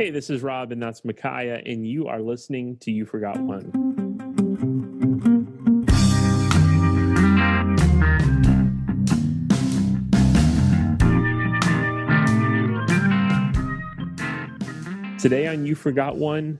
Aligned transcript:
Hey, 0.00 0.08
this 0.08 0.30
is 0.30 0.42
Rob, 0.42 0.72
and 0.72 0.82
that's 0.82 1.04
Micaiah, 1.04 1.60
and 1.66 1.86
you 1.86 2.06
are 2.08 2.22
listening 2.22 2.78
to 2.78 2.90
You 2.90 3.04
Forgot 3.04 3.38
One. 3.38 3.70
Today 15.18 15.48
on 15.48 15.66
You 15.66 15.74
Forgot 15.74 16.16
One, 16.16 16.58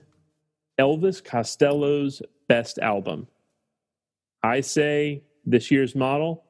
Elvis 0.79 1.25
Costello's 1.25 2.21
best 2.47 2.79
album. 2.81 3.27
I 4.43 4.61
say 4.61 5.23
this 5.47 5.71
year's 5.71 5.95
model. 5.95 6.45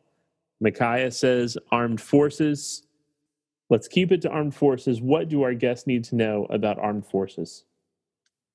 Micaiah 0.61 1.13
says 1.13 1.57
armed 1.71 2.01
forces. 2.01 2.83
Let's 3.71 3.87
keep 3.89 4.11
it 4.11 4.21
to 4.23 4.29
armed 4.29 4.55
forces. 4.55 5.01
What 5.01 5.29
do 5.29 5.43
our 5.43 5.55
guests 5.55 5.87
need 5.87 6.05
to 6.05 6.17
know 6.17 6.47
about 6.51 6.79
armed 6.79 7.07
forces? 7.07 7.65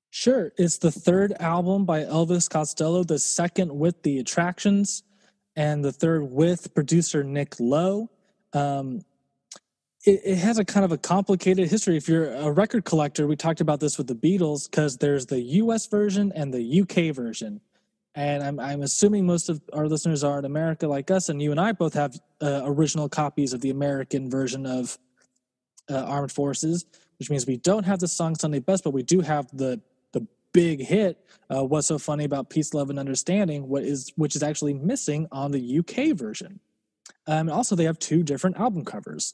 Sure. 0.10 0.52
It's 0.58 0.78
the 0.78 0.92
third 0.92 1.34
album 1.40 1.86
by 1.86 2.02
Elvis 2.02 2.50
Costello, 2.50 3.04
the 3.04 3.20
second 3.20 3.78
with 3.78 4.04
the 4.04 4.20
attractions, 4.20 5.04
and 5.56 5.84
the 5.84 5.92
third 5.92 6.30
with 6.32 6.74
producer 6.74 7.24
Nick 7.24 7.60
Lowe. 7.60 8.10
Um, 8.54 9.02
it, 10.06 10.22
it, 10.24 10.38
has 10.38 10.58
a 10.58 10.66
kind 10.66 10.86
of 10.86 10.92
a 10.92 10.98
complicated 10.98 11.70
history. 11.70 11.98
If 11.98 12.08
you're 12.08 12.34
a 12.34 12.52
record 12.52 12.86
collector, 12.86 13.26
we 13.26 13.36
talked 13.36 13.62
about 13.62 13.80
this 13.80 13.98
with 13.98 14.08
the 14.08 14.16
Beatles 14.16 14.70
because 14.70 14.98
there's 14.98 15.26
the 15.26 15.42
US 15.42 15.88
version 15.88 16.32
and 16.36 16.54
the 16.54 16.82
UK 16.82 17.14
version. 17.14 17.60
And 18.14 18.42
I'm, 18.44 18.60
I'm 18.60 18.84
assuming 18.84 19.26
most 19.26 19.50
of 19.50 19.62
our 19.74 19.88
listeners 19.88 20.24
are 20.24 20.40
in 20.40 20.46
America 20.46 20.88
like 20.88 21.12
us, 21.12 21.28
and 21.28 21.42
you 21.42 21.52
and 21.52 21.60
I 21.60 21.74
both 21.74 21.94
have 21.94 22.18
uh, 22.42 22.62
original 22.64 23.10
copies 23.10 23.52
of 23.52 23.60
the 23.60 23.72
American 23.72 24.30
version 24.30 24.66
of 24.66 24.98
uh, 25.90 26.04
Armed 26.04 26.32
Forces, 26.32 26.86
which 27.20 27.30
means 27.30 27.46
we 27.46 27.58
don't 27.58 27.84
have 27.84 28.00
the 28.00 28.08
song 28.08 28.36
Sunday 28.36 28.60
Best, 28.60 28.84
but 28.84 28.92
we 28.92 29.04
do 29.04 29.22
have 29.22 29.48
the 29.56 29.82
the 30.12 30.28
big 30.54 30.82
hit. 30.82 31.26
Uh, 31.50 31.64
What's 31.64 31.88
so 31.88 31.98
funny 31.98 32.24
about 32.24 32.50
peace, 32.50 32.74
love, 32.74 32.90
and 32.90 33.00
understanding? 33.00 33.68
What 33.68 33.84
is 33.84 34.12
which 34.16 34.36
is 34.36 34.44
actually 34.44 34.74
missing 34.74 35.28
on 35.32 35.52
the 35.52 35.80
UK 35.80 36.18
version. 36.18 36.60
Um, 37.28 37.48
and 37.48 37.52
also, 37.52 37.76
they 37.76 37.86
have 37.86 38.00
two 38.00 38.24
different 38.24 38.58
album 38.58 38.86
covers. 38.86 39.34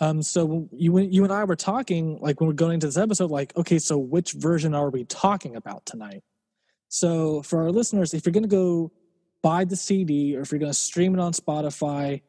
Um, 0.00 0.22
so 0.22 0.68
you 0.72 0.98
you 0.98 1.22
and 1.24 1.32
I 1.32 1.44
were 1.44 1.56
talking 1.56 2.18
like 2.20 2.40
when 2.40 2.48
we're 2.48 2.54
going 2.54 2.74
into 2.74 2.86
this 2.86 2.96
episode, 2.96 3.30
like, 3.30 3.56
okay, 3.56 3.78
so 3.78 3.98
which 3.98 4.32
version 4.32 4.74
are 4.74 4.90
we 4.90 5.04
talking 5.04 5.54
about 5.56 5.86
tonight? 5.86 6.22
So 6.88 7.42
for 7.42 7.62
our 7.62 7.70
listeners, 7.70 8.12
if 8.12 8.26
you're 8.26 8.32
going 8.32 8.42
to 8.42 8.48
go 8.48 8.92
buy 9.42 9.64
the 9.64 9.76
CD 9.76 10.36
or 10.36 10.40
if 10.40 10.50
you're 10.50 10.58
going 10.58 10.72
to 10.72 10.78
stream 10.78 11.14
it 11.14 11.20
on 11.20 11.32
Spotify, 11.32 12.22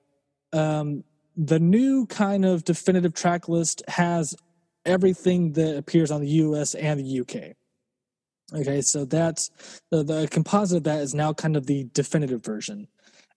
um, 0.51 1.03
the 1.35 1.59
new 1.59 2.05
kind 2.07 2.45
of 2.45 2.63
definitive 2.63 3.13
track 3.13 3.47
list 3.47 3.81
has 3.87 4.35
everything 4.85 5.53
that 5.53 5.77
appears 5.77 6.11
on 6.11 6.21
the 6.21 6.27
US 6.27 6.75
and 6.75 6.99
the 6.99 7.19
UK. 7.21 7.55
Okay, 8.53 8.81
so 8.81 9.05
that's 9.05 9.49
the, 9.89 10.03
the 10.03 10.27
composite 10.29 10.77
of 10.77 10.83
that 10.83 11.01
is 11.01 11.15
now 11.15 11.33
kind 11.33 11.55
of 11.55 11.65
the 11.65 11.85
definitive 11.93 12.43
version. 12.43 12.87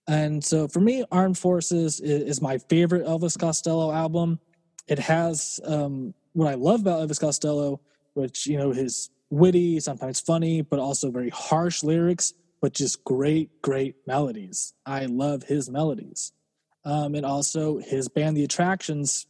And 0.07 0.43
so 0.43 0.67
for 0.67 0.79
me, 0.79 1.03
Armed 1.11 1.37
Forces 1.37 1.99
is, 1.99 2.21
is 2.23 2.41
my 2.41 2.57
favorite 2.57 3.05
Elvis 3.05 3.37
Costello 3.37 3.91
album. 3.91 4.39
It 4.87 4.99
has 4.99 5.59
um, 5.65 6.13
what 6.33 6.49
I 6.49 6.53
love 6.53 6.81
about 6.81 7.07
Elvis 7.07 7.19
Costello, 7.19 7.81
which, 8.13 8.45
you 8.45 8.57
know, 8.57 8.71
his 8.71 9.09
witty, 9.29 9.79
sometimes 9.79 10.19
funny, 10.19 10.61
but 10.61 10.79
also 10.79 11.09
very 11.09 11.29
harsh 11.29 11.83
lyrics, 11.83 12.33
but 12.61 12.73
just 12.73 13.03
great, 13.03 13.61
great 13.61 13.95
melodies. 14.05 14.73
I 14.85 15.05
love 15.05 15.43
his 15.43 15.69
melodies 15.69 16.31
um, 16.87 17.15
and 17.15 17.25
also 17.25 17.79
his 17.79 18.07
band, 18.07 18.37
The 18.37 18.45
Attractions, 18.45 19.27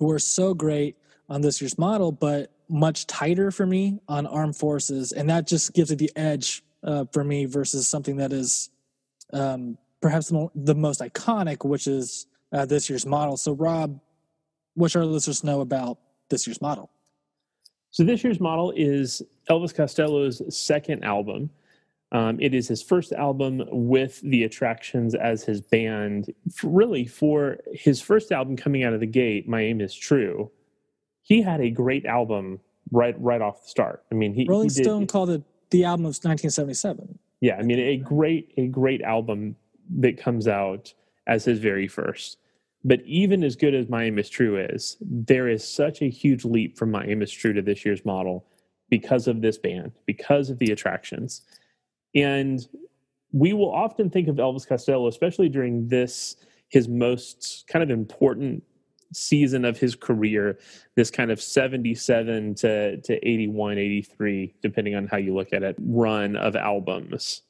who 0.00 0.10
are 0.10 0.18
so 0.18 0.54
great 0.54 0.96
on 1.28 1.40
this 1.40 1.60
year's 1.60 1.78
model, 1.78 2.10
but 2.10 2.50
much 2.68 3.06
tighter 3.06 3.52
for 3.52 3.64
me 3.64 4.00
on 4.08 4.26
Armed 4.26 4.56
Forces, 4.56 5.12
and 5.12 5.30
that 5.30 5.46
just 5.46 5.72
gives 5.72 5.92
it 5.92 6.00
the 6.00 6.10
edge 6.16 6.64
uh, 6.82 7.04
for 7.12 7.22
me 7.22 7.44
versus 7.44 7.86
something 7.86 8.16
that 8.16 8.32
is 8.32 8.70
um, 9.32 9.78
perhaps 10.02 10.32
the 10.54 10.74
most 10.74 11.00
iconic, 11.00 11.64
which 11.64 11.86
is 11.86 12.26
uh, 12.52 12.66
this 12.66 12.90
year's 12.90 13.06
model. 13.06 13.36
So, 13.36 13.52
Rob, 13.52 14.00
what 14.74 14.90
should 14.90 14.98
our 14.98 15.04
listeners 15.06 15.44
know 15.44 15.60
about 15.60 15.98
this 16.28 16.44
year's 16.44 16.60
model? 16.60 16.90
So, 17.92 18.02
this 18.02 18.24
year's 18.24 18.40
model 18.40 18.72
is 18.74 19.22
Elvis 19.48 19.72
Costello's 19.72 20.42
second 20.54 21.04
album. 21.04 21.50
Um, 22.14 22.38
it 22.40 22.54
is 22.54 22.68
his 22.68 22.80
first 22.80 23.12
album 23.12 23.64
with 23.72 24.20
the 24.20 24.44
Attractions 24.44 25.16
as 25.16 25.42
his 25.42 25.60
band. 25.60 26.32
Really, 26.62 27.06
for 27.06 27.58
his 27.72 28.00
first 28.00 28.30
album 28.30 28.56
coming 28.56 28.84
out 28.84 28.92
of 28.92 29.00
the 29.00 29.06
gate, 29.06 29.48
My 29.48 29.62
Aim 29.62 29.80
Is 29.80 29.92
True, 29.92 30.48
he 31.22 31.42
had 31.42 31.60
a 31.60 31.70
great 31.70 32.06
album 32.06 32.60
right 32.92 33.20
right 33.20 33.42
off 33.42 33.64
the 33.64 33.68
start. 33.68 34.04
I 34.12 34.14
mean, 34.14 34.32
he 34.32 34.46
Rolling 34.48 34.68
he 34.68 34.76
did, 34.76 34.84
Stone 34.84 35.08
called 35.08 35.30
it 35.30 35.42
the 35.70 35.84
album 35.84 36.06
of 36.06 36.14
1977. 36.22 37.18
Yeah, 37.40 37.56
I 37.56 37.62
mean, 37.62 37.80
a 37.80 37.96
great 37.96 38.54
a 38.56 38.68
great 38.68 39.02
album 39.02 39.56
that 39.98 40.16
comes 40.16 40.46
out 40.46 40.94
as 41.26 41.44
his 41.44 41.58
very 41.58 41.88
first. 41.88 42.38
But 42.84 43.00
even 43.06 43.42
as 43.42 43.56
good 43.56 43.74
as 43.74 43.88
My 43.88 44.04
Aim 44.04 44.20
Is 44.20 44.28
True 44.28 44.56
is, 44.56 44.98
there 45.00 45.48
is 45.48 45.66
such 45.66 46.00
a 46.00 46.08
huge 46.08 46.44
leap 46.44 46.78
from 46.78 46.92
My 46.92 47.04
Aim 47.06 47.22
Is 47.22 47.32
True 47.32 47.54
to 47.54 47.62
this 47.62 47.84
year's 47.84 48.04
model 48.04 48.46
because 48.88 49.26
of 49.26 49.40
this 49.40 49.58
band, 49.58 49.90
because 50.06 50.48
of 50.48 50.60
the 50.60 50.70
Attractions 50.70 51.42
and 52.14 52.66
we 53.32 53.52
will 53.52 53.72
often 53.72 54.10
think 54.10 54.28
of 54.28 54.36
Elvis 54.36 54.66
Costello, 54.66 55.08
especially 55.08 55.48
during 55.48 55.88
this, 55.88 56.36
his 56.68 56.88
most 56.88 57.64
kind 57.68 57.82
of 57.82 57.90
important 57.90 58.62
season 59.12 59.64
of 59.64 59.78
his 59.78 59.94
career, 59.94 60.58
this 60.94 61.10
kind 61.10 61.30
of 61.30 61.40
77 61.40 62.54
to, 62.56 62.96
to 62.98 63.28
81, 63.28 63.78
83, 63.78 64.54
depending 64.62 64.94
on 64.94 65.06
how 65.06 65.16
you 65.16 65.34
look 65.34 65.52
at 65.52 65.62
it, 65.62 65.76
run 65.80 66.36
of 66.36 66.56
albums. 66.56 67.42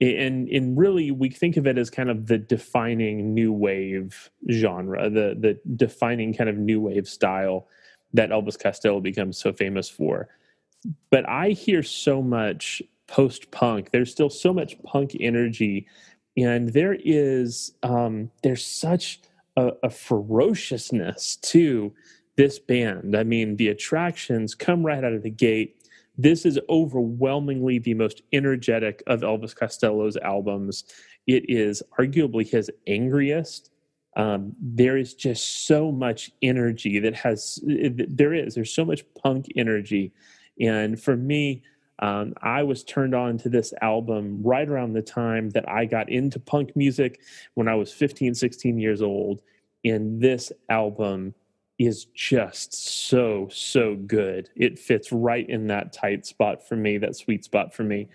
And, 0.00 0.48
and 0.48 0.76
really, 0.76 1.10
we 1.10 1.30
think 1.30 1.56
of 1.56 1.66
it 1.66 1.78
as 1.78 1.88
kind 1.88 2.10
of 2.10 2.26
the 2.26 2.38
defining 2.38 3.32
new 3.32 3.52
wave 3.52 4.30
genre, 4.50 5.08
the, 5.08 5.36
the 5.38 5.58
defining 5.76 6.34
kind 6.34 6.50
of 6.50 6.56
new 6.56 6.80
wave 6.80 7.08
style 7.08 7.68
that 8.12 8.30
Elvis 8.30 8.58
Costello 8.58 9.00
becomes 9.00 9.38
so 9.38 9.52
famous 9.52 9.88
for. 9.88 10.28
But 11.10 11.28
I 11.28 11.50
hear 11.50 11.82
so 11.82 12.22
much 12.22 12.82
post 13.06 13.50
punk. 13.50 13.90
There's 13.90 14.10
still 14.10 14.30
so 14.30 14.52
much 14.52 14.82
punk 14.82 15.16
energy, 15.20 15.86
and 16.36 16.72
there 16.72 16.96
is 16.98 17.74
um, 17.82 18.30
there's 18.42 18.66
such 18.66 19.20
a, 19.56 19.72
a 19.82 19.90
ferociousness 19.90 21.36
to 21.36 21.92
this 22.36 22.58
band. 22.58 23.16
I 23.16 23.22
mean, 23.22 23.56
the 23.56 23.68
attractions 23.68 24.54
come 24.54 24.84
right 24.84 25.04
out 25.04 25.12
of 25.12 25.22
the 25.22 25.30
gate. 25.30 25.76
This 26.16 26.46
is 26.46 26.58
overwhelmingly 26.68 27.78
the 27.78 27.94
most 27.94 28.22
energetic 28.32 29.02
of 29.06 29.20
Elvis 29.20 29.54
Costello's 29.54 30.16
albums. 30.16 30.84
It 31.26 31.48
is 31.48 31.82
arguably 31.98 32.48
his 32.48 32.70
angriest. 32.86 33.70
Um, 34.16 34.54
there 34.60 34.96
is 34.96 35.14
just 35.14 35.66
so 35.66 35.90
much 35.90 36.30
energy 36.40 37.00
that 37.00 37.14
has, 37.16 37.58
there 37.64 38.32
is, 38.32 38.54
there's 38.54 38.72
so 38.72 38.84
much 38.84 39.02
punk 39.20 39.46
energy. 39.56 40.12
And 40.60 41.00
for 41.00 41.16
me, 41.16 41.62
um, 42.00 42.34
I 42.42 42.62
was 42.62 42.82
turned 42.84 43.14
on 43.14 43.38
to 43.38 43.48
this 43.48 43.72
album 43.80 44.40
right 44.42 44.68
around 44.68 44.92
the 44.92 45.02
time 45.02 45.50
that 45.50 45.68
I 45.68 45.84
got 45.84 46.08
into 46.10 46.40
punk 46.40 46.74
music 46.74 47.20
when 47.54 47.68
I 47.68 47.74
was 47.74 47.92
15, 47.92 48.34
16 48.34 48.78
years 48.78 49.00
old. 49.00 49.42
And 49.84 50.20
this 50.20 50.50
album 50.68 51.34
is 51.78 52.06
just 52.06 53.08
so, 53.08 53.48
so 53.52 53.96
good. 54.06 54.48
It 54.56 54.78
fits 54.78 55.12
right 55.12 55.48
in 55.48 55.66
that 55.68 55.92
tight 55.92 56.26
spot 56.26 56.66
for 56.66 56.76
me, 56.76 56.98
that 56.98 57.16
sweet 57.16 57.44
spot 57.44 57.74
for 57.74 57.84
me. 57.84 58.08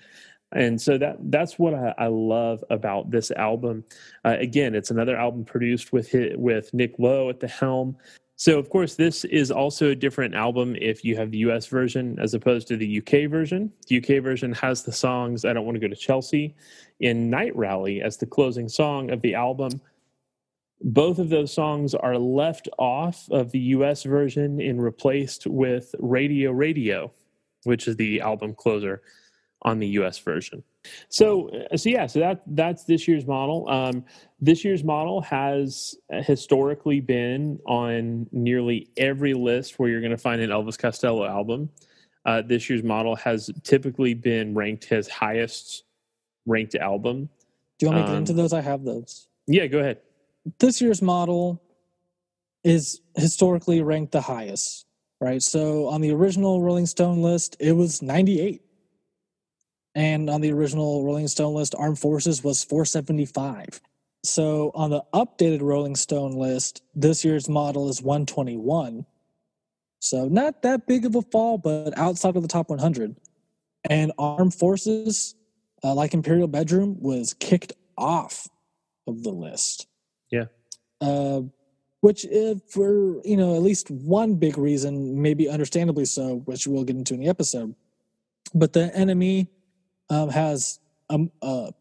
And 0.51 0.81
so 0.81 0.97
that 0.97 1.17
that's 1.29 1.59
what 1.59 1.75
I, 1.75 1.93
I 1.97 2.07
love 2.07 2.63
about 2.71 3.11
this 3.11 3.29
album. 3.31 3.83
Uh, 4.25 4.35
again, 4.39 4.73
it's 4.73 4.89
another 4.89 5.15
album 5.15 5.45
produced 5.45 5.93
with 5.93 6.09
with 6.35 6.73
Nick 6.73 6.95
Lowe 6.97 7.29
at 7.29 7.39
the 7.39 7.47
helm. 7.47 7.97
So, 8.39 8.57
of 8.57 8.69
course, 8.69 8.95
this 8.95 9.25
is 9.25 9.51
also 9.51 9.89
a 9.89 9.95
different 9.95 10.33
album 10.33 10.77
if 10.79 11.03
you 11.03 11.17
have 11.17 11.29
the 11.29 11.39
US 11.39 11.67
version 11.67 12.17
as 12.21 12.33
opposed 12.33 12.69
to 12.69 12.77
the 12.77 12.99
UK 12.99 13.29
version. 13.29 13.69
The 13.87 13.97
UK 13.97 14.23
version 14.23 14.53
has 14.53 14.81
the 14.81 14.93
songs 14.93 15.43
I 15.43 15.51
Don't 15.51 15.65
Want 15.65 15.75
to 15.75 15.81
Go 15.81 15.89
to 15.89 15.95
Chelsea 15.95 16.55
in 17.01 17.29
Night 17.29 17.53
Rally 17.53 18.01
as 18.01 18.15
the 18.15 18.25
closing 18.25 18.69
song 18.69 19.11
of 19.11 19.21
the 19.21 19.35
album. 19.35 19.81
Both 20.79 21.19
of 21.19 21.27
those 21.27 21.51
songs 21.51 21.93
are 21.93 22.17
left 22.17 22.69
off 22.77 23.29
of 23.29 23.51
the 23.51 23.59
US 23.59 24.03
version 24.03 24.61
and 24.61 24.81
replaced 24.81 25.45
with 25.45 25.93
Radio 25.99 26.51
Radio, 26.51 27.11
which 27.65 27.89
is 27.89 27.97
the 27.97 28.21
album 28.21 28.55
closer 28.55 29.01
on 29.63 29.79
the 29.79 29.87
US 29.99 30.17
version. 30.17 30.63
So, 31.09 31.49
uh, 31.49 31.77
so 31.77 31.89
yeah, 31.89 32.07
so 32.07 32.19
that 32.19 32.43
that's 32.47 32.83
this 32.83 33.07
year's 33.07 33.25
model. 33.25 33.67
Um, 33.69 34.03
this 34.41 34.63
year's 34.63 34.83
model 34.83 35.21
has 35.21 35.95
historically 36.09 37.01
been 37.01 37.59
on 37.65 38.27
nearly 38.31 38.89
every 38.97 39.33
list 39.33 39.79
where 39.79 39.89
you're 39.89 40.01
going 40.01 40.11
to 40.11 40.17
find 40.17 40.41
an 40.41 40.49
Elvis 40.49 40.77
Costello 40.77 41.25
album. 41.25 41.69
Uh, 42.25 42.41
this 42.41 42.69
year's 42.69 42.83
model 42.83 43.15
has 43.15 43.49
typically 43.63 44.13
been 44.13 44.53
ranked 44.53 44.85
his 44.85 45.07
highest 45.07 45.83
ranked 46.45 46.75
album. 46.75 47.29
Do 47.77 47.85
you 47.85 47.91
want 47.91 48.01
me 48.01 48.05
to 48.05 48.11
get 48.11 48.17
into 48.17 48.31
um, 48.33 48.37
those? 48.37 48.53
I 48.53 48.61
have 48.61 48.83
those. 48.83 49.27
Yeah, 49.47 49.67
go 49.67 49.79
ahead. 49.79 49.99
This 50.59 50.81
year's 50.81 51.01
model 51.01 51.61
is 52.63 53.01
historically 53.15 53.81
ranked 53.81 54.11
the 54.11 54.21
highest. 54.21 54.85
right? 55.21 55.41
So 55.41 55.87
on 55.87 56.01
the 56.01 56.11
original 56.11 56.61
Rolling 56.61 56.85
Stone 56.85 57.21
list, 57.21 57.55
it 57.59 57.73
was 57.73 58.01
98. 58.01 58.61
And 59.95 60.29
on 60.29 60.41
the 60.41 60.51
original 60.51 61.03
Rolling 61.03 61.27
Stone 61.27 61.55
list, 61.55 61.75
Armed 61.77 61.99
Forces 61.99 62.43
was 62.43 62.63
475. 62.63 63.81
So 64.23 64.71
on 64.75 64.89
the 64.89 65.03
updated 65.13 65.61
Rolling 65.61 65.95
Stone 65.95 66.33
list, 66.33 66.83
this 66.93 67.23
year's 67.23 67.49
model 67.49 67.89
is 67.89 68.01
121. 68.01 69.05
So 69.99 70.27
not 70.27 70.61
that 70.61 70.87
big 70.87 71.05
of 71.05 71.15
a 71.15 71.21
fall, 71.21 71.57
but 71.57 71.97
outside 71.97 72.35
of 72.35 72.41
the 72.41 72.47
top 72.47 72.69
100. 72.69 73.15
And 73.89 74.11
Armed 74.17 74.53
Forces, 74.53 75.35
uh, 75.83 75.93
like 75.93 76.13
Imperial 76.13 76.47
Bedroom, 76.47 76.97
was 76.99 77.33
kicked 77.33 77.73
off 77.97 78.47
of 79.07 79.23
the 79.23 79.31
list. 79.31 79.87
Yeah. 80.31 80.45
Uh, 81.01 81.41
which, 82.01 82.25
if 82.25 82.59
for 82.69 83.21
you 83.25 83.35
know, 83.35 83.55
at 83.55 83.61
least 83.61 83.89
one 83.91 84.35
big 84.35 84.57
reason, 84.57 85.21
maybe 85.21 85.49
understandably 85.49 86.05
so, 86.05 86.37
which 86.45 86.65
we'll 86.65 86.83
get 86.83 86.95
into 86.95 87.13
in 87.13 87.19
the 87.19 87.27
episode. 87.27 87.75
But 88.53 88.73
the 88.73 88.91
NME 88.95 89.47
um, 90.09 90.29
has 90.29 90.79
um, 91.09 91.31
uh, 91.41 91.71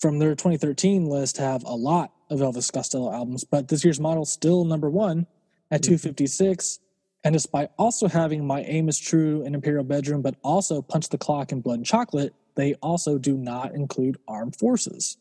from 0.00 0.18
their 0.18 0.34
2013 0.34 1.06
list 1.06 1.36
have 1.36 1.64
a 1.64 1.74
lot 1.74 2.12
of 2.30 2.40
Elvis 2.40 2.72
Costello 2.72 3.12
albums, 3.12 3.44
but 3.44 3.68
this 3.68 3.84
year's 3.84 4.00
model 4.00 4.24
still 4.24 4.64
number 4.64 4.88
one 4.88 5.26
at 5.70 5.82
256. 5.82 6.78
And 7.22 7.34
despite 7.34 7.70
also 7.76 8.08
having 8.08 8.46
My 8.46 8.62
Aim 8.62 8.88
is 8.88 8.98
True 8.98 9.44
and 9.44 9.54
Imperial 9.54 9.84
Bedroom, 9.84 10.22
but 10.22 10.36
also 10.42 10.80
Punch 10.80 11.08
the 11.08 11.18
Clock 11.18 11.52
and 11.52 11.62
Blood 11.62 11.78
and 11.78 11.86
Chocolate, 11.86 12.34
they 12.54 12.74
also 12.74 13.18
do 13.18 13.36
not 13.36 13.74
include 13.74 14.16
Armed 14.26 14.56
Forces. 14.56 15.18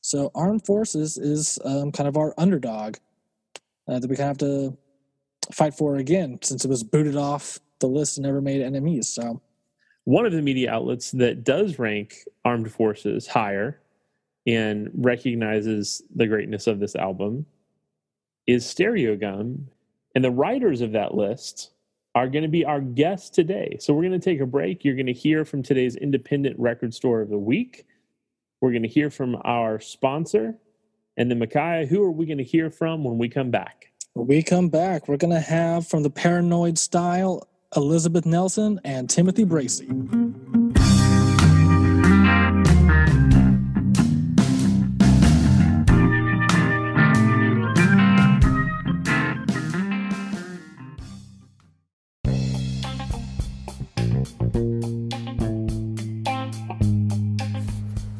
So 0.00 0.30
Armed 0.34 0.64
Forces 0.64 1.18
is 1.18 1.58
um, 1.64 1.92
kind 1.92 2.08
of 2.08 2.16
our 2.16 2.32
underdog 2.38 2.96
uh, 3.86 3.98
that 3.98 4.08
we 4.08 4.16
kind 4.16 4.30
of 4.30 4.40
have 4.40 4.48
to 4.48 4.78
fight 5.52 5.74
for 5.74 5.96
again 5.96 6.38
since 6.42 6.64
it 6.64 6.68
was 6.68 6.82
booted 6.82 7.16
off 7.16 7.58
the 7.80 7.86
list 7.86 8.16
and 8.16 8.24
never 8.24 8.40
made 8.40 8.62
enemies. 8.62 9.08
So 9.08 9.42
one 10.04 10.26
of 10.26 10.32
the 10.32 10.42
media 10.42 10.72
outlets 10.72 11.10
that 11.12 11.44
does 11.44 11.78
rank 11.78 12.16
armed 12.44 12.72
forces 12.72 13.26
higher 13.26 13.80
and 14.46 14.90
recognizes 14.94 16.02
the 16.14 16.26
greatness 16.26 16.66
of 16.66 16.80
this 16.80 16.96
album 16.96 17.46
is 18.46 18.64
Stereogum. 18.64 19.64
And 20.14 20.24
the 20.24 20.30
writers 20.30 20.80
of 20.80 20.92
that 20.92 21.14
list 21.14 21.70
are 22.14 22.28
going 22.28 22.42
to 22.42 22.48
be 22.48 22.64
our 22.64 22.80
guests 22.80 23.30
today. 23.30 23.76
So 23.78 23.94
we're 23.94 24.02
going 24.02 24.18
to 24.18 24.18
take 24.18 24.40
a 24.40 24.46
break. 24.46 24.84
You're 24.84 24.96
going 24.96 25.06
to 25.06 25.12
hear 25.12 25.44
from 25.44 25.62
today's 25.62 25.94
independent 25.96 26.58
record 26.58 26.92
store 26.92 27.20
of 27.20 27.28
the 27.28 27.38
week. 27.38 27.86
We're 28.60 28.72
going 28.72 28.82
to 28.82 28.88
hear 28.88 29.10
from 29.10 29.36
our 29.44 29.78
sponsor. 29.78 30.56
And 31.16 31.30
then, 31.30 31.38
Micaiah, 31.38 31.86
who 31.86 32.02
are 32.02 32.10
we 32.10 32.26
going 32.26 32.38
to 32.38 32.44
hear 32.44 32.70
from 32.70 33.04
when 33.04 33.18
we 33.18 33.28
come 33.28 33.50
back? 33.50 33.92
When 34.14 34.26
we 34.26 34.42
come 34.42 34.68
back, 34.68 35.06
we're 35.06 35.16
going 35.16 35.34
to 35.34 35.40
have 35.40 35.86
from 35.86 36.02
the 36.02 36.10
Paranoid 36.10 36.78
Style 36.78 37.46
Elizabeth 37.76 38.26
Nelson 38.26 38.80
and 38.84 39.08
Timothy 39.08 39.44
Bracy. 39.44 39.86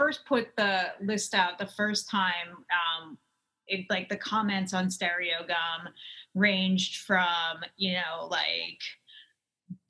first 0.00 0.24
put 0.24 0.48
the 0.56 0.84
list 1.02 1.34
out 1.34 1.58
the 1.58 1.66
first 1.66 2.08
time, 2.08 2.64
um, 2.72 3.18
it, 3.66 3.84
like 3.90 4.08
the 4.08 4.16
comments 4.16 4.72
on 4.72 4.86
Stereogum 4.86 5.90
ranged 6.34 6.98
from 6.98 7.58
you 7.76 7.92
know 7.92 8.26
like 8.30 8.78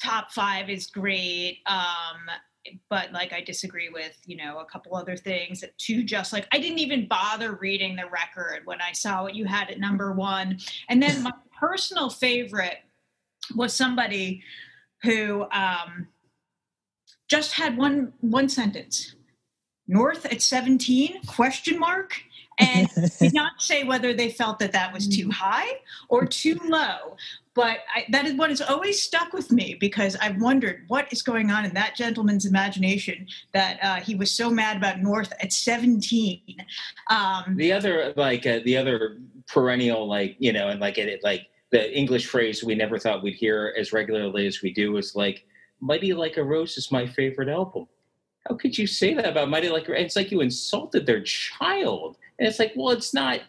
top 0.03 0.33
five 0.33 0.71
is 0.71 0.87
great 0.87 1.59
um 1.67 2.35
but 2.89 3.13
like 3.13 3.33
i 3.33 3.43
disagree 3.43 3.91
with 3.91 4.17
you 4.25 4.37
know 4.37 4.59
a 4.59 4.65
couple 4.65 4.97
other 4.97 5.17
things 5.17 5.63
to 5.79 6.03
just 6.03 6.33
like 6.33 6.47
i 6.53 6.59
didn't 6.59 6.79
even 6.79 7.07
bother 7.09 7.53
reading 7.61 7.95
the 7.95 8.09
record 8.11 8.63
when 8.65 8.81
i 8.81 8.93
saw 8.93 9.23
what 9.23 9.35
you 9.35 9.45
had 9.45 9.71
at 9.71 9.79
number 9.79 10.13
one. 10.13 10.59
And 10.89 11.03
then 11.03 11.23
my 11.23 11.33
personal 11.61 12.09
favorite 12.09 12.79
was 13.55 13.75
somebody 13.75 14.43
who 15.03 15.47
um 15.53 16.09
just 17.29 17.53
had 17.53 17.77
one 17.77 18.13
one 18.21 18.49
sentence 18.49 19.15
north 19.91 20.25
at 20.27 20.41
17 20.41 21.23
question 21.27 21.79
mark 21.79 22.23
and 22.59 22.89
did 23.19 23.35
not 23.35 23.53
say 23.59 23.85
whether 23.85 24.15
they 24.15 24.31
felt 24.31 24.59
that 24.61 24.73
that 24.73 24.93
was 24.93 25.09
too 25.09 25.31
high 25.31 25.81
or 26.09 26.25
too 26.25 26.59
low. 26.65 27.17
But 27.55 27.79
I, 27.95 28.07
that 28.11 28.27
is 28.27 28.35
what 28.35 28.51
has 28.51 28.61
always 28.61 29.03
stuck 29.03 29.33
with 29.33 29.51
me 29.51 29.77
because 29.81 30.17
I've 30.17 30.41
wondered 30.41 30.85
what 30.87 31.13
is 31.13 31.21
going 31.21 31.51
on 31.51 31.65
in 31.65 31.75
that 31.75 31.97
gentleman's 31.97 32.47
imagination 32.47 33.27
that 33.53 33.79
uh, 33.83 33.97
he 33.97 34.15
was 34.15 34.31
so 34.31 34.51
mad 34.51 34.77
about 34.77 35.01
North 35.01 35.33
at 35.41 35.53
17. 35.53 36.41
Um, 37.09 37.57
the 37.57 37.73
other, 37.73 38.15
like, 38.17 38.47
uh, 38.47 38.61
the 38.65 38.77
other 38.77 39.19
perennial, 39.49 40.07
like, 40.07 40.37
you 40.39 40.53
know, 40.53 40.69
and 40.69 40.81
like, 40.81 40.97
it, 40.97 41.21
like, 41.25 41.49
the 41.71 41.97
English 41.97 42.27
phrase 42.27 42.63
we 42.63 42.75
never 42.75 42.99
thought 42.99 43.23
we'd 43.23 43.35
hear 43.35 43.75
as 43.77 43.93
regularly 43.93 44.47
as 44.47 44.63
we 44.63 44.73
do 44.73 44.97
is 44.97 45.17
like, 45.17 45.45
Mighty 45.81 46.13
Like 46.13 46.37
a 46.37 46.45
Rose 46.45 46.77
is 46.77 46.93
my 46.93 47.07
favorite 47.07 47.49
album. 47.49 47.87
How 48.49 48.57
could 48.57 48.77
you 48.77 48.87
say 48.87 49.15
that 49.15 49.27
about 49.27 49.51
Mighty 49.51 49.69
Like? 49.69 49.89
It's 49.89 50.17
like 50.17 50.31
you 50.31 50.41
insulted 50.41 51.07
their 51.07 51.23
child. 51.23 52.17
And 52.39 52.49
it's 52.49 52.59
like, 52.59 52.73
well, 52.75 52.91
it's 52.91 53.13
not, 53.13 53.41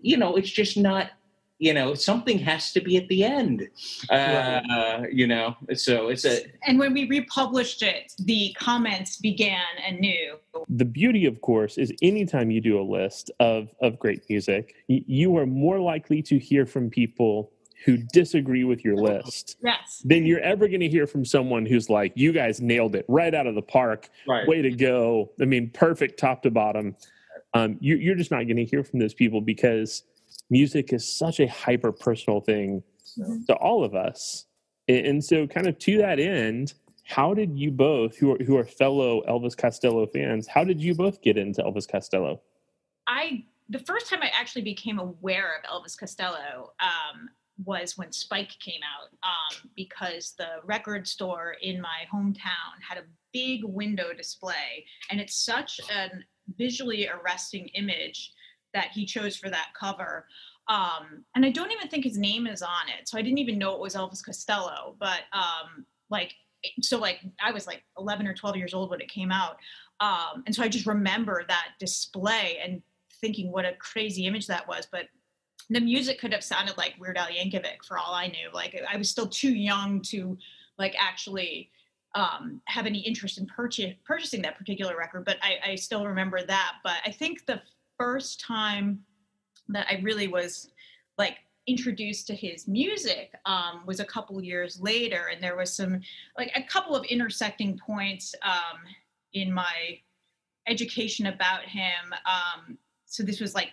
you 0.00 0.16
know, 0.16 0.36
it's 0.36 0.50
just 0.50 0.76
not, 0.76 1.10
you 1.58 1.74
know, 1.74 1.92
something 1.92 2.38
has 2.38 2.72
to 2.72 2.80
be 2.80 2.96
at 2.96 3.08
the 3.08 3.24
end, 3.24 3.68
uh, 4.10 4.14
right. 4.14 5.12
you 5.12 5.26
know. 5.26 5.56
So 5.74 6.08
it's 6.08 6.24
a. 6.24 6.46
And 6.66 6.78
when 6.78 6.94
we 6.94 7.08
republished 7.08 7.82
it, 7.82 8.12
the 8.20 8.54
comments 8.56 9.16
began 9.16 9.66
anew. 9.86 10.36
The 10.68 10.84
beauty, 10.84 11.26
of 11.26 11.40
course, 11.40 11.76
is 11.76 11.92
anytime 12.00 12.50
you 12.50 12.60
do 12.60 12.80
a 12.80 12.86
list 12.86 13.30
of 13.40 13.74
of 13.80 13.98
great 13.98 14.22
music, 14.28 14.76
you 14.86 15.36
are 15.36 15.46
more 15.46 15.80
likely 15.80 16.22
to 16.22 16.38
hear 16.38 16.64
from 16.64 16.90
people 16.90 17.50
who 17.84 17.96
disagree 18.12 18.64
with 18.64 18.84
your 18.84 18.96
list 18.96 19.56
yes 19.62 20.02
then 20.04 20.24
you're 20.24 20.40
ever 20.40 20.66
going 20.68 20.80
to 20.80 20.88
hear 20.88 21.06
from 21.06 21.24
someone 21.24 21.64
who's 21.64 21.88
like 21.88 22.12
you 22.14 22.32
guys 22.32 22.60
nailed 22.60 22.94
it 22.94 23.04
right 23.08 23.34
out 23.34 23.46
of 23.46 23.54
the 23.54 23.62
park 23.62 24.08
right. 24.26 24.46
way 24.48 24.60
to 24.62 24.70
go 24.70 25.30
i 25.40 25.44
mean 25.44 25.70
perfect 25.70 26.18
top 26.18 26.42
to 26.42 26.50
bottom 26.50 26.94
um, 27.54 27.76
you, 27.80 27.96
you're 27.96 28.14
just 28.14 28.30
not 28.30 28.44
going 28.44 28.56
to 28.56 28.64
hear 28.64 28.84
from 28.84 28.98
those 28.98 29.14
people 29.14 29.40
because 29.40 30.04
music 30.50 30.92
is 30.92 31.08
such 31.08 31.40
a 31.40 31.46
hyper 31.46 31.92
personal 31.92 32.40
thing 32.40 32.82
mm-hmm. 33.18 33.44
to 33.46 33.54
all 33.54 33.84
of 33.84 33.94
us. 33.94 34.46
And, 34.86 35.06
and 35.06 35.24
so, 35.24 35.46
kind 35.46 35.66
of 35.66 35.78
to 35.78 35.98
that 35.98 36.18
end, 36.18 36.74
how 37.04 37.34
did 37.34 37.58
you 37.58 37.70
both, 37.70 38.16
who 38.16 38.34
are, 38.34 38.44
who 38.44 38.56
are 38.56 38.64
fellow 38.64 39.22
Elvis 39.28 39.56
Costello 39.56 40.06
fans, 40.06 40.46
how 40.46 40.64
did 40.64 40.80
you 40.80 40.94
both 40.94 41.22
get 41.22 41.38
into 41.38 41.62
Elvis 41.62 41.88
Costello? 41.90 42.42
I 43.06 43.44
the 43.70 43.78
first 43.80 44.08
time 44.08 44.20
I 44.22 44.30
actually 44.34 44.62
became 44.62 44.98
aware 44.98 45.58
of 45.58 45.70
Elvis 45.70 45.98
Costello 45.98 46.72
um, 46.80 47.28
was 47.64 47.98
when 47.98 48.12
Spike 48.12 48.56
came 48.60 48.80
out, 48.82 49.10
um, 49.22 49.70
because 49.76 50.34
the 50.38 50.60
record 50.64 51.06
store 51.06 51.56
in 51.62 51.80
my 51.80 52.06
hometown 52.12 52.80
had 52.86 52.98
a 52.98 53.06
big 53.32 53.64
window 53.64 54.12
display, 54.12 54.84
and 55.10 55.20
it's 55.20 55.34
such 55.34 55.80
an 55.92 56.24
visually 56.56 57.08
arresting 57.08 57.68
image 57.74 58.32
that 58.74 58.88
he 58.92 59.04
chose 59.04 59.36
for 59.36 59.50
that 59.50 59.68
cover. 59.78 60.26
Um, 60.68 61.24
and 61.34 61.44
I 61.44 61.50
don't 61.50 61.72
even 61.72 61.88
think 61.88 62.04
his 62.04 62.18
name 62.18 62.46
is 62.46 62.62
on 62.62 62.88
it, 62.98 63.08
so 63.08 63.18
I 63.18 63.22
didn't 63.22 63.38
even 63.38 63.58
know 63.58 63.74
it 63.74 63.80
was 63.80 63.94
Elvis 63.94 64.24
Costello. 64.24 64.96
But 64.98 65.22
um, 65.32 65.86
like, 66.10 66.34
so 66.82 66.98
like 66.98 67.20
I 67.42 67.52
was 67.52 67.66
like 67.66 67.82
11 67.98 68.26
or 68.26 68.34
12 68.34 68.56
years 68.56 68.74
old 68.74 68.90
when 68.90 69.00
it 69.00 69.08
came 69.08 69.32
out, 69.32 69.56
um, 70.00 70.42
and 70.46 70.54
so 70.54 70.62
I 70.62 70.68
just 70.68 70.86
remember 70.86 71.44
that 71.48 71.70
display 71.80 72.58
and 72.62 72.82
thinking 73.20 73.50
what 73.50 73.64
a 73.64 73.72
crazy 73.74 74.26
image 74.26 74.46
that 74.46 74.68
was. 74.68 74.86
But 74.90 75.06
the 75.70 75.80
music 75.80 76.18
could 76.18 76.32
have 76.32 76.44
sounded 76.44 76.76
like 76.78 76.94
Weird 76.98 77.18
Al 77.18 77.26
Yankovic 77.26 77.84
for 77.86 77.98
all 77.98 78.14
I 78.14 78.28
knew. 78.28 78.48
Like 78.52 78.80
I 78.90 78.96
was 78.96 79.10
still 79.10 79.26
too 79.26 79.52
young 79.52 80.00
to 80.02 80.38
like 80.78 80.94
actually 80.98 81.70
um, 82.14 82.60
have 82.66 82.86
any 82.86 83.00
interest 83.00 83.38
in 83.38 83.46
purchase, 83.46 83.94
purchasing 84.04 84.42
that 84.42 84.56
particular 84.56 84.96
record, 84.96 85.24
but 85.24 85.36
I, 85.42 85.72
I 85.72 85.74
still 85.74 86.06
remember 86.06 86.42
that. 86.42 86.72
But 86.82 86.96
I 87.04 87.10
think 87.10 87.44
the 87.44 87.60
first 87.98 88.40
time 88.40 89.00
that 89.68 89.86
I 89.90 90.00
really 90.02 90.28
was 90.28 90.70
like 91.18 91.38
introduced 91.66 92.26
to 92.28 92.34
his 92.34 92.66
music 92.66 93.34
um, 93.44 93.82
was 93.84 94.00
a 94.00 94.04
couple 94.04 94.42
years 94.42 94.80
later, 94.80 95.28
and 95.32 95.42
there 95.42 95.56
was 95.56 95.72
some 95.74 96.00
like 96.38 96.50
a 96.56 96.62
couple 96.62 96.96
of 96.96 97.04
intersecting 97.04 97.78
points 97.78 98.34
um, 98.42 98.78
in 99.34 99.52
my 99.52 100.00
education 100.66 101.26
about 101.26 101.62
him. 101.62 102.14
Um, 102.26 102.78
so 103.04 103.22
this 103.22 103.40
was 103.40 103.54
like 103.54 103.70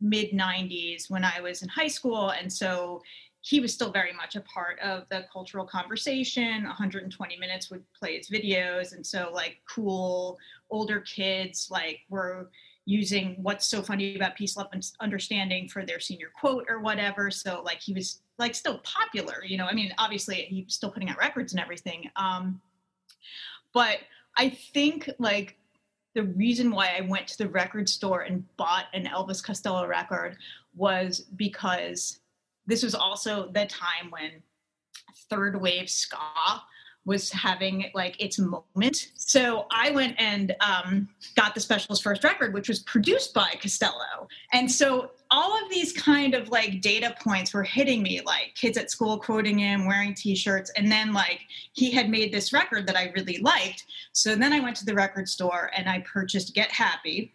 mid 0.00 0.32
90s 0.32 1.10
when 1.10 1.24
I 1.24 1.40
was 1.40 1.62
in 1.62 1.68
high 1.68 1.88
school, 1.88 2.30
and 2.30 2.52
so 2.52 3.02
he 3.42 3.58
was 3.60 3.72
still 3.72 3.90
very 3.90 4.12
much 4.12 4.36
a 4.36 4.40
part 4.42 4.78
of 4.80 5.04
the 5.10 5.24
cultural 5.32 5.64
conversation. 5.64 6.64
120 6.64 7.36
minutes 7.38 7.70
would 7.70 7.82
play 7.98 8.18
his 8.18 8.28
videos 8.28 8.92
and 8.92 9.06
so 9.06 9.30
like 9.32 9.62
cool 9.66 10.38
older 10.70 11.00
kids 11.00 11.68
like 11.70 12.00
were 12.10 12.50
using 12.84 13.38
what's 13.40 13.66
so 13.66 13.80
funny 13.80 14.14
about 14.14 14.36
peace 14.36 14.58
love 14.58 14.68
and 14.72 14.86
understanding 15.00 15.68
for 15.68 15.86
their 15.86 16.00
senior 16.00 16.30
quote 16.38 16.66
or 16.68 16.80
whatever. 16.80 17.30
So 17.30 17.62
like 17.64 17.80
he 17.80 17.94
was 17.94 18.20
like 18.40 18.54
still 18.54 18.78
popular 18.78 19.44
you 19.44 19.56
know 19.56 19.66
i 19.66 19.74
mean 19.74 19.92
obviously 19.98 20.34
he 20.48 20.64
was 20.64 20.74
still 20.74 20.90
putting 20.90 21.08
out 21.10 21.18
records 21.18 21.52
and 21.52 21.60
everything 21.60 22.10
um 22.16 22.60
but 23.72 23.98
i 24.36 24.48
think 24.48 25.08
like 25.18 25.58
the 26.14 26.24
reason 26.24 26.70
why 26.70 26.94
i 26.96 27.00
went 27.00 27.26
to 27.26 27.38
the 27.38 27.48
record 27.48 27.88
store 27.88 28.22
and 28.22 28.44
bought 28.56 28.86
an 28.94 29.04
elvis 29.04 29.42
costello 29.42 29.86
record 29.86 30.36
was 30.74 31.20
because 31.36 32.20
this 32.66 32.82
was 32.82 32.94
also 32.94 33.50
the 33.52 33.66
time 33.66 34.10
when 34.10 34.42
third 35.28 35.60
wave 35.60 35.88
ska 35.88 36.16
was 37.10 37.28
having 37.32 37.90
like 37.92 38.14
its 38.22 38.38
moment. 38.38 39.10
So 39.16 39.66
I 39.72 39.90
went 39.90 40.14
and 40.20 40.54
um, 40.60 41.08
got 41.34 41.56
the 41.56 41.60
Specials 41.60 42.00
first 42.00 42.22
record, 42.22 42.54
which 42.54 42.68
was 42.68 42.78
produced 42.78 43.34
by 43.34 43.50
Costello. 43.60 44.28
And 44.52 44.70
so 44.70 45.10
all 45.32 45.60
of 45.60 45.68
these 45.68 45.92
kind 45.92 46.34
of 46.34 46.50
like 46.50 46.80
data 46.80 47.12
points 47.20 47.52
were 47.52 47.64
hitting 47.64 48.00
me, 48.04 48.20
like 48.24 48.54
kids 48.54 48.78
at 48.78 48.92
school 48.92 49.18
quoting 49.18 49.58
him, 49.58 49.86
wearing 49.86 50.14
T-shirts, 50.14 50.70
and 50.76 50.90
then 50.90 51.12
like 51.12 51.40
he 51.72 51.90
had 51.90 52.08
made 52.08 52.32
this 52.32 52.52
record 52.52 52.86
that 52.86 52.96
I 52.96 53.12
really 53.16 53.38
liked. 53.38 53.86
So 54.12 54.36
then 54.36 54.52
I 54.52 54.60
went 54.60 54.76
to 54.76 54.84
the 54.84 54.94
record 54.94 55.28
store 55.28 55.72
and 55.76 55.88
I 55.88 56.04
purchased 56.06 56.54
Get 56.54 56.70
Happy 56.70 57.32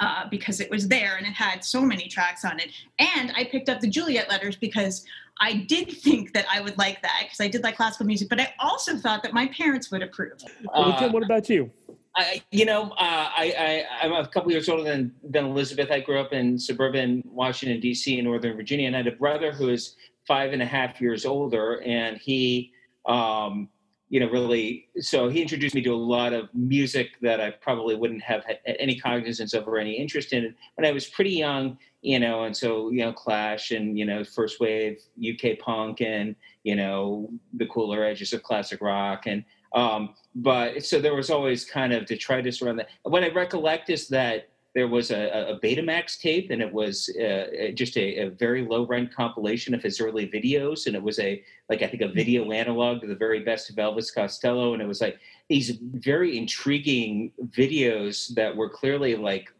uh, 0.00 0.24
because 0.28 0.58
it 0.58 0.68
was 0.68 0.88
there 0.88 1.14
and 1.16 1.24
it 1.24 1.32
had 1.32 1.64
so 1.64 1.80
many 1.80 2.08
tracks 2.08 2.44
on 2.44 2.58
it. 2.58 2.70
And 2.98 3.32
I 3.36 3.44
picked 3.44 3.68
up 3.68 3.78
the 3.78 3.88
Juliet 3.88 4.28
letters 4.28 4.56
because 4.56 5.04
I 5.38 5.52
did 5.52 5.92
think 5.92 6.32
that 6.32 6.46
I 6.50 6.60
would 6.60 6.78
like 6.78 7.02
that 7.02 7.20
because 7.24 7.40
I 7.40 7.48
did 7.48 7.62
like 7.62 7.76
classical 7.76 8.06
music, 8.06 8.28
but 8.28 8.40
I 8.40 8.54
also 8.58 8.96
thought 8.96 9.22
that 9.22 9.34
my 9.34 9.46
parents 9.48 9.90
would 9.90 10.02
approve. 10.02 10.38
Uh, 10.72 11.08
what 11.10 11.22
about 11.22 11.48
you? 11.48 11.70
I, 12.16 12.42
you 12.50 12.64
know, 12.64 12.84
uh, 12.92 13.28
I, 13.36 13.84
I, 14.00 14.06
am 14.06 14.12
a 14.12 14.26
couple 14.26 14.50
years 14.50 14.70
older 14.70 14.84
than, 14.84 15.14
than 15.22 15.44
Elizabeth. 15.44 15.90
I 15.90 16.00
grew 16.00 16.18
up 16.18 16.32
in 16.32 16.58
suburban 16.58 17.22
Washington, 17.26 17.78
D.C., 17.78 18.18
in 18.18 18.24
Northern 18.24 18.56
Virginia, 18.56 18.86
and 18.86 18.96
I 18.96 19.00
had 19.00 19.06
a 19.06 19.16
brother 19.16 19.52
who 19.52 19.68
is 19.68 19.96
five 20.26 20.54
and 20.54 20.62
a 20.62 20.66
half 20.66 20.98
years 20.98 21.26
older, 21.26 21.82
and 21.82 22.16
he 22.16 22.72
um, 23.04 23.68
you 24.08 24.20
know, 24.20 24.28
really, 24.28 24.88
so 25.00 25.28
he 25.28 25.42
introduced 25.42 25.74
me 25.74 25.82
to 25.82 25.92
a 25.92 25.96
lot 25.96 26.32
of 26.32 26.48
music 26.54 27.10
that 27.22 27.40
I 27.40 27.50
probably 27.50 27.96
wouldn't 27.96 28.22
have 28.22 28.44
had 28.44 28.58
any 28.64 28.98
cognizance 28.98 29.52
of 29.52 29.66
or 29.66 29.78
any 29.78 29.94
interest 29.94 30.32
in 30.32 30.54
when 30.76 30.86
I 30.86 30.92
was 30.92 31.06
pretty 31.06 31.32
young, 31.32 31.76
you 32.02 32.20
know, 32.20 32.44
and 32.44 32.56
so, 32.56 32.90
you 32.90 33.00
know, 33.00 33.12
Clash 33.12 33.72
and, 33.72 33.98
you 33.98 34.04
know, 34.04 34.22
first 34.22 34.60
wave 34.60 35.00
UK 35.18 35.58
punk 35.58 36.00
and, 36.02 36.36
you 36.62 36.76
know, 36.76 37.28
the 37.54 37.66
cooler 37.66 38.04
edges 38.04 38.32
of 38.32 38.44
classic 38.44 38.80
rock. 38.80 39.26
And, 39.26 39.44
um, 39.74 40.14
but 40.36 40.84
so 40.84 41.00
there 41.00 41.16
was 41.16 41.28
always 41.28 41.64
kind 41.64 41.92
of 41.92 42.06
detritus 42.06 42.62
around 42.62 42.76
that. 42.76 42.88
What 43.02 43.24
I 43.24 43.30
recollect 43.30 43.90
is 43.90 44.06
that 44.08 44.50
there 44.76 44.88
was 44.88 45.10
a, 45.10 45.54
a 45.54 45.58
Betamax 45.60 46.20
tape, 46.20 46.50
and 46.50 46.60
it 46.60 46.70
was 46.70 47.08
uh, 47.16 47.72
just 47.72 47.96
a, 47.96 48.26
a, 48.26 48.28
very 48.28 48.62
low 48.62 48.86
rent 48.86 49.10
compilation 49.10 49.72
of 49.72 49.82
his 49.82 50.02
early 50.02 50.28
videos, 50.28 50.86
and 50.86 50.94
it 50.94 51.02
was 51.02 51.18
a 51.18 51.42
like 51.70 51.80
I 51.80 51.86
think 51.86 52.02
a 52.02 52.08
video 52.08 52.52
analog 52.52 53.00
to 53.00 53.06
the 53.06 53.14
very 53.14 53.40
best 53.40 53.70
of 53.70 53.76
Elvis 53.76 54.14
Costello, 54.14 54.74
and 54.74 54.82
it 54.82 54.86
was 54.86 55.00
like 55.00 55.18
these 55.48 55.78
very 55.80 56.36
intriguing 56.36 57.32
videos 57.46 58.34
that 58.34 58.54
were 58.54 58.68
clearly 58.68 59.16
like 59.16 59.50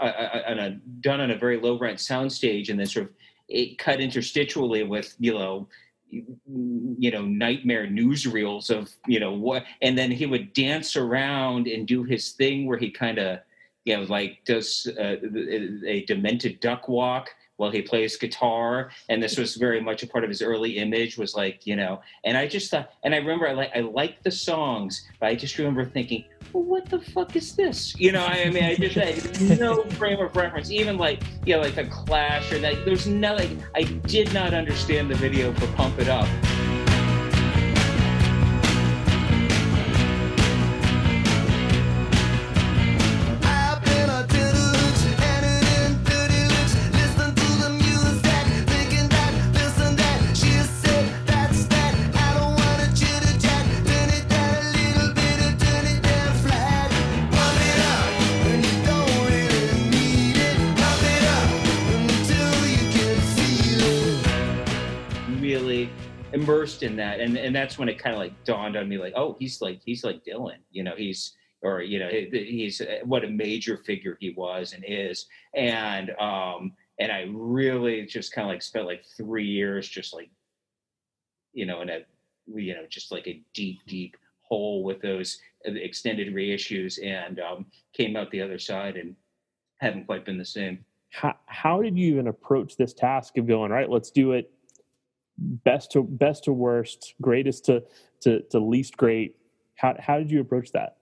uh, 0.00 0.06
uh, 0.06 0.54
a, 0.58 0.70
done 1.00 1.20
on 1.20 1.30
a 1.30 1.38
very 1.38 1.60
low 1.60 1.78
rent 1.78 2.00
soundstage, 2.00 2.68
and 2.68 2.80
then 2.80 2.86
sort 2.86 3.06
of 3.06 3.12
it 3.48 3.78
cut 3.78 4.00
interstitially 4.00 4.86
with 4.86 5.14
you 5.20 5.34
know 5.34 5.68
you 6.10 7.12
know 7.12 7.22
nightmare 7.22 7.86
newsreels 7.86 8.70
of 8.70 8.90
you 9.06 9.20
know 9.20 9.32
what 9.32 9.64
and 9.82 9.96
then 9.96 10.10
he 10.10 10.26
would 10.26 10.52
dance 10.52 10.94
around 10.96 11.68
and 11.68 11.86
do 11.86 12.02
his 12.02 12.32
thing 12.32 12.66
where 12.66 12.76
he 12.76 12.90
kind 12.90 13.18
of 13.18 13.38
you 13.84 13.96
know, 13.96 14.02
like 14.04 14.38
does 14.44 14.88
uh, 14.98 15.16
a 15.86 16.04
demented 16.06 16.60
duck 16.60 16.88
walk 16.88 17.30
while 17.56 17.70
he 17.70 17.82
plays 17.82 18.16
guitar, 18.16 18.90
and 19.08 19.22
this 19.22 19.36
was 19.36 19.56
very 19.56 19.80
much 19.80 20.02
a 20.02 20.06
part 20.06 20.24
of 20.24 20.30
his 20.30 20.42
early 20.42 20.78
image. 20.78 21.18
Was 21.18 21.34
like, 21.34 21.66
you 21.66 21.76
know, 21.76 22.00
and 22.24 22.36
I 22.36 22.46
just 22.46 22.70
thought, 22.70 22.90
and 23.04 23.14
I 23.14 23.18
remember 23.18 23.48
I 23.48 23.52
like 23.52 23.70
I 23.74 23.80
liked 23.80 24.24
the 24.24 24.30
songs, 24.30 25.08
but 25.20 25.26
I 25.26 25.34
just 25.34 25.58
remember 25.58 25.84
thinking, 25.84 26.24
well, 26.52 26.64
what 26.64 26.86
the 26.86 27.00
fuck 27.00 27.36
is 27.36 27.54
this? 27.54 27.94
You 27.98 28.12
know, 28.12 28.24
I 28.24 28.50
mean, 28.50 28.64
I 28.64 28.74
just 28.74 28.94
had 28.94 29.60
no 29.60 29.84
frame 29.90 30.20
of 30.20 30.34
reference, 30.36 30.70
even 30.70 30.96
like 30.96 31.22
you 31.44 31.56
know, 31.56 31.62
like 31.62 31.74
the 31.74 31.84
Clash 31.84 32.52
or 32.52 32.58
that. 32.58 32.84
There's 32.84 33.06
nothing. 33.06 33.62
I 33.74 33.84
did 33.84 34.32
not 34.32 34.54
understand 34.54 35.10
the 35.10 35.16
video 35.16 35.52
for 35.54 35.66
Pump 35.74 35.98
It 35.98 36.08
Up. 36.08 36.28
In 66.82 66.96
that, 66.96 67.20
and 67.20 67.36
and 67.36 67.54
that's 67.54 67.78
when 67.78 67.88
it 67.88 67.98
kind 67.98 68.14
of 68.14 68.20
like 68.20 68.44
dawned 68.44 68.76
on 68.76 68.88
me, 68.88 68.98
like, 68.98 69.14
oh, 69.16 69.36
he's 69.38 69.60
like 69.60 69.80
he's 69.84 70.04
like 70.04 70.24
Dylan, 70.24 70.58
you 70.70 70.82
know, 70.82 70.94
he's 70.96 71.34
or 71.62 71.80
you 71.82 71.98
know 71.98 72.08
he's 72.10 72.80
uh, 72.80 73.00
what 73.04 73.24
a 73.24 73.28
major 73.28 73.76
figure 73.78 74.16
he 74.20 74.30
was 74.30 74.72
and 74.72 74.84
is, 74.86 75.26
and 75.54 76.10
um 76.18 76.72
and 76.98 77.10
I 77.10 77.26
really 77.32 78.04
just 78.06 78.32
kind 78.32 78.46
of 78.46 78.52
like 78.52 78.62
spent 78.62 78.86
like 78.86 79.04
three 79.16 79.46
years 79.46 79.88
just 79.88 80.12
like 80.12 80.30
you 81.52 81.66
know 81.66 81.80
in 81.82 81.90
a 81.90 82.00
you 82.46 82.74
know 82.74 82.86
just 82.88 83.12
like 83.12 83.26
a 83.26 83.42
deep 83.54 83.80
deep 83.86 84.16
hole 84.52 84.84
with 84.84 85.00
those 85.00 85.40
extended 85.64 86.34
reissues 86.34 87.02
and 87.02 87.40
um, 87.40 87.64
came 87.94 88.16
out 88.16 88.30
the 88.30 88.42
other 88.42 88.58
side 88.58 88.96
and 88.96 89.16
haven't 89.78 90.04
quite 90.04 90.26
been 90.26 90.36
the 90.36 90.44
same. 90.44 90.84
How, 91.10 91.34
how 91.46 91.80
did 91.80 91.96
you 91.96 92.12
even 92.12 92.26
approach 92.26 92.76
this 92.76 92.92
task 92.92 93.38
of 93.38 93.46
going 93.46 93.70
right? 93.70 93.88
Let's 93.88 94.10
do 94.10 94.32
it 94.32 94.50
best 95.64 95.92
to 95.92 96.02
best 96.02 96.44
to 96.44 96.52
worst, 96.52 97.14
greatest 97.20 97.64
to 97.66 97.82
to, 98.22 98.40
to 98.50 98.58
least 98.58 98.96
great. 98.96 99.36
How 99.76 99.96
how 99.98 100.18
did 100.18 100.30
you 100.30 100.40
approach 100.40 100.72
that? 100.72 100.96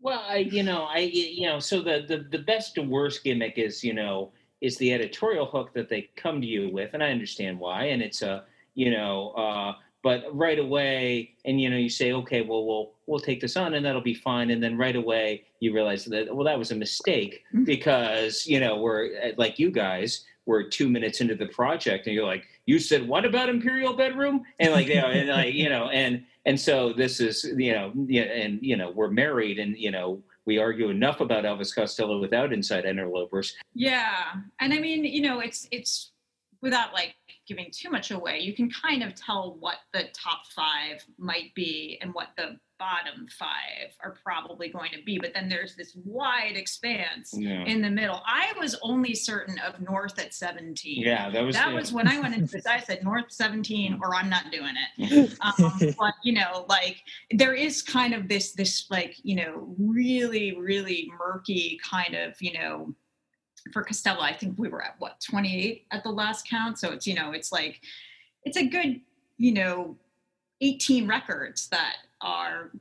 Well, 0.00 0.22
I 0.26 0.38
you 0.38 0.62
know 0.62 0.84
I 0.84 0.98
you 0.98 1.46
know 1.46 1.58
so 1.58 1.80
the 1.80 2.04
the 2.06 2.26
the 2.30 2.42
best 2.44 2.74
to 2.76 2.82
worst 2.82 3.24
gimmick 3.24 3.54
is 3.56 3.82
you 3.82 3.94
know 3.94 4.32
is 4.60 4.76
the 4.78 4.92
editorial 4.92 5.46
hook 5.46 5.74
that 5.74 5.88
they 5.88 6.08
come 6.16 6.40
to 6.40 6.46
you 6.46 6.70
with, 6.70 6.94
and 6.94 7.02
I 7.02 7.10
understand 7.10 7.58
why, 7.58 7.84
and 7.86 8.02
it's 8.02 8.22
a 8.22 8.44
you 8.74 8.90
know 8.90 9.30
uh, 9.30 9.74
but 10.04 10.24
right 10.36 10.58
away, 10.58 11.34
and 11.46 11.58
you 11.58 11.70
know, 11.70 11.78
you 11.78 11.88
say, 11.88 12.12
okay, 12.12 12.42
well, 12.42 12.66
we'll 12.66 12.92
we'll 13.06 13.18
take 13.18 13.40
this 13.40 13.56
on, 13.56 13.72
and 13.72 13.84
that'll 13.84 14.02
be 14.02 14.14
fine. 14.14 14.50
And 14.50 14.62
then 14.62 14.76
right 14.76 14.94
away, 14.96 15.44
you 15.60 15.72
realize 15.72 16.04
that 16.04 16.34
well, 16.34 16.44
that 16.44 16.58
was 16.58 16.70
a 16.70 16.74
mistake 16.76 17.42
Mhm. 17.54 17.64
because 17.64 18.46
you 18.46 18.60
know 18.60 18.76
we're 18.76 19.16
uh, 19.22 19.30
like 19.38 19.58
you 19.58 19.70
guys. 19.70 20.24
We're 20.46 20.68
two 20.68 20.88
minutes 20.88 21.20
into 21.20 21.34
the 21.34 21.46
project, 21.46 22.06
and 22.06 22.14
you're 22.14 22.26
like, 22.26 22.46
"You 22.66 22.78
said 22.78 23.06
what 23.06 23.24
about 23.24 23.48
Imperial 23.48 23.94
Bedroom?" 23.94 24.44
And 24.58 24.72
like, 24.72 24.88
you 24.88 24.96
know, 24.96 25.08
and 25.08 25.28
like, 25.28 25.54
you 25.54 25.68
know, 25.68 25.88
and 25.88 26.24
and 26.44 26.60
so 26.60 26.92
this 26.92 27.20
is, 27.20 27.44
you 27.56 27.72
know, 27.72 27.92
and 27.94 28.58
you 28.62 28.76
know, 28.76 28.90
we're 28.90 29.10
married, 29.10 29.58
and 29.58 29.76
you 29.76 29.90
know, 29.90 30.22
we 30.46 30.58
argue 30.58 30.90
enough 30.90 31.20
about 31.20 31.44
Elvis 31.44 31.74
Costello 31.74 32.20
without 32.20 32.52
inside 32.52 32.84
interlopers. 32.84 33.54
Yeah, 33.74 34.34
and 34.60 34.72
I 34.72 34.78
mean, 34.78 35.04
you 35.04 35.22
know, 35.22 35.40
it's 35.40 35.66
it's 35.70 36.12
without 36.60 36.92
like 36.92 37.14
giving 37.46 37.70
too 37.70 37.90
much 37.90 38.10
away. 38.10 38.40
You 38.40 38.54
can 38.54 38.70
kind 38.70 39.02
of 39.02 39.14
tell 39.14 39.56
what 39.60 39.76
the 39.92 40.04
top 40.14 40.46
five 40.54 41.04
might 41.18 41.54
be 41.54 41.98
and 42.00 42.12
what 42.14 42.28
the 42.36 42.58
bottom 42.84 43.26
five 43.38 43.96
are 44.02 44.14
probably 44.22 44.68
going 44.68 44.90
to 44.92 45.02
be. 45.04 45.18
But 45.18 45.32
then 45.32 45.48
there's 45.48 45.74
this 45.74 45.96
wide 46.04 46.54
expanse 46.56 47.32
Yeah, 47.34 47.64
in 47.64 47.80
the 47.80 47.88
middle. 47.88 48.20
I 48.26 48.52
was 48.58 48.76
only 48.82 49.14
certain 49.14 49.58
of 49.60 49.80
North 49.80 50.18
at 50.18 50.34
17. 50.34 51.00
yeah, 51.02 51.30
that 51.30 51.40
was 51.42 51.56
That 51.56 51.70
the- 51.70 51.76
was 51.76 51.92
when 51.94 52.06
I 52.06 52.20
went 52.20 52.34
into 52.34 52.52
this. 52.56 52.66
I 52.66 52.80
said 52.80 53.02
North 53.02 53.30
17, 53.32 54.00
or 54.02 54.14
I'm 54.14 54.28
not 54.28 54.50
doing 54.52 54.74
it. 54.98 55.38
Um, 55.40 55.94
but 55.98 56.14
you 56.22 56.32
know, 56.34 56.66
like 56.68 56.96
there 57.30 57.54
is 57.54 57.80
kind 57.82 58.12
of 58.14 58.28
this, 58.28 58.52
this 58.52 58.86
like 58.90 59.16
you 59.22 59.36
know, 59.36 59.74
really, 59.78 60.56
really 60.56 61.10
murky 61.18 61.78
kind 61.88 62.14
of 62.14 62.34
you 62.40 62.52
know, 62.52 62.94
for 63.72 63.82
Costello. 63.82 64.20
I 64.20 64.32
think 64.34 64.58
we 64.58 64.68
were 64.68 64.82
at 64.82 64.96
what 64.98 65.20
28 65.20 65.86
at 65.90 66.02
the 66.02 66.10
last 66.10 66.48
count. 66.48 66.78
So 66.78 66.92
it's 66.92 67.06
you 67.06 67.14
know, 67.14 67.32
it's 67.32 67.50
like 67.52 67.80
it's 68.44 68.56
a 68.58 68.66
good 68.66 69.00
you 69.38 69.52
know, 69.52 69.96
18 70.60 71.06
records 71.08 71.68
that 71.68 71.96
are 72.24 72.72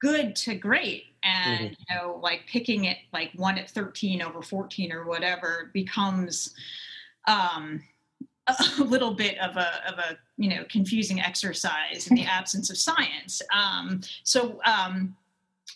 good 0.00 0.34
to 0.36 0.54
great. 0.54 1.04
And 1.24 1.70
you 1.70 1.94
know 1.94 2.18
like 2.22 2.46
picking 2.46 2.86
it 2.86 2.98
like 3.12 3.30
one 3.36 3.58
at 3.58 3.70
13 3.70 4.22
over 4.22 4.42
14 4.42 4.92
or 4.92 5.04
whatever 5.04 5.70
becomes 5.72 6.54
um 7.28 7.80
a 8.48 8.54
little 8.82 9.14
bit 9.14 9.38
of 9.38 9.56
a 9.56 9.88
of 9.88 9.98
a 9.98 10.18
you 10.36 10.48
know 10.48 10.64
confusing 10.68 11.20
exercise 11.20 12.08
in 12.08 12.16
the 12.16 12.24
absence 12.38 12.70
of 12.70 12.76
science. 12.76 13.40
Um 13.54 14.00
so 14.24 14.60
um 14.64 15.16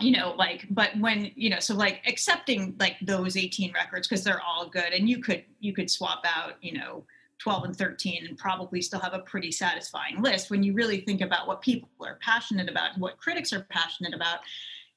you 0.00 0.10
know 0.10 0.34
like 0.36 0.66
but 0.70 0.90
when 0.98 1.30
you 1.36 1.48
know 1.48 1.60
so 1.60 1.74
like 1.74 2.02
accepting 2.06 2.74
like 2.80 2.96
those 3.02 3.36
18 3.36 3.72
records 3.72 4.08
because 4.08 4.24
they're 4.24 4.42
all 4.42 4.68
good 4.68 4.92
and 4.92 5.08
you 5.08 5.20
could 5.20 5.44
you 5.60 5.72
could 5.72 5.90
swap 5.90 6.24
out 6.26 6.54
you 6.60 6.72
know 6.72 7.04
12 7.38 7.64
and 7.64 7.76
13 7.76 8.26
and 8.26 8.38
probably 8.38 8.80
still 8.80 9.00
have 9.00 9.14
a 9.14 9.20
pretty 9.20 9.52
satisfying 9.52 10.22
list. 10.22 10.50
When 10.50 10.62
you 10.62 10.72
really 10.72 11.00
think 11.00 11.20
about 11.20 11.46
what 11.46 11.60
people 11.60 11.88
are 12.00 12.18
passionate 12.22 12.68
about 12.68 12.96
what 12.98 13.18
critics 13.18 13.52
are 13.52 13.66
passionate 13.70 14.14
about 14.14 14.40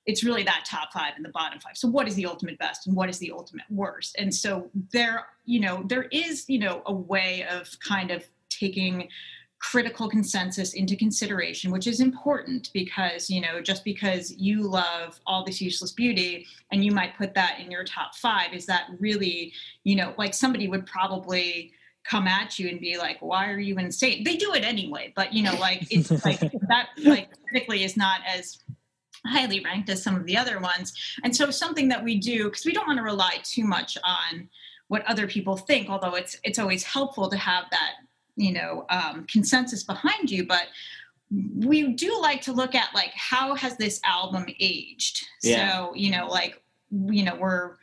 it's 0.06 0.24
really 0.24 0.42
that 0.42 0.64
top 0.66 0.92
five 0.92 1.14
and 1.18 1.24
the 1.24 1.30
bottom 1.30 1.60
five. 1.60 1.78
So 1.78 1.88
what 1.88 2.08
is 2.08 2.16
the 2.16 2.26
ultimate 2.26 2.58
best 2.58 2.88
and 2.88 2.96
what 2.96 3.10
is 3.10 3.20
the 3.20 3.32
ultimate 3.32 3.66
worst? 3.70 4.16
And 4.18 4.34
so 4.34 4.70
there 4.92 5.28
you 5.46 5.60
know 5.60 5.84
there 5.86 6.04
is 6.04 6.46
you 6.48 6.60
know 6.60 6.82
a 6.88 6.94
way 6.94 7.46
of 7.50 7.70
kind 7.80 8.10
of 8.10 8.24
taking 8.50 9.10
critical 9.60 10.10
consensus 10.10 10.74
into 10.74 10.96
consideration 10.96 11.70
which 11.70 11.86
is 11.86 12.00
important 12.00 12.70
because 12.74 13.30
you 13.30 13.42
know 13.42 13.62
just 13.62 13.84
because 13.84 14.32
you 14.38 14.62
love 14.62 15.20
all 15.28 15.44
this 15.44 15.60
useless 15.60 15.92
beauty 15.92 16.48
and 16.72 16.86
you 16.86 16.94
might 16.94 17.18
put 17.18 17.34
that 17.34 17.60
in 17.60 17.70
your 17.70 17.84
top 17.84 18.16
five 18.16 18.54
is 18.54 18.66
that 18.66 18.88
really 19.00 19.52
you 19.84 19.98
know 19.98 20.14
like 20.18 20.34
somebody 20.34 20.70
would 20.70 20.86
probably 20.86 21.74
come 22.04 22.28
at 22.28 22.58
you 22.58 22.70
and 22.70 22.80
be 22.80 22.98
like 22.98 23.18
why 23.22 23.50
are 23.52 23.60
you 23.60 23.78
insane? 23.78 24.24
They 24.24 24.36
do 24.36 24.54
it 24.54 24.64
anyway 24.64 25.14
but 25.16 25.34
you 25.34 25.44
know 25.44 25.56
like 25.56 25.88
it's 25.92 26.12
like 26.26 26.40
that 26.68 26.90
like 26.98 27.30
critically 27.50 27.84
is 27.84 27.98
not 27.98 28.22
as 28.28 28.60
highly 29.26 29.60
ranked 29.60 29.90
as 29.90 30.02
some 30.02 30.16
of 30.16 30.26
the 30.26 30.38
other 30.38 30.60
ones. 30.60 30.94
And 31.24 31.36
so 31.36 31.52
something 31.52 31.90
that 31.90 32.04
we 32.04 32.18
do 32.18 32.46
because 32.46 32.66
we 32.66 32.74
don't 32.74 32.88
want 32.88 32.98
to 32.98 33.04
rely 33.04 33.40
too 33.44 33.66
much 33.66 33.98
on 34.04 34.50
what 34.88 35.06
other 35.06 35.28
people 35.28 35.56
think 35.56 35.90
although 35.90 36.16
it's 36.16 36.38
it's 36.44 36.60
always 36.60 36.84
helpful 36.84 37.30
to 37.30 37.38
have 37.38 37.66
that 37.72 37.92
you 38.36 38.52
know 38.52 38.86
um, 38.90 39.26
consensus 39.32 39.84
behind 39.84 40.30
you 40.32 40.46
but 40.46 40.68
we 41.58 41.94
do 41.94 42.20
like 42.22 42.42
to 42.42 42.52
look 42.52 42.74
at 42.74 42.90
like 42.96 43.12
how 43.14 43.54
has 43.54 43.78
this 43.78 44.02
album 44.04 44.48
aged? 44.60 45.26
Yeah. 45.44 45.70
so 45.70 45.94
you 45.96 46.12
know 46.12 46.28
like 46.28 46.62
you 46.92 47.24
know 47.24 47.36
we're 47.36 47.76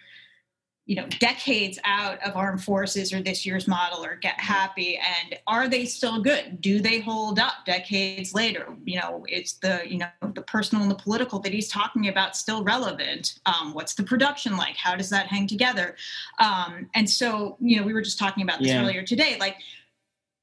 you 0.86 0.94
know 0.94 1.06
decades 1.18 1.78
out 1.84 2.22
of 2.24 2.36
armed 2.36 2.62
forces 2.62 3.12
or 3.12 3.20
this 3.20 3.44
year's 3.44 3.66
model 3.66 4.04
or 4.04 4.14
get 4.14 4.38
happy 4.40 4.96
and 4.98 5.36
are 5.46 5.68
they 5.68 5.84
still 5.84 6.22
good? 6.22 6.60
Do 6.60 6.80
they 6.80 7.00
hold 7.00 7.38
up 7.40 7.54
decades 7.66 8.32
later? 8.34 8.68
You 8.84 9.00
know 9.00 9.24
it's 9.28 9.54
the 9.54 9.82
you 9.86 9.98
know 9.98 10.08
the 10.34 10.42
personal 10.42 10.82
and 10.82 10.90
the 10.90 10.96
political 10.96 11.40
that 11.40 11.52
he's 11.52 11.68
talking 11.68 12.08
about 12.08 12.36
still 12.36 12.62
relevant. 12.62 13.40
Um, 13.46 13.74
what's 13.74 13.94
the 13.94 14.04
production 14.04 14.56
like? 14.56 14.76
How 14.76 14.94
does 14.94 15.10
that 15.10 15.26
hang 15.26 15.48
together? 15.48 15.96
Um, 16.38 16.88
and 16.94 17.08
so 17.10 17.56
you 17.60 17.78
know 17.78 17.82
we 17.84 17.92
were 17.92 18.02
just 18.02 18.18
talking 18.18 18.44
about 18.44 18.60
this 18.60 18.68
Yeah. 18.68 18.82
earlier 18.82 19.02
today 19.02 19.36
like 19.40 19.56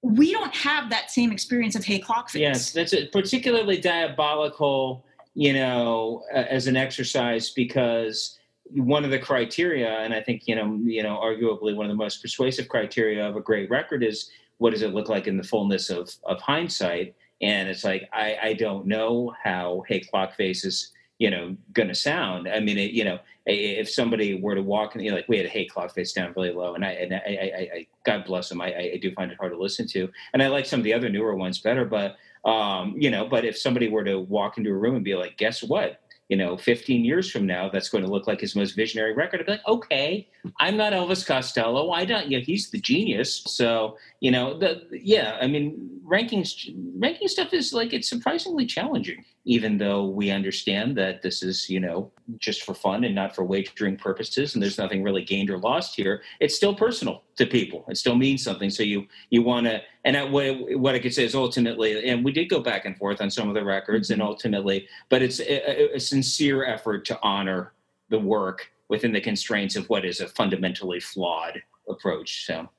we 0.01 0.33
don't 0.33 0.53
have 0.53 0.89
that 0.89 1.09
same 1.09 1.31
experience 1.31 1.75
of 1.75 1.85
Hey 1.85 2.01
Clockface 2.01 2.41
Yes, 2.41 2.71
that's 2.73 2.93
a 2.93 3.07
particularly 3.07 3.77
diabolical, 3.77 5.05
you 5.33 5.53
know, 5.53 6.23
uh, 6.33 6.39
as 6.39 6.67
an 6.67 6.75
exercise 6.75 7.51
because 7.51 8.37
one 8.65 9.05
of 9.05 9.11
the 9.11 9.19
criteria, 9.19 9.99
and 9.99 10.13
I 10.13 10.21
think 10.21 10.47
you 10.47 10.55
know, 10.55 10.79
you 10.83 11.03
know, 11.03 11.19
arguably 11.21 11.75
one 11.75 11.85
of 11.85 11.91
the 11.91 11.95
most 11.95 12.21
persuasive 12.21 12.69
criteria 12.69 13.27
of 13.27 13.35
a 13.35 13.41
great 13.41 13.69
record 13.69 14.03
is 14.03 14.29
what 14.57 14.71
does 14.71 14.81
it 14.81 14.93
look 14.93 15.09
like 15.09 15.27
in 15.27 15.37
the 15.37 15.43
fullness 15.43 15.89
of 15.89 16.09
of 16.23 16.39
hindsight. 16.41 17.15
And 17.41 17.67
it's 17.67 17.83
like 17.83 18.09
I, 18.13 18.37
I 18.41 18.53
don't 18.53 18.85
know 18.85 19.33
how 19.43 19.83
Hey 19.87 20.01
Clockface 20.01 20.65
is 20.65 20.91
you 21.19 21.29
know 21.29 21.55
going 21.73 21.89
to 21.89 21.95
sound. 21.95 22.47
I 22.47 22.59
mean, 22.59 22.77
it, 22.77 22.91
you 22.91 23.03
know, 23.03 23.19
if 23.45 23.89
somebody 23.89 24.35
were 24.35 24.55
to 24.55 24.61
walk 24.61 24.95
and 24.95 25.03
you 25.03 25.11
know, 25.11 25.17
like 25.17 25.27
we 25.27 25.37
had 25.37 25.47
Hey 25.47 25.67
Clockface 25.67 26.13
down 26.13 26.33
really 26.35 26.51
low, 26.51 26.75
and 26.75 26.85
I 26.85 26.91
and 26.91 27.13
I, 27.13 27.17
I, 27.17 27.77
I, 27.77 27.87
God 28.05 28.25
bless 28.25 28.51
him, 28.51 28.61
I, 28.61 28.73
I 28.73 28.99
do 29.01 29.13
find 29.13 29.31
it 29.31 29.37
hard 29.37 29.51
to 29.51 29.57
listen 29.57 29.87
to, 29.89 30.09
and 30.33 30.41
I 30.41 30.47
like 30.47 30.65
some 30.65 30.79
of 30.79 30.83
the 30.85 30.93
other 30.93 31.09
newer 31.09 31.35
ones 31.35 31.59
better, 31.59 31.85
but 31.85 32.15
um, 32.45 32.95
you 32.97 33.09
know, 33.09 33.25
but 33.25 33.45
if 33.45 33.57
somebody 33.57 33.87
were 33.87 34.03
to 34.03 34.19
walk 34.19 34.57
into 34.57 34.69
a 34.69 34.73
room 34.73 34.95
and 34.95 35.03
be 35.03 35.15
like, 35.15 35.37
guess 35.37 35.63
what? 35.63 36.01
You 36.29 36.37
know, 36.37 36.57
15 36.57 37.03
years 37.03 37.29
from 37.29 37.45
now, 37.45 37.69
that's 37.69 37.89
going 37.89 38.03
to 38.03 38.09
look 38.09 38.27
like 38.27 38.39
his 38.39 38.55
most 38.55 38.75
visionary 38.75 39.13
record. 39.13 39.41
I'd 39.41 39.45
be 39.45 39.51
like, 39.51 39.67
okay, 39.67 40.27
I'm 40.59 40.77
not 40.77 40.93
Elvis 40.93 41.25
Costello. 41.25 41.91
I 41.91 42.05
don't, 42.05 42.31
you 42.31 42.39
he's 42.39 42.71
the 42.71 42.79
genius. 42.79 43.43
So, 43.45 43.97
you 44.19 44.31
know, 44.31 44.57
the, 44.57 44.83
yeah, 44.91 45.37
I 45.41 45.47
mean, 45.47 45.99
rankings, 46.05 46.73
ranking 46.97 47.27
stuff 47.27 47.53
is 47.53 47.73
like, 47.73 47.93
it's 47.93 48.09
surprisingly 48.09 48.65
challenging, 48.65 49.25
even 49.45 49.77
though 49.77 50.05
we 50.05 50.31
understand 50.31 50.95
that 50.97 51.21
this 51.21 51.43
is, 51.43 51.69
you 51.69 51.79
know, 51.79 52.11
just 52.37 52.63
for 52.63 52.73
fun 52.73 53.03
and 53.03 53.13
not 53.13 53.35
for 53.35 53.43
wagering 53.43 53.97
purposes. 53.97 54.53
And 54.53 54.63
there's 54.63 54.77
nothing 54.77 55.03
really 55.03 55.23
gained 55.23 55.49
or 55.49 55.57
lost 55.57 55.95
here. 55.95 56.21
It's 56.39 56.55
still 56.55 56.73
personal 56.73 57.23
to 57.35 57.45
people. 57.45 57.83
It 57.89 57.97
still 57.97 58.15
means 58.15 58.43
something. 58.43 58.69
So 58.69 58.83
you, 58.83 59.05
you 59.29 59.41
want 59.41 59.65
to, 59.67 59.81
and 60.05 60.15
I, 60.15 60.23
what, 60.23 60.79
what 60.79 60.95
I 60.95 60.99
could 60.99 61.13
say 61.13 61.25
is 61.25 61.35
ultimately, 61.35 62.09
and 62.09 62.23
we 62.23 62.31
did 62.31 62.45
go 62.45 62.61
back 62.61 62.85
and 62.85 62.97
forth 62.97 63.19
on 63.21 63.29
some 63.29 63.49
of 63.49 63.55
the 63.55 63.63
records, 63.63 64.11
and 64.11 64.21
mm-hmm. 64.21 64.29
ultimately, 64.29 64.87
but 65.09 65.21
it's 65.21 65.39
a, 65.41 65.95
a 65.95 65.99
sincere 65.99 66.65
effort 66.65 67.03
to 67.05 67.19
honor 67.21 67.73
the 68.09 68.19
work 68.19 68.71
within 68.89 69.11
the 69.11 69.21
constraints 69.21 69.75
of 69.75 69.89
what 69.89 70.05
is 70.05 70.21
a 70.21 70.27
fundamentally 70.27 70.99
flawed 70.99 71.61
approach. 71.89 72.45
So, 72.45 72.69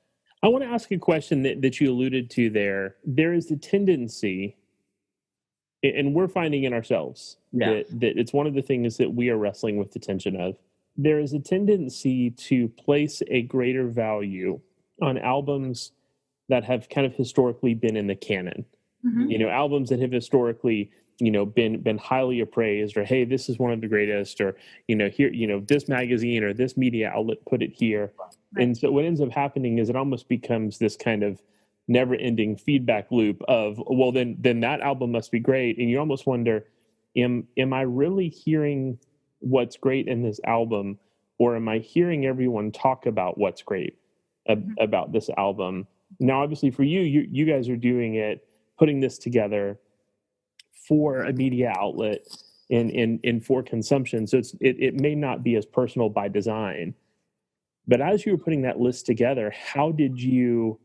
I 0.43 0.47
want 0.47 0.63
to 0.63 0.69
ask 0.69 0.91
a 0.91 0.97
question 0.97 1.41
that, 1.43 1.61
that 1.63 1.79
you 1.81 1.91
alluded 1.91 2.29
to 2.31 2.51
there. 2.51 2.97
There 3.03 3.33
is 3.33 3.49
a 3.49 3.57
tendency, 3.57 4.57
and 5.95 6.13
we're 6.13 6.27
finding 6.27 6.63
in 6.63 6.73
ourselves 6.73 7.37
Yeah. 7.51 7.73
that, 7.73 7.99
that 7.99 8.17
it's 8.17 8.33
one 8.33 8.47
of 8.47 8.53
the 8.53 8.61
things 8.61 8.97
that 8.97 9.13
we 9.13 9.29
are 9.29 9.37
wrestling 9.37 9.77
with 9.77 9.91
the 9.91 9.99
tension 9.99 10.35
of. 10.39 10.57
There 10.97 11.19
is 11.19 11.33
a 11.33 11.39
tendency 11.39 12.31
to 12.31 12.69
place 12.69 13.21
a 13.27 13.41
greater 13.43 13.87
value 13.87 14.59
on 15.01 15.17
albums 15.17 15.91
that 16.47 16.63
have 16.63 16.87
kind 16.89 17.05
of 17.05 17.13
historically 17.15 17.73
been 17.73 17.97
in 17.97 18.07
the 18.07 18.15
canon. 18.15 18.65
Mhm. 19.05 19.29
You 19.29 19.37
know, 19.39 19.49
albums 19.49 19.89
that 19.89 19.99
have 19.99 20.11
historically, 20.11 20.89
you 21.19 21.31
know, 21.31 21.45
been 21.45 21.81
been 21.81 21.97
highly 21.97 22.39
appraised, 22.39 22.95
or 22.97 23.03
hey, 23.03 23.23
this 23.25 23.49
is 23.49 23.59
one 23.59 23.71
of 23.71 23.81
the 23.81 23.87
greatest, 23.87 24.39
or 24.41 24.55
you 24.87 24.95
know, 24.95 25.09
here, 25.09 25.31
you 25.31 25.47
know, 25.47 25.59
this 25.59 25.87
magazine 25.89 26.43
or 26.43 26.53
this 26.53 26.77
media 26.77 27.09
outlet 27.13 27.37
put 27.45 27.61
it 27.61 27.71
here. 27.73 28.13
And 28.57 28.77
so 28.77 28.89
what 28.91 29.03
ends 29.05 29.19
up 29.21 29.31
happening 29.31 29.79
is 29.79 29.89
it 29.89 29.95
almost 29.97 30.29
becomes 30.29 30.77
this 30.77 30.95
kind 30.95 31.23
of 31.23 31.41
never-ending 31.87 32.57
feedback 32.57 33.11
loop 33.11 33.41
of, 33.47 33.81
well, 33.87 34.11
then 34.11 34.35
then 34.39 34.59
that 34.61 34.81
album 34.81 35.11
must 35.11 35.31
be 35.31 35.39
great, 35.39 35.77
and 35.77 35.89
you 35.89 35.99
almost 35.99 36.25
wonder, 36.25 36.65
am 37.15 37.47
am 37.57 37.73
I 37.73 37.81
really 37.81 38.29
hearing 38.29 38.97
what's 39.39 39.77
great 39.77 40.07
in 40.07 40.23
this 40.23 40.39
album, 40.45 40.97
or 41.37 41.55
am 41.55 41.67
I 41.67 41.79
hearing 41.79 42.25
everyone 42.25 42.71
talk 42.71 43.05
about 43.05 43.37
what's 43.37 43.61
great 43.61 43.97
ab- 44.47 44.67
Mhm. 44.67 44.83
about 44.83 45.11
this 45.11 45.29
album? 45.37 45.87
Now, 46.19 46.41
obviously, 46.41 46.71
for 46.71 46.83
you, 46.83 47.01
you 47.01 47.27
you 47.31 47.45
guys 47.45 47.69
are 47.69 47.77
doing 47.77 48.15
it, 48.15 48.47
putting 48.77 48.99
this 48.99 49.17
together 49.17 49.79
for 50.87 51.21
a 51.23 51.33
media 51.33 51.73
outlet 51.77 52.21
and 52.69 52.89
in 52.91 53.19
in 53.23 53.39
for 53.39 53.61
consumption. 53.63 54.25
So 54.27 54.37
it's 54.37 54.53
it, 54.61 54.77
it 54.79 54.99
may 54.99 55.15
not 55.15 55.43
be 55.43 55.55
as 55.55 55.65
personal 55.65 56.09
by 56.09 56.27
design. 56.29 56.93
But 57.87 58.01
as 58.01 58.25
you 58.25 58.31
were 58.31 58.37
putting 58.39 58.63
that 58.63 58.79
list 58.79 59.05
together, 59.05 59.51
how 59.51 59.91
did 59.91 60.19
you 60.19 60.79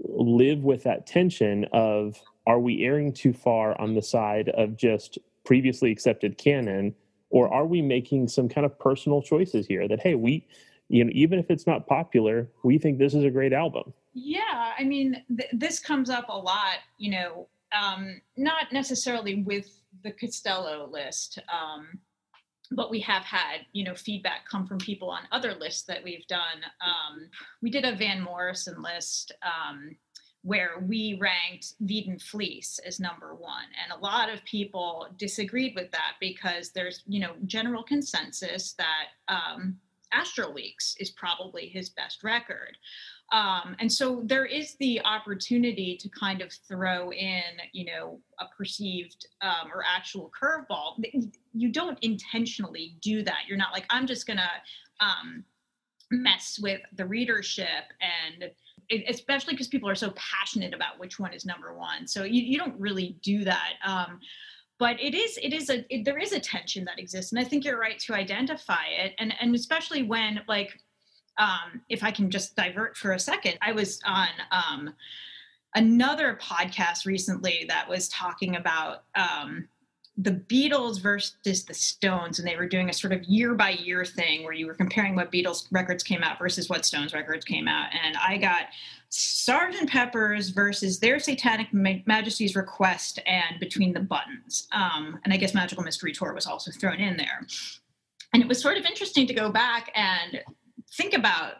live 0.00 0.60
with 0.60 0.84
that 0.84 1.06
tension 1.06 1.66
of 1.72 2.20
are 2.46 2.58
we 2.58 2.84
erring 2.84 3.12
too 3.12 3.32
far 3.32 3.78
on 3.80 3.94
the 3.94 4.02
side 4.02 4.48
of 4.50 4.76
just 4.76 5.18
previously 5.44 5.90
accepted 5.90 6.38
canon? 6.38 6.94
Or 7.30 7.52
are 7.52 7.66
we 7.66 7.82
making 7.82 8.28
some 8.28 8.48
kind 8.48 8.64
of 8.64 8.78
personal 8.78 9.22
choices 9.22 9.66
here 9.66 9.86
that 9.88 10.00
hey 10.00 10.14
we 10.14 10.46
you 10.88 11.04
know 11.04 11.10
even 11.14 11.38
if 11.38 11.50
it's 11.50 11.66
not 11.66 11.86
popular 11.86 12.48
we 12.64 12.78
think 12.78 12.98
this 12.98 13.14
is 13.14 13.24
a 13.24 13.30
great 13.30 13.52
album? 13.52 13.92
Yeah 14.14 14.72
i 14.78 14.84
mean 14.84 15.22
th- 15.36 15.50
this 15.52 15.78
comes 15.78 16.10
up 16.10 16.28
a 16.28 16.36
lot 16.36 16.78
you 16.96 17.10
know 17.10 17.48
um 17.78 18.20
not 18.36 18.72
necessarily 18.72 19.42
with 19.42 19.82
the 20.02 20.10
costello 20.12 20.88
list 20.90 21.38
um 21.52 21.98
but 22.70 22.90
we 22.90 23.00
have 23.00 23.22
had 23.22 23.58
you 23.72 23.84
know 23.84 23.94
feedback 23.94 24.48
come 24.48 24.66
from 24.66 24.78
people 24.78 25.10
on 25.10 25.22
other 25.32 25.54
lists 25.54 25.82
that 25.82 26.02
we've 26.04 26.26
done 26.26 26.62
um, 26.80 27.28
we 27.62 27.70
did 27.70 27.84
a 27.84 27.96
van 27.96 28.20
morrison 28.20 28.82
list 28.82 29.32
um, 29.42 29.96
where 30.42 30.78
we 30.86 31.18
ranked 31.20 31.74
Veedon 31.84 32.22
Fleece 32.22 32.78
as 32.86 33.00
number 33.00 33.34
one. 33.34 33.66
And 33.82 33.92
a 33.92 34.02
lot 34.02 34.32
of 34.32 34.44
people 34.44 35.08
disagreed 35.18 35.74
with 35.74 35.90
that 35.90 36.12
because 36.20 36.70
there's, 36.70 37.02
you 37.06 37.20
know, 37.20 37.32
general 37.44 37.82
consensus 37.82 38.74
that 38.74 39.08
um, 39.28 39.76
Astral 40.12 40.54
Weeks 40.54 40.96
is 41.00 41.10
probably 41.10 41.68
his 41.68 41.90
best 41.90 42.22
record. 42.24 42.76
Um, 43.30 43.76
and 43.78 43.92
so 43.92 44.22
there 44.24 44.46
is 44.46 44.74
the 44.76 45.02
opportunity 45.04 45.98
to 46.00 46.08
kind 46.08 46.40
of 46.40 46.50
throw 46.66 47.12
in, 47.12 47.42
you 47.72 47.84
know, 47.84 48.20
a 48.40 48.46
perceived 48.56 49.26
um, 49.42 49.70
or 49.72 49.84
actual 49.86 50.30
curveball. 50.40 51.02
You 51.52 51.70
don't 51.70 51.98
intentionally 52.00 52.96
do 53.02 53.22
that. 53.22 53.40
You're 53.46 53.58
not 53.58 53.72
like, 53.72 53.84
I'm 53.90 54.06
just 54.06 54.26
going 54.26 54.38
to 54.38 55.04
um, 55.04 55.44
mess 56.10 56.58
with 56.60 56.80
the 56.96 57.04
readership 57.04 57.84
and 58.00 58.50
especially 59.08 59.52
because 59.52 59.68
people 59.68 59.88
are 59.88 59.94
so 59.94 60.12
passionate 60.16 60.72
about 60.72 60.98
which 60.98 61.18
one 61.18 61.34
is 61.34 61.44
number 61.44 61.74
one. 61.74 62.06
So 62.06 62.24
you, 62.24 62.42
you 62.42 62.56
don't 62.56 62.78
really 62.80 63.18
do 63.22 63.44
that. 63.44 63.74
Um, 63.84 64.20
but 64.78 65.00
it 65.00 65.14
is 65.14 65.38
it 65.42 65.52
is 65.52 65.70
a 65.70 65.84
it, 65.92 66.04
there 66.04 66.18
is 66.18 66.32
a 66.32 66.38
tension 66.38 66.84
that 66.84 66.98
exists, 67.00 67.32
and 67.32 67.40
I 67.40 67.44
think 67.44 67.64
you're 67.64 67.80
right 67.80 67.98
to 67.98 68.14
identify 68.14 68.84
it, 68.96 69.12
and 69.18 69.34
and 69.40 69.54
especially 69.54 70.04
when 70.04 70.40
like 70.46 70.80
um, 71.38 71.80
if 71.88 72.02
I 72.02 72.10
can 72.10 72.30
just 72.30 72.56
divert 72.56 72.96
for 72.96 73.12
a 73.12 73.18
second, 73.18 73.58
I 73.62 73.72
was 73.72 74.00
on 74.04 74.28
um, 74.50 74.94
another 75.74 76.38
podcast 76.40 77.06
recently 77.06 77.64
that 77.68 77.88
was 77.88 78.08
talking 78.08 78.56
about 78.56 79.04
um, 79.14 79.68
the 80.20 80.32
Beatles 80.32 81.00
versus 81.00 81.64
the 81.64 81.74
Stones, 81.74 82.40
and 82.40 82.48
they 82.48 82.56
were 82.56 82.66
doing 82.66 82.90
a 82.90 82.92
sort 82.92 83.12
of 83.12 83.22
year 83.24 83.54
by 83.54 83.70
year 83.70 84.04
thing 84.04 84.42
where 84.42 84.52
you 84.52 84.66
were 84.66 84.74
comparing 84.74 85.14
what 85.14 85.30
Beatles 85.30 85.68
records 85.70 86.02
came 86.02 86.24
out 86.24 86.40
versus 86.40 86.68
what 86.68 86.84
Stones 86.84 87.14
records 87.14 87.44
came 87.44 87.68
out. 87.68 87.90
And 88.04 88.16
I 88.16 88.36
got 88.36 88.62
Sergeant 89.10 89.88
Pepper's 89.88 90.48
versus 90.48 90.98
Their 90.98 91.20
Satanic 91.20 91.68
Majesties 91.72 92.56
Request 92.56 93.20
and 93.26 93.60
Between 93.60 93.92
the 93.92 94.00
Buttons. 94.00 94.66
Um, 94.72 95.20
and 95.24 95.32
I 95.32 95.36
guess 95.36 95.54
Magical 95.54 95.84
Mystery 95.84 96.12
Tour 96.12 96.34
was 96.34 96.46
also 96.46 96.72
thrown 96.72 96.98
in 96.98 97.16
there. 97.16 97.46
And 98.32 98.42
it 98.42 98.48
was 98.48 98.60
sort 98.60 98.76
of 98.76 98.84
interesting 98.84 99.26
to 99.28 99.34
go 99.34 99.50
back 99.50 99.90
and 99.94 100.42
think 100.92 101.14
about 101.14 101.54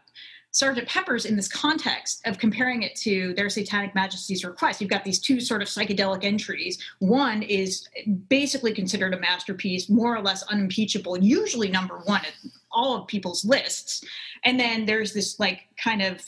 Sergeant 0.51 0.88
Pepper's 0.88 1.27
in 1.27 1.37
this 1.37 1.49
context 1.49 2.21
of 2.27 2.38
comparing 2.38 2.83
it 2.83 2.97
to 2.97 3.35
their 3.35 3.51
Satanic 3.51 3.95
Majesties 3.95 4.45
request. 4.45 4.81
You've 4.81 4.91
got 4.91 5.05
these 5.05 5.21
two 5.21 5.41
sort 5.41 5.62
of 5.62 5.69
psychedelic 5.69 6.25
entries. 6.25 6.83
One 7.01 7.43
is 7.43 7.87
basically 8.29 8.73
considered 8.73 9.14
a 9.14 9.21
masterpiece, 9.21 9.88
more 9.88 10.17
or 10.17 10.23
less 10.23 10.43
unimpeachable, 10.45 11.19
usually 11.19 11.69
number 11.69 11.99
one 12.05 12.23
at 12.23 12.33
all 12.73 12.97
of 12.97 13.07
people's 13.07 13.45
lists. 13.45 14.03
And 14.45 14.59
then 14.59 14.87
there's 14.87 15.12
this 15.12 15.38
like 15.38 15.69
kind 15.83 16.03
of 16.03 16.25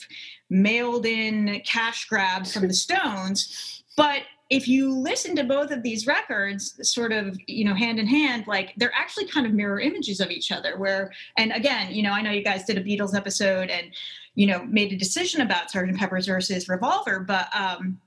mailed 0.49 1.05
in 1.05 1.61
cash 1.65 2.07
grab 2.07 2.45
from 2.45 2.67
the 2.67 2.73
Stones. 2.73 3.83
But 3.97 4.21
if 4.51 4.67
you 4.67 4.93
listen 4.93 5.33
to 5.37 5.45
both 5.45 5.71
of 5.71 5.81
these 5.81 6.05
records 6.05 6.77
sort 6.87 7.13
of 7.13 7.37
you 7.47 7.63
know 7.63 7.73
hand 7.73 7.97
in 7.97 8.05
hand 8.05 8.45
like 8.45 8.73
they're 8.75 8.93
actually 8.93 9.25
kind 9.25 9.47
of 9.47 9.53
mirror 9.53 9.79
images 9.79 10.19
of 10.19 10.29
each 10.29 10.51
other 10.51 10.77
where 10.77 11.09
and 11.37 11.51
again 11.53 11.91
you 11.91 12.03
know 12.03 12.11
i 12.11 12.21
know 12.21 12.29
you 12.29 12.43
guys 12.43 12.65
did 12.65 12.77
a 12.77 12.83
beatles 12.83 13.15
episode 13.15 13.69
and 13.69 13.87
you 14.35 14.45
know 14.45 14.63
made 14.65 14.91
a 14.91 14.97
decision 14.97 15.41
about 15.41 15.71
sergeant 15.71 15.97
pepper's 15.97 16.27
versus 16.27 16.67
revolver 16.69 17.21
but 17.21 17.47
um 17.55 17.99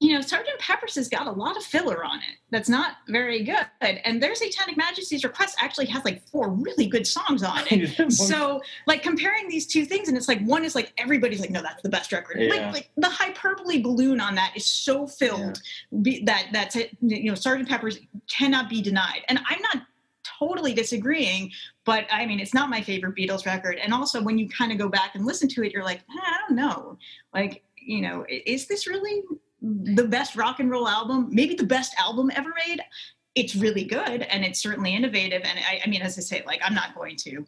you 0.00 0.14
know, 0.14 0.22
Sergeant 0.22 0.58
Pepper's 0.58 0.94
has 0.94 1.08
got 1.08 1.26
a 1.26 1.30
lot 1.30 1.58
of 1.58 1.62
filler 1.62 2.02
on 2.02 2.16
it 2.20 2.38
that's 2.50 2.70
not 2.70 2.96
very 3.08 3.44
good. 3.44 3.66
And 3.82 4.22
their 4.22 4.34
Satanic 4.34 4.78
Majesties 4.78 5.24
Request 5.24 5.56
actually 5.60 5.86
has 5.86 6.02
like 6.06 6.26
four 6.28 6.50
really 6.50 6.86
good 6.86 7.06
songs 7.06 7.42
on 7.42 7.64
it. 7.70 8.10
so, 8.12 8.62
like, 8.86 9.02
comparing 9.02 9.46
these 9.48 9.66
two 9.66 9.84
things, 9.84 10.08
and 10.08 10.16
it's 10.16 10.26
like 10.26 10.40
one 10.40 10.64
is 10.64 10.74
like 10.74 10.94
everybody's 10.96 11.38
like, 11.38 11.50
no, 11.50 11.60
that's 11.60 11.82
the 11.82 11.90
best 11.90 12.12
record. 12.12 12.38
Yeah. 12.40 12.48
Like, 12.48 12.72
like, 12.72 12.90
the 12.96 13.10
hyperbole 13.10 13.82
balloon 13.82 14.20
on 14.20 14.34
that 14.36 14.52
is 14.56 14.64
so 14.64 15.06
filled 15.06 15.60
yeah. 15.90 16.20
that 16.24 16.46
that's 16.50 16.76
it. 16.76 16.96
You 17.02 17.30
know, 17.30 17.34
Sergeant 17.34 17.68
Pepper's 17.68 17.98
cannot 18.30 18.70
be 18.70 18.80
denied. 18.80 19.20
And 19.28 19.38
I'm 19.46 19.60
not 19.60 19.84
totally 20.38 20.72
disagreeing, 20.72 21.52
but 21.84 22.06
I 22.10 22.24
mean, 22.24 22.40
it's 22.40 22.54
not 22.54 22.70
my 22.70 22.80
favorite 22.80 23.16
Beatles 23.16 23.44
record. 23.44 23.76
And 23.76 23.92
also, 23.92 24.22
when 24.22 24.38
you 24.38 24.48
kind 24.48 24.72
of 24.72 24.78
go 24.78 24.88
back 24.88 25.14
and 25.14 25.26
listen 25.26 25.46
to 25.50 25.62
it, 25.62 25.72
you're 25.72 25.84
like, 25.84 25.98
eh, 25.98 26.20
I 26.24 26.38
don't 26.48 26.56
know. 26.56 26.96
Like, 27.34 27.64
you 27.76 28.00
know, 28.00 28.24
is 28.28 28.66
this 28.66 28.86
really 28.86 29.22
the 29.62 30.04
best 30.04 30.36
rock 30.36 30.60
and 30.60 30.70
roll 30.70 30.88
album, 30.88 31.28
maybe 31.30 31.54
the 31.54 31.66
best 31.66 31.94
album 31.98 32.30
ever 32.34 32.52
made. 32.66 32.80
It's 33.34 33.54
really 33.54 33.84
good 33.84 34.22
and 34.22 34.44
it's 34.44 34.60
certainly 34.60 34.94
innovative. 34.94 35.42
And 35.44 35.58
I, 35.58 35.80
I 35.84 35.88
mean, 35.88 36.02
as 36.02 36.18
I 36.18 36.22
say, 36.22 36.42
like 36.46 36.60
I'm 36.64 36.74
not 36.74 36.94
going 36.94 37.16
to 37.18 37.46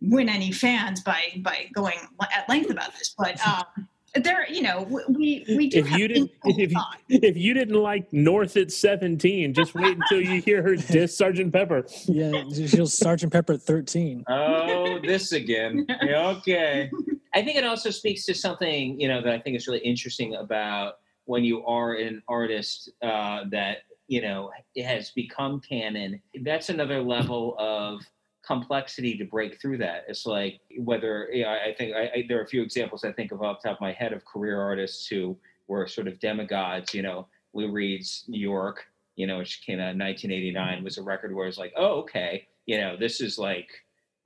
win 0.00 0.28
any 0.28 0.52
fans 0.52 1.00
by 1.02 1.22
by 1.38 1.70
going 1.74 1.98
at 2.34 2.48
length 2.48 2.70
about 2.70 2.92
this, 2.94 3.14
but 3.16 3.40
um, 3.46 3.88
there, 4.22 4.50
you 4.50 4.62
know, 4.62 4.86
we 5.08 5.44
we 5.48 5.68
do. 5.68 5.78
If 5.78 5.90
you 5.90 6.08
didn't, 6.08 6.30
if 6.44 6.72
you, 6.72 6.80
if 7.08 7.36
you 7.36 7.54
didn't 7.54 7.80
like 7.80 8.12
North 8.12 8.56
at 8.56 8.72
seventeen, 8.72 9.52
just 9.52 9.74
wait 9.74 9.96
until 9.96 10.20
you 10.20 10.40
hear 10.40 10.62
her 10.62 10.76
diss 10.90 11.16
Sergeant 11.16 11.52
Pepper. 11.52 11.84
Yeah, 12.06 12.44
she'll 12.66 12.86
Sergeant 12.86 13.32
Pepper 13.32 13.54
at 13.54 13.62
thirteen. 13.62 14.24
Oh, 14.28 14.98
this 15.00 15.32
again. 15.32 15.86
okay. 16.02 16.90
I 17.34 17.42
think 17.42 17.58
it 17.58 17.64
also 17.64 17.90
speaks 17.90 18.24
to 18.26 18.34
something 18.34 18.98
you 18.98 19.08
know 19.08 19.20
that 19.22 19.32
I 19.32 19.38
think 19.38 19.56
is 19.56 19.66
really 19.66 19.80
interesting 19.80 20.34
about 20.34 20.94
when 21.26 21.44
you 21.44 21.64
are 21.66 21.94
an 21.94 22.22
artist 22.28 22.90
uh, 23.02 23.44
that 23.50 23.78
you 24.08 24.22
know 24.22 24.50
has 24.82 25.10
become 25.10 25.60
canon. 25.60 26.20
That's 26.42 26.68
another 26.68 27.02
level 27.02 27.54
of 27.58 28.00
complexity 28.46 29.18
to 29.18 29.24
break 29.24 29.60
through 29.60 29.78
that. 29.78 30.04
It's 30.08 30.24
like 30.24 30.60
whether 30.78 31.28
you 31.32 31.42
know, 31.42 31.50
i 31.50 31.74
think 31.76 31.94
I, 31.94 32.02
I, 32.02 32.24
there 32.28 32.38
are 32.38 32.42
a 32.42 32.46
few 32.46 32.62
examples 32.62 33.04
i 33.04 33.12
think 33.12 33.32
of 33.32 33.42
off 33.42 33.60
the 33.62 33.70
top 33.70 33.78
of 33.78 33.80
my 33.80 33.92
head 33.92 34.12
of 34.12 34.24
career 34.24 34.60
artists 34.60 35.06
who 35.06 35.36
were 35.68 35.86
sort 35.86 36.06
of 36.08 36.18
demigods 36.20 36.94
you 36.94 37.02
know. 37.02 37.26
Lou 37.54 37.72
reed's 37.72 38.24
new 38.28 38.38
york 38.38 38.84
you 39.16 39.26
know 39.26 39.38
which 39.38 39.62
came 39.64 39.80
out 39.80 39.94
in 39.94 39.98
1989 39.98 40.84
was 40.84 40.98
a 40.98 41.02
record 41.02 41.34
where 41.34 41.48
it's 41.48 41.56
like 41.56 41.72
oh 41.74 42.00
okay 42.00 42.46
you 42.66 42.78
know 42.78 42.96
this 42.98 43.22
is 43.22 43.38
like 43.38 43.70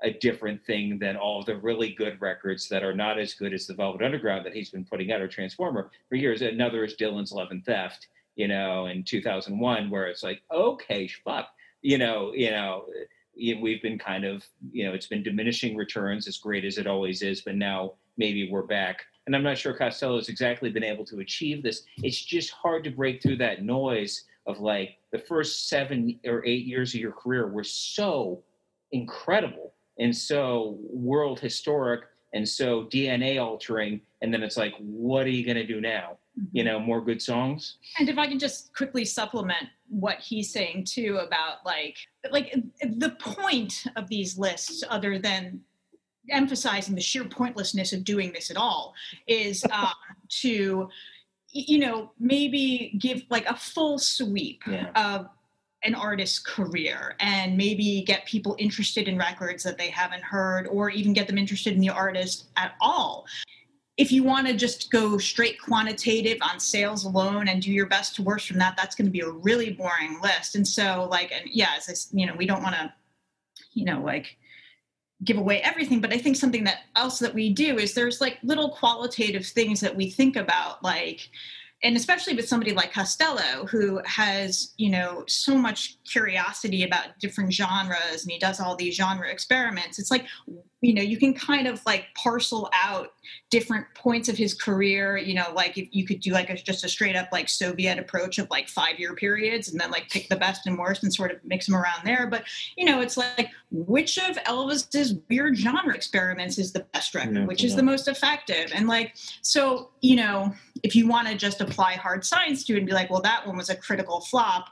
a 0.02 0.12
different 0.12 0.64
thing 0.64 0.98
than 0.98 1.16
all 1.16 1.42
the 1.42 1.56
really 1.56 1.92
good 1.92 2.20
records 2.20 2.68
that 2.68 2.82
are 2.82 2.94
not 2.94 3.18
as 3.18 3.34
good 3.34 3.52
as 3.52 3.66
the 3.66 3.74
Velvet 3.74 4.04
Underground 4.04 4.46
that 4.46 4.54
he's 4.54 4.70
been 4.70 4.84
putting 4.84 5.12
out 5.12 5.20
or 5.20 5.28
Transformer 5.28 5.90
for 6.08 6.14
years. 6.14 6.42
Another 6.42 6.84
is 6.84 6.94
Dylan's 6.94 7.32
Love 7.32 7.50
and 7.50 7.64
Theft, 7.64 8.08
you 8.36 8.48
know, 8.48 8.86
in 8.86 9.04
2001, 9.04 9.90
where 9.90 10.06
it's 10.06 10.22
like, 10.22 10.42
okay, 10.50 11.08
fuck, 11.24 11.48
you 11.82 11.98
know, 11.98 12.32
you 12.34 12.50
know, 12.50 12.86
eh, 13.40 13.54
we've 13.60 13.82
been 13.82 13.98
kind 13.98 14.24
of, 14.24 14.44
you 14.72 14.84
know, 14.84 14.94
it's 14.94 15.06
been 15.06 15.22
diminishing 15.22 15.76
returns 15.76 16.26
as 16.26 16.38
great 16.38 16.64
as 16.64 16.78
it 16.78 16.86
always 16.86 17.22
is, 17.22 17.42
but 17.42 17.56
now 17.56 17.92
maybe 18.16 18.50
we're 18.50 18.62
back. 18.62 19.04
And 19.26 19.36
I'm 19.36 19.42
not 19.42 19.58
sure 19.58 19.74
Costello 19.74 20.16
has 20.16 20.28
exactly 20.28 20.70
been 20.70 20.82
able 20.84 21.04
to 21.06 21.20
achieve 21.20 21.62
this. 21.62 21.84
It's 22.02 22.22
just 22.22 22.50
hard 22.50 22.84
to 22.84 22.90
break 22.90 23.22
through 23.22 23.36
that 23.36 23.62
noise 23.62 24.24
of 24.46 24.60
like 24.60 24.96
the 25.12 25.18
first 25.18 25.68
seven 25.68 26.18
or 26.24 26.44
eight 26.46 26.64
years 26.64 26.94
of 26.94 27.00
your 27.00 27.12
career 27.12 27.46
were 27.46 27.64
so 27.64 28.42
incredible 28.92 29.72
and 30.00 30.16
so 30.16 30.78
world 30.90 31.38
historic 31.38 32.04
and 32.32 32.48
so 32.48 32.84
DNA 32.84 33.40
altering. 33.40 34.00
And 34.22 34.32
then 34.32 34.42
it's 34.42 34.56
like, 34.56 34.74
what 34.78 35.26
are 35.26 35.30
you 35.30 35.44
going 35.44 35.56
to 35.56 35.66
do 35.66 35.80
now? 35.80 36.16
Mm-hmm. 36.38 36.56
You 36.56 36.64
know, 36.64 36.80
more 36.80 37.00
good 37.00 37.20
songs. 37.20 37.76
And 37.98 38.08
if 38.08 38.18
I 38.18 38.26
can 38.26 38.38
just 38.38 38.74
quickly 38.74 39.04
supplement 39.04 39.68
what 39.88 40.18
he's 40.18 40.52
saying 40.52 40.84
too 40.84 41.18
about 41.20 41.58
like, 41.64 41.96
like 42.30 42.54
the 42.82 43.10
point 43.10 43.84
of 43.96 44.08
these 44.08 44.38
lists, 44.38 44.82
other 44.88 45.18
than 45.18 45.60
emphasizing 46.30 46.94
the 46.94 47.00
sheer 47.00 47.24
pointlessness 47.24 47.92
of 47.92 48.04
doing 48.04 48.32
this 48.32 48.50
at 48.50 48.56
all, 48.56 48.94
is 49.26 49.64
um, 49.70 49.88
to, 50.28 50.88
you 51.50 51.78
know, 51.78 52.12
maybe 52.18 52.94
give 52.98 53.22
like 53.28 53.46
a 53.46 53.56
full 53.56 53.98
sweep 53.98 54.62
yeah. 54.66 54.90
of 54.94 55.28
an 55.82 55.94
artist's 55.94 56.38
career 56.38 57.16
and 57.20 57.56
maybe 57.56 58.02
get 58.06 58.26
people 58.26 58.54
interested 58.58 59.08
in 59.08 59.16
records 59.16 59.62
that 59.62 59.78
they 59.78 59.88
haven't 59.88 60.22
heard 60.22 60.66
or 60.66 60.90
even 60.90 61.12
get 61.12 61.26
them 61.26 61.38
interested 61.38 61.72
in 61.74 61.80
the 61.80 61.88
artist 61.88 62.48
at 62.56 62.74
all. 62.80 63.26
If 63.96 64.12
you 64.12 64.22
want 64.22 64.46
to 64.46 64.54
just 64.54 64.90
go 64.90 65.18
straight 65.18 65.60
quantitative 65.60 66.38
on 66.42 66.60
sales 66.60 67.04
alone 67.04 67.48
and 67.48 67.62
do 67.62 67.72
your 67.72 67.86
best 67.86 68.14
to 68.16 68.22
worst 68.22 68.48
from 68.48 68.58
that, 68.58 68.76
that's 68.76 68.94
going 68.94 69.06
to 69.06 69.12
be 69.12 69.20
a 69.20 69.30
really 69.30 69.70
boring 69.72 70.20
list. 70.22 70.54
And 70.54 70.66
so, 70.66 71.06
like, 71.10 71.32
and 71.32 71.44
yeah, 71.50 71.70
as 71.76 71.88
I, 71.88 72.16
you 72.18 72.26
know, 72.26 72.34
we 72.34 72.46
don't 72.46 72.62
want 72.62 72.76
to, 72.76 72.92
you 73.72 73.84
know, 73.84 74.00
like 74.00 74.36
give 75.22 75.36
away 75.36 75.60
everything 75.60 76.00
but 76.00 76.12
i 76.12 76.18
think 76.18 76.34
something 76.34 76.64
that 76.64 76.84
else 76.96 77.18
that 77.18 77.34
we 77.34 77.52
do 77.52 77.76
is 77.76 77.92
there's 77.92 78.22
like 78.22 78.38
little 78.42 78.70
qualitative 78.70 79.44
things 79.44 79.78
that 79.78 79.94
we 79.94 80.08
think 80.08 80.36
about 80.36 80.82
like 80.82 81.28
and 81.82 81.96
especially 81.96 82.34
with 82.34 82.46
somebody 82.46 82.72
like 82.72 82.92
Costello, 82.92 83.66
who 83.66 84.00
has 84.04 84.74
you 84.76 84.90
know 84.90 85.24
so 85.26 85.56
much 85.56 85.96
curiosity 86.04 86.84
about 86.84 87.18
different 87.18 87.52
genres, 87.52 88.22
and 88.22 88.30
he 88.30 88.38
does 88.38 88.60
all 88.60 88.76
these 88.76 88.94
genre 88.94 89.30
experiments. 89.30 89.98
It's 89.98 90.10
like 90.10 90.26
you 90.82 90.94
know 90.94 91.02
you 91.02 91.16
can 91.16 91.32
kind 91.32 91.66
of 91.66 91.80
like 91.86 92.06
parcel 92.14 92.68
out 92.74 93.12
different 93.50 93.86
points 93.94 94.28
of 94.28 94.36
his 94.36 94.52
career. 94.52 95.16
You 95.16 95.34
know, 95.34 95.52
like 95.54 95.78
if 95.78 95.88
you 95.90 96.06
could 96.06 96.20
do 96.20 96.32
like 96.32 96.50
a, 96.50 96.54
just 96.54 96.84
a 96.84 96.88
straight 96.88 97.16
up 97.16 97.28
like 97.32 97.48
Soviet 97.48 97.98
approach 97.98 98.38
of 98.38 98.48
like 98.50 98.68
five 98.68 98.98
year 98.98 99.14
periods, 99.14 99.70
and 99.70 99.80
then 99.80 99.90
like 99.90 100.10
pick 100.10 100.28
the 100.28 100.36
best 100.36 100.66
and 100.66 100.78
worst 100.78 101.02
and 101.02 101.12
sort 101.12 101.30
of 101.30 101.38
mix 101.44 101.66
them 101.66 101.76
around 101.76 102.04
there. 102.04 102.26
But 102.26 102.44
you 102.76 102.84
know, 102.84 103.00
it's 103.00 103.16
like 103.16 103.48
which 103.70 104.18
of 104.18 104.36
Elvis's 104.44 105.14
weird 105.30 105.56
genre 105.56 105.94
experiments 105.94 106.58
is 106.58 106.72
the 106.72 106.86
best 106.92 107.14
record, 107.14 107.46
which 107.46 107.64
is 107.64 107.74
the 107.74 107.82
most 107.82 108.06
effective, 108.06 108.70
and 108.74 108.86
like 108.86 109.14
so 109.40 109.90
you 110.02 110.16
know 110.16 110.54
if 110.82 110.94
you 110.94 111.08
want 111.08 111.28
to 111.28 111.36
just 111.36 111.60
apply 111.60 111.94
hard 111.94 112.24
science 112.24 112.64
to 112.64 112.74
it 112.74 112.78
and 112.78 112.86
be 112.86 112.92
like, 112.92 113.10
well, 113.10 113.22
that 113.22 113.46
one 113.46 113.56
was 113.56 113.70
a 113.70 113.76
critical 113.76 114.20
flop 114.20 114.68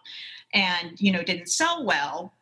and, 0.55 1.01
you 1.01 1.13
know, 1.13 1.23
didn't 1.23 1.49
sell 1.49 1.85
well, 1.85 2.33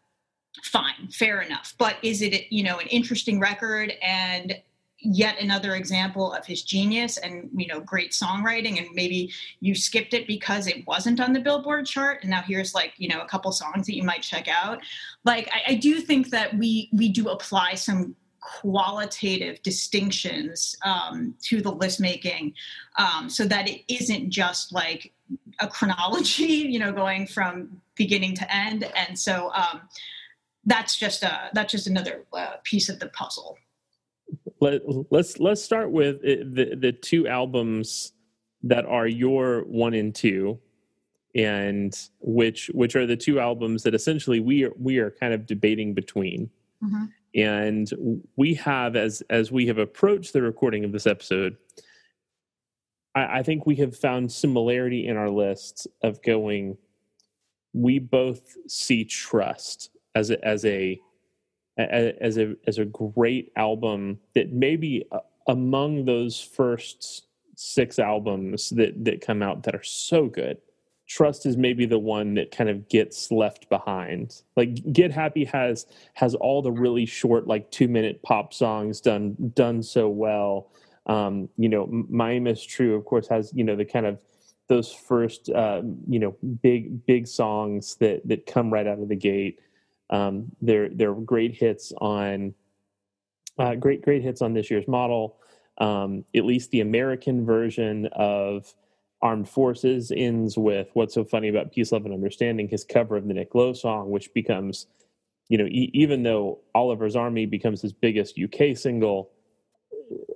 fine, 0.62 1.08
fair 1.10 1.40
enough. 1.40 1.74
But 1.78 1.96
is 2.02 2.22
it, 2.22 2.50
you 2.50 2.62
know, 2.62 2.78
an 2.78 2.86
interesting 2.88 3.40
record 3.40 3.92
and 4.02 4.56
yet 4.98 5.40
another 5.40 5.74
example 5.74 6.32
of 6.32 6.46
his 6.46 6.62
genius 6.62 7.18
and 7.18 7.50
you 7.54 7.66
know 7.66 7.80
great 7.80 8.12
songwriting 8.12 8.78
and 8.78 8.88
maybe 8.94 9.30
you 9.60 9.74
skipped 9.74 10.14
it 10.14 10.26
because 10.26 10.66
it 10.66 10.86
wasn't 10.86 11.20
on 11.20 11.32
the 11.32 11.40
billboard 11.40 11.84
chart 11.84 12.20
and 12.22 12.30
now 12.30 12.40
here's 12.40 12.74
like 12.74 12.94
you 12.96 13.06
know 13.08 13.20
a 13.20 13.26
couple 13.26 13.52
songs 13.52 13.86
that 13.86 13.94
you 13.94 14.02
might 14.02 14.22
check 14.22 14.48
out 14.48 14.80
like 15.24 15.50
I, 15.52 15.72
I 15.72 15.74
do 15.74 16.00
think 16.00 16.30
that 16.30 16.56
we 16.56 16.88
we 16.92 17.10
do 17.10 17.28
apply 17.28 17.74
some 17.74 18.16
qualitative 18.46 19.62
distinctions 19.62 20.76
um, 20.84 21.34
to 21.42 21.60
the 21.60 21.70
list 21.70 22.00
making 22.00 22.54
um, 22.96 23.28
so 23.28 23.44
that 23.44 23.68
it 23.68 23.82
isn't 23.92 24.30
just 24.30 24.72
like 24.72 25.12
a 25.58 25.66
chronology 25.66 26.44
you 26.72 26.78
know 26.78 26.92
going 26.92 27.26
from 27.26 27.80
beginning 27.96 28.34
to 28.36 28.54
end. 28.54 28.84
And 28.94 29.18
so 29.18 29.50
um, 29.52 29.82
that's 30.64 30.96
just 30.96 31.22
a 31.22 31.50
that's 31.54 31.72
just 31.72 31.86
another 31.86 32.24
uh, 32.32 32.56
piece 32.62 32.88
of 32.88 33.00
the 33.00 33.08
puzzle. 33.08 33.58
Let, 34.60 34.82
let's 35.10 35.38
let's 35.38 35.62
start 35.62 35.90
with 35.90 36.22
the 36.22 36.76
the 36.78 36.92
two 36.92 37.26
albums 37.26 38.12
that 38.62 38.86
are 38.86 39.06
your 39.06 39.62
one 39.64 39.94
and 39.94 40.14
two 40.14 40.58
and 41.34 41.96
which 42.20 42.70
which 42.72 42.96
are 42.96 43.06
the 43.06 43.16
two 43.16 43.38
albums 43.38 43.82
that 43.82 43.94
essentially 43.94 44.40
we 44.40 44.64
are 44.64 44.72
we 44.78 44.98
are 44.98 45.10
kind 45.10 45.34
of 45.34 45.46
debating 45.46 45.94
between. 45.94 46.50
Mm-hmm 46.82 47.04
and 47.36 48.24
we 48.36 48.54
have 48.54 48.96
as 48.96 49.22
as 49.28 49.52
we 49.52 49.66
have 49.66 49.78
approached 49.78 50.32
the 50.32 50.42
recording 50.42 50.84
of 50.84 50.92
this 50.92 51.06
episode 51.06 51.56
I, 53.14 53.38
I, 53.38 53.42
think 53.42 53.66
we 53.66 53.76
have 53.76 53.96
found 53.96 54.32
similarity 54.32 55.06
in 55.06 55.16
our 55.16 55.30
lists 55.30 55.86
of 56.02 56.22
going 56.22 56.76
we 57.74 57.98
both 57.98 58.56
see 58.66 59.04
trust 59.04 59.90
as 60.14 60.30
a 60.30 60.44
as 60.44 60.64
a 60.64 61.00
as 61.78 62.38
a 62.38 62.56
as 62.66 62.78
a 62.78 62.86
great 62.86 63.52
album 63.56 64.18
that 64.34 64.52
maybe 64.52 65.06
uh, 65.12 65.18
among 65.46 66.06
those 66.06 66.40
first 66.40 67.26
six 67.54 67.98
albums 67.98 68.70
that 68.70 69.04
that 69.04 69.20
come 69.20 69.42
out 69.42 69.62
that 69.62 69.74
are 69.74 69.82
so 69.82 70.26
good 70.26 70.58
trust 71.06 71.46
is 71.46 71.56
maybe 71.56 71.86
the 71.86 71.98
one 71.98 72.34
that 72.34 72.50
kind 72.50 72.68
of 72.68 72.88
gets 72.88 73.30
left 73.30 73.68
behind. 73.68 74.42
Like 74.56 74.92
get 74.92 75.12
happy 75.12 75.44
has 75.44 75.86
has 76.14 76.34
all 76.34 76.62
the 76.62 76.72
really 76.72 77.06
short 77.06 77.46
like 77.46 77.70
two 77.70 77.88
minute 77.88 78.22
pop 78.22 78.52
songs 78.52 79.00
done 79.00 79.36
done 79.54 79.82
so 79.82 80.08
well. 80.08 80.72
Um 81.06 81.48
you 81.56 81.68
know 81.68 82.04
aim 82.20 82.46
is 82.46 82.64
true 82.64 82.94
of 82.94 83.04
course 83.04 83.28
has 83.28 83.52
you 83.54 83.64
know 83.64 83.76
the 83.76 83.84
kind 83.84 84.06
of 84.06 84.18
those 84.68 84.92
first 84.92 85.48
uh, 85.50 85.82
you 86.08 86.18
know 86.18 86.36
big 86.62 87.06
big 87.06 87.28
songs 87.28 87.94
that 87.96 88.26
that 88.26 88.46
come 88.46 88.72
right 88.72 88.86
out 88.86 88.98
of 88.98 89.08
the 89.08 89.16
gate. 89.16 89.60
Um 90.10 90.50
they're 90.60 90.88
they're 90.88 91.14
great 91.14 91.54
hits 91.54 91.92
on 91.98 92.54
uh, 93.58 93.76
great 93.76 94.02
great 94.02 94.22
hits 94.22 94.42
on 94.42 94.54
this 94.54 94.70
year's 94.70 94.88
model. 94.88 95.36
Um 95.78 96.24
at 96.34 96.44
least 96.44 96.70
the 96.70 96.80
american 96.80 97.44
version 97.44 98.08
of 98.12 98.74
Armed 99.26 99.48
Forces 99.48 100.12
ends 100.14 100.56
with 100.56 100.88
What's 100.92 101.14
So 101.14 101.24
Funny 101.24 101.48
About 101.48 101.72
Peace, 101.72 101.90
Love, 101.90 102.04
and 102.04 102.14
Understanding, 102.14 102.68
his 102.68 102.84
cover 102.84 103.16
of 103.16 103.26
the 103.26 103.34
Nick 103.34 103.56
Lowe 103.56 103.72
song, 103.72 104.10
which 104.10 104.32
becomes, 104.32 104.86
you 105.48 105.58
know, 105.58 105.66
e- 105.66 105.90
even 105.94 106.22
though 106.22 106.60
Oliver's 106.76 107.16
Army 107.16 107.44
becomes 107.44 107.82
his 107.82 107.92
biggest 107.92 108.38
UK 108.38 108.76
single, 108.76 109.32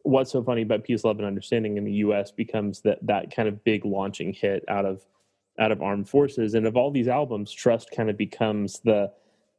What's 0.02 0.32
So 0.32 0.42
Funny 0.42 0.62
About 0.62 0.82
Peace, 0.82 1.04
Love, 1.04 1.18
and 1.18 1.26
Understanding 1.26 1.76
in 1.76 1.84
the 1.84 1.92
US 2.04 2.32
becomes 2.32 2.80
that, 2.80 2.98
that 3.06 3.32
kind 3.34 3.48
of 3.48 3.62
big 3.62 3.84
launching 3.84 4.32
hit 4.32 4.64
out 4.66 4.84
of 4.84 5.06
out 5.60 5.70
of 5.70 5.80
Armed 5.80 6.08
Forces. 6.08 6.54
And 6.54 6.66
of 6.66 6.76
all 6.76 6.90
these 6.90 7.06
albums, 7.06 7.52
Trust 7.52 7.92
kind 7.92 8.10
of 8.10 8.16
becomes 8.16 8.80
the 8.80 9.12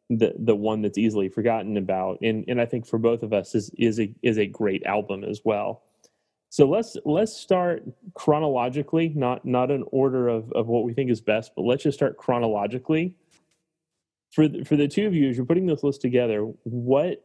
the 0.10 0.34
the 0.40 0.56
one 0.56 0.82
that's 0.82 0.98
easily 0.98 1.30
forgotten 1.30 1.78
about. 1.78 2.20
And 2.22 2.44
and 2.50 2.60
I 2.60 2.66
think 2.66 2.86
for 2.86 3.00
both 3.00 3.24
of 3.24 3.32
us 3.32 3.56
is 3.56 3.72
is 3.78 3.98
a 3.98 4.14
is 4.22 4.38
a 4.38 4.46
great 4.46 4.84
album 4.84 5.24
as 5.24 5.40
well. 5.46 5.84
So 6.52 6.68
let's 6.68 6.98
let's 7.06 7.32
start 7.32 7.82
chronologically, 8.14 9.14
not 9.16 9.46
not 9.46 9.72
in 9.72 9.86
order 9.90 10.28
of, 10.28 10.52
of 10.52 10.68
what 10.68 10.84
we 10.84 10.94
think 10.94 11.10
is 11.10 11.22
best, 11.22 11.54
but 11.56 11.62
let's 11.62 11.82
just 11.82 11.98
start 11.98 12.18
chronologically. 12.18 13.16
For 14.34 14.50
the, 14.50 14.66
for 14.66 14.76
the 14.76 14.90
two 14.90 15.08
of 15.08 15.16
you, 15.16 15.30
as 15.30 15.38
you're 15.38 15.46
putting 15.46 15.66
this 15.66 15.82
list 15.82 16.02
together, 16.02 16.42
what 16.64 17.24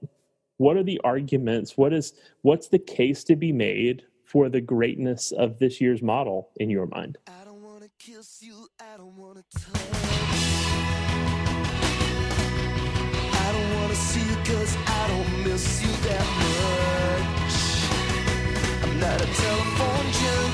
what 0.58 0.76
are 0.76 0.84
the 0.84 1.00
arguments? 1.02 1.76
What 1.76 1.92
is 1.92 2.12
what's 2.42 2.68
the 2.68 2.78
case 2.78 3.24
to 3.24 3.34
be 3.34 3.50
made 3.50 4.04
for 4.26 4.48
the 4.48 4.60
greatness 4.60 5.32
of 5.32 5.58
this 5.58 5.80
year's 5.80 6.02
model 6.02 6.50
in 6.58 6.70
your 6.70 6.86
mind? 6.86 7.18
I 7.26 7.44
don't 7.44 7.64
want 7.64 7.82
to 7.82 7.90
kiss 7.98 8.38
you. 8.40 8.68
I 8.78 8.96
don't 8.96 9.16
want 9.16 9.38
to 9.38 9.58
touch. 9.58 9.82
I 13.32 13.52
don't 13.52 13.74
want 13.74 13.90
to 13.90 13.96
see 13.96 14.20
you 14.20 14.36
because 14.36 14.76
I 14.76 15.08
don't 15.08 15.44
miss 15.44 15.82
you 15.82 15.90
that 16.08 16.36
much 16.38 16.55
not 19.00 19.20
a 19.20 19.26
telephone 19.26 20.12
junkie. 20.12 20.45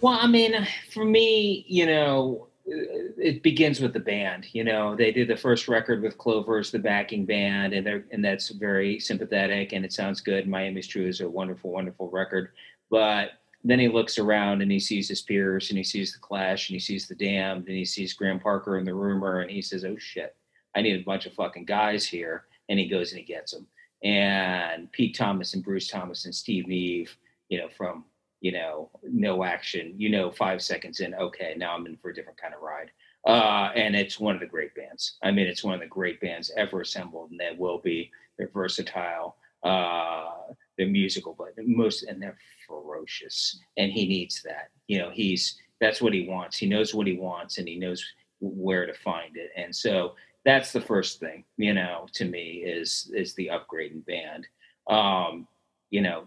Well, 0.00 0.18
I 0.20 0.26
mean, 0.26 0.66
for 0.90 1.04
me, 1.04 1.64
you 1.68 1.84
know, 1.84 2.48
uh, 2.66 3.12
it 3.18 3.42
begins 3.42 3.80
with 3.80 3.92
the 3.92 4.00
band. 4.00 4.46
You 4.54 4.64
know, 4.64 4.96
they 4.96 5.12
did 5.12 5.28
the 5.28 5.36
first 5.36 5.68
record 5.68 6.02
with 6.02 6.16
Clovers, 6.16 6.70
the 6.70 6.78
backing 6.78 7.26
band, 7.26 7.74
and 7.74 7.86
they're 7.86 8.04
and 8.10 8.24
that's 8.24 8.48
very 8.48 8.98
sympathetic 8.98 9.72
and 9.72 9.84
it 9.84 9.92
sounds 9.92 10.20
good. 10.20 10.48
My 10.48 10.64
Aim 10.64 10.78
Is 10.78 10.86
True 10.86 11.06
is 11.06 11.20
a 11.20 11.28
wonderful, 11.28 11.70
wonderful 11.70 12.08
record. 12.10 12.52
But 12.90 13.32
then 13.62 13.78
he 13.78 13.88
looks 13.88 14.18
around 14.18 14.62
and 14.62 14.72
he 14.72 14.80
sees 14.80 15.08
his 15.08 15.20
peers 15.20 15.68
and 15.68 15.76
he 15.76 15.84
sees 15.84 16.14
the 16.14 16.18
Clash 16.18 16.70
and 16.70 16.74
he 16.74 16.80
sees 16.80 17.06
the 17.06 17.14
Damned 17.14 17.68
and 17.68 17.76
he 17.76 17.84
sees 17.84 18.14
Graham 18.14 18.40
Parker 18.40 18.78
and 18.78 18.86
the 18.86 18.94
Rumor 18.94 19.40
and 19.40 19.50
he 19.50 19.60
says, 19.60 19.84
"Oh 19.84 19.98
shit, 19.98 20.34
I 20.74 20.80
need 20.80 20.98
a 21.00 21.04
bunch 21.04 21.26
of 21.26 21.34
fucking 21.34 21.66
guys 21.66 22.06
here." 22.06 22.44
And 22.70 22.78
he 22.78 22.88
goes 22.88 23.10
and 23.12 23.18
he 23.18 23.24
gets 23.24 23.52
them. 23.52 23.66
And 24.02 24.90
Pete 24.92 25.14
Thomas 25.14 25.52
and 25.52 25.62
Bruce 25.62 25.88
Thomas 25.88 26.24
and 26.24 26.34
Steve 26.34 26.66
Nieve, 26.66 27.14
you 27.50 27.58
know, 27.58 27.68
from 27.68 28.04
you 28.40 28.52
know, 28.52 28.90
no 29.02 29.44
action, 29.44 29.94
you 29.96 30.08
know, 30.08 30.30
five 30.30 30.62
seconds 30.62 31.00
in, 31.00 31.14
okay, 31.14 31.54
now 31.56 31.74
I'm 31.74 31.86
in 31.86 31.96
for 31.96 32.10
a 32.10 32.14
different 32.14 32.40
kind 32.40 32.54
of 32.54 32.60
ride. 32.60 32.90
Uh, 33.26 33.70
and 33.74 33.94
it's 33.94 34.18
one 34.18 34.34
of 34.34 34.40
the 34.40 34.46
great 34.46 34.74
bands. 34.74 35.18
I 35.22 35.30
mean, 35.30 35.46
it's 35.46 35.62
one 35.62 35.74
of 35.74 35.80
the 35.80 35.86
great 35.86 36.20
bands 36.20 36.50
ever 36.56 36.80
assembled, 36.80 37.30
and 37.30 37.38
they 37.38 37.54
will 37.56 37.78
be. 37.78 38.10
They're 38.38 38.48
versatile, 38.48 39.36
uh, 39.62 40.30
they're 40.78 40.88
musical, 40.88 41.34
but 41.36 41.52
most, 41.58 42.04
and 42.04 42.22
they're 42.22 42.38
ferocious. 42.66 43.60
And 43.76 43.92
he 43.92 44.08
needs 44.08 44.42
that. 44.42 44.70
You 44.86 45.00
know, 45.00 45.10
he's 45.10 45.58
that's 45.80 46.00
what 46.00 46.14
he 46.14 46.26
wants. 46.26 46.56
He 46.56 46.66
knows 46.66 46.94
what 46.94 47.06
he 47.06 47.16
wants, 47.18 47.58
and 47.58 47.68
he 47.68 47.76
knows 47.76 48.02
where 48.40 48.86
to 48.86 48.94
find 48.94 49.36
it. 49.36 49.50
And 49.56 49.74
so 49.74 50.14
that's 50.44 50.72
the 50.72 50.80
first 50.80 51.20
thing, 51.20 51.44
you 51.58 51.74
know, 51.74 52.06
to 52.14 52.24
me 52.24 52.62
is 52.64 53.10
is 53.14 53.34
the 53.34 53.50
upgrade 53.50 53.92
in 53.92 54.00
band. 54.00 54.46
Um, 54.88 55.46
you 55.90 56.00
know, 56.00 56.24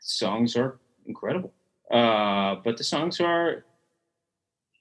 songs 0.00 0.56
are 0.56 0.78
incredible. 1.06 1.52
Uh, 1.90 2.56
but 2.64 2.76
the 2.76 2.84
songs 2.84 3.20
are 3.20 3.64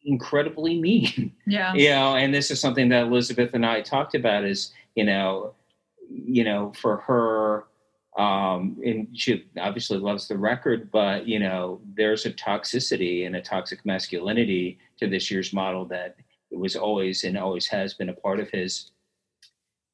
incredibly 0.05 0.79
mean. 0.79 1.33
Yeah. 1.47 1.73
you 1.73 1.89
know, 1.89 2.15
and 2.15 2.31
this 2.31 2.51
is 2.51 2.59
something 2.59 2.89
that 2.89 3.07
Elizabeth 3.07 3.55
and 3.55 3.65
I 3.65 3.81
talked 3.81 4.13
about 4.13 4.43
is, 4.43 4.71
you 4.95 5.03
know, 5.03 5.55
you 6.07 6.43
know, 6.43 6.71
for 6.79 6.97
her, 6.97 7.65
um, 8.21 8.77
and 8.85 9.07
she 9.13 9.45
obviously 9.59 9.97
loves 9.97 10.27
the 10.27 10.37
record, 10.37 10.91
but 10.91 11.27
you 11.27 11.39
know, 11.39 11.81
there's 11.95 12.27
a 12.27 12.31
toxicity 12.31 13.25
and 13.25 13.35
a 13.35 13.41
toxic 13.41 13.83
masculinity 13.83 14.77
to 14.99 15.07
this 15.07 15.31
year's 15.31 15.53
model 15.53 15.85
that 15.85 16.17
it 16.51 16.59
was 16.59 16.75
always 16.75 17.23
and 17.23 17.35
always 17.35 17.65
has 17.67 17.95
been 17.95 18.09
a 18.09 18.13
part 18.13 18.39
of 18.39 18.49
his, 18.51 18.91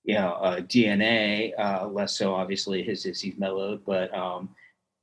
you 0.04 0.16
know, 0.16 0.34
uh, 0.34 0.60
DNA. 0.60 1.54
Uh, 1.58 1.88
less 1.88 2.18
so, 2.18 2.34
obviously, 2.34 2.84
his 2.84 3.06
is 3.06 3.22
he's 3.22 3.38
mellowed, 3.38 3.82
but 3.86 4.14
um, 4.14 4.50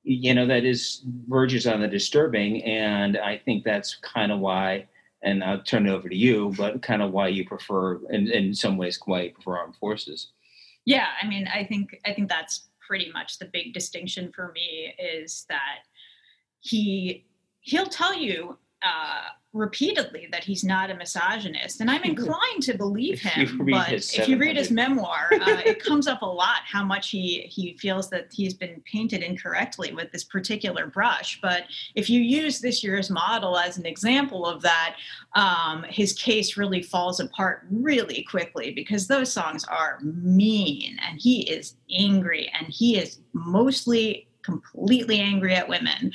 you 0.04 0.34
know, 0.34 0.46
that 0.46 0.64
is 0.64 1.02
verges 1.28 1.66
on 1.66 1.80
the 1.80 1.88
disturbing, 1.88 2.62
and 2.64 3.16
I 3.16 3.38
think 3.38 3.64
that's 3.64 3.96
kind 3.96 4.32
of 4.32 4.40
why. 4.40 4.88
And 5.24 5.44
I'll 5.44 5.62
turn 5.62 5.86
it 5.86 5.90
over 5.90 6.08
to 6.08 6.16
you, 6.16 6.52
but 6.56 6.82
kind 6.82 7.00
of 7.00 7.12
why 7.12 7.28
you 7.28 7.46
prefer, 7.46 8.00
in, 8.10 8.28
in 8.28 8.52
some 8.52 8.76
ways, 8.76 8.98
why 9.04 9.22
you 9.22 9.30
prefer 9.30 9.58
armed 9.58 9.76
forces. 9.76 10.32
Yeah, 10.84 11.06
I 11.22 11.28
mean, 11.28 11.46
I 11.46 11.64
think 11.64 11.96
I 12.04 12.12
think 12.12 12.28
that's 12.28 12.68
pretty 12.84 13.12
much 13.12 13.38
the 13.38 13.44
big 13.44 13.72
distinction 13.72 14.32
for 14.34 14.50
me 14.52 14.92
is 14.98 15.46
that 15.48 15.86
he 16.60 17.24
he'll 17.60 17.86
tell 17.86 18.14
you 18.14 18.58
uh, 18.82 19.28
repeatedly 19.52 20.28
that 20.32 20.42
he's 20.42 20.64
not 20.64 20.90
a 20.90 20.94
misogynist, 20.94 21.80
and 21.80 21.90
I'm 21.90 22.02
inclined 22.04 22.62
to 22.62 22.76
believe 22.76 23.20
him. 23.20 23.66
but 23.70 23.92
if 23.92 24.28
you 24.28 24.38
read 24.38 24.56
his 24.56 24.70
memoir, 24.70 25.30
uh, 25.32 25.62
it 25.64 25.82
comes 25.82 26.06
up 26.06 26.22
a 26.22 26.26
lot 26.26 26.60
how 26.64 26.84
much 26.84 27.10
he 27.10 27.42
he 27.42 27.76
feels 27.78 28.08
that 28.10 28.28
he's 28.32 28.54
been 28.54 28.82
painted 28.84 29.22
incorrectly 29.22 29.92
with 29.92 30.10
this 30.12 30.24
particular 30.24 30.86
brush. 30.86 31.38
But 31.42 31.64
if 31.94 32.08
you 32.08 32.20
use 32.20 32.60
this 32.60 32.82
year's 32.82 33.10
model 33.10 33.58
as 33.58 33.78
an 33.78 33.86
example 33.86 34.46
of 34.46 34.62
that, 34.62 34.96
um, 35.34 35.84
his 35.88 36.12
case 36.12 36.56
really 36.56 36.82
falls 36.82 37.20
apart 37.20 37.66
really 37.70 38.22
quickly 38.22 38.72
because 38.72 39.06
those 39.06 39.32
songs 39.32 39.64
are 39.64 39.98
mean, 40.02 40.98
and 41.06 41.20
he 41.20 41.42
is 41.50 41.76
angry, 41.94 42.50
and 42.58 42.68
he 42.68 42.98
is 42.98 43.18
mostly 43.32 44.28
completely 44.42 45.20
angry 45.20 45.54
at 45.54 45.68
women. 45.68 46.12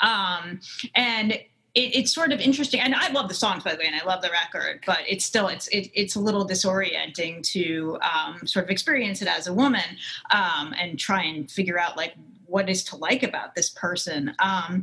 Um, 0.00 0.60
and 0.94 1.38
it, 1.78 1.94
it's 1.94 2.12
sort 2.12 2.32
of 2.32 2.40
interesting 2.40 2.80
and 2.80 2.94
i 2.94 3.10
love 3.12 3.28
the 3.28 3.34
songs 3.34 3.62
by 3.62 3.72
the 3.72 3.78
way 3.78 3.86
and 3.86 3.94
i 3.94 4.04
love 4.04 4.20
the 4.22 4.30
record 4.30 4.82
but 4.86 4.98
it's 5.08 5.24
still 5.24 5.48
it's 5.48 5.68
it, 5.68 5.90
it's 5.94 6.16
a 6.16 6.20
little 6.20 6.46
disorienting 6.46 7.42
to 7.42 7.98
um, 8.02 8.46
sort 8.46 8.64
of 8.64 8.70
experience 8.70 9.22
it 9.22 9.28
as 9.28 9.46
a 9.46 9.52
woman 9.52 9.96
um, 10.32 10.74
and 10.78 10.98
try 10.98 11.22
and 11.22 11.50
figure 11.50 11.78
out 11.78 11.96
like 11.96 12.14
what 12.46 12.68
is 12.68 12.82
to 12.82 12.96
like 12.96 13.22
about 13.22 13.54
this 13.54 13.70
person 13.70 14.34
um, 14.40 14.82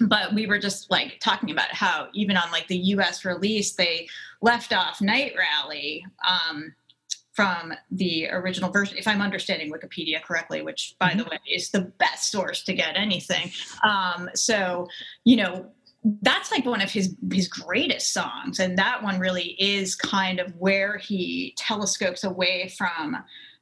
but 0.00 0.34
we 0.34 0.46
were 0.46 0.58
just 0.58 0.90
like 0.90 1.18
talking 1.20 1.50
about 1.50 1.72
how 1.72 2.08
even 2.12 2.36
on 2.36 2.50
like 2.50 2.66
the 2.68 2.76
us 2.76 3.24
release 3.24 3.72
they 3.74 4.06
left 4.42 4.72
off 4.72 5.00
night 5.00 5.32
rally 5.38 6.04
um, 6.28 6.74
from 7.36 7.74
the 7.90 8.26
original 8.30 8.70
version, 8.70 8.96
if 8.96 9.06
I'm 9.06 9.20
understanding 9.20 9.70
Wikipedia 9.70 10.22
correctly, 10.22 10.62
which, 10.62 10.96
by 10.98 11.10
mm-hmm. 11.10 11.18
the 11.18 11.24
way, 11.24 11.38
is 11.46 11.68
the 11.68 11.82
best 11.98 12.30
source 12.30 12.64
to 12.64 12.72
get 12.72 12.96
anything. 12.96 13.50
Um, 13.84 14.30
so, 14.34 14.88
you 15.24 15.36
know, 15.36 15.70
that's 16.22 16.52
like 16.52 16.64
one 16.64 16.80
of 16.80 16.90
his 16.90 17.16
his 17.32 17.48
greatest 17.48 18.12
songs 18.12 18.60
and 18.60 18.78
that 18.78 19.02
one 19.02 19.18
really 19.18 19.56
is 19.58 19.96
kind 19.96 20.38
of 20.38 20.54
where 20.56 20.98
he 20.98 21.52
telescopes 21.56 22.22
away 22.22 22.72
from 22.76 23.16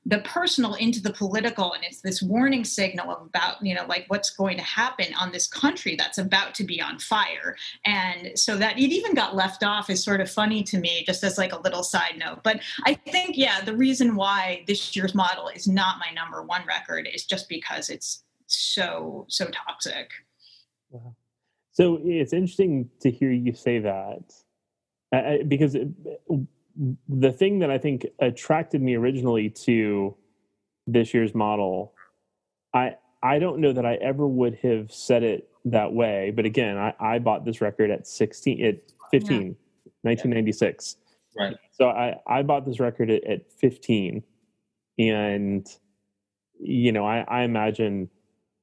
the 0.06 0.18
personal 0.18 0.74
into 0.74 1.00
the 1.00 1.12
political 1.12 1.72
and 1.72 1.82
it's 1.82 2.02
this 2.02 2.20
warning 2.20 2.62
signal 2.62 3.12
about 3.12 3.56
you 3.64 3.74
know 3.74 3.86
like 3.86 4.04
what's 4.08 4.28
going 4.30 4.58
to 4.58 4.62
happen 4.62 5.06
on 5.18 5.32
this 5.32 5.46
country 5.46 5.96
that's 5.96 6.18
about 6.18 6.54
to 6.54 6.64
be 6.64 6.80
on 6.80 6.98
fire. 6.98 7.56
And 7.86 8.38
so 8.38 8.56
that 8.58 8.78
it 8.78 8.92
even 8.92 9.14
got 9.14 9.34
left 9.34 9.64
off 9.64 9.88
is 9.88 10.04
sort 10.04 10.20
of 10.20 10.30
funny 10.30 10.62
to 10.64 10.78
me 10.78 11.04
just 11.06 11.24
as 11.24 11.38
like 11.38 11.54
a 11.54 11.60
little 11.60 11.82
side 11.82 12.16
note. 12.18 12.40
But 12.42 12.60
i 12.84 12.92
think 12.92 13.38
yeah 13.38 13.62
the 13.62 13.76
reason 13.76 14.14
why 14.14 14.64
this 14.66 14.94
year's 14.94 15.14
model 15.14 15.48
is 15.48 15.66
not 15.66 15.98
my 15.98 16.12
number 16.14 16.42
one 16.42 16.66
record 16.66 17.08
is 17.10 17.24
just 17.24 17.48
because 17.48 17.88
it's 17.88 18.24
so 18.46 19.24
so 19.28 19.46
toxic. 19.46 20.10
Wow 20.90 21.16
so 21.74 22.00
it's 22.02 22.32
interesting 22.32 22.88
to 23.00 23.10
hear 23.10 23.30
you 23.30 23.54
say 23.54 23.78
that 23.80 24.32
uh, 25.12 25.44
because 25.46 25.74
it, 25.74 25.88
the 27.08 27.32
thing 27.32 27.58
that 27.60 27.70
I 27.70 27.78
think 27.78 28.06
attracted 28.18 28.82
me 28.82 28.94
originally 28.96 29.50
to 29.50 30.16
this 30.86 31.14
year's 31.14 31.34
model, 31.34 31.94
I 32.72 32.96
I 33.22 33.38
don't 33.38 33.60
know 33.60 33.72
that 33.72 33.86
I 33.86 33.94
ever 33.94 34.26
would 34.26 34.58
have 34.62 34.92
said 34.92 35.22
it 35.22 35.48
that 35.64 35.92
way. 35.92 36.32
But 36.34 36.44
again, 36.44 36.76
I, 36.76 36.94
I 37.00 37.18
bought 37.18 37.44
this 37.44 37.60
record 37.60 37.90
at 37.90 38.06
16, 38.06 38.64
at 38.64 38.76
15, 39.10 39.30
yeah. 39.30 39.46
1996. 40.02 40.96
Right. 41.36 41.56
So 41.72 41.88
I, 41.88 42.16
I 42.26 42.42
bought 42.42 42.66
this 42.66 42.80
record 42.80 43.10
at, 43.10 43.24
at 43.24 43.50
15. 43.52 44.22
And, 44.98 45.66
you 46.60 46.92
know, 46.92 47.06
I, 47.06 47.24
I 47.26 47.42
imagine 47.42 48.10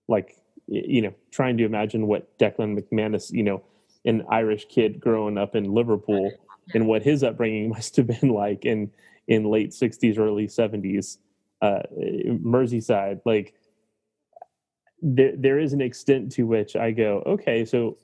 like 0.07 0.37
you 0.71 1.01
know, 1.01 1.13
trying 1.31 1.57
to 1.57 1.65
imagine 1.65 2.07
what 2.07 2.37
Declan 2.39 2.79
McManus, 2.79 3.31
you 3.31 3.43
know, 3.43 3.61
an 4.05 4.23
Irish 4.29 4.65
kid 4.69 4.99
growing 5.01 5.37
up 5.37 5.53
in 5.53 5.65
Liverpool 5.65 6.31
and 6.73 6.87
what 6.87 7.03
his 7.03 7.23
upbringing 7.23 7.69
must 7.75 7.95
have 7.97 8.07
been 8.07 8.29
like 8.29 8.65
in 8.65 8.89
in 9.27 9.43
late 9.43 9.71
60s 9.71 10.17
early 10.17 10.47
70s 10.47 11.17
uh 11.61 11.81
Merseyside. 11.93 13.21
Like 13.25 13.53
there 15.01 15.33
there 15.35 15.59
is 15.59 15.73
an 15.73 15.81
extent 15.81 16.31
to 16.33 16.43
which 16.43 16.75
I 16.75 16.91
go 16.91 17.21
okay 17.25 17.65
so 17.65 17.97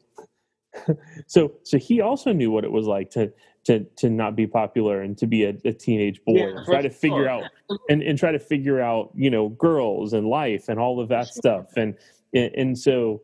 so 1.28 1.54
so 1.64 1.78
he 1.78 2.02
also 2.02 2.34
knew 2.34 2.52
what 2.52 2.66
it 2.66 2.72
was 2.72 2.86
like 2.86 3.10
to 3.12 3.32
to 3.64 3.84
to 3.98 4.10
not 4.10 4.36
be 4.36 4.46
popular 4.46 5.02
and 5.02 5.18
to 5.18 5.26
be 5.26 5.44
a, 5.46 5.54
a 5.66 5.72
teenage 5.72 6.24
boy 6.26 6.38
yeah, 6.38 6.64
try 6.66 6.82
to 6.82 6.90
figure 6.90 7.24
sure. 7.24 7.30
out 7.30 7.44
and, 7.90 8.02
and 8.02 8.18
try 8.18 8.32
to 8.32 8.40
figure 8.40 8.82
out 8.82 9.12
you 9.16 9.30
know 9.30 9.50
girls 9.50 10.14
and 10.14 10.28
life 10.28 10.70
and 10.70 10.80
all 10.80 11.00
of 11.00 11.08
that 11.10 11.28
stuff 11.28 11.66
and 11.78 11.96
and, 12.34 12.52
and 12.56 12.78
so 12.78 13.22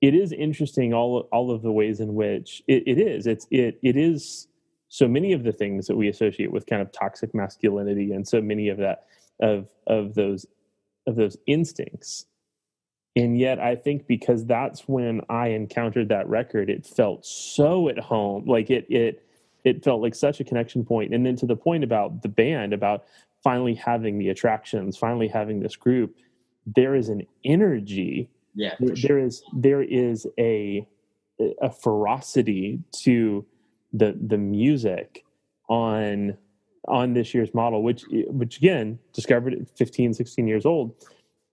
it 0.00 0.14
is 0.14 0.32
interesting 0.32 0.94
all 0.94 1.28
all 1.32 1.50
of 1.50 1.62
the 1.62 1.72
ways 1.72 2.00
in 2.00 2.14
which 2.14 2.62
it, 2.66 2.82
it 2.86 2.98
is. 2.98 3.26
It's 3.26 3.46
it 3.50 3.78
it 3.82 3.96
is 3.96 4.48
so 4.88 5.06
many 5.06 5.32
of 5.32 5.44
the 5.44 5.52
things 5.52 5.86
that 5.86 5.96
we 5.96 6.08
associate 6.08 6.50
with 6.50 6.66
kind 6.66 6.82
of 6.82 6.90
toxic 6.90 7.34
masculinity 7.34 8.12
and 8.12 8.26
so 8.26 8.40
many 8.40 8.68
of 8.68 8.78
that 8.78 9.06
of 9.40 9.68
of 9.86 10.14
those 10.14 10.46
of 11.06 11.16
those 11.16 11.36
instincts. 11.46 12.26
And 13.16 13.38
yet 13.38 13.58
i 13.58 13.74
think 13.74 14.06
because 14.06 14.46
that's 14.46 14.82
when 14.88 15.20
i 15.28 15.48
encountered 15.48 16.08
that 16.08 16.28
record 16.28 16.70
it 16.70 16.86
felt 16.86 17.26
so 17.26 17.88
at 17.88 17.98
home. 17.98 18.46
Like 18.46 18.70
it 18.70 18.86
it 18.88 19.24
it 19.64 19.84
felt 19.84 20.00
like 20.00 20.14
such 20.14 20.40
a 20.40 20.44
connection 20.44 20.84
point. 20.84 21.12
And 21.12 21.26
then 21.26 21.36
to 21.36 21.46
the 21.46 21.56
point 21.56 21.84
about 21.84 22.22
the 22.22 22.28
band 22.28 22.72
about 22.72 23.04
finally 23.42 23.74
having 23.74 24.18
the 24.18 24.28
attractions 24.28 24.96
finally 24.96 25.28
having 25.28 25.60
this 25.60 25.76
group 25.76 26.14
there 26.66 26.94
is 26.94 27.08
an 27.08 27.26
energy 27.44 28.28
yeah 28.54 28.74
there, 28.80 28.96
sure. 28.96 29.08
there 29.08 29.18
is 29.18 29.42
there 29.52 29.82
is 29.82 30.26
a 30.38 30.86
a 31.62 31.70
ferocity 31.70 32.80
to 32.92 33.44
the 33.92 34.16
the 34.26 34.38
music 34.38 35.24
on 35.68 36.36
on 36.88 37.12
this 37.12 37.34
year's 37.34 37.52
model 37.54 37.82
which 37.82 38.04
which 38.28 38.58
again 38.58 38.98
discovered 39.12 39.54
at 39.54 39.78
15 39.78 40.14
16 40.14 40.46
years 40.46 40.66
old 40.66 40.94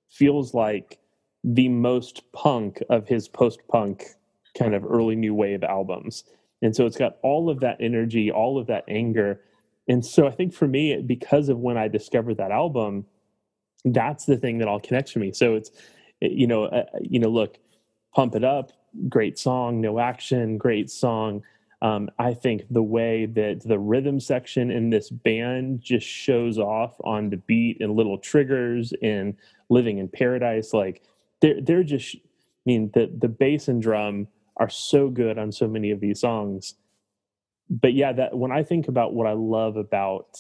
feels 0.10 0.54
like 0.54 1.00
the 1.44 1.70
most 1.70 2.24
punk 2.34 2.82
of 2.90 3.08
his 3.08 3.28
post-punk 3.28 4.06
kind 4.58 4.74
of 4.74 4.84
early 4.86 5.16
new 5.16 5.36
wave 5.36 5.64
albums. 5.64 6.24
And 6.62 6.76
so 6.76 6.86
it's 6.86 6.98
got 6.98 7.18
all 7.22 7.50
of 7.50 7.60
that 7.60 7.78
energy 7.80 8.32
all 8.32 8.58
of 8.58 8.68
that 8.68 8.84
anger. 8.88 9.42
And 9.88 10.06
so 10.06 10.28
i 10.28 10.32
think 10.32 10.54
for 10.54 10.68
me 10.68 11.02
because 11.02 11.50
of 11.50 11.60
when 11.60 11.78
i 11.78 11.88
discovered 11.88 12.38
that 12.38 12.52
album 12.52 13.06
that's 13.94 14.26
the 14.26 14.38
thing 14.38 14.58
that 14.60 14.68
all 14.68 14.80
connects 14.80 15.12
for 15.12 15.20
me. 15.20 15.32
So 15.32 15.56
it's 15.56 15.72
you 16.22 16.48
know, 16.48 16.66
uh, 16.66 16.86
you 17.02 17.20
know, 17.20 17.30
look, 17.30 17.58
pump 18.14 18.36
it 18.36 18.44
up, 18.44 18.72
great 19.10 19.38
song, 19.38 19.82
no 19.82 20.00
action, 20.00 20.58
great 20.58 20.90
song. 20.90 21.44
Um, 21.82 22.10
I 22.18 22.34
think 22.34 22.64
the 22.72 22.82
way 22.82 23.28
that 23.28 23.62
the 23.64 23.78
rhythm 23.78 24.20
section 24.20 24.72
in 24.72 24.90
this 24.90 25.12
band 25.12 25.82
just 25.82 26.08
shows 26.08 26.58
off 26.58 26.96
on 27.04 27.30
the 27.30 27.38
beat 27.38 27.78
and 27.82 27.96
little 27.96 28.18
triggers 28.18 28.94
and 29.04 29.36
living 29.70 30.00
in 30.00 30.08
paradise, 30.08 30.74
like 30.74 31.04
they're 31.42 31.62
they're 31.62 31.84
just. 31.84 32.16
I 32.16 32.20
mean, 32.66 32.92
the 32.94 33.10
the 33.18 33.30
bass 33.30 33.70
and 33.70 33.82
drum 33.82 34.28
are 34.58 34.70
so 34.70 35.10
good 35.10 35.38
on 35.38 35.52
so 35.52 35.68
many 35.68 35.92
of 35.92 36.00
these 36.00 36.20
songs. 36.20 36.74
But 37.70 37.94
yeah, 37.94 38.12
that 38.14 38.38
when 38.38 38.52
I 38.52 38.64
think 38.64 38.88
about 38.88 39.14
what 39.14 39.28
I 39.28 39.34
love 39.34 39.78
about 39.78 40.38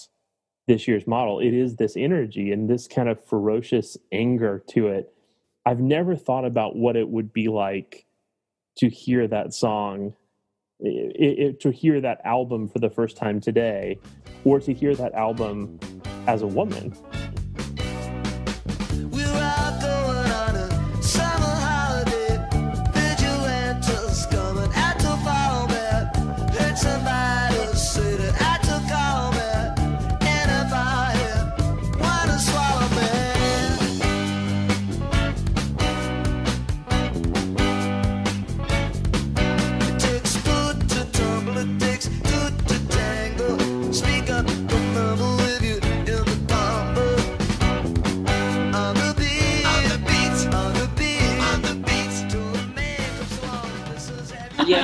this 0.68 0.88
year's 0.88 1.08
model, 1.08 1.40
it 1.40 1.54
is 1.54 1.76
this 1.76 1.96
energy 1.96 2.52
and 2.52 2.70
this 2.70 2.88
kind 2.88 3.08
of 3.08 3.24
ferocious 3.24 3.96
anger 4.12 4.64
to 4.70 4.88
it 4.88 5.14
I've 5.68 5.82
never 5.82 6.16
thought 6.16 6.46
about 6.46 6.78
what 6.78 6.96
it 6.96 7.10
would 7.10 7.34
be 7.34 7.50
like 7.50 8.06
to 8.78 8.88
hear 8.88 9.28
that 9.28 9.54
song, 9.54 10.14
it, 10.80 11.40
it, 11.40 11.60
to 11.60 11.72
hear 11.72 12.00
that 12.00 12.22
album 12.24 12.70
for 12.70 12.80
the 12.80 12.90
first 12.90 13.18
time 13.18 13.42
today, 13.42 14.00
or 14.46 14.62
to 14.62 14.74
hear 14.74 14.96
that 14.96 15.14
album 15.14 15.78
as 16.26 16.42
a 16.42 16.48
woman. 16.48 16.96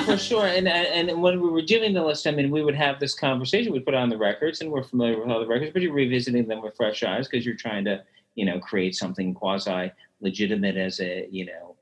For 0.05 0.17
sure. 0.17 0.45
And 0.45 0.67
and 0.67 1.21
when 1.21 1.41
we 1.41 1.49
were 1.49 1.61
doing 1.61 1.93
the 1.93 2.03
list, 2.03 2.27
I 2.27 2.31
mean, 2.31 2.51
we 2.51 2.63
would 2.63 2.75
have 2.75 2.99
this 2.99 3.13
conversation. 3.13 3.71
We 3.71 3.79
would 3.79 3.85
put 3.85 3.95
on 3.95 4.09
the 4.09 4.17
records, 4.17 4.61
and 4.61 4.71
we're 4.71 4.83
familiar 4.83 5.19
with 5.19 5.29
all 5.29 5.39
the 5.39 5.47
records, 5.47 5.71
but 5.73 5.81
you're 5.81 5.93
revisiting 5.93 6.47
them 6.47 6.61
with 6.61 6.75
fresh 6.75 7.03
eyes 7.03 7.27
because 7.27 7.45
you're 7.45 7.55
trying 7.55 7.85
to, 7.85 8.03
you 8.35 8.45
know, 8.45 8.59
create 8.59 8.95
something 8.95 9.33
quasi 9.33 9.91
legitimate 10.21 10.77
as 10.77 10.99
a, 10.99 11.27
you 11.31 11.45
know, 11.45 11.75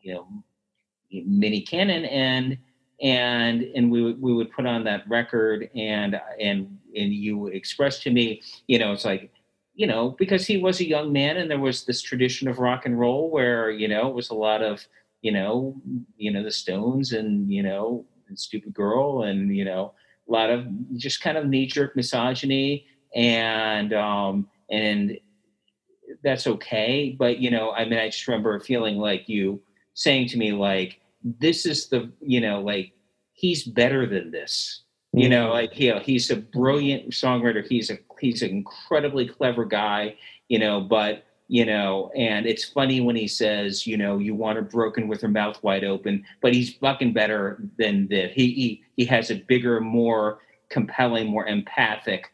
you 0.00 0.14
know, 0.14 0.26
mini 1.10 1.60
canon, 1.60 2.04
and 2.04 2.58
and 3.00 3.62
and 3.62 3.90
we 3.90 4.02
would 4.02 4.20
we 4.20 4.32
would 4.32 4.50
put 4.52 4.66
on 4.66 4.84
that 4.84 5.08
record, 5.08 5.70
and 5.74 6.20
and 6.40 6.78
and 6.96 7.12
you 7.12 7.46
expressed 7.48 8.02
to 8.02 8.10
me, 8.10 8.42
you 8.66 8.78
know, 8.78 8.92
it's 8.92 9.04
like 9.04 9.30
you 9.74 9.86
know, 9.88 10.10
because 10.10 10.46
he 10.46 10.56
was 10.56 10.80
a 10.80 10.86
young 10.86 11.12
man 11.12 11.36
and 11.36 11.50
there 11.50 11.58
was 11.58 11.84
this 11.84 12.00
tradition 12.00 12.46
of 12.46 12.58
rock 12.58 12.86
and 12.86 12.98
roll 12.98 13.28
where, 13.28 13.70
you 13.70 13.88
know, 13.88 14.08
it 14.08 14.14
was 14.14 14.30
a 14.30 14.34
lot 14.34 14.62
of 14.62 14.86
you 15.24 15.32
know, 15.32 15.74
you 16.18 16.30
know, 16.30 16.44
the 16.44 16.50
Stones 16.50 17.12
and, 17.12 17.50
you 17.50 17.62
know, 17.62 18.04
and 18.28 18.38
Stupid 18.38 18.74
Girl 18.74 19.22
and, 19.22 19.56
you 19.56 19.64
know, 19.64 19.94
a 20.28 20.32
lot 20.32 20.50
of 20.50 20.66
just 20.96 21.22
kind 21.22 21.38
of 21.38 21.46
knee 21.46 21.66
jerk 21.66 21.96
misogyny 21.96 22.86
and, 23.14 23.94
um, 23.94 24.46
and 24.70 25.18
that's 26.22 26.46
okay. 26.46 27.16
But, 27.18 27.38
you 27.38 27.50
know, 27.50 27.72
I 27.72 27.86
mean, 27.86 27.98
I 27.98 28.10
just 28.10 28.28
remember 28.28 28.60
feeling 28.60 28.98
like 28.98 29.26
you 29.26 29.62
saying 29.94 30.28
to 30.28 30.36
me, 30.36 30.52
like, 30.52 31.00
this 31.22 31.64
is 31.64 31.88
the, 31.88 32.12
you 32.20 32.42
know, 32.42 32.60
like, 32.60 32.92
he's 33.32 33.64
better 33.64 34.06
than 34.06 34.30
this. 34.30 34.82
You 35.16 35.28
know, 35.28 35.50
like 35.50 35.78
you 35.78 35.94
know, 35.94 36.00
he's 36.00 36.28
a 36.32 36.34
brilliant 36.34 37.12
songwriter. 37.12 37.64
He's 37.64 37.88
a 37.88 37.98
he's 38.18 38.42
an 38.42 38.50
incredibly 38.50 39.28
clever 39.28 39.64
guy. 39.64 40.16
You 40.48 40.58
know, 40.58 40.80
but 40.80 41.22
you 41.54 41.64
know 41.64 42.10
and 42.16 42.46
it's 42.46 42.64
funny 42.64 43.00
when 43.00 43.14
he 43.14 43.28
says 43.28 43.86
you 43.86 43.96
know 43.96 44.18
you 44.18 44.34
want 44.34 44.56
her 44.56 44.62
broken 44.62 45.06
with 45.06 45.20
her 45.20 45.28
mouth 45.28 45.56
wide 45.62 45.84
open 45.84 46.24
but 46.42 46.52
he's 46.52 46.74
fucking 46.74 47.12
better 47.12 47.62
than 47.78 48.08
that 48.08 48.32
he, 48.32 48.52
he 48.52 48.82
he 48.96 49.04
has 49.04 49.30
a 49.30 49.36
bigger 49.36 49.80
more 49.80 50.40
compelling 50.68 51.28
more 51.28 51.46
empathic 51.46 52.32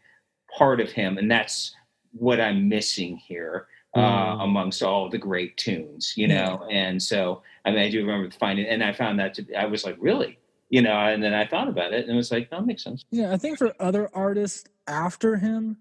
part 0.56 0.80
of 0.80 0.90
him 0.90 1.18
and 1.18 1.30
that's 1.30 1.76
what 2.12 2.40
i'm 2.40 2.66
missing 2.66 3.14
here 3.18 3.66
uh, 3.94 4.00
mm. 4.00 4.44
amongst 4.44 4.82
all 4.82 5.10
the 5.10 5.18
great 5.18 5.54
tunes 5.58 6.14
you 6.16 6.26
know 6.26 6.66
yeah. 6.70 6.76
and 6.78 7.02
so 7.02 7.42
i 7.66 7.70
mean 7.70 7.80
i 7.80 7.90
do 7.90 8.00
remember 8.00 8.30
finding 8.40 8.64
and 8.64 8.82
i 8.82 8.90
found 8.90 9.18
that 9.18 9.34
to 9.34 9.44
i 9.54 9.66
was 9.66 9.84
like 9.84 9.98
really 10.00 10.38
you 10.70 10.80
know 10.80 10.96
and 10.96 11.22
then 11.22 11.34
i 11.34 11.46
thought 11.46 11.68
about 11.68 11.92
it 11.92 12.04
and 12.04 12.12
it 12.14 12.16
was 12.16 12.32
like 12.32 12.48
that 12.48 12.64
makes 12.64 12.82
sense 12.82 13.04
yeah 13.10 13.30
i 13.30 13.36
think 13.36 13.58
for 13.58 13.74
other 13.80 14.08
artists 14.14 14.64
after 14.86 15.36
him 15.36 15.76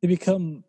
they 0.00 0.08
become 0.08 0.64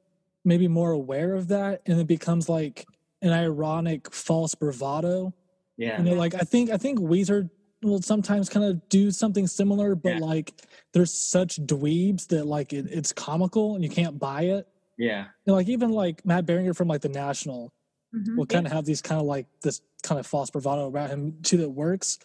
maybe 0.45 0.67
more 0.67 0.91
aware 0.91 1.33
of 1.33 1.47
that 1.47 1.81
and 1.85 1.99
it 1.99 2.07
becomes 2.07 2.49
like 2.49 2.85
an 3.21 3.31
ironic 3.31 4.13
false 4.13 4.55
bravado 4.55 5.33
yeah 5.77 5.97
you 5.97 6.03
know 6.03 6.13
like 6.13 6.35
i 6.35 6.39
think 6.39 6.69
i 6.69 6.77
think 6.77 6.99
weezer 6.99 7.49
will 7.81 8.01
sometimes 8.01 8.49
kind 8.49 8.65
of 8.65 8.87
do 8.89 9.11
something 9.11 9.47
similar 9.47 9.95
but 9.95 10.15
yeah. 10.15 10.19
like 10.19 10.53
there's 10.93 11.13
such 11.13 11.57
dweebs 11.65 12.27
that 12.27 12.45
like 12.45 12.73
it, 12.73 12.85
it's 12.89 13.11
comical 13.11 13.75
and 13.75 13.83
you 13.83 13.89
can't 13.89 14.19
buy 14.19 14.43
it 14.43 14.67
yeah 14.97 15.25
and 15.45 15.55
like 15.55 15.67
even 15.67 15.91
like 15.91 16.25
matt 16.25 16.45
berninger 16.45 16.75
from 16.75 16.87
like 16.87 17.01
the 17.01 17.09
national 17.09 17.73
mm-hmm. 18.15 18.37
will 18.37 18.45
kind 18.45 18.63
yeah. 18.65 18.69
of 18.69 18.73
have 18.73 18.85
these 18.85 19.01
kind 19.01 19.19
of 19.19 19.27
like 19.27 19.47
this 19.61 19.81
kind 20.03 20.19
of 20.19 20.27
false 20.27 20.49
bravado 20.49 20.87
about 20.87 21.09
him 21.09 21.35
too 21.43 21.57
that 21.57 21.69
works 21.69 22.19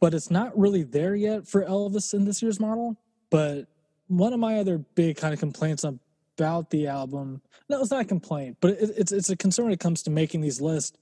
but 0.00 0.14
it's 0.14 0.30
not 0.30 0.56
really 0.56 0.84
there 0.84 1.14
yet 1.14 1.46
for 1.46 1.64
elvis 1.64 2.14
in 2.14 2.24
this 2.24 2.42
year's 2.42 2.60
model 2.60 2.96
but 3.30 3.66
one 4.08 4.32
of 4.32 4.40
my 4.40 4.58
other 4.58 4.78
big 4.78 5.16
kind 5.16 5.34
of 5.34 5.40
complaints 5.40 5.84
on 5.84 6.00
about 6.38 6.70
the 6.70 6.86
album. 6.86 7.42
No, 7.68 7.80
it's 7.80 7.90
not 7.90 8.02
a 8.02 8.04
complaint, 8.04 8.58
but 8.60 8.70
it, 8.72 8.90
it's 8.96 9.12
it's 9.12 9.30
a 9.30 9.36
concern 9.36 9.66
when 9.66 9.74
it 9.74 9.80
comes 9.80 10.02
to 10.04 10.10
making 10.10 10.40
these 10.40 10.60
lists 10.60 10.96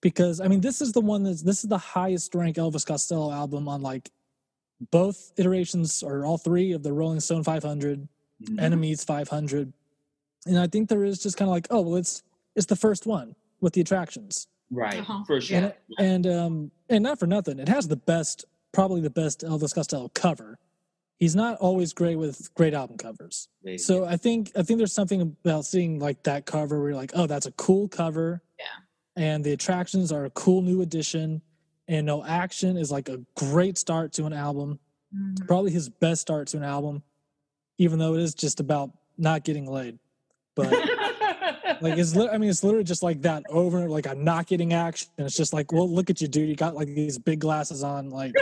because 0.00 0.40
I 0.40 0.48
mean 0.48 0.60
this 0.60 0.80
is 0.80 0.92
the 0.92 1.00
one 1.00 1.22
that's 1.22 1.42
this 1.42 1.62
is 1.62 1.68
the 1.68 1.78
highest 1.78 2.34
ranked 2.34 2.58
Elvis 2.58 2.86
Costello 2.86 3.30
album 3.30 3.68
on 3.68 3.82
like 3.82 4.10
both 4.90 5.32
iterations 5.36 6.02
or 6.02 6.24
all 6.24 6.38
three 6.38 6.72
of 6.72 6.82
the 6.82 6.92
Rolling 6.92 7.20
Stone 7.20 7.44
500, 7.44 8.08
mm-hmm. 8.42 8.58
NME's 8.58 9.04
500, 9.04 9.72
and 10.46 10.58
I 10.58 10.66
think 10.68 10.88
there 10.88 11.04
is 11.04 11.18
just 11.18 11.36
kind 11.36 11.48
of 11.48 11.52
like 11.52 11.66
oh 11.70 11.82
well 11.82 11.96
it's 11.96 12.22
it's 12.56 12.66
the 12.66 12.76
first 12.76 13.06
one 13.06 13.34
with 13.60 13.74
the 13.74 13.80
attractions. 13.80 14.48
Right, 14.70 15.00
uh-huh. 15.00 15.24
for 15.26 15.40
sure. 15.40 15.56
And, 15.58 15.74
and 15.98 16.26
um 16.26 16.70
and 16.88 17.02
not 17.04 17.18
for 17.18 17.26
nothing, 17.26 17.58
it 17.58 17.68
has 17.68 17.88
the 17.88 17.96
best 17.96 18.44
probably 18.72 19.00
the 19.00 19.10
best 19.10 19.40
Elvis 19.40 19.74
Costello 19.74 20.10
cover 20.14 20.58
he's 21.18 21.34
not 21.34 21.58
always 21.58 21.92
great 21.92 22.16
with 22.16 22.52
great 22.54 22.74
album 22.74 22.96
covers. 22.96 23.48
Maybe. 23.62 23.78
So 23.78 24.04
I 24.04 24.16
think 24.16 24.52
I 24.56 24.62
think 24.62 24.78
there's 24.78 24.92
something 24.92 25.36
about 25.44 25.64
seeing 25.64 25.98
like 25.98 26.22
that 26.24 26.46
cover 26.46 26.78
where 26.78 26.90
you're 26.90 26.98
like, 26.98 27.12
oh, 27.14 27.26
that's 27.26 27.46
a 27.46 27.52
cool 27.52 27.88
cover. 27.88 28.42
Yeah. 28.58 29.22
And 29.22 29.44
the 29.44 29.52
attractions 29.52 30.12
are 30.12 30.24
a 30.24 30.30
cool 30.30 30.62
new 30.62 30.80
addition. 30.80 31.42
And 31.88 32.06
no 32.06 32.24
action 32.24 32.76
is 32.76 32.90
like 32.90 33.08
a 33.08 33.18
great 33.34 33.78
start 33.78 34.12
to 34.14 34.26
an 34.26 34.32
album. 34.32 34.78
Mm-hmm. 35.14 35.46
Probably 35.46 35.70
his 35.70 35.88
best 35.88 36.20
start 36.20 36.48
to 36.48 36.58
an 36.58 36.62
album, 36.62 37.02
even 37.78 37.98
though 37.98 38.14
it 38.14 38.20
is 38.20 38.34
just 38.34 38.60
about 38.60 38.90
not 39.16 39.42
getting 39.42 39.66
laid. 39.66 39.98
But 40.54 40.70
like 41.80 41.98
it's 41.98 42.14
li- 42.14 42.28
I 42.30 42.38
mean 42.38 42.50
it's 42.50 42.62
literally 42.62 42.84
just 42.84 43.02
like 43.02 43.22
that 43.22 43.42
over 43.48 43.88
like 43.88 44.06
I'm 44.06 44.22
not 44.22 44.46
getting 44.46 44.72
action. 44.74 45.08
It's 45.18 45.36
just 45.36 45.52
like, 45.52 45.72
well, 45.72 45.88
look 45.88 46.10
at 46.10 46.20
you, 46.20 46.28
dude. 46.28 46.48
You 46.48 46.56
got 46.56 46.74
like 46.74 46.88
these 46.88 47.18
big 47.18 47.40
glasses 47.40 47.82
on, 47.82 48.10
like 48.10 48.34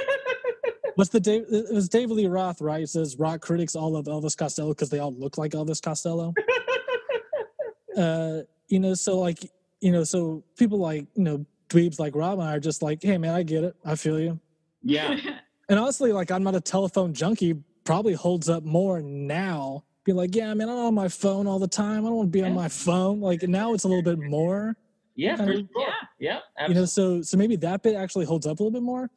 What's 0.96 1.10
the 1.10 1.20
Dave? 1.20 1.44
It 1.50 1.72
was 1.72 1.90
David 1.90 2.14
Lee 2.14 2.26
Roth, 2.26 2.62
right? 2.62 2.82
It 2.82 2.88
says 2.88 3.16
rock 3.18 3.42
critics 3.42 3.76
all 3.76 3.92
love 3.92 4.06
Elvis 4.06 4.34
Costello 4.34 4.70
because 4.70 4.88
they 4.88 4.98
all 4.98 5.12
look 5.12 5.36
like 5.36 5.52
Elvis 5.52 5.80
Costello. 5.80 6.32
uh, 7.96 8.38
you 8.68 8.80
know, 8.80 8.94
so 8.94 9.18
like, 9.18 9.38
you 9.80 9.92
know, 9.92 10.04
so 10.04 10.42
people 10.56 10.78
like 10.78 11.06
you 11.14 11.22
know 11.22 11.44
dweebs 11.68 12.00
like 12.00 12.16
Rob 12.16 12.38
and 12.38 12.48
I 12.48 12.56
are 12.56 12.60
just 12.60 12.80
like, 12.80 13.02
hey 13.02 13.18
man, 13.18 13.34
I 13.34 13.42
get 13.42 13.62
it, 13.62 13.76
I 13.84 13.94
feel 13.94 14.18
you. 14.18 14.40
Yeah. 14.82 15.18
and 15.68 15.78
honestly, 15.78 16.12
like 16.12 16.30
I'm 16.30 16.42
not 16.42 16.54
a 16.54 16.62
telephone 16.62 17.12
junkie. 17.12 17.62
Probably 17.84 18.14
holds 18.14 18.48
up 18.48 18.64
more 18.64 19.02
now. 19.02 19.84
Be 20.04 20.14
like, 20.14 20.34
yeah, 20.34 20.50
I 20.50 20.54
mean, 20.54 20.68
I'm 20.68 20.76
on 20.76 20.94
my 20.94 21.08
phone 21.08 21.46
all 21.46 21.58
the 21.58 21.68
time. 21.68 22.06
I 22.06 22.08
don't 22.08 22.16
want 22.16 22.28
to 22.28 22.30
be 22.30 22.38
yeah. 22.38 22.46
on 22.46 22.54
my 22.54 22.68
phone. 22.68 23.20
Like 23.20 23.42
now, 23.42 23.74
it's 23.74 23.84
a 23.84 23.88
little 23.88 24.02
bit 24.02 24.18
more. 24.18 24.76
Yeah, 25.14 25.36
for 25.36 25.44
sure. 25.44 25.54
yeah, 25.76 25.92
yeah. 26.18 26.38
Absolutely. 26.58 26.74
You 26.74 26.80
know, 26.80 26.86
so 26.86 27.22
so 27.22 27.36
maybe 27.36 27.56
that 27.56 27.82
bit 27.82 27.96
actually 27.96 28.24
holds 28.24 28.46
up 28.46 28.60
a 28.60 28.62
little 28.62 28.72
bit 28.72 28.82
more, 28.82 29.10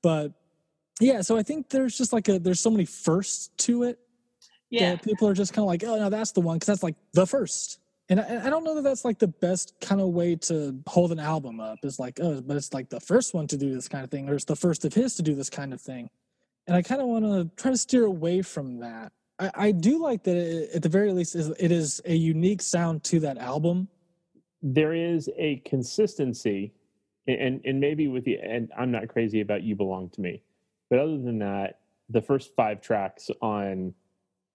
but 0.00 0.32
yeah 1.00 1.20
so 1.20 1.36
i 1.36 1.42
think 1.42 1.68
there's 1.68 1.96
just 1.96 2.12
like 2.12 2.28
a 2.28 2.38
there's 2.38 2.60
so 2.60 2.70
many 2.70 2.84
firsts 2.84 3.48
to 3.56 3.82
it 3.82 3.98
yeah. 4.74 4.96
people 4.96 5.28
are 5.28 5.34
just 5.34 5.52
kind 5.52 5.64
of 5.64 5.68
like 5.68 5.84
oh 5.84 5.98
no 5.98 6.10
that's 6.10 6.32
the 6.32 6.40
one 6.40 6.56
because 6.56 6.66
that's 6.66 6.82
like 6.82 6.96
the 7.12 7.26
first. 7.26 7.80
And 8.10 8.20
I, 8.20 8.46
I, 8.46 8.50
don't 8.50 8.64
know 8.64 8.74
that 8.74 8.82
that's 8.82 9.02
like 9.02 9.18
the 9.18 9.28
best 9.28 9.72
kind 9.80 9.98
of 9.98 10.08
way 10.08 10.36
to 10.36 10.78
hold 10.86 11.10
an 11.10 11.18
album 11.18 11.58
up 11.58 11.78
is 11.82 11.98
like 11.98 12.20
oh 12.20 12.42
but 12.42 12.56
it's 12.56 12.74
like 12.74 12.90
the 12.90 13.00
first 13.00 13.32
one 13.32 13.46
to 13.46 13.56
do 13.56 13.74
this 13.74 13.88
kind 13.88 14.04
of 14.04 14.10
thing 14.10 14.28
or 14.28 14.34
it's 14.34 14.44
the 14.44 14.56
first 14.56 14.84
of 14.84 14.92
his 14.92 15.14
to 15.16 15.22
do 15.22 15.34
this 15.34 15.48
kind 15.48 15.72
of 15.72 15.80
thing. 15.80 16.10
And 16.66 16.76
i 16.76 16.82
kind 16.82 17.00
of 17.00 17.06
want 17.06 17.24
to 17.24 17.50
try 17.56 17.70
to 17.70 17.76
steer 17.76 18.04
away 18.04 18.42
from 18.42 18.80
that. 18.80 19.12
I, 19.38 19.50
I 19.54 19.72
do 19.72 20.02
like 20.02 20.22
that 20.24 20.36
it, 20.36 20.70
at 20.74 20.82
the 20.82 20.88
very 20.88 21.12
least 21.12 21.34
is 21.34 21.48
it 21.48 21.72
is 21.72 22.02
a 22.04 22.14
unique 22.14 22.60
sound 22.62 23.04
to 23.04 23.20
that 23.20 23.38
album. 23.38 23.88
There 24.62 24.94
is 24.94 25.30
a 25.36 25.56
consistency 25.64 26.72
and 27.26 27.62
and 27.64 27.80
maybe 27.80 28.06
with 28.06 28.24
the 28.24 28.36
and 28.36 28.70
i'm 28.76 28.90
not 28.90 29.08
crazy 29.08 29.40
about 29.40 29.62
you 29.62 29.74
belong 29.74 30.10
to 30.10 30.20
me 30.20 30.42
but 30.90 30.98
other 30.98 31.18
than 31.18 31.38
that, 31.38 31.80
the 32.08 32.22
first 32.22 32.54
five 32.54 32.80
tracks 32.80 33.30
on 33.40 33.94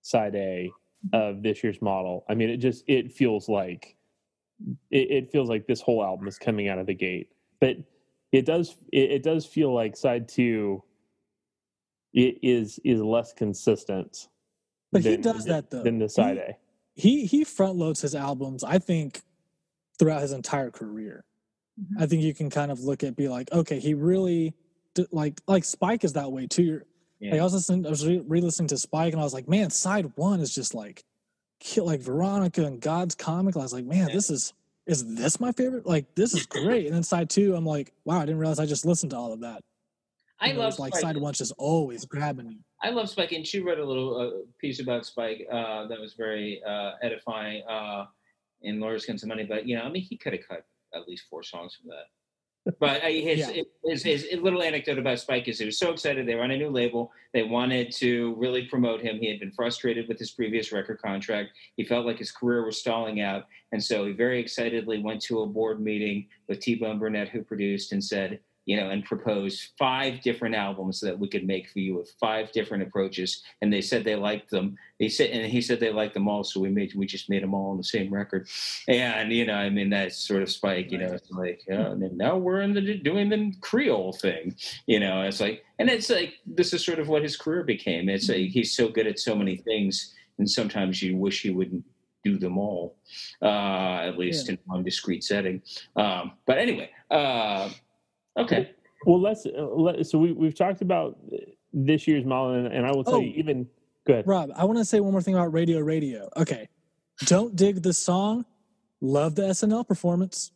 side 0.01 0.35
A 0.35 0.71
of 1.13 1.41
this 1.43 1.63
year's 1.63 1.81
model, 1.81 2.25
I 2.29 2.35
mean, 2.35 2.49
it 2.49 2.57
just 2.57 2.83
it 2.87 3.11
feels 3.11 3.49
like 3.49 3.95
it, 4.91 5.11
it 5.11 5.31
feels 5.31 5.49
like 5.49 5.67
this 5.67 5.81
whole 5.81 6.03
album 6.03 6.27
is 6.27 6.37
coming 6.37 6.67
out 6.67 6.79
of 6.79 6.87
the 6.87 6.93
gate. 6.93 7.29
But 7.59 7.77
it 8.31 8.45
does 8.45 8.75
it, 8.91 9.11
it 9.11 9.23
does 9.23 9.45
feel 9.45 9.73
like 9.73 9.95
side 9.95 10.27
two 10.27 10.83
it 12.13 12.39
is 12.41 12.79
is 12.83 13.01
less 13.01 13.33
consistent. 13.33 14.27
But 14.91 15.03
than, 15.03 15.11
he 15.11 15.17
does 15.17 15.45
that 15.45 15.69
though. 15.69 15.83
Than 15.83 15.99
the 15.99 16.09
side 16.09 16.37
he, 16.37 16.41
A. 16.41 16.57
He 16.95 17.25
he 17.25 17.43
front 17.43 17.75
loads 17.75 18.01
his 18.01 18.15
albums, 18.15 18.63
I 18.63 18.79
think, 18.79 19.21
throughout 19.97 20.21
his 20.21 20.31
entire 20.31 20.71
career. 20.71 21.23
Mm-hmm. 21.79 22.03
I 22.03 22.05
think 22.07 22.23
you 22.23 22.33
can 22.33 22.49
kind 22.49 22.71
of 22.71 22.81
look 22.81 23.03
at 23.03 23.15
be 23.15 23.27
like, 23.27 23.51
okay, 23.51 23.79
he 23.79 23.93
really 23.93 24.53
like 25.11 25.41
like 25.47 25.63
Spike 25.63 26.03
is 26.03 26.13
that 26.13 26.31
way 26.31 26.47
too. 26.47 26.81
Yeah. 27.19 27.31
Like 27.31 27.41
I 27.41 27.43
was 27.43 27.53
listening, 27.53 27.85
I 27.85 27.89
was 27.89 28.07
re-listening 28.07 28.69
to 28.69 28.77
Spike, 28.77 29.13
and 29.13 29.21
I 29.21 29.23
was 29.25 29.33
like, 29.33 29.49
man, 29.49 29.69
side 29.69 30.09
one 30.15 30.39
is 30.39 30.55
just 30.55 30.73
like, 30.73 31.03
kill, 31.59 31.85
like 31.85 31.99
Veronica 31.99 32.65
and 32.65 32.79
God's 32.79 33.13
comic. 33.15 33.57
I 33.57 33.59
was 33.59 33.73
like, 33.73 33.85
man, 33.85 34.07
yeah. 34.07 34.13
this 34.13 34.29
is 34.29 34.53
is 34.85 35.15
this 35.15 35.39
my 35.39 35.51
favorite? 35.51 35.85
Like 35.85 36.15
this 36.15 36.33
is 36.33 36.45
great. 36.45 36.87
and 36.87 36.95
then 36.95 37.03
side 37.03 37.29
two, 37.29 37.55
I'm 37.55 37.65
like, 37.65 37.93
wow, 38.05 38.17
I 38.17 38.25
didn't 38.25 38.39
realize 38.39 38.59
I 38.59 38.65
just 38.65 38.85
listened 38.85 39.11
to 39.11 39.17
all 39.17 39.33
of 39.33 39.41
that. 39.41 39.61
I 40.41 40.53
love 40.53 40.79
like 40.79 40.95
side 40.95 41.17
one 41.17 41.33
just 41.33 41.53
always 41.57 42.05
grabbing 42.05 42.47
me. 42.47 42.59
I 42.81 42.91
love 42.91 43.09
Spike, 43.09 43.33
and 43.33 43.45
she 43.45 43.59
wrote 43.59 43.79
a 43.79 43.85
little 43.85 44.15
uh, 44.17 44.45
piece 44.59 44.79
about 44.79 45.05
Spike 45.05 45.45
uh, 45.51 45.87
that 45.87 45.99
was 45.99 46.13
very 46.13 46.61
uh, 46.65 46.91
edifying 47.01 47.61
uh, 47.67 48.05
in 48.61 48.79
Lawyers 48.79 49.05
Guns 49.05 49.21
and 49.23 49.29
Money. 49.29 49.43
But 49.43 49.67
you 49.67 49.75
know, 49.75 49.83
I 49.83 49.89
mean, 49.89 50.01
he 50.01 50.17
could 50.17 50.33
have 50.33 50.47
cut 50.47 50.65
at 50.95 51.07
least 51.07 51.25
four 51.29 51.43
songs 51.43 51.75
from 51.75 51.89
that. 51.89 52.05
But 52.79 53.03
uh, 53.03 53.07
his, 53.07 53.39
yeah. 53.39 53.63
his, 53.83 54.03
his, 54.03 54.23
his, 54.25 54.41
little 54.41 54.61
anecdote 54.61 54.99
about 54.99 55.19
Spike 55.19 55.47
is 55.47 55.59
he 55.59 55.65
was 55.65 55.77
so 55.77 55.91
excited. 55.91 56.27
They 56.27 56.35
were 56.35 56.43
on 56.43 56.51
a 56.51 56.57
new 56.57 56.69
label. 56.69 57.11
They 57.33 57.43
wanted 57.43 57.91
to 57.93 58.35
really 58.37 58.65
promote 58.65 59.01
him. 59.01 59.19
He 59.19 59.29
had 59.29 59.39
been 59.39 59.51
frustrated 59.51 60.07
with 60.07 60.19
his 60.19 60.31
previous 60.31 60.71
record 60.71 61.01
contract. 61.01 61.51
He 61.77 61.83
felt 61.83 62.05
like 62.05 62.17
his 62.17 62.31
career 62.31 62.65
was 62.65 62.77
stalling 62.77 63.21
out. 63.21 63.45
And 63.71 63.83
so 63.83 64.05
he 64.05 64.13
very 64.13 64.39
excitedly 64.39 65.01
went 65.01 65.21
to 65.23 65.41
a 65.41 65.47
board 65.47 65.79
meeting 65.79 66.27
with 66.47 66.59
T 66.59 66.75
Bone 66.75 66.99
Burnett, 66.99 67.29
who 67.29 67.43
produced, 67.43 67.91
and 67.91 68.03
said, 68.03 68.39
you 68.69 68.77
know, 68.77 68.91
and 68.91 69.03
propose 69.03 69.71
five 69.79 70.21
different 70.21 70.53
albums 70.53 70.99
that 70.99 71.17
we 71.17 71.27
could 71.27 71.47
make 71.47 71.67
for 71.67 71.79
you 71.79 71.95
with 71.95 72.13
five 72.19 72.51
different 72.51 72.83
approaches. 72.83 73.41
And 73.63 73.73
they 73.73 73.81
said 73.81 74.03
they 74.03 74.15
liked 74.15 74.51
them. 74.51 74.77
They 74.99 75.09
said, 75.09 75.31
and 75.31 75.51
he 75.51 75.59
said 75.59 75.79
they 75.79 75.91
liked 75.91 76.13
them 76.13 76.27
all. 76.27 76.43
So 76.43 76.59
we 76.59 76.69
made, 76.69 76.93
we 76.93 77.07
just 77.07 77.31
made 77.31 77.41
them 77.41 77.55
all 77.55 77.71
on 77.71 77.77
the 77.77 77.83
same 77.83 78.13
record. 78.13 78.47
And, 78.87 79.33
you 79.33 79.47
know, 79.47 79.55
I 79.55 79.71
mean, 79.71 79.89
that 79.89 80.13
sort 80.13 80.43
of 80.43 80.51
spike, 80.51 80.91
you 80.91 80.99
know, 80.99 81.13
it's 81.13 81.31
like, 81.31 81.63
uh, 81.71 81.93
and 81.93 82.15
now 82.15 82.37
we're 82.37 82.61
in 82.61 82.75
the, 82.75 82.99
doing 82.99 83.29
the 83.29 83.51
Creole 83.59 84.13
thing, 84.13 84.55
you 84.85 84.99
know, 84.99 85.23
it's 85.23 85.39
like, 85.39 85.65
and 85.79 85.89
it's 85.89 86.11
like, 86.11 86.35
this 86.45 86.71
is 86.71 86.85
sort 86.85 86.99
of 86.99 87.07
what 87.07 87.23
his 87.23 87.35
career 87.35 87.63
became. 87.63 88.07
It's 88.07 88.29
like, 88.29 88.49
he's 88.49 88.75
so 88.75 88.87
good 88.87 89.07
at 89.07 89.17
so 89.17 89.33
many 89.33 89.55
things. 89.55 90.13
And 90.37 90.47
sometimes 90.47 91.01
you 91.01 91.17
wish 91.17 91.41
he 91.41 91.49
wouldn't 91.49 91.83
do 92.23 92.37
them 92.37 92.59
all, 92.59 92.97
uh, 93.41 94.01
at 94.03 94.19
least 94.19 94.45
yeah. 94.45 94.51
in 94.51 94.59
one 94.65 94.83
discrete 94.83 95.23
setting. 95.23 95.63
Um, 95.95 96.33
but 96.45 96.59
anyway, 96.59 96.91
uh, 97.09 97.71
Okay. 98.39 98.71
Well, 99.05 99.21
let's 99.21 99.45
uh, 99.45 99.61
let, 99.61 100.05
so 100.05 100.17
we 100.17 100.31
we've 100.33 100.55
talked 100.55 100.81
about 100.81 101.17
this 101.73 102.07
year's 102.07 102.25
model, 102.25 102.53
and, 102.55 102.67
and 102.67 102.85
I 102.85 102.91
will 102.91 103.03
tell 103.03 103.15
oh, 103.15 103.19
you 103.21 103.31
even 103.35 103.67
good. 104.05 104.27
Rob, 104.27 104.51
I 104.55 104.65
want 104.65 104.77
to 104.77 104.85
say 104.85 104.99
one 104.99 105.11
more 105.11 105.21
thing 105.21 105.35
about 105.35 105.53
Radio 105.53 105.79
Radio. 105.79 106.29
Okay, 106.35 106.67
don't 107.25 107.55
dig 107.55 107.81
the 107.81 107.93
song. 107.93 108.45
Love 109.01 109.35
the 109.35 109.43
SNL 109.43 109.87
performance. 109.87 110.51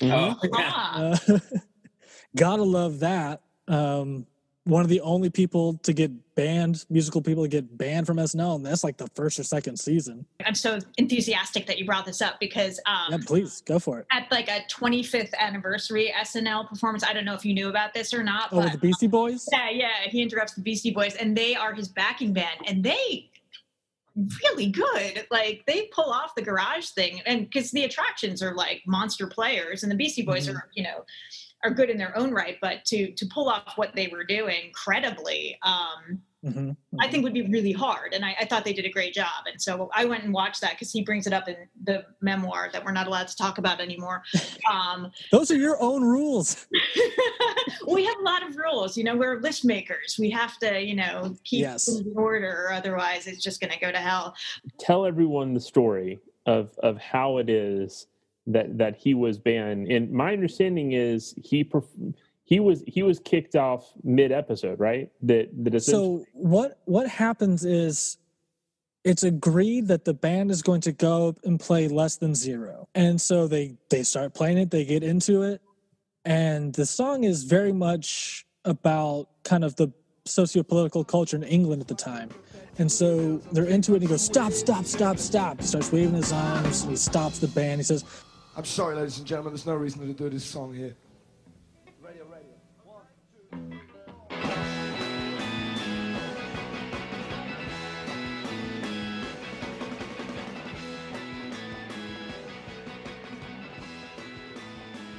Mm-hmm. 0.00 0.48
Oh, 0.52 0.58
uh, 0.62 1.38
gotta 2.36 2.62
love 2.62 3.00
that. 3.00 3.42
Um, 3.66 4.26
one 4.64 4.82
of 4.82 4.88
the 4.88 5.00
only 5.02 5.28
people 5.28 5.74
to 5.82 5.92
get 5.92 6.10
banned, 6.34 6.86
musical 6.88 7.20
people 7.20 7.44
to 7.44 7.48
get 7.48 7.76
banned 7.76 8.06
from 8.06 8.16
SNL, 8.16 8.56
and 8.56 8.66
that's 8.66 8.82
like 8.82 8.96
the 8.96 9.06
first 9.14 9.38
or 9.38 9.44
second 9.44 9.78
season. 9.78 10.24
I'm 10.44 10.54
so 10.54 10.78
enthusiastic 10.96 11.66
that 11.66 11.78
you 11.78 11.84
brought 11.84 12.06
this 12.06 12.22
up 12.22 12.40
because 12.40 12.80
um, 12.86 13.12
yeah, 13.12 13.18
please 13.26 13.62
go 13.66 13.78
for 13.78 14.00
it. 14.00 14.06
At 14.10 14.30
like 14.32 14.48
a 14.48 14.60
25th 14.70 15.34
anniversary 15.34 16.12
SNL 16.18 16.68
performance, 16.68 17.04
I 17.04 17.12
don't 17.12 17.26
know 17.26 17.34
if 17.34 17.44
you 17.44 17.54
knew 17.54 17.68
about 17.68 17.92
this 17.92 18.14
or 18.14 18.22
not. 18.22 18.48
Oh, 18.52 18.62
but, 18.62 18.72
the 18.72 18.78
Beastie 18.78 19.06
Boys. 19.06 19.46
Yeah, 19.52 19.68
yeah, 19.70 19.88
he 20.06 20.22
interrupts 20.22 20.54
the 20.54 20.62
Beastie 20.62 20.92
Boys, 20.92 21.14
and 21.14 21.36
they 21.36 21.54
are 21.54 21.74
his 21.74 21.88
backing 21.88 22.32
band, 22.32 22.60
and 22.66 22.82
they 22.82 23.30
really 24.44 24.68
good. 24.68 25.26
Like 25.30 25.62
they 25.66 25.90
pull 25.92 26.10
off 26.10 26.34
the 26.34 26.42
garage 26.42 26.88
thing, 26.88 27.20
and 27.26 27.44
because 27.44 27.70
the 27.70 27.84
attractions 27.84 28.42
are 28.42 28.54
like 28.54 28.82
monster 28.86 29.26
players, 29.26 29.82
and 29.82 29.92
the 29.92 29.96
Beastie 29.96 30.22
Boys 30.24 30.48
mm-hmm. 30.48 30.56
are, 30.56 30.70
you 30.74 30.84
know 30.84 31.04
are 31.64 31.70
good 31.70 31.90
in 31.90 31.96
their 31.96 32.16
own 32.16 32.32
right, 32.32 32.58
but 32.60 32.84
to 32.86 33.12
to 33.12 33.26
pull 33.26 33.48
off 33.48 33.72
what 33.76 33.94
they 33.94 34.08
were 34.08 34.24
doing 34.24 34.70
credibly, 34.72 35.58
um, 35.62 36.20
mm-hmm. 36.44 36.58
Mm-hmm. 36.58 37.00
I 37.00 37.08
think 37.08 37.24
would 37.24 37.32
be 37.32 37.46
really 37.46 37.72
hard. 37.72 38.12
And 38.12 38.24
I, 38.24 38.36
I, 38.40 38.44
thought 38.44 38.64
they 38.64 38.72
did 38.72 38.84
a 38.84 38.90
great 38.90 39.14
job. 39.14 39.46
And 39.50 39.60
so 39.60 39.88
I 39.94 40.04
went 40.04 40.24
and 40.24 40.32
watched 40.32 40.60
that 40.60 40.72
because 40.72 40.92
he 40.92 41.02
brings 41.02 41.26
it 41.26 41.32
up 41.32 41.48
in 41.48 41.56
the 41.84 42.04
memoir 42.20 42.68
that 42.72 42.84
we're 42.84 42.92
not 42.92 43.06
allowed 43.06 43.28
to 43.28 43.36
talk 43.36 43.58
about 43.58 43.80
anymore. 43.80 44.22
Um, 44.70 45.10
Those 45.30 45.50
are 45.50 45.56
your 45.56 45.80
own 45.82 46.02
rules. 46.02 46.66
we 47.86 48.04
have 48.04 48.16
a 48.18 48.22
lot 48.22 48.48
of 48.48 48.56
rules. 48.56 48.96
You 48.96 49.04
know, 49.04 49.16
we're 49.16 49.40
list 49.40 49.64
makers. 49.64 50.16
We 50.18 50.30
have 50.30 50.58
to, 50.58 50.80
you 50.80 50.94
know, 50.94 51.36
keep 51.44 51.62
yes. 51.62 51.88
in 51.88 52.12
order, 52.16 52.66
or 52.66 52.72
otherwise 52.72 53.26
it's 53.26 53.42
just 53.42 53.60
going 53.60 53.72
to 53.72 53.78
go 53.78 53.92
to 53.92 53.98
hell. 53.98 54.34
Tell 54.78 55.04
everyone 55.04 55.52
the 55.52 55.60
story 55.60 56.18
of 56.46 56.76
of 56.82 56.98
how 56.98 57.38
it 57.38 57.50
is 57.50 58.06
that 58.46 58.78
that 58.78 58.96
he 58.96 59.14
was 59.14 59.38
banned. 59.38 59.88
And 59.88 60.10
my 60.10 60.32
understanding 60.32 60.92
is 60.92 61.34
he 61.42 61.68
he 62.44 62.60
was 62.60 62.82
he 62.86 63.02
was 63.02 63.18
kicked 63.18 63.56
off 63.56 63.92
mid 64.02 64.32
episode, 64.32 64.78
right? 64.78 65.10
That 65.22 65.48
that 65.64 65.80
so 65.82 66.24
what 66.32 66.80
what 66.84 67.08
happens 67.08 67.64
is 67.64 68.18
it's 69.04 69.22
agreed 69.22 69.88
that 69.88 70.04
the 70.04 70.14
band 70.14 70.50
is 70.50 70.62
going 70.62 70.80
to 70.82 70.92
go 70.92 71.34
and 71.44 71.58
play 71.60 71.88
less 71.88 72.16
than 72.16 72.34
zero, 72.34 72.88
and 72.94 73.20
so 73.20 73.46
they 73.48 73.76
they 73.90 74.02
start 74.02 74.34
playing 74.34 74.58
it. 74.58 74.70
They 74.70 74.84
get 74.84 75.02
into 75.02 75.42
it, 75.42 75.62
and 76.24 76.74
the 76.74 76.86
song 76.86 77.24
is 77.24 77.44
very 77.44 77.72
much 77.72 78.46
about 78.64 79.28
kind 79.44 79.64
of 79.64 79.76
the 79.76 79.92
socio-political 80.26 81.04
culture 81.04 81.36
in 81.36 81.42
England 81.42 81.82
at 81.82 81.88
the 81.88 81.94
time. 81.94 82.30
And 82.78 82.90
so 82.90 83.38
they're 83.52 83.66
into 83.66 83.92
it 83.92 83.96
and 83.96 84.02
he 84.02 84.08
goes, 84.08 84.24
Stop, 84.24 84.52
stop, 84.52 84.84
stop, 84.84 85.18
stop. 85.18 85.60
He 85.60 85.66
starts 85.66 85.92
waving 85.92 86.14
his 86.14 86.32
arms 86.32 86.82
and 86.82 86.90
he 86.90 86.96
stops 86.96 87.38
the 87.38 87.48
band. 87.48 87.80
He 87.80 87.84
says, 87.84 88.04
I'm 88.56 88.64
sorry, 88.64 88.94
ladies 88.94 89.18
and 89.18 89.26
gentlemen, 89.26 89.52
there's 89.52 89.66
no 89.66 89.74
reason 89.74 90.06
to 90.06 90.12
do 90.12 90.30
this 90.30 90.44
song 90.44 90.72
here. 90.72 90.94
Radio, 92.00 92.24
radio. 92.24 92.52
One, 92.84 93.02
two. 93.50 93.80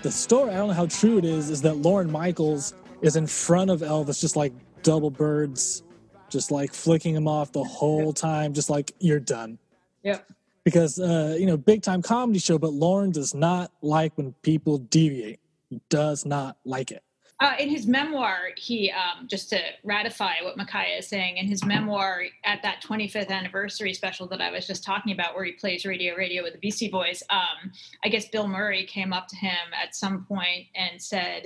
The 0.01 0.11
story, 0.11 0.51
I 0.51 0.53
don't 0.53 0.69
know 0.69 0.73
how 0.73 0.85
true 0.85 1.17
it 1.17 1.25
is, 1.25 1.49
is 1.49 1.61
that 1.63 1.75
Lorne 1.75 2.09
Michaels 2.09 2.73
is 3.01 3.17
in 3.17 3.27
front 3.27 3.69
of 3.69 3.81
Elvis, 3.81 4.21
just 4.21 4.37
like 4.37 4.53
double 4.81 5.09
birds, 5.09 5.83
just 6.29 6.51
like 6.51 6.73
flicking 6.73 7.13
him 7.13 7.27
off 7.27 7.51
the 7.51 7.65
whole 7.65 8.13
time, 8.13 8.53
just 8.53 8.69
like, 8.69 8.93
you're 8.99 9.19
done. 9.19 9.59
Yep 10.03 10.25
because 10.65 10.99
uh, 10.99 11.37
you 11.39 11.45
know 11.45 11.55
big 11.55 11.81
time 11.81 12.01
comedy 12.01 12.39
show 12.39 12.57
but 12.57 12.73
lorne 12.73 13.11
does 13.11 13.33
not 13.33 13.71
like 13.81 14.17
when 14.17 14.33
people 14.41 14.79
deviate. 14.79 15.39
He 15.69 15.79
does 15.89 16.25
not 16.25 16.57
like 16.65 16.91
it. 16.91 17.03
Uh, 17.39 17.53
in 17.59 17.69
his 17.69 17.85
memoir 17.85 18.49
he 18.55 18.91
um, 18.91 19.27
just 19.27 19.49
to 19.49 19.59
ratify 19.83 20.33
what 20.41 20.57
micaiah 20.57 20.97
is 20.97 21.07
saying 21.07 21.37
in 21.37 21.45
his 21.47 21.65
memoir 21.65 22.23
at 22.45 22.61
that 22.63 22.81
25th 22.81 23.29
anniversary 23.29 23.93
special 23.93 24.25
that 24.25 24.39
i 24.39 24.49
was 24.49 24.65
just 24.65 24.85
talking 24.85 25.11
about 25.11 25.35
where 25.35 25.43
he 25.43 25.51
plays 25.51 25.85
radio 25.85 26.15
radio 26.15 26.43
with 26.43 26.53
the 26.53 26.59
beastie 26.59 26.87
boys 26.87 27.21
um, 27.29 27.71
i 28.05 28.07
guess 28.07 28.29
bill 28.29 28.47
murray 28.47 28.85
came 28.85 29.11
up 29.11 29.27
to 29.27 29.35
him 29.35 29.73
at 29.83 29.93
some 29.93 30.25
point 30.25 30.65
and 30.75 31.01
said 31.01 31.45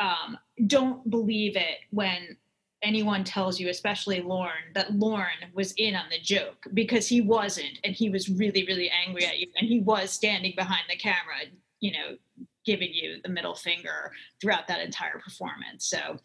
um, 0.00 0.36
don't 0.66 1.08
believe 1.08 1.56
it 1.56 1.78
when 1.90 2.36
anyone 2.84 3.24
tells 3.24 3.58
you, 3.58 3.68
especially 3.70 4.20
Lorne, 4.20 4.72
that 4.74 4.94
Lorne 4.94 5.50
was 5.54 5.72
in 5.72 5.96
on 5.96 6.04
the 6.10 6.20
joke 6.20 6.66
because 6.74 7.08
he 7.08 7.20
wasn't, 7.20 7.78
and 7.82 7.94
he 7.94 8.10
was 8.10 8.28
really, 8.28 8.64
really 8.66 8.90
angry 9.06 9.24
at 9.24 9.38
you, 9.38 9.48
and 9.56 9.66
he 9.66 9.80
was 9.80 10.10
standing 10.10 10.52
behind 10.56 10.82
the 10.88 10.96
camera, 10.96 11.36
you 11.80 11.92
know, 11.92 12.16
giving 12.64 12.90
you 12.92 13.20
the 13.22 13.28
middle 13.28 13.54
finger 13.54 14.12
throughout 14.40 14.68
that 14.68 14.80
entire 14.80 15.18
performance. 15.18 15.86
So, 15.86 16.18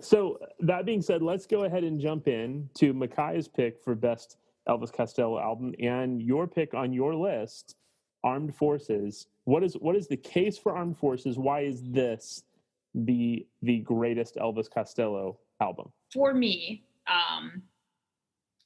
so 0.00 0.38
that 0.60 0.84
being 0.86 1.02
said, 1.02 1.22
let's 1.22 1.46
go 1.46 1.64
ahead 1.64 1.84
and 1.84 2.00
jump 2.00 2.26
in 2.26 2.68
to 2.74 2.92
Micaiah's 2.92 3.48
pick 3.48 3.82
for 3.82 3.94
best 3.94 4.38
Elvis 4.68 4.92
Costello 4.92 5.38
album 5.38 5.74
and 5.78 6.22
your 6.22 6.46
pick 6.46 6.74
on 6.74 6.92
your 6.92 7.14
list, 7.14 7.76
Armed 8.22 8.54
Forces. 8.54 9.26
What 9.44 9.62
is 9.62 9.74
what 9.74 9.94
is 9.94 10.08
the 10.08 10.16
case 10.16 10.56
for 10.56 10.74
Armed 10.74 10.96
Forces? 10.96 11.38
Why 11.38 11.60
is 11.60 11.82
this 11.82 12.42
the 12.94 13.46
the 13.62 13.80
greatest 13.80 14.36
Elvis 14.36 14.70
Costello 14.70 15.38
album? 15.60 15.90
For 16.12 16.34
me, 16.34 16.84
um, 17.06 17.62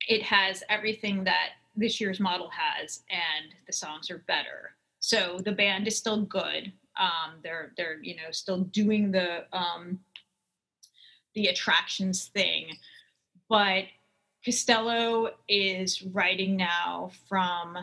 it 0.08 0.22
has 0.22 0.62
everything 0.68 1.24
that 1.24 1.50
this 1.76 2.00
year's 2.00 2.20
model 2.20 2.50
has, 2.50 3.02
and 3.10 3.52
the 3.66 3.72
songs 3.72 4.10
are 4.10 4.24
better. 4.26 4.72
So 5.00 5.38
the 5.44 5.52
band 5.52 5.86
is 5.86 5.96
still 5.96 6.22
good. 6.22 6.72
Um, 6.98 7.38
they're 7.42 7.72
they're 7.76 8.02
you 8.02 8.16
know 8.16 8.30
still 8.30 8.62
doing 8.62 9.12
the 9.12 9.44
um, 9.56 10.00
the 11.34 11.46
attractions 11.46 12.26
thing, 12.26 12.76
but 13.48 13.84
Costello 14.44 15.30
is 15.48 16.02
writing 16.02 16.56
now 16.56 17.10
from 17.28 17.76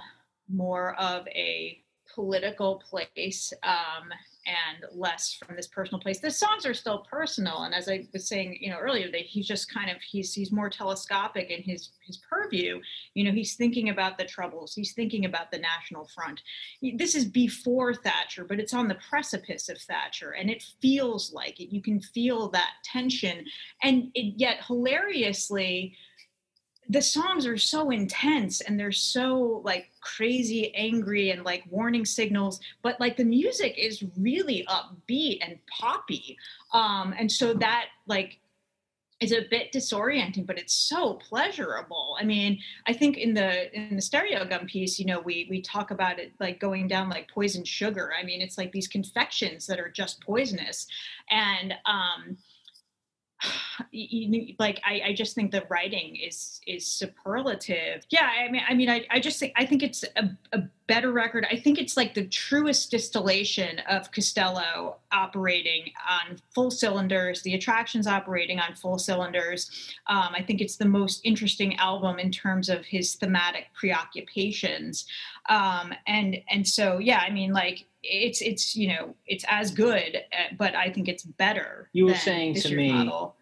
more 0.50 0.96
of 0.96 1.28
a 1.30 1.80
political 2.14 2.76
place 2.90 3.54
um, 3.64 4.10
and 4.46 4.86
less 4.94 5.34
from 5.34 5.56
this 5.56 5.68
personal 5.68 6.00
place. 6.00 6.20
The 6.20 6.32
songs 6.32 6.66
are 6.66 6.74
still 6.74 7.00
personal, 7.10 7.64
and 7.64 7.74
as 7.74 7.90
I 7.90 8.08
was 8.14 8.28
saying, 8.28 8.58
you 8.60 8.70
know, 8.70 8.78
earlier, 8.78 9.12
that 9.12 9.22
he's 9.22 9.48
just 9.48 9.74
kind 9.74 9.90
of 9.90 9.98
he's 10.02 10.34
he's 10.34 10.52
more 10.52 10.70
telescopic 10.70 11.50
in 11.50 11.64
his 11.64 11.90
his 12.06 12.18
purview. 12.30 12.82
You 13.14 13.26
know, 13.26 13.32
he's 13.32 13.56
thinking 13.56 13.90
about 13.90 14.18
the 14.18 14.26
troubles. 14.26 14.74
He's 14.76 14.94
thinking 14.94 15.26
about 15.26 15.52
the 15.52 15.60
national 15.60 16.08
front. 16.14 16.42
This 16.82 17.16
is 17.16 17.26
before 17.26 17.94
Thatcher, 17.94 18.44
but 18.46 18.60
it's 18.60 18.74
on 18.74 18.88
the 18.88 18.98
precipice 19.10 19.70
of 19.70 19.80
Thatcher, 19.80 20.32
and 20.32 20.50
it 20.50 20.64
feels 20.82 21.34
like 21.34 21.60
it. 21.60 21.74
You 21.74 21.82
can 21.82 22.00
feel 22.00 22.50
that 22.50 22.74
tension, 22.84 23.46
and 23.84 24.12
it, 24.14 24.36
yet 24.38 24.64
hilariously 24.66 25.96
the 26.90 27.02
songs 27.02 27.46
are 27.48 27.58
so 27.58 27.90
intense 27.90 28.62
and 28.62 28.80
they're 28.80 28.92
so 28.92 29.62
like 29.64 29.90
crazy 30.02 30.74
angry 30.76 31.32
and 31.32 31.44
like 31.44 31.64
warning 31.70 32.06
signals 32.06 32.60
but 32.84 33.00
like 33.00 33.18
the 33.18 33.24
music 33.24 33.76
is 33.78 34.04
really 34.18 34.66
upbeat 34.70 35.40
and 35.42 35.58
poppy. 35.68 36.38
Um 36.74 37.14
and 37.18 37.32
so 37.32 37.54
that 37.56 37.86
like 38.08 38.40
is 39.22 39.32
a 39.32 39.48
bit 39.50 39.72
disorienting 39.72 40.46
but 40.46 40.60
it's 40.60 40.76
so 40.76 41.14
pleasurable. 41.16 42.18
I 42.20 42.24
mean 42.24 42.60
i 42.86 42.94
think 42.94 43.18
in 43.18 43.34
the 43.34 43.76
in 43.76 43.96
the 43.96 44.02
Stereogum 44.02 44.68
piece 44.68 45.00
you 45.00 45.06
know 45.06 45.20
we 45.22 45.48
we 45.50 45.62
talk 45.62 45.90
about 45.92 46.20
it 46.20 46.34
like 46.40 46.60
going 46.60 46.88
down 46.88 47.10
like 47.10 47.30
poison 47.30 47.64
sugar. 47.64 48.12
I 48.20 48.24
mean 48.24 48.42
it's 48.42 48.58
like 48.58 48.72
these 48.72 48.88
confections 48.88 49.66
that 49.68 49.80
are 49.80 49.90
just 49.90 50.22
poisonous. 50.22 50.86
And 51.32 51.74
um 51.86 52.38
like 54.60 54.82
I, 54.84 55.02
I 55.08 55.14
just 55.14 55.36
think 55.36 55.52
the 55.52 55.66
writing 55.70 56.16
is 56.16 56.62
is 56.68 56.86
superlative. 56.86 58.06
Yeah 58.10 58.30
i 58.46 58.52
mean 58.52 58.62
i 58.68 58.74
mean 58.74 58.90
i, 58.90 59.06
I 59.10 59.20
just 59.20 59.40
think 59.40 59.54
i 59.56 59.66
think 59.66 59.84
it's 59.84 60.04
a, 60.16 60.30
a 60.54 60.64
better 60.88 61.12
record. 61.12 61.48
I 61.50 61.56
think 61.58 61.80
it's 61.80 61.98
like 61.98 62.14
the 62.14 62.26
truest 62.28 62.92
distillation 62.92 63.80
of 63.90 64.12
Costello 64.12 64.98
operating 65.12 65.92
on 66.08 66.38
full 66.54 66.70
cylinders, 66.70 67.42
the 67.42 67.56
attractions 67.56 68.08
operating 68.08 68.60
on 68.60 68.76
full 68.76 69.00
cylinders. 69.00 69.92
Um, 70.08 70.30
I 70.34 70.44
think 70.44 70.62
it's 70.62 70.76
the 70.76 70.86
most 70.86 71.22
interesting 71.24 71.76
album 71.78 72.20
in 72.20 72.32
terms 72.32 72.70
of 72.70 72.86
his 72.86 73.16
thematic 73.16 73.66
preoccupations. 73.74 75.06
Um, 75.50 75.94
and 76.08 76.38
and 76.50 76.68
so 76.68 77.00
yeah, 77.00 77.20
I 77.20 77.32
mean 77.32 77.52
like 77.52 77.86
it's 78.04 78.42
it's 78.42 78.76
you 78.76 78.90
know 78.90 79.16
it's 79.26 79.46
as 79.48 79.72
good, 79.72 80.18
uh, 80.18 80.56
but 80.58 80.76
I 80.76 80.92
think 80.92 81.08
it's 81.08 81.24
better. 81.24 81.90
You 81.94 82.06
were 82.06 82.12
than 82.12 82.20
saying 82.20 82.56
to 82.56 82.76
me- 82.76 82.92
model. 82.92 83.36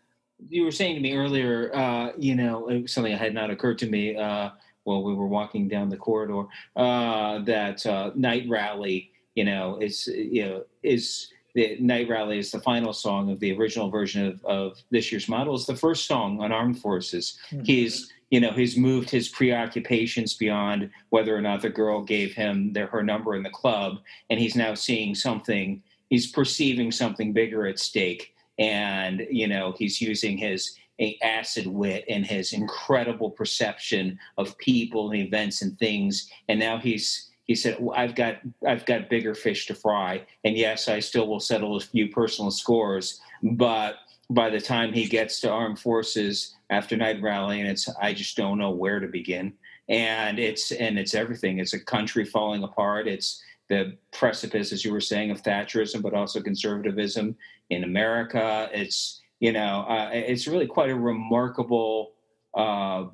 you 0.50 0.64
were 0.64 0.72
saying 0.72 0.96
to 0.96 1.02
me 1.02 1.16
earlier, 1.16 1.76
uh, 1.76 2.12
you 2.18 2.36
know, 2.36 2.86
something 2.86 3.12
that 3.12 3.20
had 3.20 3.34
not 3.34 3.50
occurred 3.50 3.80
to 3.80 3.90
me 3.90 4.16
uh, 4.16 4.52
while 4.84 5.04
we 5.04 5.14
were 5.14 5.28
walking 5.28 5.68
down 5.68 5.90
the 5.90 5.98
corridor, 5.98 6.46
uh, 6.76 7.40
that 7.40 7.86
uh, 7.86 8.12
Night 8.16 8.46
Rally, 8.48 9.12
you 9.36 9.46
know, 9.46 9.78
is 9.80 10.08
you 10.08 10.46
know 10.46 10.64
is 10.82 11.32
the 11.56 11.78
Night 11.80 12.10
Rally 12.10 12.40
is 12.40 12.52
the 12.52 12.60
final 12.62 12.94
song 12.94 13.32
of 13.32 13.40
the 13.40 13.56
original 13.58 13.90
version 13.90 14.26
of, 14.26 14.44
of 14.46 14.78
this 14.92 15.12
year's 15.12 15.30
model. 15.30 15.56
It's 15.56 15.66
the 15.66 15.76
first 15.76 16.06
song 16.06 16.42
on 16.42 16.52
Armed 16.52 16.80
Forces. 16.80 17.38
Mhm. 17.52 17.66
He's 17.66 18.12
you 18.30 18.40
know 18.40 18.52
he's 18.52 18.78
moved 18.78 19.10
his 19.10 19.30
preoccupations 19.30 20.34
beyond 20.34 20.90
whether 21.10 21.36
or 21.36 21.42
not 21.42 21.62
the 21.62 21.70
girl 21.70 22.02
gave 22.02 22.34
him 22.34 22.74
their, 22.74 22.88
her 22.88 23.04
number 23.04 23.36
in 23.36 23.44
the 23.44 23.50
club, 23.50 24.00
and 24.30 24.40
he's 24.40 24.56
now 24.56 24.74
seeing 24.74 25.16
something. 25.16 25.82
He's 26.10 26.32
perceiving 26.32 26.92
something 26.92 27.34
bigger 27.34 27.66
at 27.66 27.80
stake 27.80 28.34
and 28.60 29.26
you 29.32 29.48
know 29.48 29.74
he's 29.78 30.00
using 30.02 30.38
his 30.38 30.76
a 31.00 31.18
acid 31.24 31.68
wit 31.68 32.06
and 32.08 32.26
his 32.26 32.54
incredible 32.54 33.30
perception 33.30 34.18
of 34.38 34.58
people 34.58 35.12
and 35.12 35.22
events 35.22 35.62
and 35.62 35.78
things. 35.80 36.30
And 36.50 36.60
now 36.60 36.78
he's 36.78 37.30
he 37.46 37.56
said 37.56 37.78
well, 37.80 37.98
i've 37.98 38.16
got 38.16 38.38
i've 38.68 38.86
got 38.86 39.10
bigger 39.10 39.36
fish 39.36 39.66
to 39.68 39.76
fry. 39.76 40.26
And 40.44 40.58
yes 40.58 40.88
i 40.88 41.00
still 41.00 41.28
will 41.28 41.40
settle 41.40 41.76
a 41.76 41.82
few 41.82 42.10
personal 42.10 42.52
scores 42.52 43.20
but 43.42 43.96
by 44.30 44.50
the 44.50 44.62
time 44.62 44.94
he 44.94 45.06
gets 45.06 45.42
to 45.42 45.52
armed 45.52 45.80
forces 45.80 46.56
after 46.70 46.96
night 46.96 47.22
rally 47.22 47.60
and 47.60 47.70
it's 47.70 47.90
i 48.02 48.14
just 48.14 48.38
don't 48.38 48.58
know 48.58 48.72
where 48.72 49.00
to 49.00 49.08
begin. 49.08 49.54
And 49.90 50.40
it's 50.40 50.72
and 50.72 50.98
it's 50.98 51.14
everything. 51.14 51.60
It's 51.60 51.74
a 51.74 51.80
country 51.80 52.24
falling 52.24 52.64
apart. 52.64 53.08
It's 53.08 53.44
the 53.70 53.98
precipice 54.12 54.72
as 54.72 54.86
you 54.86 54.92
were 54.94 55.02
saying 55.02 55.32
of 55.32 55.42
thatcherism 55.42 56.02
but 56.02 56.14
also 56.14 56.42
conservatism 56.42 57.36
in 57.70 57.84
America. 57.84 58.70
It's 58.74 59.22
you 59.46 59.52
know 59.52 59.76
uh, 59.94 60.10
it's 60.14 60.48
really 60.48 60.68
quite 60.68 60.90
a 60.90 60.96
remarkable 60.96 62.14
uh, 62.56 63.06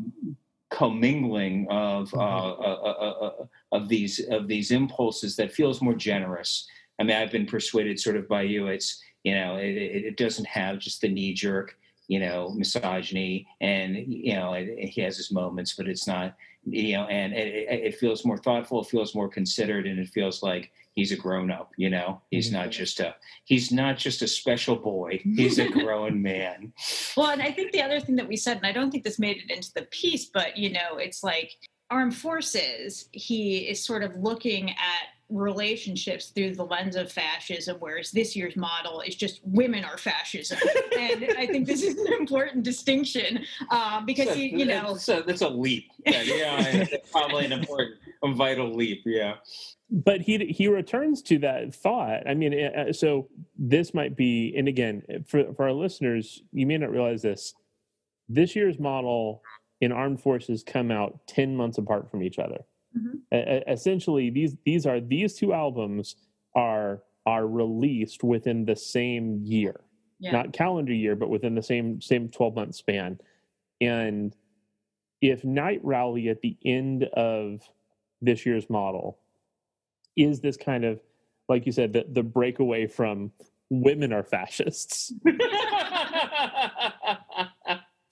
commingling 0.69 1.67
of 1.69 2.13
uh, 2.13 2.17
Mhm. 2.17 2.59
uh, 2.59 2.81
uh, 2.89 3.15
uh, 3.27 3.45
of 3.71 3.89
these 3.89 4.19
of 4.29 4.47
these 4.47 4.71
impulses 4.71 5.35
that 5.37 5.51
feels 5.51 5.81
more 5.81 5.95
generous. 5.95 6.67
I 6.99 7.03
mean, 7.03 7.15
I've 7.17 7.31
been 7.31 7.45
persuaded 7.47 7.99
sort 7.99 8.17
of 8.17 8.27
by 8.27 8.43
you. 8.43 8.67
It's 8.67 9.01
you 9.23 9.33
know 9.33 9.57
it, 9.57 9.75
it 10.09 10.17
doesn't 10.17 10.47
have 10.47 10.79
just 10.79 11.01
the 11.01 11.09
knee 11.09 11.33
jerk 11.33 11.77
you 12.07 12.19
know 12.19 12.49
misogyny 12.63 13.47
and 13.61 13.95
you 14.29 14.33
know 14.35 14.53
it, 14.53 14.67
it- 14.69 14.89
he 14.89 15.01
has 15.01 15.17
his 15.17 15.31
moments, 15.31 15.73
but 15.77 15.87
it's 15.87 16.07
not 16.07 16.35
you 16.65 16.93
know 16.93 17.05
and 17.07 17.33
it, 17.33 17.47
it 17.73 17.79
it 17.89 17.95
feels 17.95 18.25
more 18.25 18.37
thoughtful. 18.37 18.81
It 18.81 18.87
feels 18.89 19.15
more 19.15 19.29
considered, 19.29 19.87
and 19.87 19.99
it 19.99 20.09
feels 20.09 20.43
like 20.43 20.71
he's 20.99 21.11
a 21.13 21.15
grown 21.15 21.49
up. 21.49 21.71
You 21.77 21.89
know, 21.89 22.21
he's 22.29 22.49
Mhm. 22.49 22.53
not 22.53 22.69
just 22.71 22.99
a 22.99 23.15
he's 23.45 23.71
not 23.71 23.97
just 23.97 24.21
a 24.21 24.27
special 24.27 24.75
boy. 24.75 25.21
He's 25.35 25.57
a 25.59 25.67
grown 25.69 26.21
man. 26.31 26.73
Well, 27.15 27.29
and 27.31 27.41
I 27.41 27.51
think 27.51 27.71
the 27.71 27.81
other 27.81 27.99
thing 28.01 28.17
that 28.17 28.27
we 28.27 28.35
said, 28.35 28.57
and 28.57 28.65
I 28.65 28.71
don't 28.73 28.91
think 28.91 29.03
this 29.05 29.17
made 29.19 29.37
it 29.37 29.49
into 29.49 29.71
the 29.73 29.83
piece, 29.83 30.25
but 30.25 30.57
you 30.57 30.71
know, 30.71 30.97
it's 30.97 31.23
like 31.23 31.51
armed 31.89 32.15
forces, 32.15 33.07
he 33.13 33.59
is 33.69 33.83
sort 33.83 34.03
of 34.03 34.15
looking 34.17 34.69
at 34.71 35.05
relationships 35.29 36.27
through 36.27 36.55
the 36.55 36.65
lens 36.65 36.95
of 36.95 37.11
fascism, 37.11 37.77
whereas 37.79 38.11
this 38.11 38.35
year's 38.35 38.55
model 38.55 39.01
is 39.01 39.15
just 39.15 39.41
women 39.43 39.83
are 39.83 39.97
fascism. 39.97 40.57
and 40.97 41.25
I 41.37 41.45
think 41.45 41.67
this 41.67 41.83
is 41.83 41.97
an 41.97 42.13
important 42.13 42.63
distinction 42.63 43.45
um, 43.69 44.05
because, 44.05 44.35
you, 44.35 44.45
you 44.45 44.65
know, 44.65 44.93
that's 44.93 45.07
a, 45.09 45.23
that's 45.25 45.41
a 45.41 45.49
leap. 45.49 45.91
Yeah, 46.05 46.21
yeah, 46.23 46.65
it's 46.91 47.11
probably 47.11 47.45
an 47.45 47.53
important, 47.53 47.97
a 48.23 48.33
vital 48.33 48.73
leap. 48.73 49.03
Yeah. 49.05 49.35
but 49.91 50.21
he 50.21 50.37
he 50.45 50.67
returns 50.67 51.21
to 51.23 51.37
that 51.39 51.73
thought. 51.73 52.27
I 52.27 52.33
mean, 52.33 52.53
uh, 52.53 52.93
so 52.93 53.27
this 53.57 53.93
might 53.93 54.15
be, 54.15 54.53
and 54.57 54.67
again, 54.67 55.03
for 55.27 55.53
for 55.53 55.65
our 55.65 55.73
listeners, 55.73 56.41
you 56.51 56.65
may 56.65 56.77
not 56.77 56.91
realize 56.91 57.21
this. 57.21 57.53
This 58.27 58.55
year's 58.55 58.79
model 58.79 59.41
in 59.81 59.91
armed 59.91 60.21
forces 60.21 60.63
come 60.63 60.91
out 60.91 61.19
ten 61.27 61.55
months 61.55 61.77
apart 61.77 62.09
from 62.09 62.23
each 62.23 62.39
other. 62.39 62.59
Mm-hmm. 62.97 63.35
E- 63.35 63.63
essentially, 63.71 64.29
these 64.29 64.55
these 64.65 64.85
are 64.85 64.99
these 64.99 65.35
two 65.35 65.53
albums 65.53 66.15
are 66.55 67.03
are 67.25 67.47
released 67.47 68.23
within 68.23 68.65
the 68.65 68.75
same 68.75 69.39
year, 69.43 69.81
yeah. 70.19 70.31
not 70.31 70.53
calendar 70.53 70.93
year, 70.93 71.15
but 71.15 71.29
within 71.29 71.55
the 71.55 71.63
same 71.63 72.01
same 72.01 72.29
twelve 72.29 72.55
month 72.55 72.75
span. 72.75 73.19
And 73.81 74.35
if 75.21 75.43
Night 75.43 75.81
Rally 75.83 76.29
at 76.29 76.41
the 76.41 76.57
end 76.65 77.03
of 77.13 77.61
this 78.21 78.45
year's 78.45 78.69
model 78.69 79.19
is 80.15 80.41
this 80.41 80.57
kind 80.57 80.83
of 80.83 80.99
like 81.47 81.65
you 81.65 81.71
said 81.71 81.93
the, 81.93 82.05
the 82.09 82.23
breakaway 82.23 82.85
from 82.85 83.31
women 83.69 84.11
are 84.11 84.23
fascists 84.23 85.13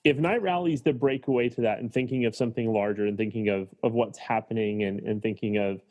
if 0.07 0.17
night 0.17 0.41
rally's 0.41 0.81
the 0.81 0.93
breakaway 0.93 1.49
to 1.49 1.61
that 1.61 1.79
and 1.79 1.91
thinking 1.91 2.25
of 2.25 2.35
something 2.35 2.71
larger 2.71 3.05
and 3.05 3.17
thinking 3.17 3.49
of 3.49 3.67
of 3.83 3.93
what's 3.93 4.17
happening 4.17 4.83
and 4.83 4.99
and 5.01 5.21
thinking 5.21 5.57
of 5.57 5.81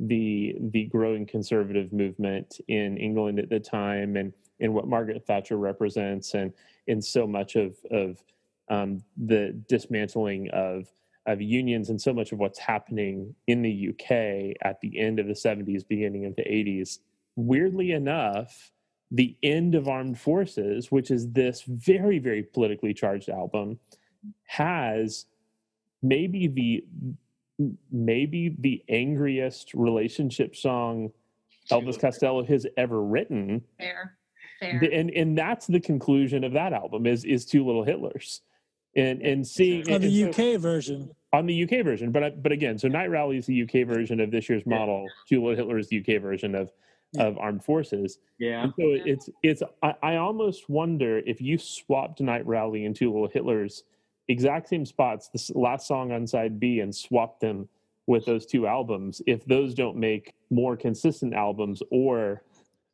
the 0.00 0.56
the 0.72 0.84
growing 0.86 1.26
conservative 1.26 1.92
movement 1.92 2.60
in 2.68 2.96
england 2.96 3.38
at 3.38 3.48
the 3.48 3.60
time 3.60 4.16
and 4.16 4.32
and 4.60 4.72
what 4.72 4.88
margaret 4.88 5.24
thatcher 5.26 5.56
represents 5.58 6.34
and 6.34 6.52
in 6.86 7.02
so 7.02 7.26
much 7.26 7.56
of 7.56 7.76
of 7.90 8.22
um, 8.68 9.02
the 9.16 9.52
dismantling 9.68 10.50
of 10.50 10.88
of 11.26 11.42
unions 11.42 11.90
and 11.90 12.00
so 12.00 12.12
much 12.12 12.32
of 12.32 12.38
what's 12.38 12.58
happening 12.58 13.34
in 13.46 13.62
the 13.62 13.90
UK 13.90 14.56
at 14.62 14.80
the 14.80 14.98
end 14.98 15.18
of 15.18 15.26
the 15.26 15.32
70s, 15.32 15.86
beginning 15.86 16.24
of 16.24 16.36
the 16.36 16.42
80s. 16.42 17.00
Weirdly 17.34 17.92
enough, 17.92 18.70
the 19.10 19.36
end 19.42 19.74
of 19.74 19.88
Armed 19.88 20.18
Forces, 20.18 20.90
which 20.90 21.10
is 21.10 21.30
this 21.32 21.62
very, 21.62 22.18
very 22.18 22.42
politically 22.42 22.92
charged 22.94 23.28
album, 23.28 23.78
has 24.44 25.26
maybe 26.02 26.46
the 26.48 26.84
maybe 27.90 28.54
the 28.58 28.82
angriest 28.88 29.72
relationship 29.74 30.54
song 30.54 31.10
Elvis 31.70 31.98
Costello 31.98 32.44
has 32.44 32.66
ever 32.76 33.02
written. 33.02 33.62
fair, 33.78 34.16
fair. 34.60 34.80
And 34.92 35.10
and 35.10 35.38
that's 35.38 35.66
the 35.66 35.80
conclusion 35.80 36.44
of 36.44 36.52
that 36.52 36.72
album 36.72 37.06
is 37.06 37.24
is 37.24 37.44
two 37.46 37.64
little 37.64 37.84
Hitlers. 37.84 38.40
And 38.94 39.20
and 39.22 39.46
seeing 39.46 39.88
and 39.90 40.02
the 40.02 40.32
so- 40.32 40.54
UK 40.54 40.60
version. 40.60 41.10
on 41.32 41.46
the 41.46 41.62
UK 41.64 41.82
version. 41.84 42.12
But 42.12 42.22
I- 42.24 42.30
but 42.30 42.52
again, 42.52 42.78
so 42.78 42.88
Night 42.88 43.10
Rally 43.10 43.36
is 43.36 43.46
the 43.46 43.62
UK 43.62 43.84
version 43.86 44.20
of 44.20 44.30
this 44.30 44.48
year's 44.48 44.62
Yeah. 44.66 44.78
model. 44.78 45.06
Two 45.28 45.40
Little 45.42 45.56
Hitler 45.56 45.78
is 45.78 45.88
the 45.88 45.96
UK 45.98 46.16
version 46.20 46.54
of 46.54 46.68
Yeah. 46.68 46.72
Of 47.18 47.38
Armed 47.38 47.64
Forces. 47.64 48.18
Yeah. 48.38 48.64
And 48.64 48.72
so 48.78 48.84
it's 49.04 49.28
it's 49.42 49.62
I, 49.82 49.94
I 50.02 50.16
almost 50.16 50.68
wonder 50.68 51.18
if 51.26 51.40
you 51.40 51.58
swapped 51.58 52.20
Night 52.20 52.46
Rally 52.46 52.84
and 52.84 52.94
Two 52.94 53.12
Little 53.12 53.28
Hitlers, 53.28 53.82
exact 54.28 54.68
same 54.68 54.84
spots, 54.84 55.28
the 55.28 55.58
last 55.58 55.86
song 55.86 56.12
on 56.12 56.26
side 56.26 56.58
B, 56.60 56.80
and 56.80 56.94
swapped 56.94 57.40
them 57.40 57.68
with 58.06 58.24
those 58.24 58.46
two 58.46 58.66
albums, 58.66 59.20
if 59.26 59.44
those 59.46 59.74
don't 59.74 59.96
make 59.96 60.34
more 60.50 60.76
consistent 60.76 61.34
albums, 61.34 61.82
or 61.90 62.42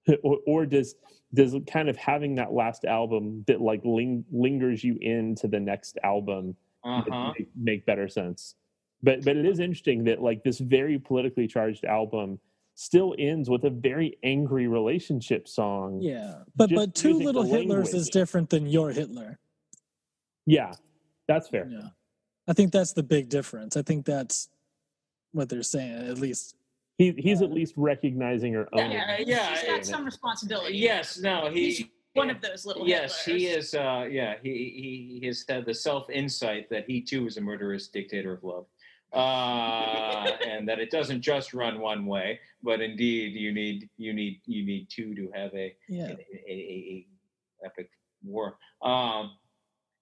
or, 0.23 0.39
or 0.47 0.67
does 0.67 0.95
does 1.35 1.57
kind 1.67 1.89
of 1.89 1.97
having 1.97 2.35
that 2.35 2.53
last 2.53 2.85
album 2.85 3.43
that 3.47 3.61
like 3.61 3.81
ling- 3.85 4.25
lingers 4.31 4.85
you 4.85 4.99
into 5.01 5.49
the 5.49 5.59
next 5.61 5.97
album 6.05 6.55
Uh-huh. 6.85 7.33
make, 7.39 7.49
make 7.57 7.87
better 7.87 8.09
sense. 8.09 8.55
But 9.03 9.25
but 9.25 9.37
it 9.37 9.47
is 9.47 9.59
interesting 9.59 10.05
that 10.05 10.23
like 10.23 10.45
this 10.45 10.59
very 10.59 10.99
politically 10.99 11.47
charged 11.49 11.85
album 11.85 12.39
still 12.75 13.15
ends 13.19 13.51
with 13.51 13.65
a 13.65 13.71
very 13.71 14.17
angry 14.23 14.67
relationship 14.67 15.49
song. 15.49 16.01
Yeah, 16.01 16.43
but 16.57 16.71
Just 16.71 16.81
but 16.81 16.95
two 16.95 17.19
little 17.19 17.45
the 17.45 17.57
Hitlers 17.57 17.95
is 17.95 18.09
different 18.09 18.51
than 18.51 18.67
your 18.67 18.91
Hitler. 18.91 19.39
Yeah, 20.47 20.73
that's 21.29 21.49
fair. 21.49 21.69
Yeah, 21.71 21.89
I 22.49 22.53
think 22.53 22.73
that's 22.73 22.93
the 22.93 23.03
big 23.03 23.29
difference. 23.29 23.77
I 23.77 23.83
think 23.83 24.05
that's 24.07 24.49
what 25.33 25.49
they're 25.49 25.63
saying, 25.63 26.09
at 26.09 26.19
least. 26.19 26.57
He 26.99 27.13
he's 27.17 27.43
at 27.43 27.51
least 27.51 27.75
recognizing 27.77 28.55
or 28.55 28.69
owning. 28.73 28.93
yeah, 28.93 29.13
it. 29.13 29.27
yeah, 29.27 29.55
he's 29.57 29.65
got 29.65 29.87
some 29.87 30.05
responsibility. 30.05 30.77
Yes. 30.77 31.19
No. 31.19 31.51
He's 31.51 31.79
He. 31.79 31.93
one 32.13 32.29
of 32.29 32.41
those 32.43 32.67
little 32.67 32.87
Yes, 32.87 33.25
he 33.25 33.47
is. 33.47 33.75
Uh, 33.75 34.07
yeah, 34.11 34.35
he 34.43 35.19
he 35.21 35.27
has 35.27 35.45
had 35.49 35.65
the 35.65 35.73
self 35.75 36.11
insight 36.11 36.69
that 36.71 36.85
he 36.87 37.01
too 37.01 37.27
is 37.27 37.39
a 37.39 37.41
murderous 37.41 37.89
dictator 37.89 38.35
of 38.35 38.45
love, 38.45 38.67
uh, 39.13 40.27
and 40.47 40.69
that 40.69 40.79
it 40.79 40.91
doesn't 40.91 41.21
just 41.21 41.53
run 41.53 41.81
one 41.81 42.07
way, 42.07 42.41
but 42.63 42.81
indeed 42.81 43.35
you 43.35 43.53
need 43.53 43.89
you 43.97 44.13
need 44.13 44.41
you 44.47 44.65
need 44.65 44.89
two 44.91 45.15
to 45.15 45.31
have 45.35 45.55
a 45.55 45.75
Yeah, 45.89 46.09
a, 46.09 46.13
a, 46.49 46.53
a, 46.53 47.07
epic 47.65 47.91
war. 48.25 48.57
Um, 48.83 49.33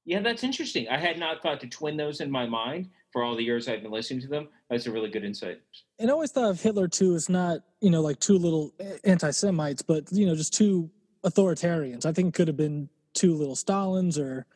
yeah, 0.05 0.21
that's 0.21 0.45
interesting. 0.45 0.89
I 0.89 0.99
had 0.99 1.19
not 1.19 1.43
thought 1.43 1.61
to 1.61 1.67
twin 1.67 1.97
those 1.97 2.21
in 2.21 2.31
my 2.31 2.47
mind, 2.47 2.89
for 3.13 3.23
all 3.23 3.37
the 3.37 3.45
years 3.45 3.69
I've 3.69 3.83
been 3.83 3.91
listening 3.91 4.21
to 4.23 4.29
them. 4.29 4.49
That's 4.69 4.87
a 4.87 4.93
really 4.93 5.11
good 5.11 5.25
insight. 5.25 5.61
And 5.99 6.11
I 6.11 6.13
always 6.13 6.31
thought 6.31 6.51
of 6.51 6.61
Hitler 6.61 6.89
too 6.89 7.15
as 7.15 7.29
not, 7.29 7.61
you 7.81 7.91
know, 7.91 8.01
like 8.01 8.21
two 8.21 8.39
little 8.39 8.73
anti-Semites, 9.05 9.83
but 9.83 10.11
you 10.13 10.27
know, 10.27 10.35
just 10.35 10.55
two 10.55 10.91
authoritarians. 11.25 12.07
I 12.07 12.13
think 12.13 12.29
it 12.29 12.35
could 12.35 12.49
have 12.49 12.57
been 12.57 12.89
two 13.15 13.35
little 13.35 13.57
Stalins 13.57 14.19
or 14.19 14.47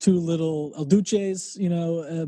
two 0.00 0.18
little 0.18 0.72
El 0.76 0.84
Duces, 0.84 1.56
you 1.56 1.68
know. 1.68 1.98
Uh, 2.00 2.26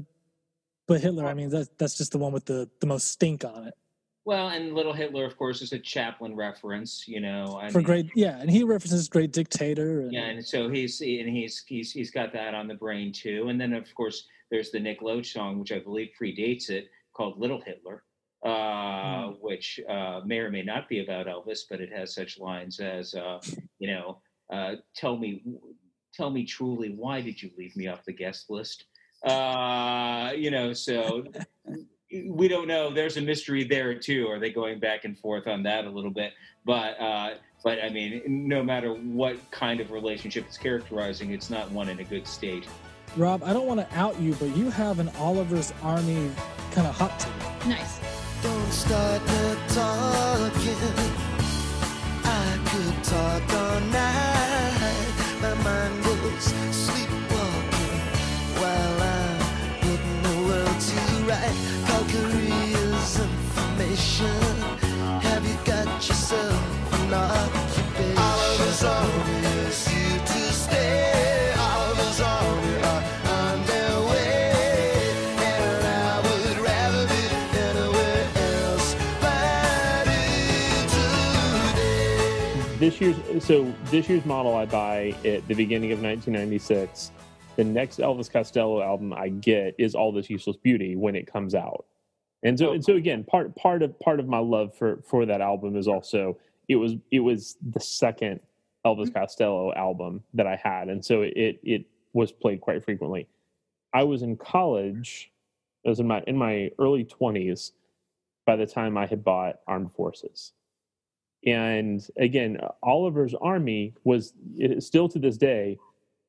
but 0.87 1.01
Hitler, 1.01 1.27
I 1.27 1.35
mean, 1.35 1.51
that, 1.51 1.79
that's 1.79 1.97
just 1.97 2.13
the 2.13 2.19
one 2.19 2.33
with 2.33 2.45
the, 2.45 2.69
the 2.81 2.87
most 2.87 3.09
stink 3.11 3.45
on 3.45 3.69
it. 3.69 3.75
Well, 4.25 4.49
and 4.49 4.75
Little 4.75 4.93
Hitler, 4.93 5.25
of 5.25 5.37
course, 5.37 5.63
is 5.63 5.73
a 5.73 5.79
Chaplin 5.79 6.35
reference. 6.35 7.07
You 7.07 7.21
know, 7.21 7.59
I 7.61 7.71
For 7.71 7.79
mean, 7.79 7.85
great, 7.85 8.11
yeah, 8.17 8.41
and 8.41 8.51
he 8.51 8.65
references 8.65 9.09
Great 9.09 9.33
Dictator. 9.33 10.01
And, 10.01 10.13
Yeah, 10.13 10.25
and 10.25 10.45
so 10.45 10.69
he's 10.69 11.01
and 11.01 11.29
he's 11.29 11.63
he's 11.65 11.93
he's 11.93 12.11
got 12.11 12.33
that 12.33 12.53
on 12.53 12.67
the 12.67 12.75
brain 12.75 13.13
too. 13.13 13.49
And 13.49 13.61
then 13.61 13.73
of 13.73 13.87
course 13.95 14.27
there's 14.51 14.73
the 14.73 14.81
Nick 14.81 15.01
Lowe 15.01 15.23
song, 15.23 15.61
which 15.61 15.71
I 15.71 15.79
believe 15.79 16.11
predates 16.21 16.71
it, 16.71 16.89
called 17.15 17.39
Little 17.39 17.61
Hitler, 17.61 18.03
uh, 18.45 19.29
which 19.41 19.81
uh, 19.89 20.21
may 20.25 20.39
or 20.39 20.51
may 20.51 20.63
not 20.63 20.89
be 20.89 21.03
about 21.05 21.27
Elvis, 21.27 21.61
but 21.69 21.81
it 21.81 21.93
has 21.93 22.15
such 22.15 22.39
lines 22.39 22.79
as, 22.79 23.15
uh, 23.15 23.41
you 23.79 23.89
know, 23.89 24.21
uh, 24.53 24.75
tell 24.95 25.17
me, 25.17 25.43
tell 26.15 26.31
me 26.31 26.45
truly, 26.45 26.91
why 26.91 27.21
did 27.21 27.43
you 27.43 27.51
leave 27.57 27.77
me 27.77 27.89
off 27.89 28.05
the 28.05 28.13
guest 28.13 28.51
list? 28.51 28.85
Uh, 29.25 30.33
you 30.37 30.51
know, 30.51 30.73
so 30.73 31.25
we 32.29 32.49
don't 32.49 32.69
know. 32.69 32.91
There's 32.91 33.17
a 33.17 33.21
mystery 33.21 33.65
there 33.65 33.95
too. 33.95 34.29
Are 34.29 34.39
they 34.39 34.51
going 34.51 34.79
back 34.79 35.05
and 35.05 35.19
forth 35.19 35.47
on 35.47 35.63
that 35.65 35.85
a 35.85 35.91
little 35.91 36.11
bit? 36.11 36.33
But 36.65 37.01
uh, 37.01 37.35
but 37.65 37.83
I 37.83 37.89
mean, 37.89 38.23
no 38.27 38.63
matter 38.63 38.93
what 38.93 39.39
kind 39.51 39.81
of 39.81 39.91
relationship 39.91 40.45
it's 40.47 40.59
characterizing, 40.59 41.33
it's 41.33 41.51
not 41.51 41.71
one 41.71 41.89
in 41.89 41.99
a 42.01 42.05
good 42.05 42.27
state. 42.27 42.67
Rob, 43.17 43.43
I 43.43 43.53
don't 43.53 43.67
want 43.67 43.81
to 43.81 43.99
out 43.99 44.21
you, 44.21 44.35
but 44.35 44.55
you 44.57 44.71
have 44.71 44.99
an 44.99 45.11
Oliver's 45.19 45.73
Army 45.83 46.31
kind 46.73 46.87
of 46.87 46.95
hot 46.95 47.19
take. 47.19 47.67
Nice. 47.67 48.01
Don't 48.43 48.73
start 48.73 49.25
the 49.27 49.59
talking. 49.69 50.77
I 52.25 52.59
could 52.67 53.05
talk 53.05 53.55
all 53.55 53.81
night. 53.81 55.13
My 55.41 55.55
mind 55.65 56.05
goes 56.05 56.45
sleepwalking 56.45 57.16
this 82.87 83.01
year's 83.01 83.45
so 83.45 83.75
this 83.87 84.09
year's 84.09 84.25
model 84.25 84.55
I 84.55 84.65
buy 84.65 85.13
at 85.25 85.47
the 85.49 85.55
beginning 85.55 85.91
of 85.91 86.01
1996. 86.01 87.11
The 87.57 87.65
next 87.65 87.99
Elvis 87.99 88.31
Costello 88.31 88.81
album 88.81 89.13
I 89.13 89.29
get 89.29 89.75
is 89.77 89.97
All 89.97 90.13
This 90.13 90.31
Useless 90.31 90.57
Beauty 90.57 90.95
when 90.95 91.17
it 91.17 91.27
comes 91.27 91.57
out. 91.57 91.87
And 92.45 92.57
so 92.57 92.75
and 92.75 92.85
so 92.85 92.95
again, 92.95 93.25
part 93.25 93.57
part 93.57 93.83
of 93.83 93.99
part 93.99 94.21
of 94.21 94.29
my 94.29 94.39
love 94.39 94.73
for 94.77 95.03
for 95.05 95.27
that 95.27 95.41
album 95.41 95.75
is 95.75 95.89
also 95.89 96.39
it 96.69 96.77
was 96.77 96.95
it 97.11 97.19
was 97.19 97.57
the 97.73 97.81
second 97.81 98.39
Elvis 98.87 99.07
mm-hmm. 99.07 99.19
Costello 99.19 99.75
album 99.75 100.23
that 100.35 100.47
I 100.47 100.55
had, 100.55 100.89
and 100.89 101.05
so 101.05 101.23
it 101.23 101.59
it 101.65 101.87
was 102.13 102.31
played 102.31 102.61
quite 102.61 102.85
frequently. 102.85 103.27
I 103.95 104.05
was 104.05 104.23
in 104.23 104.37
college. 104.37 105.33
I 105.85 105.89
was 105.89 105.99
in 105.99 106.07
my 106.07 106.23
in 106.29 106.37
my 106.37 106.71
early 106.79 107.03
twenties 107.03 107.73
by 108.47 108.55
the 108.55 108.67
time 108.67 108.97
I 108.97 109.07
had 109.07 109.25
bought 109.25 109.57
Armed 109.67 109.93
Forces. 109.93 110.53
And 111.47 112.07
again, 112.19 112.59
Oliver's 112.83 113.35
Army 113.35 113.95
was 114.05 114.35
still 114.81 115.09
to 115.09 115.19
this 115.19 115.37
day 115.37 115.79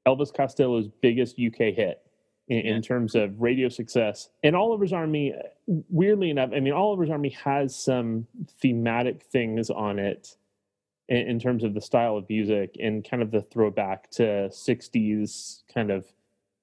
Elvis 0.07 0.33
Costello's 0.33 0.87
biggest 1.01 1.39
UK 1.39 1.73
hit 1.73 2.01
in, 2.47 2.59
in 2.59 2.81
terms 2.81 3.15
of 3.15 3.41
radio 3.41 3.67
success. 3.67 4.29
And 4.43 4.55
Oliver's 4.55 4.93
Army, 4.93 5.33
weirdly 5.89 6.29
enough, 6.29 6.51
I 6.55 6.59
mean, 6.59 6.73
Oliver's 6.73 7.09
Army 7.09 7.29
has 7.29 7.75
some 7.75 8.27
thematic 8.61 9.23
things 9.23 9.69
on 9.69 9.99
it 9.99 10.37
in, 11.09 11.17
in 11.17 11.39
terms 11.39 11.63
of 11.63 11.73
the 11.73 11.81
style 11.81 12.15
of 12.15 12.29
music 12.29 12.77
and 12.79 13.07
kind 13.07 13.23
of 13.23 13.31
the 13.31 13.41
throwback 13.41 14.09
to 14.11 14.49
60s 14.49 15.63
kind 15.73 15.91
of 15.91 16.05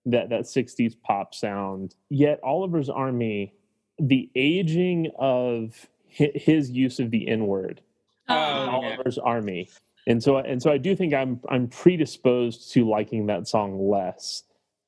that, 0.07 0.31
that 0.31 0.43
60s 0.43 0.95
pop 1.03 1.35
sound. 1.35 1.97
Yet 2.09 2.41
Oliver's 2.43 2.89
Army, 2.89 3.55
the 3.99 4.31
aging 4.37 5.11
of 5.19 5.89
his 6.07 6.71
use 6.71 7.01
of 7.01 7.11
the 7.11 7.27
N 7.27 7.47
word 7.47 7.81
Um, 8.29 8.37
yeah. 8.39 8.71
Oliver's 8.71 9.19
Army. 9.19 9.69
And 10.07 10.23
so 10.23 10.37
and 10.37 10.63
so 10.63 10.71
I 10.71 10.79
do 10.79 10.95
think 10.95 11.15
I'm 11.15 11.41
I'm 11.49 11.69
predisposed 11.69 12.73
to 12.73 12.89
liking 12.89 13.27
that 13.27 13.49
song 13.49 13.91
less 13.91 14.43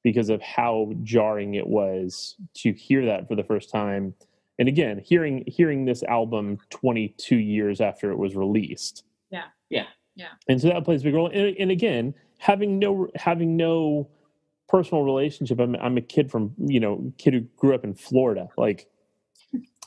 because 0.05 0.29
of 0.29 0.41
how 0.43 0.93
jarring 1.03 1.55
it 1.55 1.67
was 1.67 2.37
to 2.55 2.73
hear 2.73 3.07
that 3.07 3.27
for 3.27 3.35
the 3.35 3.45
first 3.45 3.71
time. 3.71 4.15
And 4.59 4.69
again, 4.69 5.01
hearing 5.05 5.45
hearing 5.47 5.85
this 5.85 6.03
album 6.03 6.59
22 6.71 7.37
years 7.37 7.81
after 7.81 8.11
it 8.11 8.19
was 8.19 8.37
released. 8.37 9.05
Yeah. 9.31 9.45
Yeah. 9.71 9.87
Yeah. 10.15 10.29
And 10.49 10.61
so 10.61 10.69
that 10.69 10.85
plays 10.85 11.01
a 11.01 11.05
big 11.05 11.15
role. 11.15 11.31
And, 11.33 11.57
and 11.59 11.71
again, 11.71 12.15
having 12.39 12.79
no 12.79 13.09
having 13.17 13.57
no 13.57 14.09
personal 14.69 15.05
relationship. 15.05 15.61
I'm 15.61 15.77
I'm 15.77 15.97
a 15.97 16.03
kid 16.03 16.31
from, 16.31 16.53
you 16.59 16.81
know, 16.81 17.13
kid 17.19 17.35
who 17.35 17.41
grew 17.57 17.75
up 17.75 17.85
in 17.85 17.95
Florida. 17.95 18.49
Like 18.57 18.89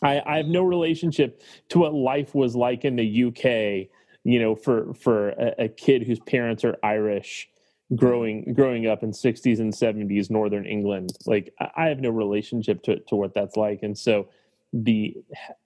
I, 0.01 0.21
I 0.25 0.37
have 0.37 0.47
no 0.47 0.63
relationship 0.63 1.41
to 1.69 1.79
what 1.79 1.93
life 1.93 2.33
was 2.33 2.55
like 2.55 2.85
in 2.85 2.95
the 2.95 3.25
UK, 3.25 3.89
you 4.23 4.39
know, 4.39 4.55
for 4.55 4.93
for 4.93 5.29
a, 5.29 5.65
a 5.65 5.69
kid 5.69 6.03
whose 6.03 6.19
parents 6.19 6.63
are 6.63 6.77
Irish, 6.83 7.49
growing 7.95 8.53
growing 8.53 8.87
up 8.87 9.03
in 9.03 9.11
60s 9.11 9.59
and 9.59 9.73
70s 9.73 10.29
Northern 10.29 10.65
England. 10.65 11.11
Like 11.25 11.53
I, 11.59 11.87
have 11.87 11.99
no 11.99 12.09
relationship 12.09 12.83
to 12.83 12.99
to 12.99 13.15
what 13.15 13.33
that's 13.33 13.57
like, 13.57 13.83
and 13.83 13.97
so 13.97 14.29
the 14.71 15.17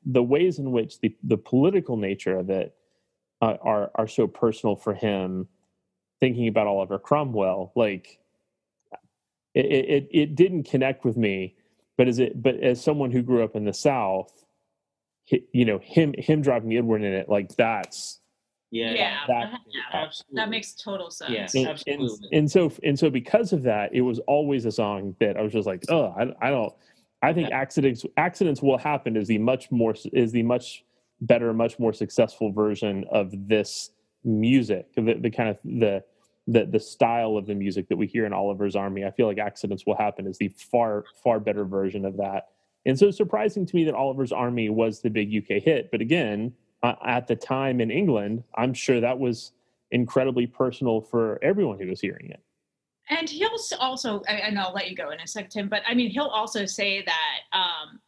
the 0.06 0.24
ways 0.24 0.60
in 0.60 0.72
which 0.72 1.00
the 1.00 1.16
the 1.24 1.38
political 1.38 1.98
nature 1.98 2.38
of 2.38 2.50
it 2.50 2.76
uh, 3.42 3.58
are 3.62 3.92
are 3.96 4.08
so 4.08 4.28
personal 4.28 4.76
for 4.76 4.94
him. 4.94 5.48
Thinking 6.20 6.48
about 6.48 6.68
Oliver 6.68 7.00
Cromwell, 7.00 7.74
like 7.76 8.20
it, 9.54 9.66
it 9.66 10.08
it 10.12 10.36
didn't 10.36 10.64
connect 10.64 11.04
with 11.04 11.18
me 11.18 11.56
but 11.98 12.08
as 12.08 12.20
it 12.20 12.41
but 12.41 12.56
as 12.62 12.84
someone 12.84 13.12
who 13.12 13.22
grew 13.22 13.44
up 13.44 13.56
in 13.56 13.66
the 13.66 13.74
south 13.74 14.32
hi- 15.30 15.41
you 15.54 15.66
know 15.66 15.80
him 15.84 16.14
him 16.18 16.41
driving 16.41 16.76
edward 16.76 17.04
in 17.04 17.14
it 17.14 17.30
like 17.30 17.50
that's 17.56 18.20
Yeah, 18.72 18.91
Yeah. 18.94 19.18
that- 19.28 19.44
uh-huh. 19.46 19.58
yeah. 19.68 20.02
absolutely. 20.02 20.36
That 20.41 20.50
makes 20.50 20.74
total 20.74 21.12
sense. 21.12 21.32
Yeah. 21.32 21.48
and, 21.54 21.56
and, 21.58 21.68
Absolutely. 21.70 22.30
and 22.38 22.52
so 22.52 22.72
and 22.84 22.98
so 22.98 23.10
because 23.10 23.54
of 23.54 23.64
that 23.64 23.94
it 23.94 24.02
was 24.02 24.20
always 24.28 24.66
a 24.66 24.72
song 24.72 25.16
that 25.20 25.38
i 25.38 25.41
was 25.41 25.54
just 25.54 25.68
like 25.68 25.84
oh 25.89 26.08
i, 26.18 26.24
I 26.48 26.50
don't 26.50 26.74
i 27.22 27.32
think 27.34 27.52
accidents 27.52 28.04
accidents 28.18 28.62
will 28.62 28.78
happen 28.78 29.16
is 29.16 29.28
the 29.28 29.38
much 29.38 29.72
more 29.72 29.94
is 30.14 30.32
the 30.32 30.44
much 30.44 30.84
better 31.22 31.54
much 31.54 31.78
more 31.80 31.94
successful 31.94 32.52
version 32.52 33.06
of 33.12 33.32
this 33.48 33.91
music 34.26 34.88
the, 34.96 35.14
the 35.22 35.30
kind 35.30 35.50
of 35.50 35.58
the 35.64 36.04
the 36.48 36.66
the 36.66 36.80
style 36.80 37.38
of 37.38 37.46
the 37.46 37.56
music 37.56 37.88
that 37.89 37.98
we 37.98 38.08
hear 38.08 38.26
in 38.26 38.34
Oliver's 38.34 38.76
Army. 38.76 39.06
I 39.06 39.12
feel 39.12 39.28
like 39.28 39.38
Accidents 39.38 39.86
Will 39.86 39.96
Happen 39.96 40.28
is 40.28 40.38
the 40.38 40.50
far 40.50 41.06
far 41.24 41.39
better 41.39 41.66
version 41.66 42.06
of 42.06 42.18
that. 42.18 42.50
And 42.86 43.00
so 43.00 43.12
surprising 43.12 43.66
to 43.66 43.76
me 43.76 43.86
that 43.86 43.94
Oliver's 43.94 44.32
Army 44.32 44.70
was 44.70 45.02
the 45.02 45.10
big 45.10 45.34
UK 45.34 45.62
hit. 45.62 45.89
But 45.89 46.02
again, 46.02 46.54
uh, 46.82 46.96
at 47.06 47.28
the 47.28 47.36
time 47.36 47.80
in 47.80 47.89
England, 47.89 48.44
I'm 48.56 48.74
sure 48.74 49.00
that 49.00 49.18
was 49.18 49.54
incredibly 49.91 50.48
personal 50.48 51.00
for 51.00 51.39
everyone 51.41 51.80
who 51.80 51.88
was 51.88 52.02
hearing 52.02 52.30
it. 52.30 52.41
And 53.10 53.30
he'll 53.30 53.58
also, 53.80 54.22
and 54.22 54.58
I'll 54.58 54.74
let 54.74 54.89
you 54.89 54.96
go 54.96 55.12
in 55.12 55.20
a 55.20 55.28
sec, 55.28 55.50
Tim, 55.50 55.70
but 55.70 55.82
I 55.88 55.94
mean, 55.94 56.10
he'll 56.10 56.26
also 56.26 56.66
say 56.66 57.04
that 57.06 57.58
um, 57.58 58.00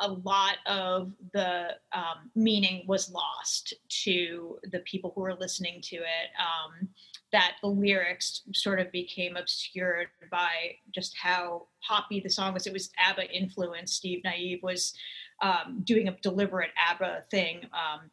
a 0.00 0.08
lot 0.08 0.56
of 0.66 1.12
the 1.32 1.76
um, 1.92 2.30
meaning 2.34 2.84
was 2.86 3.10
lost 3.10 3.74
to 4.04 4.58
the 4.70 4.80
people 4.80 5.12
who 5.14 5.20
were 5.20 5.34
listening 5.34 5.80
to 5.82 5.96
it. 5.96 6.30
Um, 6.38 6.88
that 7.32 7.56
the 7.62 7.68
lyrics 7.68 8.42
sort 8.54 8.80
of 8.80 8.90
became 8.90 9.36
obscured 9.36 10.08
by 10.30 10.76
just 10.94 11.16
how 11.16 11.66
poppy 11.86 12.20
the 12.20 12.30
song 12.30 12.54
was. 12.54 12.66
It 12.66 12.72
was 12.72 12.90
ABBA 12.98 13.30
influenced. 13.30 13.94
Steve 13.94 14.22
Nieve 14.24 14.62
was 14.62 14.94
um, 15.42 15.82
doing 15.84 16.08
a 16.08 16.16
deliberate 16.22 16.70
ABBA 16.76 17.24
thing 17.30 17.66
um, 17.72 18.10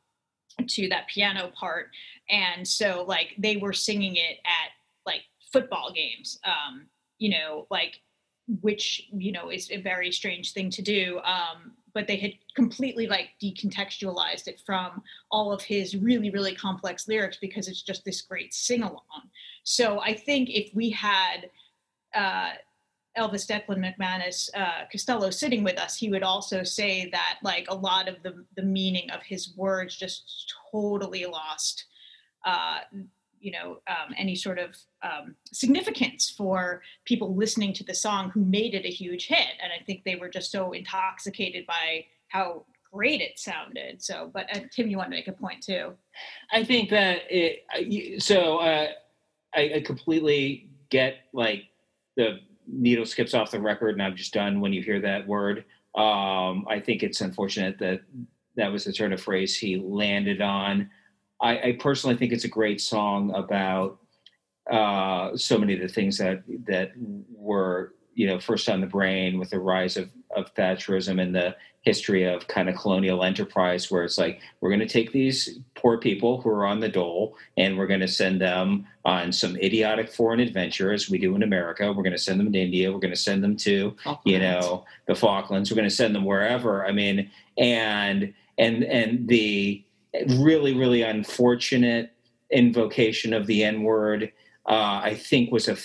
to 0.67 0.89
that 0.89 1.07
piano 1.07 1.51
part. 1.57 1.89
And 2.29 2.67
so, 2.67 3.05
like, 3.07 3.35
they 3.37 3.57
were 3.57 3.73
singing 3.73 4.15
it 4.17 4.37
at 4.45 4.71
like 5.05 5.21
football 5.51 5.91
games, 5.93 6.39
um, 6.43 6.87
you 7.17 7.29
know, 7.29 7.67
like, 7.69 8.01
which, 8.61 9.07
you 9.13 9.31
know, 9.31 9.49
is 9.49 9.71
a 9.71 9.77
very 9.77 10.11
strange 10.11 10.53
thing 10.53 10.69
to 10.71 10.81
do. 10.81 11.19
Um, 11.23 11.73
but 11.95 12.05
they 12.07 12.17
had 12.17 12.33
completely 12.55 13.07
like 13.07 13.29
decontextualized 13.41 14.47
it 14.47 14.61
from 14.63 15.01
all 15.31 15.51
of 15.51 15.61
his 15.63 15.95
really, 15.95 16.29
really 16.29 16.53
complex 16.53 17.07
lyrics 17.07 17.37
because 17.41 17.67
it's 17.67 17.81
just 17.81 18.03
this 18.05 18.21
great 18.21 18.53
sing 18.53 18.83
along. 18.83 19.31
So 19.63 20.01
I 20.01 20.13
think 20.13 20.49
if 20.49 20.69
we 20.75 20.91
had, 20.91 21.49
uh, 22.13 22.51
Elvis 23.17 23.47
Declan 23.47 23.79
McManus 23.79 24.49
uh, 24.57 24.83
Costello 24.91 25.29
sitting 25.29 25.63
with 25.63 25.79
us, 25.79 25.95
he 25.95 26.09
would 26.09 26.21
also 26.21 26.63
say 26.63 27.09
that 27.11 27.37
like 27.43 27.65
a 27.69 27.73
lot 27.73 28.09
of 28.09 28.21
the 28.23 28.43
the 28.57 28.61
meaning 28.61 29.09
of 29.11 29.23
his 29.23 29.55
words 29.55 29.95
just 29.95 30.53
totally 30.69 31.25
lost, 31.25 31.85
uh, 32.45 32.79
you 33.39 33.51
know, 33.53 33.77
um, 33.87 34.13
any 34.17 34.35
sort 34.35 34.59
of 34.59 34.75
um, 35.05 35.35
significance 35.51 36.33
for 36.35 36.81
people 37.05 37.35
listening 37.35 37.73
to 37.73 37.83
the 37.83 37.93
song 37.93 38.31
who 38.31 38.43
made 38.43 38.73
it 38.73 38.85
a 38.85 38.89
huge 38.89 39.27
hit. 39.27 39.47
And 39.61 39.71
I 39.71 39.83
think 39.85 40.03
they 40.03 40.15
were 40.15 40.29
just 40.29 40.51
so 40.51 40.71
intoxicated 40.71 41.65
by 41.67 42.05
how 42.29 42.65
great 42.91 43.21
it 43.21 43.37
sounded. 43.37 44.01
So, 44.01 44.31
but 44.33 44.47
uh, 44.55 44.61
Tim, 44.71 44.87
you 44.87 44.97
want 44.97 45.07
to 45.07 45.15
make 45.15 45.27
a 45.27 45.33
point 45.33 45.63
too? 45.63 45.93
I 46.51 46.63
think 46.63 46.89
that 46.89 47.23
it. 47.29 48.23
So 48.23 48.57
uh, 48.57 48.87
I, 49.53 49.71
I 49.75 49.83
completely 49.85 50.69
get 50.89 51.15
like 51.33 51.65
the 52.15 52.39
needle 52.67 53.05
skips 53.05 53.33
off 53.33 53.51
the 53.51 53.59
record, 53.59 53.91
and 53.95 54.01
I'm 54.01 54.15
just 54.15 54.33
done 54.33 54.59
when 54.59 54.73
you 54.73 54.81
hear 54.81 55.01
that 55.01 55.27
word. 55.27 55.65
Um, 55.95 56.65
I 56.67 56.81
think 56.83 57.03
it's 57.03 57.21
unfortunate 57.21 57.77
that 57.79 58.01
that 58.55 58.71
was 58.71 58.85
the 58.85 58.93
turn 58.93 59.13
of 59.13 59.21
phrase 59.21 59.57
he 59.57 59.77
landed 59.77 60.41
on. 60.41 60.89
I, 61.41 61.59
I 61.59 61.77
personally 61.79 62.15
think 62.15 62.31
it's 62.31 62.45
a 62.45 62.49
great 62.49 62.81
song 62.81 63.33
about 63.35 63.99
uh, 64.71 65.35
so 65.35 65.57
many 65.57 65.73
of 65.73 65.79
the 65.79 65.87
things 65.87 66.17
that 66.17 66.43
that 66.67 66.91
were 67.35 67.93
you 68.15 68.27
know 68.27 68.39
first 68.39 68.69
on 68.69 68.81
the 68.81 68.87
brain 68.87 69.37
with 69.39 69.49
the 69.49 69.59
rise 69.59 69.97
of 69.97 70.09
of 70.35 70.53
Thatcherism 70.53 71.21
and 71.21 71.33
the 71.33 71.55
history 71.85 72.23
of 72.23 72.47
kind 72.47 72.67
of 72.67 72.75
colonial 72.75 73.23
enterprise, 73.23 73.91
where 73.91 74.03
it's 74.03 74.17
like 74.17 74.41
we're 74.59 74.69
going 74.69 74.79
to 74.79 74.87
take 74.87 75.11
these 75.11 75.59
poor 75.75 75.99
people 75.99 76.41
who 76.41 76.49
are 76.49 76.65
on 76.65 76.79
the 76.79 76.89
dole 76.89 77.37
and 77.57 77.77
we're 77.77 77.87
going 77.87 77.99
to 77.99 78.07
send 78.07 78.41
them 78.41 78.85
on 79.05 79.31
some 79.31 79.55
idiotic 79.57 80.11
foreign 80.11 80.39
adventure, 80.39 80.91
as 80.91 81.09
we 81.09 81.19
do 81.19 81.35
in 81.35 81.43
America. 81.43 81.93
We're 81.93 82.03
going 82.03 82.11
to 82.11 82.17
send 82.17 82.39
them 82.39 82.51
to 82.51 82.59
India. 82.59 82.91
We're 82.91 82.99
going 82.99 83.13
to 83.13 83.19
send 83.19 83.43
them 83.43 83.55
to 83.57 83.95
you 84.25 84.39
know 84.39 84.85
the 85.07 85.15
Falklands. 85.15 85.69
We're 85.69 85.75
going 85.75 85.89
to 85.89 85.95
send 85.95 86.15
them 86.15 86.25
wherever. 86.25 86.85
I 86.85 86.91
mean, 86.91 87.29
and 87.57 88.33
and 88.57 88.83
and 88.83 89.27
the 89.27 89.83
really 90.37 90.73
really 90.73 91.03
unfortunate 91.03 92.13
invocation 92.51 93.33
of 93.33 93.47
the 93.47 93.63
N 93.63 93.83
word. 93.83 94.31
Uh, 94.67 95.01
I 95.03 95.15
think 95.15 95.51
was 95.51 95.67
a 95.67 95.77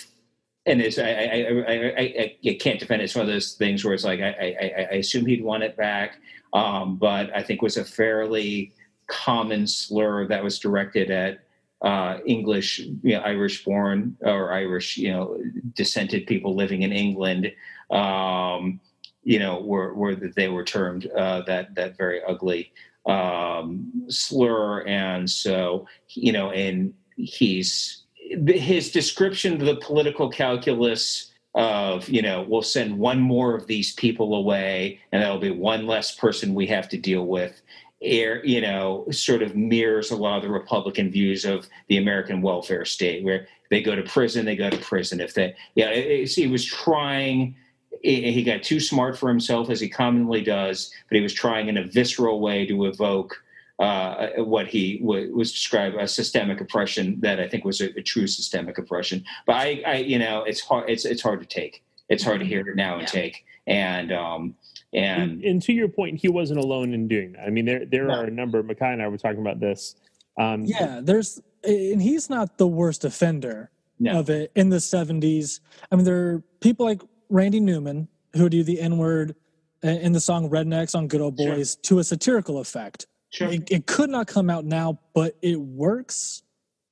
and 0.65 0.81
it's 0.81 0.97
I 0.97 1.09
I, 1.09 1.63
I 1.67 1.73
I 1.97 2.37
I 2.45 2.53
can't 2.59 2.79
defend 2.79 3.01
it. 3.01 3.05
It's 3.05 3.15
one 3.15 3.25
of 3.25 3.31
those 3.31 3.53
things 3.53 3.83
where 3.83 3.93
it's 3.93 4.03
like 4.03 4.19
I 4.19 4.29
I, 4.29 4.87
I 4.91 4.95
assume 4.95 5.25
he'd 5.25 5.43
want 5.43 5.63
it 5.63 5.75
back, 5.77 6.19
um, 6.53 6.97
but 6.97 7.35
I 7.35 7.43
think 7.43 7.61
was 7.61 7.77
a 7.77 7.85
fairly 7.85 8.73
common 9.07 9.67
slur 9.67 10.27
that 10.27 10.43
was 10.43 10.59
directed 10.59 11.11
at 11.11 11.39
uh, 11.81 12.19
English, 12.25 12.79
you 12.79 13.15
know, 13.15 13.21
Irish-born 13.21 14.15
or 14.21 14.53
Irish, 14.53 14.97
you 14.97 15.11
know, 15.11 15.37
descended 15.75 16.27
people 16.27 16.55
living 16.55 16.83
in 16.83 16.91
England. 16.91 17.51
Um, 17.89 18.79
you 19.23 19.39
know, 19.39 19.61
were 19.61 19.93
were 19.93 20.15
that 20.15 20.35
they 20.35 20.49
were 20.49 20.63
termed 20.63 21.07
uh, 21.07 21.41
that 21.47 21.75
that 21.75 21.97
very 21.97 22.21
ugly 22.23 22.71
um, 23.05 23.91
slur, 24.09 24.85
and 24.87 25.29
so 25.29 25.87
you 26.09 26.31
know, 26.31 26.51
and 26.51 26.93
he's 27.15 28.00
his 28.47 28.91
description 28.91 29.53
of 29.53 29.59
the 29.59 29.75
political 29.77 30.29
calculus 30.29 31.31
of 31.53 32.07
you 32.07 32.21
know 32.21 32.45
we'll 32.47 32.61
send 32.61 32.97
one 32.97 33.19
more 33.19 33.55
of 33.55 33.67
these 33.67 33.93
people 33.93 34.35
away 34.35 34.99
and 35.11 35.21
that'll 35.21 35.37
be 35.37 35.51
one 35.51 35.85
less 35.85 36.15
person 36.15 36.53
we 36.53 36.65
have 36.65 36.87
to 36.87 36.97
deal 36.97 37.27
with 37.27 37.61
air 38.01 38.43
you 38.45 38.61
know 38.61 39.05
sort 39.11 39.41
of 39.41 39.55
mirrors 39.55 40.11
a 40.11 40.15
lot 40.15 40.37
of 40.37 40.43
the 40.43 40.49
republican 40.49 41.11
views 41.11 41.43
of 41.43 41.67
the 41.89 41.97
american 41.97 42.41
welfare 42.41 42.85
state 42.85 43.23
where 43.25 43.47
they 43.69 43.81
go 43.81 43.95
to 43.95 44.03
prison 44.03 44.45
they 44.45 44.55
go 44.55 44.69
to 44.69 44.77
prison. 44.77 45.19
If 45.19 45.33
they 45.33 45.53
yeah 45.75 45.93
he 45.93 46.47
was 46.47 46.65
trying 46.65 47.55
he 48.01 48.43
got 48.43 48.63
too 48.63 48.79
smart 48.79 49.17
for 49.17 49.27
himself 49.27 49.69
as 49.69 49.81
he 49.81 49.89
commonly 49.89 50.41
does 50.41 50.93
but 51.09 51.17
he 51.17 51.21
was 51.21 51.33
trying 51.33 51.67
in 51.67 51.77
a 51.77 51.83
visceral 51.83 52.39
way 52.39 52.65
to 52.65 52.85
evoke 52.85 53.43
uh, 53.81 54.29
what 54.37 54.67
he 54.67 54.99
w- 54.99 55.35
was 55.35 55.51
described 55.51 55.97
as 55.97 56.13
systemic 56.13 56.61
oppression 56.61 57.19
that 57.21 57.39
I 57.39 57.47
think 57.47 57.65
was 57.65 57.81
a, 57.81 57.87
a, 57.97 58.03
true 58.03 58.27
systemic 58.27 58.77
oppression. 58.77 59.25
But 59.47 59.55
I, 59.55 59.81
I, 59.85 59.95
you 59.95 60.19
know, 60.19 60.43
it's 60.43 60.61
hard. 60.61 60.87
It's 60.87 61.03
it's 61.03 61.23
hard 61.23 61.39
to 61.39 61.47
take. 61.47 61.83
It's 62.07 62.23
hard 62.23 62.41
to 62.41 62.45
hear 62.45 62.59
it 62.59 62.75
now 62.75 62.93
and 62.93 63.01
yeah. 63.01 63.07
take. 63.07 63.43
And 63.65 64.11
um, 64.11 64.53
and, 64.93 65.31
and, 65.31 65.43
and 65.43 65.61
to 65.63 65.73
your 65.73 65.87
point, 65.87 66.19
he 66.19 66.27
wasn't 66.27 66.59
alone 66.59 66.93
in 66.93 67.07
doing 67.07 67.31
that. 67.31 67.47
I 67.47 67.49
mean, 67.49 67.65
there 67.65 67.85
there 67.85 68.05
no. 68.05 68.13
are 68.13 68.23
a 68.25 68.31
number. 68.31 68.61
Micaiah 68.61 68.93
and 68.93 69.01
I 69.01 69.07
were 69.07 69.17
talking 69.17 69.41
about 69.41 69.59
this. 69.59 69.95
Um, 70.37 70.63
yeah, 70.63 71.01
there's, 71.01 71.41
and 71.63 72.01
he's 72.01 72.29
not 72.29 72.59
the 72.59 72.67
worst 72.67 73.03
offender 73.03 73.71
no. 73.99 74.19
of 74.19 74.29
it 74.29 74.51
in 74.55 74.69
the 74.69 74.77
'70s. 74.77 75.59
I 75.91 75.95
mean, 75.95 76.05
there 76.05 76.27
are 76.27 76.43
people 76.59 76.85
like 76.85 77.01
Randy 77.29 77.59
Newman 77.59 78.09
who 78.33 78.47
do 78.47 78.63
the 78.63 78.79
N 78.79 78.99
word 78.99 79.35
in 79.81 80.11
the 80.11 80.21
song 80.21 80.51
"Rednecks" 80.51 80.93
on 80.93 81.07
"Good 81.07 81.21
Old 81.21 81.35
Boys" 81.35 81.77
sure. 81.83 81.95
to 81.95 81.99
a 81.99 82.03
satirical 82.03 82.59
effect. 82.59 83.07
Sure. 83.31 83.49
It, 83.49 83.71
it, 83.71 83.87
could 83.87 84.09
not 84.09 84.27
come 84.27 84.49
out 84.49 84.65
now, 84.65 84.99
but 85.13 85.37
it 85.41 85.59
works 85.59 86.43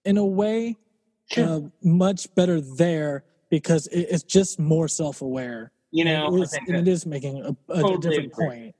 in 0.05 0.17
a 0.17 0.25
way 0.25 0.77
sure. 1.29 1.45
uh, 1.45 1.59
much 1.83 2.33
better 2.33 2.61
there 2.61 3.25
because 3.49 3.87
it, 3.87 4.07
it's 4.09 4.23
just 4.23 4.57
more 4.57 4.87
self-aware. 4.87 5.71
You 5.91 6.05
know, 6.05 6.35
it 6.35 6.41
is, 6.41 6.53
and 6.53 6.77
it 6.77 6.87
is 6.87 7.05
making 7.05 7.43
a, 7.43 7.49
a, 7.73 7.81
totally 7.81 7.97
different 7.97 8.31
agree. 8.31 8.47
point. 8.47 8.75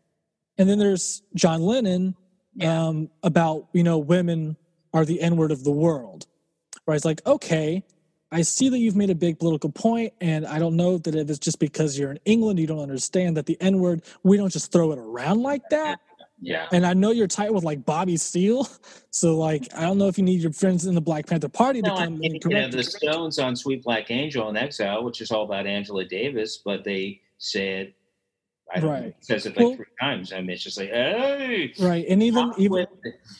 And 0.58 0.70
then 0.70 0.80
there's 0.80 1.22
John 1.36 1.62
Lennon 1.62 2.16
yeah. 2.56 2.88
um, 2.88 3.10
about 3.24 3.68
you 3.74 3.84
know 3.84 3.98
women 3.98 4.56
are 4.94 5.06
the 5.06 5.20
N 5.22 5.36
word 5.36 5.52
of 5.52 5.64
the 5.64 5.72
world. 5.72 6.28
Where 6.86 6.96
it's 6.96 7.06
like, 7.06 7.26
okay, 7.26 7.84
I 8.32 8.44
see 8.44 8.70
that 8.70 8.78
you've 8.78 8.96
made 8.96 9.10
a 9.10 9.16
big 9.16 9.40
political 9.40 9.72
point, 9.72 10.14
and 10.22 10.46
I 10.46 10.60
don't 10.60 10.76
know 10.76 10.98
that 11.00 11.16
if 11.16 11.30
it's 11.30 11.40
just 11.40 11.60
because 11.60 11.98
you're 11.98 12.12
in 12.12 12.20
England, 12.26 12.60
you 12.60 12.68
don't 12.68 12.80
understand 12.80 13.38
that 13.38 13.48
the 13.48 13.58
N 13.60 13.80
word, 13.80 14.04
we 14.24 14.38
don't 14.38 14.52
just 14.52 14.72
throw 14.72 14.92
it 14.92 15.00
around 15.00 15.42
like 15.42 15.68
that. 15.72 16.00
Yeah. 16.42 16.68
And 16.72 16.86
I 16.86 16.94
know 16.94 17.12
you're 17.12 17.28
tight 17.28 17.54
with 17.54 17.64
like 17.64 17.86
Bobby 17.86 18.18
Seale. 18.18 18.68
So 19.12 19.36
like 19.40 19.68
I 19.76 19.82
don't 19.82 19.98
know 19.98 20.08
if 20.08 20.20
you 20.20 20.24
need 20.24 20.40
your 20.40 20.54
friends 20.54 20.86
in 20.86 20.94
the 20.94 21.02
Black 21.02 21.26
Panther 21.26 21.50
Party 21.50 21.82
no, 21.82 21.90
to 21.90 21.96
come 21.96 22.22
and 22.22 22.40
correct. 22.40 22.46
You 22.46 22.50
know, 22.52 22.70
the 22.70 22.84
Stones 22.84 23.40
on 23.40 23.56
Sweet 23.56 23.84
Black 23.84 24.12
Angel 24.12 24.48
in 24.50 24.56
Exile, 24.56 25.04
which 25.04 25.20
is 25.20 25.32
all 25.32 25.46
about 25.46 25.66
Angela 25.66 26.06
Davis, 26.06 26.62
but 26.64 26.84
they 26.84 27.20
said 27.40 27.96
I 28.72 28.80
don't 28.80 28.90
right. 28.92 29.06
know, 29.06 29.14
says 29.22 29.48
it 29.48 29.58
like 29.58 29.66
well, 29.66 29.76
three 29.76 29.86
times. 30.00 30.32
I 30.32 30.42
mean 30.42 30.52
it's 30.52 30.62
just 30.62 30.78
like, 30.78 30.90
hey 30.90 31.74
Right. 31.80 32.06
And 32.08 32.22
even 32.22 32.54
even 32.58 32.86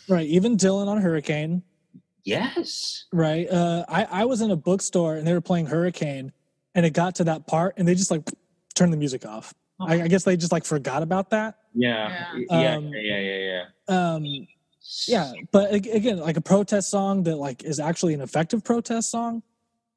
right, 0.10 0.26
even 0.26 0.58
Dylan 0.58 0.88
on 0.88 1.00
Hurricane. 1.00 1.62
Yes. 2.24 3.06
Right. 3.14 3.48
Uh 3.48 3.86
I, 3.88 4.06
I 4.06 4.26
was 4.26 4.42
in 4.42 4.50
a 4.50 4.56
bookstore 4.56 5.18
and 5.18 5.28
they 5.28 5.34
were 5.34 5.40
playing 5.40 5.68
Hurricane 5.68 6.32
and 6.74 6.84
it 6.84 6.94
got 6.94 7.14
to 7.16 7.26
that 7.26 7.46
part 7.46 7.76
and 7.78 7.88
they 7.88 7.94
just 7.94 8.10
like 8.10 8.24
turned 8.74 8.92
the 8.92 8.98
music 8.98 9.24
off. 9.24 9.54
I, 9.80 10.04
I, 10.04 10.08
guess 10.08 10.24
they 10.24 10.36
just 10.36 10.52
like 10.52 10.66
forgot 10.66 11.04
about 11.04 11.30
that. 11.30 11.56
Yeah, 11.74 12.34
yeah, 12.36 12.76
um, 12.76 12.88
yeah, 12.88 13.00
yeah, 13.00 13.20
yeah, 13.20 13.64
yeah. 13.88 14.16
Um, 14.16 14.48
yeah, 15.08 15.34
but 15.52 15.74
again, 15.74 16.20
like 16.20 16.38
a 16.38 16.42
protest 16.42 16.90
song 16.90 17.24
that 17.24 17.36
like 17.36 17.64
is 17.64 17.80
actually 17.80 18.14
an 18.14 18.22
effective 18.22 18.64
protest 18.64 19.12
song. 19.12 19.44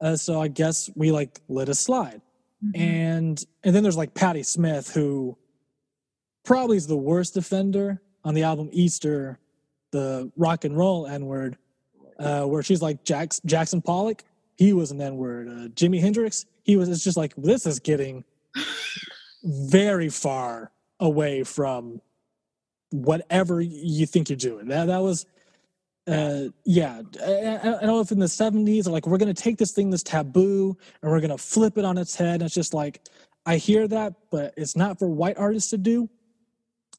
Uh, 0.00 0.16
so 0.16 0.40
I 0.40 0.48
guess 0.48 0.90
we 0.94 1.12
like 1.12 1.40
let 1.48 1.68
it 1.68 1.74
slide, 1.74 2.20
mm-hmm. 2.64 2.80
and 2.80 3.44
and 3.64 3.74
then 3.74 3.82
there's 3.82 3.96
like 3.96 4.14
Patti 4.14 4.42
Smith 4.42 4.92
who 4.92 5.36
probably 6.44 6.76
is 6.76 6.86
the 6.86 6.96
worst 6.96 7.36
offender 7.36 8.02
on 8.24 8.34
the 8.34 8.42
album 8.42 8.68
Easter, 8.72 9.38
the 9.90 10.30
rock 10.36 10.64
and 10.64 10.76
roll 10.76 11.06
N 11.06 11.26
word, 11.26 11.56
uh, 12.18 12.44
where 12.44 12.62
she's 12.62 12.82
like 12.82 13.04
Jackson, 13.04 13.48
Jackson 13.48 13.82
Pollock. 13.82 14.24
He 14.56 14.72
was 14.72 14.90
an 14.90 15.00
N 15.00 15.16
word. 15.16 15.48
Uh, 15.48 15.68
Jimi 15.68 16.00
Hendrix. 16.00 16.44
He 16.64 16.76
was. 16.76 16.88
It's 16.88 17.04
just 17.04 17.16
like 17.16 17.34
this 17.36 17.66
is 17.66 17.80
getting 17.80 18.24
very 19.42 20.08
far 20.08 20.70
away 21.00 21.42
from 21.42 22.00
whatever 22.90 23.60
you 23.60 24.06
think 24.06 24.28
you're 24.28 24.36
doing. 24.36 24.68
That 24.68 24.86
that 24.86 25.02
was, 25.02 25.26
uh, 26.06 26.44
yeah. 26.64 27.02
I, 27.24 27.58
I 27.62 27.68
don't 27.68 27.86
know 27.86 28.00
if 28.00 28.12
in 28.12 28.18
the 28.18 28.26
'70s, 28.26 28.88
like 28.88 29.06
we're 29.06 29.18
gonna 29.18 29.34
take 29.34 29.58
this 29.58 29.72
thing 29.72 29.90
that's 29.90 30.02
taboo 30.02 30.76
and 31.02 31.10
we're 31.10 31.20
gonna 31.20 31.38
flip 31.38 31.78
it 31.78 31.84
on 31.84 31.98
its 31.98 32.14
head. 32.14 32.34
And 32.34 32.42
it's 32.44 32.54
just 32.54 32.74
like 32.74 33.00
I 33.46 33.56
hear 33.56 33.88
that, 33.88 34.14
but 34.30 34.54
it's 34.56 34.76
not 34.76 34.98
for 34.98 35.08
white 35.08 35.38
artists 35.38 35.70
to 35.70 35.78
do. 35.78 36.08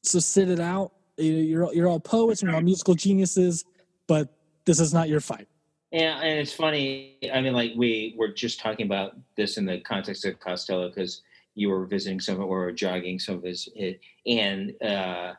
So 0.02 0.18
sit 0.18 0.48
it 0.48 0.60
out. 0.60 0.92
You're 1.16 1.72
you're 1.72 1.88
all 1.88 2.00
poets 2.00 2.42
and 2.42 2.50
you're 2.50 2.56
all 2.56 2.62
musical 2.62 2.94
geniuses, 2.94 3.64
but 4.06 4.28
this 4.66 4.80
is 4.80 4.92
not 4.92 5.08
your 5.08 5.20
fight. 5.20 5.48
Yeah, 5.90 6.20
and 6.20 6.40
it's 6.40 6.52
funny. 6.52 7.18
I 7.32 7.40
mean, 7.40 7.52
like 7.52 7.72
we 7.76 8.14
were 8.18 8.28
just 8.28 8.58
talking 8.58 8.84
about 8.84 9.16
this 9.36 9.56
in 9.56 9.64
the 9.64 9.78
context 9.78 10.24
of 10.24 10.40
Costello 10.40 10.88
because 10.88 11.22
you 11.54 11.70
were 11.70 11.86
visiting 11.86 12.20
some 12.20 12.40
or 12.40 12.72
jogging 12.72 13.18
some 13.18 13.36
of 13.36 13.44
his, 13.44 13.68
and 14.26 14.72
uh, 14.82 15.32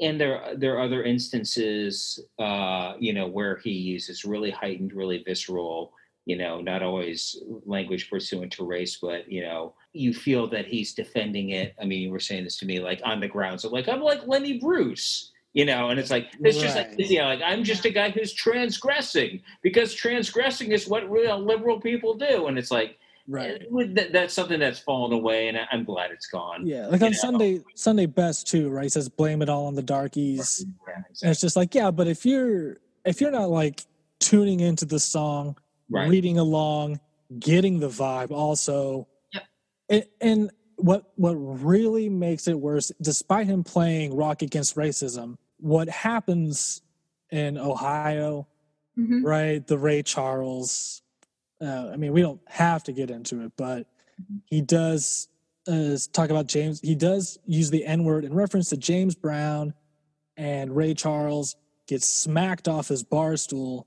and 0.00 0.20
there 0.20 0.54
there 0.56 0.76
are 0.76 0.82
other 0.82 1.02
instances, 1.02 2.20
uh, 2.38 2.94
you 2.98 3.12
know, 3.12 3.26
where 3.26 3.56
he 3.58 3.70
uses 3.70 4.24
really 4.24 4.50
heightened, 4.50 4.92
really 4.92 5.22
visceral, 5.22 5.92
you 6.26 6.36
know, 6.36 6.60
not 6.60 6.82
always 6.82 7.36
language 7.66 8.08
pursuant 8.10 8.52
to 8.52 8.64
race, 8.64 8.98
but 9.00 9.30
you 9.30 9.42
know, 9.42 9.74
you 9.92 10.12
feel 10.14 10.46
that 10.48 10.66
he's 10.66 10.94
defending 10.94 11.50
it. 11.50 11.74
I 11.80 11.84
mean, 11.84 12.00
you 12.00 12.10
were 12.10 12.20
saying 12.20 12.44
this 12.44 12.58
to 12.58 12.66
me, 12.66 12.80
like 12.80 13.00
on 13.04 13.20
the 13.20 13.28
ground, 13.28 13.60
so 13.60 13.68
like 13.68 13.88
I'm 13.88 14.00
like 14.00 14.26
Lenny 14.26 14.58
Bruce 14.58 15.32
you 15.52 15.64
know 15.64 15.88
and 15.88 15.98
it's 15.98 16.10
like 16.10 16.28
it's 16.40 16.56
right. 16.56 16.62
just 16.62 16.76
like 16.76 17.10
you 17.10 17.18
know 17.18 17.24
like 17.24 17.42
i'm 17.44 17.64
just 17.64 17.84
a 17.84 17.90
guy 17.90 18.10
who's 18.10 18.32
transgressing 18.32 19.42
because 19.62 19.94
transgressing 19.94 20.72
is 20.72 20.86
what 20.86 21.10
real 21.10 21.44
liberal 21.44 21.80
people 21.80 22.14
do 22.14 22.46
and 22.46 22.58
it's 22.58 22.70
like 22.70 22.98
right. 23.28 23.62
with 23.70 23.94
th- 23.96 24.12
that's 24.12 24.34
something 24.34 24.58
that's 24.60 24.78
fallen 24.78 25.12
away, 25.12 25.48
and 25.48 25.58
I'm 25.70 25.84
glad 25.84 26.10
it's 26.10 26.26
gone. 26.26 26.66
Yeah, 26.66 26.86
like 26.86 27.02
on 27.02 27.10
know. 27.12 27.16
Sunday 27.18 27.60
Sunday 27.74 28.06
best 28.06 28.46
too, 28.48 28.68
right? 28.70 28.84
He 28.84 28.88
says 28.88 29.08
blame 29.08 29.42
it 29.42 29.48
all 29.48 29.66
on 29.66 29.74
the 29.74 29.82
darkies. 29.82 30.64
Yeah, 30.86 30.94
And 31.22 31.30
it's 31.30 31.40
just 31.40 31.56
like, 31.56 31.74
yeah, 31.74 31.90
but 31.90 32.06
if 32.08 32.24
you're 32.26 32.78
if 33.04 33.20
you're 33.20 33.30
not 33.30 33.50
like 33.50 33.82
tuning 34.18 34.60
into 34.60 34.84
the 34.84 35.00
song, 35.00 35.56
Right. 35.92 36.08
reading 36.08 36.38
along, 36.38 37.00
getting 37.40 37.80
the 37.80 37.88
vibe 37.88 38.30
also. 38.30 39.08
Yep. 39.32 39.42
And, 39.88 40.04
and 40.20 40.50
what 40.76 41.10
what 41.16 41.34
really 41.34 42.08
makes 42.08 42.46
it 42.48 42.58
worse, 42.58 42.92
despite 43.02 43.46
him 43.46 43.64
playing 43.64 44.14
Rock 44.14 44.42
Against 44.42 44.76
Racism, 44.76 45.36
what 45.58 45.88
happens 45.88 46.82
in 47.30 47.58
Ohio, 47.58 48.46
Mhm. 48.98 49.24
right? 49.24 49.66
The 49.66 49.78
Ray 49.78 50.02
Charles. 50.02 50.99
Uh, 51.60 51.90
I 51.92 51.96
mean, 51.96 52.12
we 52.12 52.22
don't 52.22 52.40
have 52.48 52.84
to 52.84 52.92
get 52.92 53.10
into 53.10 53.42
it, 53.42 53.52
but 53.56 53.86
he 54.46 54.60
does 54.62 55.28
uh, 55.68 55.96
talk 56.12 56.30
about 56.30 56.46
James. 56.46 56.80
He 56.80 56.94
does 56.94 57.38
use 57.46 57.70
the 57.70 57.84
N 57.84 58.04
word 58.04 58.24
in 58.24 58.34
reference 58.34 58.70
to 58.70 58.76
James 58.76 59.14
Brown, 59.14 59.74
and 60.36 60.74
Ray 60.74 60.94
Charles 60.94 61.56
gets 61.86 62.08
smacked 62.08 62.68
off 62.68 62.88
his 62.88 63.02
bar 63.02 63.36
stool, 63.36 63.86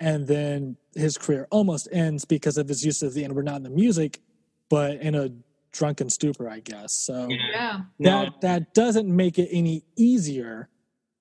and 0.00 0.26
then 0.26 0.76
his 0.94 1.18
career 1.18 1.46
almost 1.50 1.88
ends 1.92 2.24
because 2.24 2.56
of 2.56 2.68
his 2.68 2.84
use 2.84 3.02
of 3.02 3.14
the 3.14 3.24
N 3.24 3.34
word, 3.34 3.44
not 3.44 3.56
in 3.56 3.62
the 3.62 3.70
music, 3.70 4.20
but 4.68 4.96
in 5.00 5.14
a 5.14 5.30
drunken 5.72 6.08
stupor, 6.10 6.48
I 6.48 6.60
guess. 6.60 6.94
So 6.94 7.28
Yeah. 7.30 7.80
That 8.00 8.40
that 8.42 8.74
doesn't 8.74 9.08
make 9.08 9.38
it 9.38 9.48
any 9.50 9.84
easier 9.96 10.68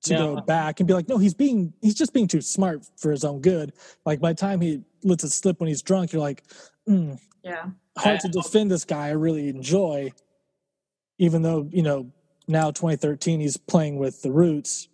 to 0.04 0.14
No. 0.14 0.36
go 0.36 0.41
back 0.41 0.80
and 0.80 0.88
be 0.88 0.93
like, 0.93 1.08
no, 1.08 1.18
he's 1.18 1.34
being 1.34 1.74
he's 1.82 1.95
just 1.95 2.14
being 2.14 2.28
too 2.28 2.41
smart 2.41 2.86
for 2.97 3.12
his 3.12 3.24
own 3.24 3.41
good. 3.41 3.74
Like 4.06 4.20
by 4.20 4.32
the 4.34 4.38
time 4.38 4.62
he 4.62 4.84
lets 5.04 5.24
it 5.24 5.32
slip 5.32 5.60
when 5.60 5.68
he's 5.68 5.82
drunk, 5.82 6.12
you're 6.12 6.22
like, 6.22 6.43
mm, 6.88 7.20
Yeah. 7.43 7.66
hard 7.97 8.20
to 8.22 8.30
defend 8.30 8.72
this 8.72 8.86
guy. 8.86 9.08
I 9.08 9.12
really 9.12 9.49
enjoy, 9.49 10.12
even 11.18 11.41
though 11.41 11.68
you 11.72 11.84
know 11.84 12.12
now 12.47 12.72
2013 12.72 13.39
he's 13.39 13.58
playing 13.58 13.97
with 13.97 14.22
the 14.22 14.32
Roots. 14.32 14.88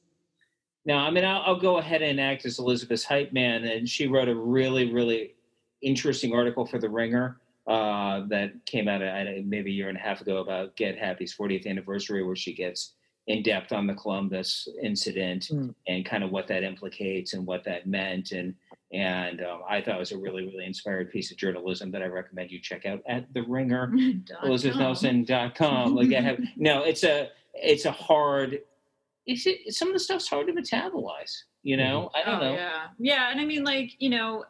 Now, 0.86 1.00
I 1.06 1.12
mean, 1.12 1.26
I'll, 1.26 1.42
I'll 1.46 1.60
go 1.60 1.78
ahead 1.80 2.02
and 2.02 2.20
act 2.20 2.46
as 2.46 2.60
Elizabeth's 2.60 3.04
hype 3.04 3.34
man, 3.34 3.66
and 3.66 3.88
she 3.90 4.08
wrote 4.08 4.30
a 4.30 4.36
really, 4.36 4.92
really 4.94 5.36
interesting 5.82 6.34
article 6.34 6.66
for 6.66 6.80
The 6.80 6.90
Ringer 6.90 7.40
uh, 7.68 8.22
that 8.30 8.54
came 8.66 8.88
out 8.88 9.02
uh, 9.02 9.26
maybe 9.44 9.72
a 9.72 9.74
year 9.74 9.90
and 9.90 9.98
a 9.98 10.02
half 10.02 10.22
ago 10.22 10.38
about 10.38 10.78
Get 10.78 10.98
Happy's 10.98 11.36
40th 11.36 11.68
anniversary, 11.68 12.24
where 12.24 12.38
she 12.38 12.54
gets 12.54 12.94
in 13.28 13.44
depth 13.44 13.72
on 13.74 13.86
the 13.88 13.94
Columbus 13.94 14.68
incident 14.82 15.50
Mm. 15.52 15.76
and 15.88 16.06
kind 16.06 16.24
of 16.24 16.32
what 16.32 16.48
that 16.48 16.64
implicates 16.64 17.34
and 17.34 17.46
what 17.46 17.64
that 17.66 17.86
meant, 17.88 18.32
and 18.32 18.56
and 18.94 19.42
um, 19.44 19.62
I 19.70 19.82
thought 19.82 19.96
it 19.98 20.00
was 20.00 20.14
a 20.14 20.18
really, 20.18 20.46
really 20.46 20.66
inspired 20.66 21.12
piece 21.12 21.30
of 21.32 21.38
journalism 21.38 21.92
that 21.92 22.02
I 22.02 22.06
recommend 22.06 22.52
you 22.52 22.60
check 22.62 22.86
out 22.86 23.02
at 23.06 23.34
The 23.34 23.42
Ringer. 23.44 23.88
Dot 24.26 24.40
com. 24.42 24.50
elizabethnelson.com 24.50 25.96
like 25.96 26.14
I 26.14 26.22
have 26.22 26.40
no 26.56 26.84
it's 26.84 27.04
a 27.04 27.30
it's 27.54 27.86
a 27.86 27.92
hard 27.92 28.62
it's 29.26 29.46
it, 29.46 29.74
some 29.74 29.90
of 29.90 29.94
the 29.94 30.00
stuff's 30.00 30.28
hard 30.30 30.48
to 30.48 30.54
metabolize 30.54 31.44
you 31.64 31.76
know 31.76 32.10
i 32.16 32.24
don't 32.24 32.40
Oh, 32.40 32.44
know 32.44 32.54
Yeah, 32.54 32.84
yeah, 32.98 33.32
and 33.32 33.42
I 33.42 33.46
mean, 33.46 33.64
like 33.66 33.92
you 34.00 34.10
know, 34.10 34.46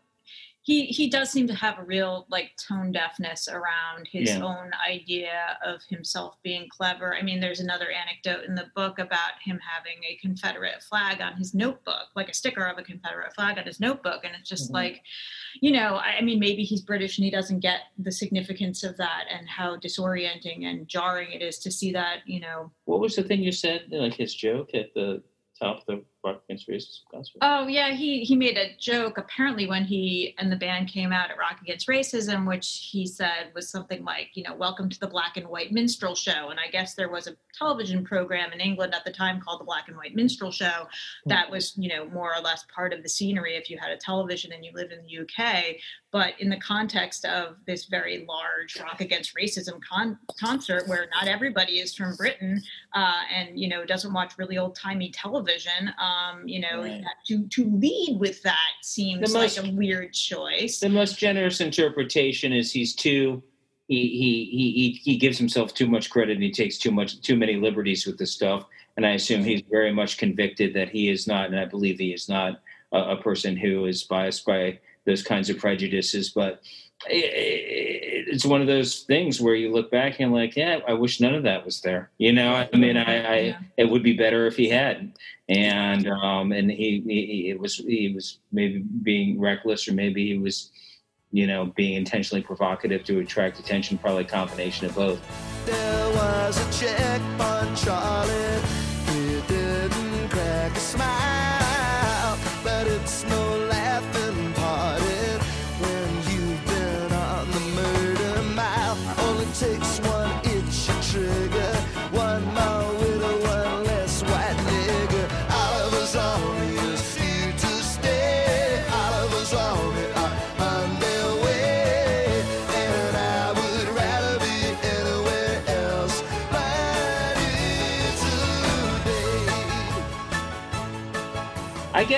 he 0.67 0.85
he 0.87 1.09
does 1.09 1.29
seem 1.29 1.47
to 1.47 1.53
have 1.55 1.79
a 1.79 1.83
real 1.83 2.25
like 2.29 2.51
tone 2.57 2.91
deafness 2.91 3.47
around 3.47 4.05
his 4.11 4.31
Yeah. 4.31 4.41
own 4.43 4.69
idea 4.85 5.57
of 5.63 5.81
himself 5.87 6.35
being 6.43 6.67
clever. 6.67 7.15
I 7.15 7.21
mean, 7.21 7.39
there's 7.39 7.61
another 7.61 7.89
anecdote 7.89 8.43
in 8.43 8.53
the 8.53 8.69
book 8.75 8.99
about 8.99 9.41
him 9.41 9.61
having 9.65 10.03
a 10.03 10.17
Confederate 10.17 10.83
flag 10.83 11.21
on 11.21 11.37
his 11.37 11.53
notebook, 11.53 12.07
like 12.17 12.27
a 12.27 12.33
sticker 12.33 12.65
of 12.65 12.77
a 12.77 12.83
Confederate 12.83 13.33
flag 13.33 13.57
on 13.57 13.63
his 13.63 13.79
notebook, 13.79 14.25
and 14.25 14.35
it's 14.35 14.49
just 14.49 14.69
Mhm. 14.69 14.73
like, 14.73 15.03
you 15.61 15.71
know, 15.71 15.95
I, 15.95 16.17
I 16.17 16.21
mean, 16.21 16.37
maybe 16.37 16.63
he's 16.65 16.81
British 16.81 17.17
and 17.17 17.23
he 17.23 17.31
doesn't 17.31 17.61
get 17.61 17.83
the 17.97 18.11
significance 18.11 18.83
of 18.83 18.97
that 18.97 19.23
and 19.31 19.47
how 19.47 19.77
disorienting 19.77 20.65
and 20.65 20.85
jarring 20.85 21.31
it 21.31 21.41
is 21.41 21.59
to 21.59 21.71
see 21.71 21.93
that, 21.93 22.27
you 22.27 22.41
know, 22.41 22.73
what 22.83 22.99
was 22.99 23.15
the 23.15 23.23
thing 23.23 23.41
you 23.41 23.53
said 23.53 23.85
like 23.89 24.15
his 24.15 24.35
joke 24.35 24.71
at 24.73 24.93
the 24.93 25.23
top 25.57 25.77
of 25.79 25.85
the 25.85 26.03
against 26.25 26.67
racism 26.67 26.99
concert 27.11 27.37
Oh 27.41 27.67
yeah, 27.67 27.91
he 27.91 28.23
he 28.23 28.35
made 28.35 28.57
a 28.57 28.75
joke 28.77 29.17
apparently 29.17 29.67
when 29.67 29.85
he 29.85 30.35
and 30.37 30.51
the 30.51 30.55
band 30.55 30.89
came 30.89 31.11
out 31.11 31.31
at 31.31 31.37
Rock 31.37 31.59
Against 31.61 31.87
Racism, 31.87 32.47
which 32.47 32.89
he 32.91 33.05
said 33.05 33.51
was 33.53 33.69
something 33.69 34.03
like, 34.03 34.31
you 34.33 34.43
know, 34.43 34.55
"Welcome 34.55 34.89
to 34.89 34.99
the 34.99 35.07
Black 35.07 35.37
and 35.37 35.47
White 35.47 35.71
Minstrel 35.71 36.15
Show." 36.15 36.49
And 36.49 36.59
I 36.59 36.69
guess 36.69 36.95
there 36.95 37.09
was 37.09 37.27
a 37.27 37.35
television 37.57 38.03
program 38.03 38.51
in 38.53 38.59
England 38.59 38.93
at 38.93 39.05
the 39.05 39.11
time 39.11 39.39
called 39.41 39.59
the 39.59 39.65
Black 39.65 39.87
and 39.87 39.97
White 39.97 40.15
Minstrel 40.15 40.51
Show 40.51 40.87
that 41.25 41.49
was, 41.49 41.73
you 41.77 41.89
know, 41.89 42.07
more 42.09 42.35
or 42.35 42.41
less 42.41 42.65
part 42.73 42.93
of 42.93 43.03
the 43.03 43.09
scenery 43.09 43.55
if 43.55 43.69
you 43.69 43.77
had 43.77 43.91
a 43.91 43.97
television 43.97 44.51
and 44.51 44.63
you 44.63 44.71
lived 44.73 44.91
in 44.91 44.99
the 45.03 45.19
UK. 45.19 45.77
But 46.11 46.33
in 46.39 46.49
the 46.49 46.57
context 46.57 47.25
of 47.25 47.57
this 47.65 47.85
very 47.85 48.25
large 48.27 48.79
Rock 48.79 49.01
Against 49.01 49.35
Racism 49.35 49.79
con- 49.87 50.17
concert, 50.39 50.87
where 50.87 51.07
not 51.13 51.27
everybody 51.27 51.79
is 51.79 51.93
from 51.93 52.15
Britain, 52.15 52.61
uh, 52.93 53.21
and 53.33 53.59
you 53.59 53.67
know 53.67 53.85
doesn't 53.85 54.13
watch 54.13 54.37
really 54.37 54.57
old 54.57 54.75
timey 54.75 55.11
television, 55.11 55.93
um, 55.99 56.06
Um, 56.07 56.47
you 56.47 56.59
know, 56.59 56.81
Right. 56.83 57.01
that- 57.01 57.25
to 57.27 57.47
to 57.49 57.69
lead 57.77 58.17
with 58.19 58.41
that 58.43 58.73
seems 58.81 59.27
The 59.29 59.37
most- 59.39 59.57
like 59.57 59.67
a 59.67 59.71
weird 59.71 60.13
choice. 60.13 60.79
the 60.79 60.89
most 60.89 61.17
generous 61.19 61.59
interpretation 61.59 62.53
is 62.53 62.71
he's 62.71 62.95
too 62.95 63.43
he, 63.89 64.01
he 64.21 64.45
he 64.57 64.71
he 64.71 64.91
he 65.11 65.17
gives 65.17 65.37
himself 65.37 65.73
too 65.73 65.87
much 65.87 66.09
credit 66.09 66.33
and 66.33 66.43
he 66.43 66.51
takes 66.51 66.77
too 66.77 66.91
much 66.91 67.19
too 67.21 67.35
many 67.37 67.55
liberties 67.55 68.05
with 68.05 68.17
this 68.17 68.31
stuff 68.33 68.65
and 68.97 69.05
i 69.05 69.11
assume 69.11 69.43
he's 69.45 69.61
very 69.71 69.93
much 69.93 70.17
convicted 70.17 70.73
that 70.73 70.89
he 70.89 71.09
is 71.09 71.25
not 71.25 71.45
and 71.49 71.57
i 71.59 71.63
believe 71.63 71.97
he 71.97 72.11
is 72.13 72.27
not 72.27 72.61
a, 72.91 72.99
a 73.15 73.21
person 73.21 73.55
who 73.55 73.85
is 73.85 74.03
biased 74.03 74.45
by 74.45 74.77
those 75.05 75.23
kinds 75.23 75.49
of 75.49 75.57
prejudices 75.57 76.29
but 76.29 76.53
i- 76.53 76.57
i- 76.57 76.86
it's 77.07 78.45
one 78.45 78.61
of 78.61 78.67
those 78.67 79.01
things 79.01 79.39
where 79.39 79.55
you 79.55 79.71
look 79.71 79.91
back 79.91 80.19
and 80.19 80.33
like 80.33 80.55
yeah 80.55 80.79
i 80.87 80.93
wish 80.93 81.21
none 81.21 81.35
of 81.35 81.43
that 81.43 81.63
was 81.65 81.81
there 81.81 82.09
you 82.17 82.33
know 82.33 82.53
i 82.53 82.75
mean 82.75 82.97
i, 82.97 83.23
I 83.33 83.35
Yeah. 83.39 83.59
it 83.77 83.85
would 83.89 84.03
be 84.03 84.13
better 84.13 84.47
if 84.47 84.55
he 84.55 84.69
had 84.69 85.13
and 85.47 86.07
um 86.07 86.51
and 86.51 86.69
he, 86.71 87.03
he 87.05 87.25
he- 87.25 87.49
it 87.51 87.59
was 87.59 87.77
he 87.77 88.11
was 88.13 88.39
maybe 88.51 88.79
being 88.79 89.39
reckless 89.39 89.87
or 89.87 89.93
maybe 89.93 90.27
he 90.27 90.37
was 90.37 90.71
you 91.31 91.45
know 91.45 91.71
being 91.75 91.93
intentionally 91.93 92.41
provocative 92.41 93.03
to 93.05 93.19
attract 93.19 93.59
attention 93.59 93.97
probably 93.97 94.23
a 94.23 94.27
combination 94.27 94.87
of 94.87 94.95
both 94.95 95.19
There 95.65 96.09
was 96.15 96.57
a 96.57 96.85
check 96.85 97.21
on 97.39 97.75
Charlie. 97.75 98.36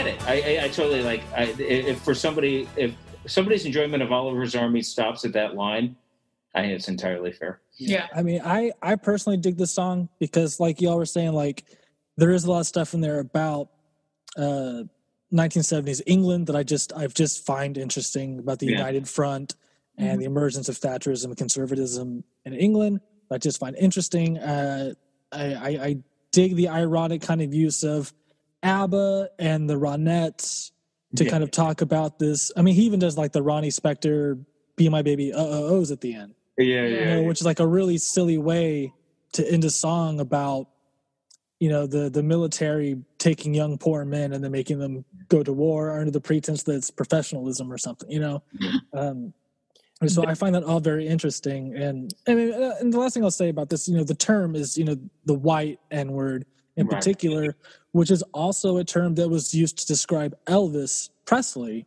Get 0.04 0.08
it 0.08 0.28
i 0.28 0.34
i, 0.34 0.66
I 0.66 0.68
totally 0.70 1.04
like 1.04 1.22
I, 1.36 1.44
if 1.60 2.02
for 2.02 2.14
somebody 2.16 2.68
if 2.76 2.94
somebody's 3.28 3.66
enjoyment 3.66 4.02
of 4.04 4.12
oliver's 4.12 4.56
army 4.56 4.82
stops 4.82 5.26
at 5.26 5.34
that 5.34 5.56
line 5.56 5.96
i 6.56 6.62
think 6.62 6.74
it's 6.74 6.88
entirely 6.88 7.32
fair 7.32 7.62
Yeah. 7.78 8.08
I 8.14 8.24
mean, 8.24 8.42
I 8.44 8.72
I 8.82 8.96
personally 8.96 9.38
dig 9.38 9.56
this 9.58 9.72
song 9.74 10.10
because, 10.20 10.60
like 10.60 10.82
y'all 10.82 10.98
were 10.98 11.06
saying, 11.06 11.32
like 11.32 11.64
there 12.18 12.32
is 12.32 12.44
a 12.44 12.52
lot 12.52 12.60
of 12.60 12.68
stuff 12.68 12.94
in 12.94 13.00
there 13.00 13.20
about 13.20 13.70
uh, 14.36 14.84
1970s 15.32 16.02
England 16.06 16.48
that 16.48 16.58
I 16.58 16.64
just 16.64 16.92
I've 16.94 17.14
just 17.14 17.46
find 17.46 17.78
interesting 17.78 18.40
about 18.40 18.60
the 18.60 18.66
Yeah. 18.68 18.78
United 18.84 19.08
Front 19.08 19.56
and 19.98 20.20
the 20.20 20.26
emergence 20.26 20.68
of 20.68 20.76
Thatcherism 20.78 21.26
and 21.26 21.38
conservatism 21.38 22.24
in 22.44 22.54
England. 22.54 23.00
I 23.32 23.38
just 23.38 23.60
find 23.60 23.76
interesting. 23.78 24.38
Uh, 24.40 24.94
I, 25.32 25.46
I, 25.54 25.70
I 25.88 25.98
dig 26.32 26.56
the 26.58 26.68
ironic 26.68 27.22
kind 27.22 27.42
of 27.42 27.54
use 27.54 27.84
of 27.84 28.14
ABBA 28.64 29.30
and 29.40 29.70
the 29.70 29.76
Ronettes 29.76 30.72
to 31.16 31.24
Yeah. 31.24 31.32
kind 31.32 31.44
of 31.44 31.52
talk 31.52 31.82
about 31.82 32.20
this. 32.20 32.52
I 32.56 32.62
mean, 32.62 32.76
he 32.76 32.84
even 32.84 33.00
does 33.00 33.18
like 33.18 33.32
the 33.32 33.42
Ronnie 33.42 33.70
Spector 33.70 34.44
"Be 34.76 34.90
My 34.90 35.02
Baby" 35.02 35.34
uh 35.34 35.44
uh 35.44 35.62
ohs 35.74 35.92
at 35.92 36.02
the 36.02 36.14
end. 36.14 36.36
Yeah 36.58 36.86
you 36.88 37.06
know, 37.06 37.24
which 37.24 37.40
is 37.40 37.46
like 37.46 37.60
a 37.60 37.68
really 37.68 37.98
silly 37.98 38.38
way 38.38 38.94
to 39.34 39.50
end 39.52 39.64
a 39.64 39.70
song 39.70 40.20
about 40.20 40.68
you 41.60 41.70
know 41.70 41.86
the 41.88 42.10
the 42.10 42.24
military 42.24 42.98
taking 43.18 43.54
young 43.54 43.78
poor 43.78 44.06
men 44.06 44.34
and 44.34 44.44
then 44.44 44.52
making 44.52 44.80
them 44.80 45.04
go 45.30 45.44
to 45.44 45.52
war 45.54 45.98
under 45.98 46.12
the 46.12 46.22
pretense 46.22 46.64
that 46.64 46.74
it's 46.76 46.90
professionalism 46.92 47.72
or 47.72 47.78
something 47.78 48.10
you 48.10 48.20
know? 48.20 48.42
Um 48.94 49.34
and 50.02 50.10
so 50.12 50.26
i 50.26 50.34
find 50.34 50.56
that 50.56 50.64
all 50.64 50.80
very 50.80 51.06
interesting. 51.08 51.76
And 51.76 52.14
i 52.28 52.34
mean 52.34 52.54
uh, 52.54 52.76
and 52.80 52.94
the 52.94 53.00
last 53.00 53.14
thing 53.14 53.24
i'll 53.24 53.32
say 53.32 53.50
about 53.50 53.70
this 53.70 53.88
you 53.90 53.98
know 53.98 54.04
the 54.06 54.16
term 54.16 54.56
is 54.56 54.78
you 54.78 54.86
know 54.86 54.96
the 55.26 55.34
white 55.34 55.80
n 55.92 56.12
word 56.14 56.46
in 56.78 56.88
Right. 56.88 56.96
particular 56.96 57.56
which 57.92 58.12
is 58.12 58.22
also 58.34 58.78
a 58.78 58.84
term 58.84 59.16
that 59.16 59.30
was 59.30 59.54
used 59.54 59.78
to 59.80 59.86
describe 59.88 60.36
elvis 60.46 61.10
presley 61.26 61.86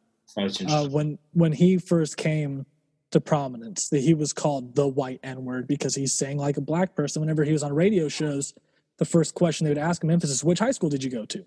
uh, 0.70 0.88
when 0.88 1.18
when 1.32 1.52
he 1.52 1.78
first 1.78 2.16
came 2.16 2.66
to 3.10 3.20
prominence. 3.20 3.88
That 3.90 4.00
he 4.00 4.14
was 4.14 4.32
called 4.32 4.74
the 4.74 4.88
white 4.88 5.20
N 5.22 5.44
word 5.44 5.68
because 5.68 5.94
he 5.94 6.06
sang 6.06 6.38
like 6.38 6.56
a 6.56 6.60
black 6.62 6.94
person. 6.94 7.20
Whenever 7.20 7.44
he 7.44 7.52
was 7.52 7.62
on 7.62 7.72
radio 7.72 8.08
shows, 8.08 8.54
the 8.98 9.04
first 9.04 9.34
question 9.34 9.64
they 9.64 9.70
would 9.70 9.78
ask 9.78 10.02
him, 10.02 10.10
emphasis, 10.10 10.42
which 10.42 10.58
high 10.58 10.70
school 10.70 10.88
did 10.88 11.04
you 11.04 11.10
go 11.10 11.24
to? 11.26 11.38
So 11.38 11.46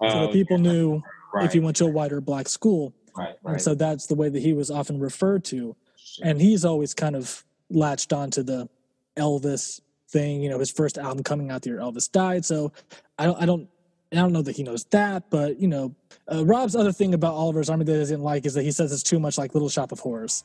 Oh, 0.00 0.20
that 0.22 0.32
people 0.32 0.58
yeah. 0.58 0.72
knew 0.72 1.02
right, 1.34 1.44
if 1.44 1.54
you 1.54 1.62
went 1.62 1.76
to 1.76 1.84
a 1.86 1.90
white 1.90 2.12
or 2.12 2.20
black 2.20 2.48
school. 2.48 2.94
right, 3.16 3.34
And 3.44 3.60
so 3.60 3.74
that's 3.74 4.06
the 4.06 4.14
way 4.14 4.28
that 4.28 4.40
he 4.40 4.52
was 4.52 4.70
often 4.70 4.98
referred 4.98 5.44
to. 5.46 5.76
And 6.22 6.40
he's 6.40 6.64
always 6.64 6.94
kind 6.94 7.16
of 7.16 7.44
latched 7.70 8.12
onto 8.12 8.42
the 8.42 8.68
Elvis 9.16 9.80
thing. 10.08 10.42
You 10.42 10.50
know, 10.50 10.58
his 10.58 10.70
first 10.70 10.98
album 10.98 11.24
coming 11.24 11.50
out 11.50 11.62
the 11.62 11.70
year 11.70 11.78
Elvis 11.80 12.10
died. 12.10 12.44
So 12.44 12.72
I 13.18 13.26
don't, 13.26 13.42
I 13.42 13.46
don't, 13.46 13.68
I 14.12 14.16
don't 14.16 14.32
know 14.32 14.42
that 14.42 14.56
he 14.56 14.62
knows 14.62 14.84
that, 14.86 15.30
but 15.30 15.60
you 15.60 15.68
know, 15.68 15.94
uh, 16.32 16.44
Rob's 16.44 16.74
other 16.76 16.92
thing 16.92 17.14
about 17.14 17.34
Oliver's 17.34 17.68
Army 17.70 17.84
that 17.84 17.92
he 17.92 17.98
doesn't 17.98 18.22
like 18.22 18.46
is 18.46 18.54
that 18.54 18.62
he 18.62 18.70
says 18.72 18.92
it's 18.92 19.02
too 19.02 19.18
much 19.20 19.38
like 19.38 19.54
Little 19.54 19.68
Shop 19.68 19.92
of 19.92 20.00
Horrors. 20.00 20.44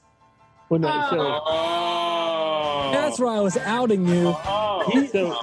Well, 0.70 0.80
no, 0.80 1.07
so 1.09 1.41
Oh, 1.47 2.89
That's 2.93 3.20
why 3.20 3.36
I 3.36 3.39
was 3.39 3.57
outing 3.57 4.07
you. 4.07 4.34
Oh, 4.36 4.89
He- 4.91 5.07
so 5.07 5.39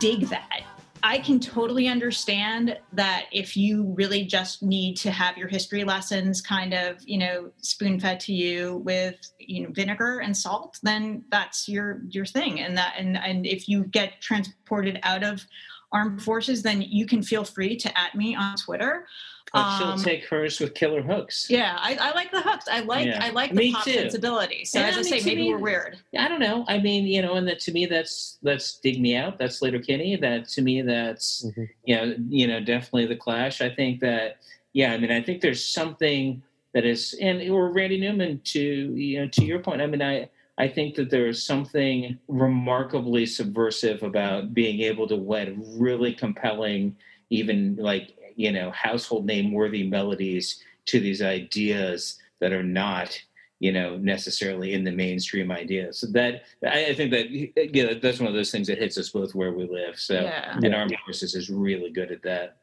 dig 0.00 0.22
that. 0.28 0.62
I 1.02 1.18
can 1.18 1.40
totally 1.40 1.88
understand 1.88 2.78
that 2.92 3.26
if 3.32 3.56
you 3.56 3.94
really 3.94 4.24
just 4.24 4.62
need 4.62 4.96
to 4.98 5.10
have 5.10 5.38
your 5.38 5.48
history 5.48 5.84
lessons 5.84 6.42
kind 6.42 6.74
of, 6.74 6.96
you 7.06 7.18
know, 7.18 7.50
spoon 7.62 7.98
fed 7.98 8.20
to 8.20 8.34
you 8.34 8.82
with, 8.84 9.16
you 9.38 9.62
know, 9.62 9.70
vinegar 9.72 10.18
and 10.18 10.36
salt, 10.36 10.78
then 10.82 11.24
that's 11.30 11.68
your 11.68 12.02
your 12.08 12.26
thing. 12.26 12.60
And 12.60 12.76
that 12.76 12.94
and 12.98 13.16
and 13.16 13.46
if 13.46 13.68
you 13.68 13.84
get 13.84 14.20
transported 14.20 15.00
out 15.02 15.22
of 15.22 15.46
armed 15.92 16.22
forces, 16.22 16.62
then 16.62 16.82
you 16.82 17.06
can 17.06 17.22
feel 17.22 17.44
free 17.44 17.76
to 17.76 17.98
at 17.98 18.14
me 18.14 18.34
on 18.34 18.56
Twitter. 18.56 19.06
But 19.52 19.78
she'll 19.78 19.86
um, 19.88 20.02
take 20.02 20.24
hers 20.26 20.60
with 20.60 20.74
killer 20.74 21.02
hooks. 21.02 21.48
Yeah, 21.50 21.76
I, 21.80 21.96
I 22.00 22.12
like 22.14 22.30
the 22.30 22.40
hooks. 22.40 22.66
I 22.70 22.80
like 22.80 23.06
Yeah. 23.06 23.18
I 23.24 23.30
like 23.30 23.50
the 23.50 23.56
Me 23.56 23.72
pop 23.72 23.84
too. 23.84 23.92
sensibility. 23.94 24.64
So 24.64 24.78
Yeah, 24.78 24.86
as 24.88 24.96
I 24.96 25.00
I 25.00 25.02
say, 25.02 25.20
maybe 25.24 25.42
me- 25.42 25.54
we're 25.54 25.58
weird. 25.58 25.98
I 26.16 26.28
don't 26.28 26.38
know. 26.38 26.64
I 26.68 26.78
mean, 26.78 27.04
you 27.06 27.20
know, 27.20 27.34
and 27.34 27.48
that 27.48 27.58
to 27.60 27.72
me, 27.72 27.86
that's 27.86 28.38
that's 28.42 28.78
dig 28.78 29.00
me 29.00 29.16
out. 29.16 29.38
That's 29.38 29.60
Sleater-Kinney. 29.60 30.16
That 30.16 30.48
to 30.50 30.62
me, 30.62 30.82
that's 30.82 31.44
Mhm. 31.46 31.68
you 31.84 31.96
know, 31.96 32.14
you 32.28 32.46
know, 32.46 32.60
definitely 32.60 33.06
the 33.06 33.16
Clash. 33.16 33.60
I 33.60 33.70
think 33.74 33.98
that, 34.00 34.36
yeah. 34.72 34.92
I 34.92 34.98
mean, 34.98 35.10
I 35.10 35.20
think 35.20 35.40
there's 35.40 35.64
something 35.64 36.42
that 36.72 36.84
is, 36.84 37.14
and 37.20 37.42
or 37.50 37.72
Randy 37.72 37.98
Newman 38.00 38.40
to 38.44 38.60
you 38.60 39.20
know, 39.20 39.26
to 39.28 39.44
your 39.44 39.58
point. 39.58 39.82
I 39.82 39.86
mean, 39.86 40.02
I 40.02 40.28
I 40.58 40.68
think 40.68 40.94
that 40.94 41.10
there 41.10 41.26
is 41.26 41.42
something 41.44 42.18
remarkably 42.28 43.26
subversive 43.26 44.02
about 44.02 44.52
being 44.54 44.80
able 44.82 45.08
to 45.08 45.16
wed 45.16 45.56
really 45.78 46.12
compelling, 46.12 46.94
even 47.30 47.74
like 47.76 48.14
you 48.40 48.52
know, 48.52 48.70
household 48.70 49.26
name 49.26 49.52
worthy 49.52 49.84
melodies 49.86 50.62
to 50.86 50.98
these 51.00 51.22
ideas 51.22 52.18
that 52.40 52.52
are 52.52 52.62
not 52.62 53.20
you 53.58 53.70
know 53.70 53.98
necessarily 53.98 54.72
in 54.72 54.84
the 54.84 54.90
mainstream 54.90 55.50
idea 55.50 55.92
so 55.92 56.06
that 56.06 56.32
i, 56.64 56.86
I 56.86 56.94
think 56.94 57.10
that 57.10 57.26
yeah 57.30 57.92
that's 58.02 58.18
one 58.18 58.26
of 58.26 58.32
those 58.32 58.50
things 58.50 58.66
that 58.68 58.78
hits 58.78 58.96
us 58.96 59.10
both 59.10 59.34
where 59.34 59.52
we 59.52 59.68
live 59.68 59.98
so 59.98 60.14
Yeah. 60.14 60.56
and 60.64 60.74
armed 60.74 60.96
forces 61.04 61.34
is 61.34 61.50
really 61.50 61.90
good 61.90 62.10
at 62.10 62.22
that 62.22 62.56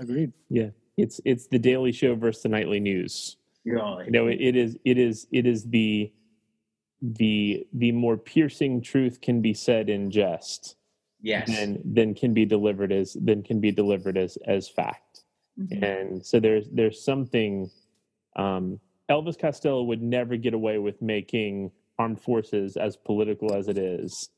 Agreed. 0.00 0.32
Yeah. 0.48 0.70
It's 0.96 1.20
it's 1.24 1.46
the 1.46 1.58
Daily 1.58 1.92
Show 1.92 2.14
versus 2.14 2.42
the 2.42 2.48
nightly 2.48 2.80
news. 2.80 3.36
Really? 3.64 4.06
You 4.06 4.10
know, 4.10 4.26
it, 4.26 4.38
it 4.40 4.56
is 4.56 4.76
it 4.84 4.98
is 4.98 5.26
it 5.30 5.46
is 5.46 5.60
the 5.64 6.10
the 7.02 7.66
the 7.74 7.92
more 7.92 8.16
piercing 8.16 8.80
truth 8.80 9.20
can 9.20 9.42
be 9.42 9.54
said 9.54 9.88
in 9.90 10.10
jest 10.10 10.76
yes 11.20 11.46
than 11.54 11.80
than 11.96 12.14
can 12.14 12.32
be 12.32 12.44
delivered 12.46 12.90
as 12.90 13.16
than 13.28 13.42
can 13.42 13.60
be 13.60 13.70
delivered 13.70 14.16
as 14.16 14.38
as 14.46 14.68
fact. 14.68 15.11
Mhm. 15.58 15.82
And 15.82 16.26
so 16.26 16.40
there's 16.40 16.68
there's 16.70 17.02
something 17.04 17.70
um 18.36 18.80
Elvis 19.10 19.38
Costello 19.38 19.82
would 19.82 20.02
never 20.02 20.36
get 20.36 20.54
away 20.54 20.78
with 20.78 21.00
making 21.02 21.70
armed 21.98 22.20
forces 22.20 22.76
as 22.76 22.96
political 22.96 23.52
as 23.54 23.68
it 23.68 23.76
is 23.76 24.30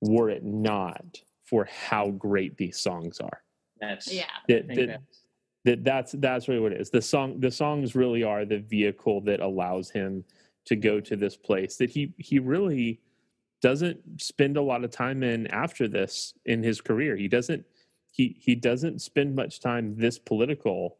were 0.00 0.30
it 0.30 0.44
not 0.44 1.20
for 1.44 1.66
how 1.70 2.10
great 2.12 2.56
these 2.56 2.78
songs 2.78 3.20
are. 3.20 3.42
that's 3.80 4.12
Yeah. 4.12 4.24
That, 4.48 4.66
that, 4.68 4.76
that's- 4.76 5.22
that 5.64 5.84
that's 5.84 6.12
that's 6.12 6.48
really 6.48 6.60
what 6.60 6.72
it 6.72 6.80
is. 6.80 6.90
The 6.90 7.02
song 7.02 7.40
the 7.40 7.50
songs 7.50 7.94
really 7.94 8.22
are 8.22 8.44
the 8.44 8.58
vehicle 8.60 9.20
that 9.22 9.40
allows 9.40 9.90
him 9.90 10.24
to 10.66 10.76
go 10.76 11.00
to 11.00 11.16
this 11.16 11.36
place 11.36 11.76
that 11.76 11.90
he 11.90 12.14
he 12.18 12.38
really 12.38 13.00
doesn't 13.62 13.98
spend 14.20 14.56
a 14.56 14.62
lot 14.62 14.84
of 14.84 14.90
time 14.92 15.22
in 15.24 15.46
after 15.48 15.88
this 15.88 16.34
in 16.44 16.62
his 16.62 16.80
career. 16.80 17.16
He 17.16 17.26
doesn't 17.28 17.66
he 18.16 18.34
he 18.40 18.54
doesn't 18.54 19.00
spend 19.02 19.34
much 19.34 19.60
time 19.60 19.94
this 19.96 20.18
political 20.18 20.96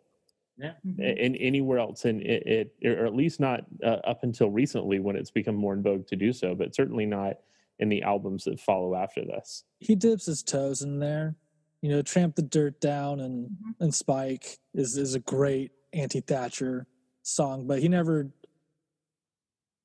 Mhm. 0.60 0.98
in 1.18 1.36
anywhere 1.36 1.78
else 1.78 2.04
in 2.06 2.20
it, 2.22 2.72
it 2.82 2.86
or 2.98 3.04
at 3.06 3.14
least 3.14 3.40
not 3.40 3.66
uh, 3.84 4.00
up 4.04 4.22
until 4.22 4.50
recently 4.50 4.98
when 5.00 5.14
it's 5.16 5.30
become 5.30 5.54
more 5.54 5.74
in 5.74 5.82
vogue 5.82 6.06
to 6.06 6.16
do 6.16 6.32
so, 6.32 6.54
but 6.54 6.74
certainly 6.74 7.04
not 7.04 7.38
in 7.78 7.90
the 7.90 8.02
albums 8.02 8.44
that 8.44 8.58
follow 8.58 8.94
after 8.94 9.22
this. 9.22 9.64
He 9.80 9.94
dips 9.94 10.24
his 10.24 10.42
toes 10.42 10.80
in 10.80 10.98
there. 10.98 11.36
You 11.82 11.90
know, 11.90 12.00
Tramp 12.02 12.36
the 12.36 12.42
Dirt 12.42 12.80
Down 12.80 13.20
and, 13.20 13.50
Mhm. 13.50 13.74
and 13.80 13.94
Spike 13.94 14.58
is, 14.72 14.96
is 14.96 15.14
a 15.14 15.20
great 15.20 15.72
anti 15.92 16.20
Thatcher 16.20 16.86
song, 17.22 17.66
but 17.66 17.80
he 17.82 17.88
never, 17.88 18.32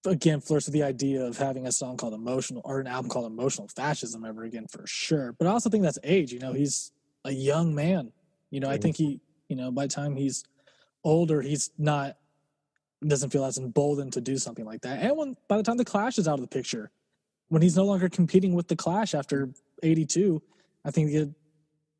again, 0.06 0.40
flirts 0.40 0.68
with 0.68 0.74
the 0.74 0.84
idea 0.84 1.24
of 1.26 1.38
having 1.38 1.68
a 1.68 1.72
song 1.72 1.98
called 1.98 2.14
Emotional 2.14 2.62
or 2.64 2.80
an 2.80 2.88
album 2.88 3.10
called 3.10 3.26
Emotional 3.30 3.68
Fascism 3.68 4.24
ever 4.26 4.44
again 4.46 4.68
for 4.68 4.88
sure. 4.88 5.34
But 5.34 5.48
I 5.48 5.52
also 5.52 5.70
think 5.70 5.84
that's 5.84 6.00
age. 6.04 6.32
You 6.32 6.40
know, 6.40 6.54
he's 6.54 6.94
a 7.26 7.32
young 7.32 7.74
man. 7.76 8.12
You 8.50 8.60
know, 8.60 8.70
I 8.70 8.78
think 8.78 8.98
he, 8.98 9.20
you 9.48 9.56
know, 9.56 9.72
by 9.72 9.86
the 9.86 9.94
time 9.94 10.16
he's 10.16 10.44
older, 11.04 11.42
he's 11.42 11.72
not, 11.78 12.18
doesn't 13.06 13.32
feel 13.32 13.46
as 13.46 13.58
emboldened 13.58 14.14
to 14.14 14.22
do 14.22 14.38
something 14.38 14.66
like 14.66 14.82
that. 14.82 15.00
And 15.02 15.18
when, 15.18 15.38
by 15.48 15.58
the 15.58 15.64
time 15.64 15.78
the 15.78 15.86
Clash 15.86 16.18
is 16.18 16.28
out 16.28 16.36
of 16.36 16.42
the 16.42 16.48
picture, 16.48 16.92
when 17.50 17.62
he's 17.62 17.76
no 17.76 17.86
longer 17.86 18.10
competing 18.10 18.54
with 18.54 18.68
the 18.68 18.76
Clash 18.76 19.14
after 19.14 19.50
82, 19.84 20.42
I 20.86 20.92
think 20.92 21.12
it, 21.12 21.30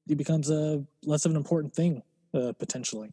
it 0.08 0.16
becomes 0.16 0.50
a 0.50 0.86
less 1.04 1.26
of 1.26 1.32
an 1.32 1.38
important 1.38 1.74
thing 1.74 2.04
uh, 2.34 2.54
potentially. 2.58 3.12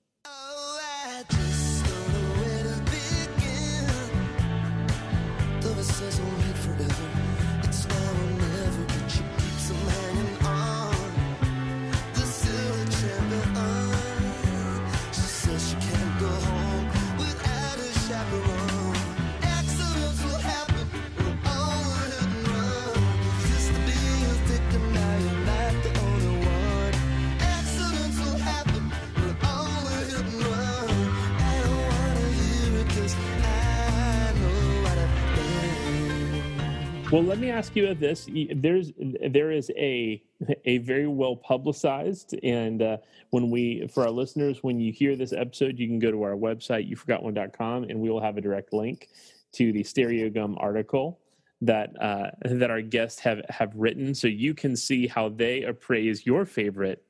Well, 37.11 37.23
let 37.23 37.39
me 37.39 37.49
ask 37.51 37.75
you 37.75 37.87
about 37.87 38.01
this. 38.01 38.29
There's 38.55 38.93
there 38.99 39.51
is 39.51 39.71
a 39.79 40.23
a 40.67 40.77
very 40.79 41.07
well 41.07 41.37
publicized, 41.37 42.35
and 42.43 42.83
uh, 42.83 42.99
when 43.31 43.51
we 43.51 43.89
for 43.89 44.03
our 44.03 44.11
listeners, 44.11 44.63
when 44.63 44.79
you 44.79 44.93
hear 44.93 45.17
this 45.17 45.33
episode, 45.33 45.79
you 45.79 45.87
can 45.87 45.99
go 45.99 46.11
to 46.11 46.23
our 46.23 46.35
website 46.35 46.91
youforgotone.com, 46.91 47.85
and 47.85 47.99
we 47.99 48.11
will 48.11 48.21
have 48.21 48.37
a 48.37 48.43
direct 48.43 48.75
link 48.75 49.09
to 49.53 49.73
the 49.73 49.83
Stereogum 49.85 50.63
article 50.63 51.19
that 51.63 51.91
uh, 51.99 52.29
that 52.45 52.71
our 52.71 52.83
guests 52.83 53.21
have 53.21 53.41
have 53.49 53.73
written, 53.75 54.15
so 54.15 54.29
you 54.29 54.53
can 54.53 54.77
see 54.77 55.07
how 55.07 55.31
they 55.31 55.63
appraise 55.63 56.27
your 56.27 56.45
favorite 56.45 57.03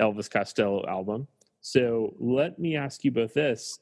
Elvis 0.00 0.28
Costello 0.28 0.84
album. 0.88 1.28
So 1.60 2.16
let 2.18 2.58
me 2.58 2.74
ask 2.74 3.04
you 3.04 3.12
both 3.12 3.34
this: 3.34 3.78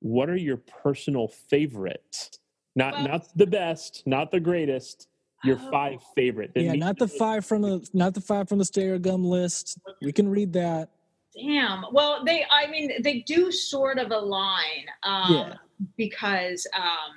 What 0.00 0.28
are 0.28 0.36
your 0.36 0.56
personal 0.56 1.28
favorites? 1.28 2.40
Not 2.78 2.94
Well- 2.94 3.08
not 3.08 3.36
the 3.36 3.46
best, 3.46 4.06
not 4.06 4.30
the 4.30 4.38
greatest. 4.38 5.08
Your 5.44 5.58
Oh. 5.60 5.70
five 5.70 6.02
favorite. 6.16 6.52
that 6.54 6.62
Yeah, 6.62 6.72
not 6.74 6.96
the 6.98 7.06
five 7.08 7.44
from 7.44 7.62
the 7.62 7.88
not 7.92 8.14
the 8.14 8.20
five 8.20 8.48
from 8.48 8.58
the 8.58 8.64
Stereogum 8.64 9.24
list. 9.24 9.78
We 10.00 10.12
can 10.12 10.28
read 10.28 10.52
that. 10.54 10.90
Damn. 11.34 11.84
Well, 11.92 12.24
they, 12.24 12.44
I 12.50 12.66
mean, 12.68 13.02
they 13.02 13.20
do 13.20 13.52
sort 13.52 13.98
of 13.98 14.10
align 14.10 14.86
um, 15.04 15.32
Yeah. 15.34 15.54
because 15.96 16.66
um, 16.74 17.14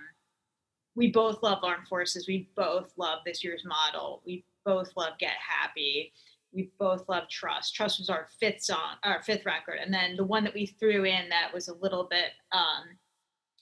we 0.95 1.11
both 1.11 1.41
love 1.41 1.63
armed 1.63 1.87
forces. 1.87 2.27
We 2.27 2.49
both 2.55 2.91
love 2.97 3.19
this 3.25 3.43
year's 3.43 3.63
model. 3.65 4.21
We 4.25 4.43
both 4.65 4.91
love 4.95 5.13
Get 5.19 5.31
Happy. 5.33 6.11
we 6.53 6.69
both 6.77 7.07
love 7.07 7.27
Trust. 7.29 7.73
Trust 7.73 7.97
was 7.99 8.09
our 8.09 8.27
fifth 8.39 8.61
song, 8.63 8.97
our 9.03 9.21
fifth 9.23 9.45
record, 9.45 9.79
and 9.81 9.91
then 9.93 10.15
the 10.17 10.23
one 10.25 10.43
that 10.43 10.53
we 10.53 10.65
threw 10.65 11.05
in 11.05 11.29
that 11.29 11.51
was 11.53 11.69
a 11.69 11.75
little 11.75 12.03
bit 12.03 12.31
um, 12.51 12.97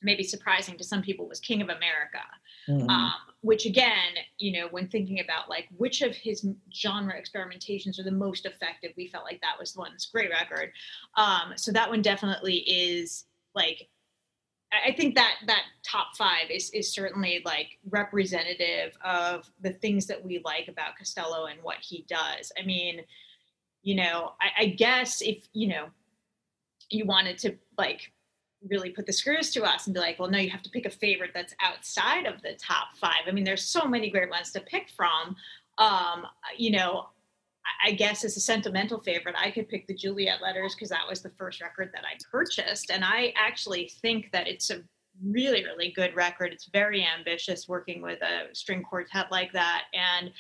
maybe 0.01 0.23
surprising 0.23 0.77
to 0.77 0.83
some 0.83 1.01
people 1.01 1.27
was 1.27 1.39
King 1.39 1.61
of 1.61 1.69
America. 1.69 2.23
Mhm. 2.67 2.89
Um, 2.89 3.13
which 3.41 3.65
again, 3.65 4.15
you 4.37 4.51
know, 4.51 4.67
when 4.67 4.87
thinking 4.87 5.19
about 5.19 5.49
like 5.49 5.67
which 5.77 6.01
of 6.01 6.15
his 6.15 6.45
genre 6.73 7.19
experimentations 7.19 7.99
are 7.99 8.03
the 8.03 8.11
most 8.11 8.45
effective, 8.45 8.91
we 8.97 9.07
felt 9.07 9.23
like 9.23 9.41
that 9.41 9.57
was 9.59 9.73
the 9.73 9.79
one. 9.79 9.93
It's 9.93 10.05
great 10.05 10.29
record. 10.29 10.71
Um, 11.15 11.53
so 11.55 11.71
that 11.71 11.89
one 11.89 12.01
definitely 12.01 12.57
is 12.57 13.25
like 13.55 13.89
I 14.71 14.89
I 14.89 14.93
think 14.93 15.15
that 15.15 15.35
that 15.47 15.63
top 15.83 16.15
five 16.17 16.49
is 16.49 16.69
is 16.71 16.93
certainly 16.93 17.41
like 17.45 17.79
representative 17.89 18.97
of 19.03 19.49
the 19.61 19.73
things 19.73 20.05
that 20.07 20.23
we 20.23 20.41
like 20.43 20.67
about 20.67 20.97
Costello 20.97 21.45
and 21.45 21.61
what 21.63 21.77
he 21.81 22.05
does. 22.07 22.51
I 22.59 22.65
mean, 22.65 23.01
you 23.81 23.95
know, 23.95 24.33
I, 24.41 24.63
I 24.63 24.65
guess 24.67 25.21
if 25.21 25.47
you 25.53 25.69
know 25.69 25.87
you 26.89 27.05
wanted 27.05 27.37
to 27.39 27.55
like 27.77 28.11
really 28.67 28.89
put 28.89 29.05
the 29.05 29.13
screws 29.13 29.51
to 29.51 29.63
us 29.63 29.87
and 29.87 29.93
be 29.93 29.99
like, 29.99 30.19
well, 30.19 30.29
no, 30.29 30.37
you 30.37 30.49
have 30.49 30.61
to 30.63 30.69
pick 30.69 30.85
a 30.85 30.89
favorite 30.89 31.31
that's 31.33 31.55
outside 31.61 32.25
of 32.25 32.41
the 32.41 32.53
top 32.61 32.97
five. 32.99 33.21
I 33.27 33.31
mean, 33.31 33.43
there's 33.43 33.63
so 33.63 33.85
many 33.85 34.09
great 34.09 34.29
ones 34.29 34.51
to 34.51 34.61
pick 34.61 34.89
from. 34.89 35.35
Um, 35.77 36.25
you 36.57 36.71
know, 36.71 37.07
I- 37.83 37.91
guess 37.91 38.23
as 38.23 38.35
a 38.35 38.41
sentimental 38.41 38.99
favorite, 38.99 39.35
I 39.37 39.51
could 39.51 39.69
pick 39.69 39.87
the 39.87 39.93
Juliet 39.93 40.41
Letters 40.41 40.75
because 40.75 40.89
that 40.89 41.07
was 41.07 41.21
the 41.21 41.29
first 41.31 41.61
record 41.61 41.91
that 41.93 42.03
I 42.03 42.17
purchased, 42.29 42.89
and 42.91 43.03
I 43.05 43.33
actually 43.37 43.91
think 44.01 44.31
that 44.31 44.47
it's 44.47 44.69
a 44.69 44.83
really, 45.23 45.63
really 45.63 45.91
good 45.91 46.15
record. 46.15 46.53
It's 46.53 46.65
very 46.65 47.05
ambitious 47.05 47.67
working 47.67 48.01
with 48.01 48.21
a 48.21 48.53
string 48.53 48.83
quartet 48.83 49.31
like 49.31 49.53
that, 49.53 49.85
and 49.93 50.31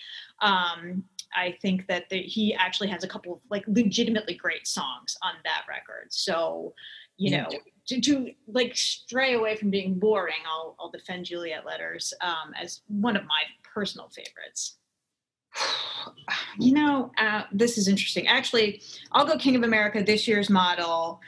um, 0.41 1.03
I 1.35 1.57
think 1.61 1.87
that 1.87 2.09
the, 2.09 2.21
he 2.21 2.53
actually 2.53 2.89
has 2.89 3.03
a 3.03 3.07
couple 3.07 3.33
of 3.33 3.41
like 3.49 3.63
legitimately 3.67 4.35
great 4.35 4.67
songs 4.67 5.17
on 5.21 5.33
that 5.43 5.63
record. 5.69 6.07
So, 6.09 6.73
you 7.17 7.31
know, 7.31 7.47
to, 7.89 8.01
to 8.01 8.31
like 8.47 8.75
stray 8.75 9.33
away 9.33 9.55
from 9.55 9.71
being 9.71 9.97
boring, 9.97 10.35
I'll 10.47 10.75
I'll 10.79 10.91
defend 10.91 11.25
Juliet 11.25 11.65
Letters 11.65 12.13
um, 12.21 12.53
as 12.59 12.81
one 12.87 13.15
of 13.17 13.23
my 13.25 13.41
personal 13.63 14.09
favorites. 14.09 14.77
You 16.59 16.73
know, 16.73 17.11
uh, 17.17 17.43
this 17.51 17.77
is 17.77 17.87
interesting. 17.87 18.27
Actually, 18.27 18.81
I'll 19.11 19.25
go 19.25 19.37
King 19.37 19.55
of 19.55 19.63
America 19.63 20.03
this 20.03 20.27
year's 20.27 20.49
model. 20.49 21.19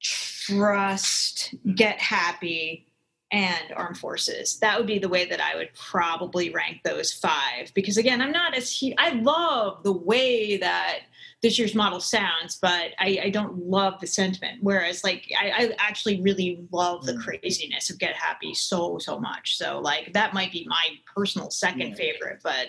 Trust, 0.00 1.54
Get 1.74 1.98
Happy, 2.00 2.86
and 3.30 3.72
Armed 3.76 3.98
Forces. 3.98 4.58
That 4.58 4.76
would 4.76 4.86
be 4.86 4.98
the 4.98 5.08
way 5.08 5.26
that 5.26 5.40
I 5.40 5.56
would 5.56 5.70
probably 5.74 6.50
rank 6.50 6.80
those 6.82 7.12
five. 7.12 7.72
Because 7.74 7.96
again, 7.96 8.20
I'm 8.20 8.32
not 8.32 8.56
as 8.56 8.70
he. 8.72 8.96
I 8.98 9.10
love 9.10 9.82
the 9.82 9.92
way 9.92 10.56
that 10.56 11.00
this 11.44 11.58
year's 11.58 11.74
model 11.74 12.00
sounds, 12.00 12.56
but 12.56 12.92
I, 12.98 13.20
I 13.24 13.28
don't 13.30 13.58
love 13.58 14.00
the 14.00 14.06
sentiment. 14.06 14.60
Whereas, 14.62 15.04
like, 15.04 15.30
I, 15.38 15.50
I 15.50 15.74
actually 15.78 16.22
really 16.22 16.64
love 16.72 17.04
the 17.04 17.12
Mm. 17.12 17.22
craziness 17.22 17.90
of 17.90 17.98
Get 17.98 18.14
Happy 18.14 18.54
so 18.54 18.96
so 18.98 19.20
much. 19.20 19.58
So, 19.58 19.78
like, 19.78 20.14
that 20.14 20.32
might 20.32 20.50
be 20.52 20.64
my 20.66 20.84
personal 21.14 21.50
second 21.50 21.90
Yeah. 21.90 21.94
favorite. 21.96 22.40
But 22.42 22.68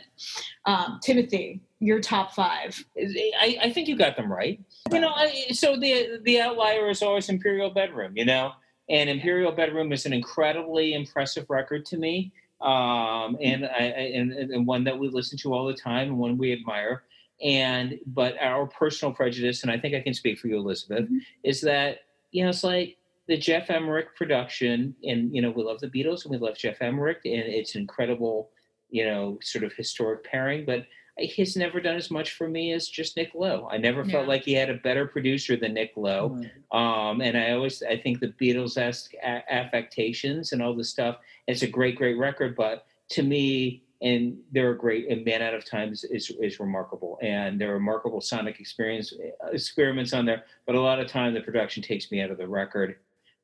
um, 0.65 0.99
Timothy, 1.01 1.61
your 1.79 2.01
top 2.01 2.33
five. 2.35 2.83
I, 2.97 3.57
I 3.61 3.71
think 3.71 3.87
you 3.87 3.95
got 3.97 4.17
them 4.17 4.29
right. 4.29 4.59
You 4.91 4.99
know, 4.99 5.13
I, 5.15 5.47
so 5.53 5.77
the 5.79 6.19
the 6.23 6.41
outlier 6.41 6.89
is 6.89 7.01
always 7.01 7.29
Imperial 7.29 7.69
Bedroom. 7.69 8.11
You 8.17 8.25
know, 8.25 8.51
and 8.89 9.09
Imperial 9.09 9.53
Bedroom 9.53 9.93
is 9.93 10.05
an 10.05 10.11
incredibly 10.11 10.95
impressive 10.95 11.45
record 11.49 11.85
to 11.87 11.97
me, 11.97 12.33
um, 12.59 13.37
and 13.41 13.65
I, 13.65 13.77
I- 14.01 14.11
and 14.19 14.33
and 14.33 14.67
one 14.67 14.83
that 14.83 14.99
we 14.99 15.07
listen 15.07 15.37
to 15.43 15.53
all 15.53 15.65
the 15.65 15.73
time, 15.73 16.09
and 16.09 16.17
one 16.19 16.37
we 16.37 16.51
admire. 16.51 17.03
And 17.43 17.99
but 18.05 18.35
our 18.41 18.65
personal 18.67 19.13
prejudice, 19.13 19.63
and 19.63 19.71
I 19.71 19.77
think 19.77 19.93
I 19.95 20.01
can 20.01 20.13
speak 20.13 20.39
for 20.39 20.47
you, 20.47 20.57
Elizabeth, 20.57 21.09
Mhm. 21.09 21.19
is 21.43 21.61
that 21.61 21.99
you 22.31 22.43
know 22.43 22.49
it's 22.49 22.63
like 22.63 22.97
the 23.27 23.37
Geoff 23.37 23.69
Emerick 23.69 24.15
production, 24.15 24.95
and 25.03 25.33
you 25.35 25.41
know 25.41 25.51
we 25.51 25.63
love 25.63 25.79
the 25.81 25.87
Beatles 25.89 26.23
and 26.23 26.31
we 26.31 26.37
love 26.37 26.57
Geoff 26.57 26.81
Emerick, 26.81 27.19
and 27.25 27.41
it's 27.43 27.75
an 27.75 27.81
incredible, 27.81 28.51
you 28.89 29.05
know, 29.05 29.37
sort 29.41 29.63
of 29.63 29.73
historic 29.73 30.23
pairing, 30.23 30.63
but 30.65 30.85
he's 31.17 31.55
never 31.55 31.79
done 31.79 31.95
as 31.95 32.11
much 32.11 32.31
for 32.33 32.47
me 32.49 32.73
as 32.73 32.89
just 32.89 33.15
Nick 33.15 33.33
Lowe. 33.33 33.67
I 33.71 33.77
never 33.77 34.03
felt 34.03 34.27
like 34.27 34.43
he 34.43 34.51
had 34.53 34.69
a 34.69 34.73
better 34.75 35.07
producer 35.07 35.55
than 35.55 35.73
Nick 35.73 35.93
Lowe. 35.95 36.31
Mhm. 36.71 36.77
Um, 36.77 37.21
and 37.21 37.37
I 37.37 37.51
always 37.51 37.81
I 37.81 37.95
think 37.97 38.19
the 38.19 38.27
Beatles 38.27 38.77
esque 38.77 39.13
affectations 39.23 40.51
and 40.51 40.61
all 40.61 40.73
this 40.75 40.89
stuff. 40.89 41.19
It's 41.47 41.61
a 41.61 41.67
great, 41.67 41.95
great 41.95 42.17
record, 42.17 42.55
but 42.55 42.85
to 43.09 43.23
me, 43.23 43.84
and 44.01 44.37
they're 44.51 44.73
great. 44.75 45.09
And 45.09 45.23
Man 45.25 45.41
Out 45.41 45.53
of 45.53 45.65
Time 45.65 45.91
is, 45.91 46.03
is 46.03 46.31
is 46.41 46.59
remarkable, 46.59 47.17
and 47.21 47.59
there 47.59 47.71
are 47.71 47.75
remarkable 47.75 48.21
sonic 48.21 48.59
experience 48.59 49.13
uh, 49.43 49.47
experiments 49.51 50.13
on 50.13 50.25
there. 50.25 50.43
But 50.67 50.75
a 50.75 50.81
lot 50.81 50.99
of 50.99 51.07
time, 51.07 51.33
the 51.33 51.41
production 51.41 51.81
takes 51.83 52.11
me 52.11 52.21
out 52.21 52.31
of 52.31 52.37
the 52.37 52.47
record. 52.47 52.97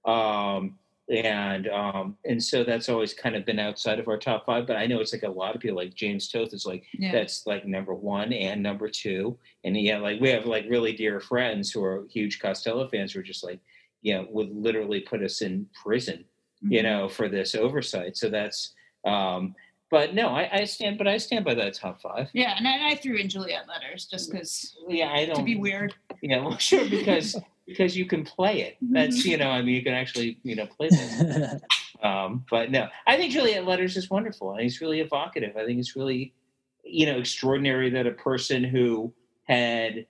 Um, 0.06 0.78
and 1.10 1.68
um, 1.68 2.18
and 2.26 2.42
so 2.42 2.64
that's 2.64 2.88
always 2.88 3.14
kind 3.14 3.36
of 3.36 3.46
been 3.46 3.60
outside 3.60 4.00
of 4.00 4.08
our 4.08 4.18
top 4.18 4.46
five. 4.46 4.66
But 4.66 4.78
I 4.78 4.86
know 4.86 5.00
it's 5.02 5.12
like 5.14 5.24
a 5.24 5.30
lot 5.30 5.56
of 5.56 5.62
people, 5.62 5.76
like 5.78 5.94
James 5.94 6.30
Toth, 6.30 6.54
is 6.54 6.66
like 6.66 6.84
Yeah. 6.94 7.12
that's 7.12 7.46
like 7.46 7.66
number 7.66 7.94
one 7.94 8.32
and 8.32 8.64
number 8.64 8.88
two. 8.88 9.38
And 9.64 9.76
yeah, 9.76 9.98
like 9.98 10.22
we 10.22 10.30
have 10.30 10.46
like 10.46 10.66
really 10.70 10.94
dear 10.94 11.20
friends 11.20 11.72
who 11.72 11.84
are 11.84 12.08
huge 12.10 12.40
Costello 12.40 12.88
fans 12.88 13.12
who 13.14 13.20
are 13.20 13.24
just 13.24 13.44
like, 13.44 13.60
you 14.02 14.14
know, 14.14 14.28
would 14.30 14.52
literally 14.56 15.02
put 15.02 15.22
us 15.22 15.42
in 15.42 15.68
prison, 15.84 16.24
Mm-hmm. 16.64 16.74
you 16.74 16.84
know, 16.84 17.10
for 17.10 17.28
this 17.28 17.56
oversight. 17.56 18.16
So 18.16 18.30
that's, 18.30 18.74
um, 19.04 19.56
but 19.92 20.16
no, 20.16 20.30
I, 20.30 20.50
I 20.52 20.64
stand, 20.66 20.98
but 20.98 21.08
I 21.08 21.18
stand 21.18 21.46
by 21.46 21.54
that 21.56 21.74
top 21.76 22.02
five. 22.02 22.30
Yeah, 22.34 22.56
and 22.58 22.68
I, 22.68 22.92
I 22.92 22.96
threw 22.96 23.18
in 23.18 23.30
Juliet 23.30 23.68
Letters 23.68 24.06
just 24.06 24.32
because 24.32 24.76
Yeah, 24.88 25.12
I 25.12 25.26
don't. 25.26 25.36
to 25.36 25.44
be 25.44 25.58
weird. 25.58 25.94
Yeah, 26.22 26.40
well, 26.44 26.58
sure, 26.58 26.90
because 26.90 27.36
because 27.68 27.96
you 27.96 28.06
can 28.06 28.24
play 28.24 28.62
it. 28.62 28.78
That's 28.82 29.26
you 29.26 29.38
know, 29.38 29.50
I 29.50 29.62
mean, 29.62 29.76
you 29.76 29.84
can 29.84 29.94
actually 29.94 30.40
you 30.44 30.56
know 30.56 30.66
play 30.66 30.90
this. 30.90 31.62
Um, 32.04 32.46
but 32.50 32.72
no, 32.72 32.88
I 33.06 33.16
think 33.16 33.32
Juliet 33.32 33.68
Letters 33.68 33.96
is 33.96 34.10
wonderful. 34.10 34.54
and 34.54 34.62
it's 34.62 34.82
really 34.82 35.02
evocative. 35.02 35.56
I 35.56 35.66
think 35.66 35.80
it's 35.80 35.96
really, 35.96 36.34
you 36.84 37.06
know, 37.06 37.20
extraordinary 37.20 37.92
that 37.92 38.08
a 38.08 38.12
person 38.14 38.64
who 38.64 39.14
had, 39.44 40.08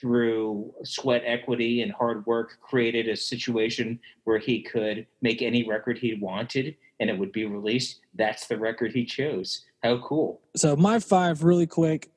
through 0.00 0.72
sweat 0.84 1.22
equity 1.26 1.82
and 1.82 1.92
hard 1.92 2.24
work, 2.24 2.56
created 2.62 3.08
a 3.08 3.16
situation 3.16 4.00
where 4.24 4.38
he 4.38 4.62
could 4.62 5.06
make 5.20 5.42
any 5.42 5.68
record 5.68 5.98
he 5.98 6.14
wanted 6.14 6.76
and 7.00 7.10
it 7.10 7.18
would 7.18 7.32
be 7.32 7.44
released. 7.44 8.00
That's 8.14 8.46
the 8.46 8.58
record 8.58 8.92
he 8.92 9.04
chose. 9.04 9.64
How 9.82 9.98
cool! 9.98 10.40
so 10.56 10.74
my 10.76 10.98
five 10.98 11.42
really 11.44 11.66
quick 11.66 12.10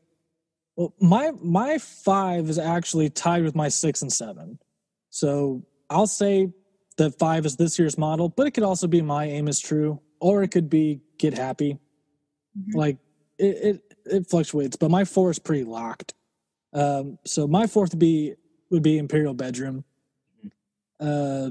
well 0.77 0.93
my 1.01 1.31
my 1.41 1.77
five 1.77 2.49
is 2.49 2.57
actually 2.59 3.09
tied 3.09 3.43
with 3.43 3.55
my 3.55 3.67
six 3.67 4.01
and 4.03 4.13
seven 4.13 4.57
so 5.09 5.61
i'll 5.89 6.05
say 6.07 6.47
that 6.97 7.17
five 7.19 7.45
is 7.45 7.55
this 7.57 7.77
year's 7.79 7.97
model 7.97 8.29
but 8.29 8.45
it 8.47 8.51
could 8.51 8.63
also 8.63 8.87
be 8.87 9.01
my 9.01 9.25
aim 9.25 9.47
is 9.47 9.59
true 9.59 9.99
or 10.21 10.43
it 10.43 10.49
could 10.49 10.69
be 10.69 11.01
get 11.17 11.33
happy 11.33 11.77
Mhm. 12.57 12.75
like 12.75 12.97
it, 13.37 13.55
it 13.69 13.95
it 14.05 14.29
fluctuates 14.29 14.77
but 14.77 14.89
my 14.91 15.03
four 15.03 15.29
is 15.31 15.39
pretty 15.39 15.63
locked 15.65 16.13
um 16.73 17.17
so 17.25 17.47
my 17.47 17.65
fourth 17.67 17.91
would 17.91 17.99
be 17.99 18.35
would 18.69 18.83
be 18.83 18.97
imperial 18.99 19.33
bedroom 19.33 19.83
uh 20.99 21.49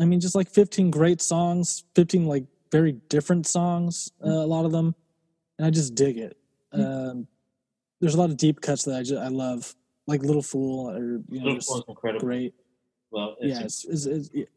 i 0.00 0.04
mean 0.04 0.20
just 0.20 0.34
like 0.34 0.48
15 0.48 0.90
great 0.90 1.20
songs 1.20 1.84
15 1.94 2.26
like 2.26 2.44
very 2.72 2.92
different 3.08 3.46
songs 3.46 4.10
uh, 4.24 4.30
a 4.30 4.46
lot 4.46 4.64
of 4.64 4.72
them 4.72 4.94
and 5.58 5.66
i 5.66 5.70
just 5.70 5.94
dig 5.94 6.18
it. 6.18 6.36
Um 6.72 7.26
there's 8.00 8.14
a 8.14 8.18
lot 8.18 8.30
of 8.30 8.36
deep 8.36 8.60
cuts 8.60 8.84
that 8.84 8.96
i 8.96 9.02
just 9.02 9.20
i 9.20 9.28
love 9.28 9.74
like 10.10 10.22
little 10.22 10.42
fool 10.42 10.90
or 10.90 11.22
you 11.28 11.38
know 11.38 11.44
Little 11.44 11.54
just 11.54 11.68
Fool's 11.68 11.84
incredible. 11.88 12.26
great. 12.26 12.54
Well, 13.10 13.36
it's 13.40 13.58
yeah 13.58 13.64
it's, 13.64 13.84
it's, 13.84 14.06
it's, 14.06 14.50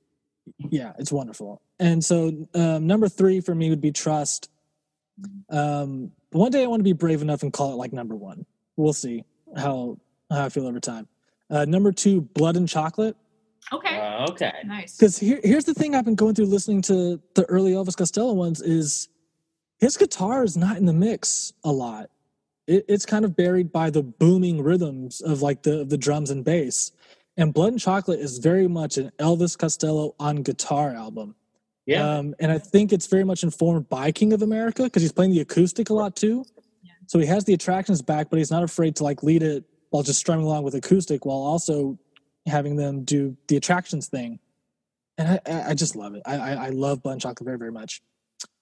yeah 0.70 0.94
it's 0.98 1.12
wonderful. 1.12 1.62
And 1.80 2.04
so 2.04 2.48
um, 2.54 2.88
number 2.88 3.08
three 3.08 3.40
for 3.40 3.54
me 3.56 3.70
would 3.70 3.82
be 3.82 3.92
trust. 3.92 4.50
Um, 5.50 6.12
but 6.32 6.40
one 6.40 6.52
day 6.52 6.64
i 6.64 6.68
want 6.68 6.80
to 6.80 6.84
be 6.84 6.94
brave 6.94 7.22
enough 7.22 7.44
and 7.44 7.54
call 7.54 7.72
it 7.72 7.76
like 7.76 7.94
number 7.94 8.16
one. 8.16 8.46
We'll 8.76 8.94
see 8.94 9.24
how 9.56 10.00
how 10.32 10.46
i 10.46 10.50
feel 10.50 10.66
over 10.66 10.80
time. 10.80 11.08
Uh, 11.50 11.66
number 11.66 11.92
two 11.92 12.22
blood 12.22 12.56
and 12.56 12.68
chocolate. 12.68 13.16
Okay, 13.72 13.96
okay. 14.30 14.54
nice. 14.66 14.98
because 14.98 15.18
here, 15.18 15.40
here's 15.44 15.66
the 15.66 15.74
thing 15.74 15.96
i've 15.96 16.06
been 16.06 16.16
going 16.16 16.36
through 16.36 16.46
listening 16.46 16.82
to 16.82 17.20
the 17.36 17.46
early 17.46 17.72
elvis 17.72 17.96
costello 17.98 18.34
ones 18.34 18.62
is 18.62 19.10
his 19.80 19.98
guitar 19.98 20.44
is 20.44 20.56
not 20.58 20.78
in 20.78 20.86
the 20.86 20.94
mix 20.94 21.54
a 21.64 21.72
lot 21.72 22.10
it, 22.68 22.86
it's 22.88 23.06
kind 23.06 23.26
of 23.26 23.36
buried 23.36 23.72
by 23.72 23.90
the 23.90 24.02
booming 24.04 24.62
rhythms 24.62 25.22
of 25.22 25.42
like 25.42 25.64
the 25.64 25.84
the 25.86 25.98
drums 25.98 26.30
and 26.30 26.44
bass 26.46 26.92
and 27.38 27.54
blood 27.54 27.72
and 27.74 27.80
chocolate 27.82 28.20
is 28.20 28.38
very 28.38 28.68
much 28.68 28.98
an 28.98 29.12
elvis 29.20 29.58
costello 29.58 30.16
on 30.20 30.38
guitar 30.38 30.94
album 30.94 31.36
Yeah. 31.86 32.18
um, 32.18 32.36
and 32.40 32.52
i 32.52 32.58
think 32.58 32.94
it's 32.94 33.08
very 33.08 33.24
much 33.24 33.44
informed 33.44 33.90
by 33.90 34.12
king 34.12 34.34
of 34.34 34.42
america 34.42 34.84
because 34.84 35.02
he's 35.02 35.12
playing 35.12 35.32
the 35.32 35.42
acoustic 35.42 35.90
a 35.90 35.94
lot 35.94 36.16
too 36.16 36.46
Yeah. 36.84 36.92
so 37.08 37.20
he 37.20 37.26
has 37.26 37.44
the 37.46 37.54
attractions 37.54 38.02
back 38.02 38.30
but 38.30 38.38
he's 38.40 38.52
not 38.52 38.64
afraid 38.64 38.96
to 38.98 39.04
like 39.04 39.24
lead 39.24 39.44
it 39.44 39.64
while 39.90 40.02
just 40.04 40.20
strumming 40.20 40.46
along 40.46 40.64
with 40.64 40.74
acoustic 40.76 41.24
while 41.26 41.38
also 41.38 42.00
having 42.46 42.76
them 42.76 43.04
do 43.04 43.36
the 43.48 43.58
attractions 43.58 44.08
thing 44.08 44.40
and 45.18 45.40
i, 45.48 45.70
I 45.70 45.74
just 45.74 45.96
love 45.96 46.16
it 46.16 46.22
I, 46.26 46.36
I, 46.36 46.52
I 46.52 46.70
love 46.70 47.02
blood 47.02 47.14
and 47.14 47.22
chocolate 47.22 47.46
very 47.46 47.58
very 47.58 47.72
much 47.72 48.02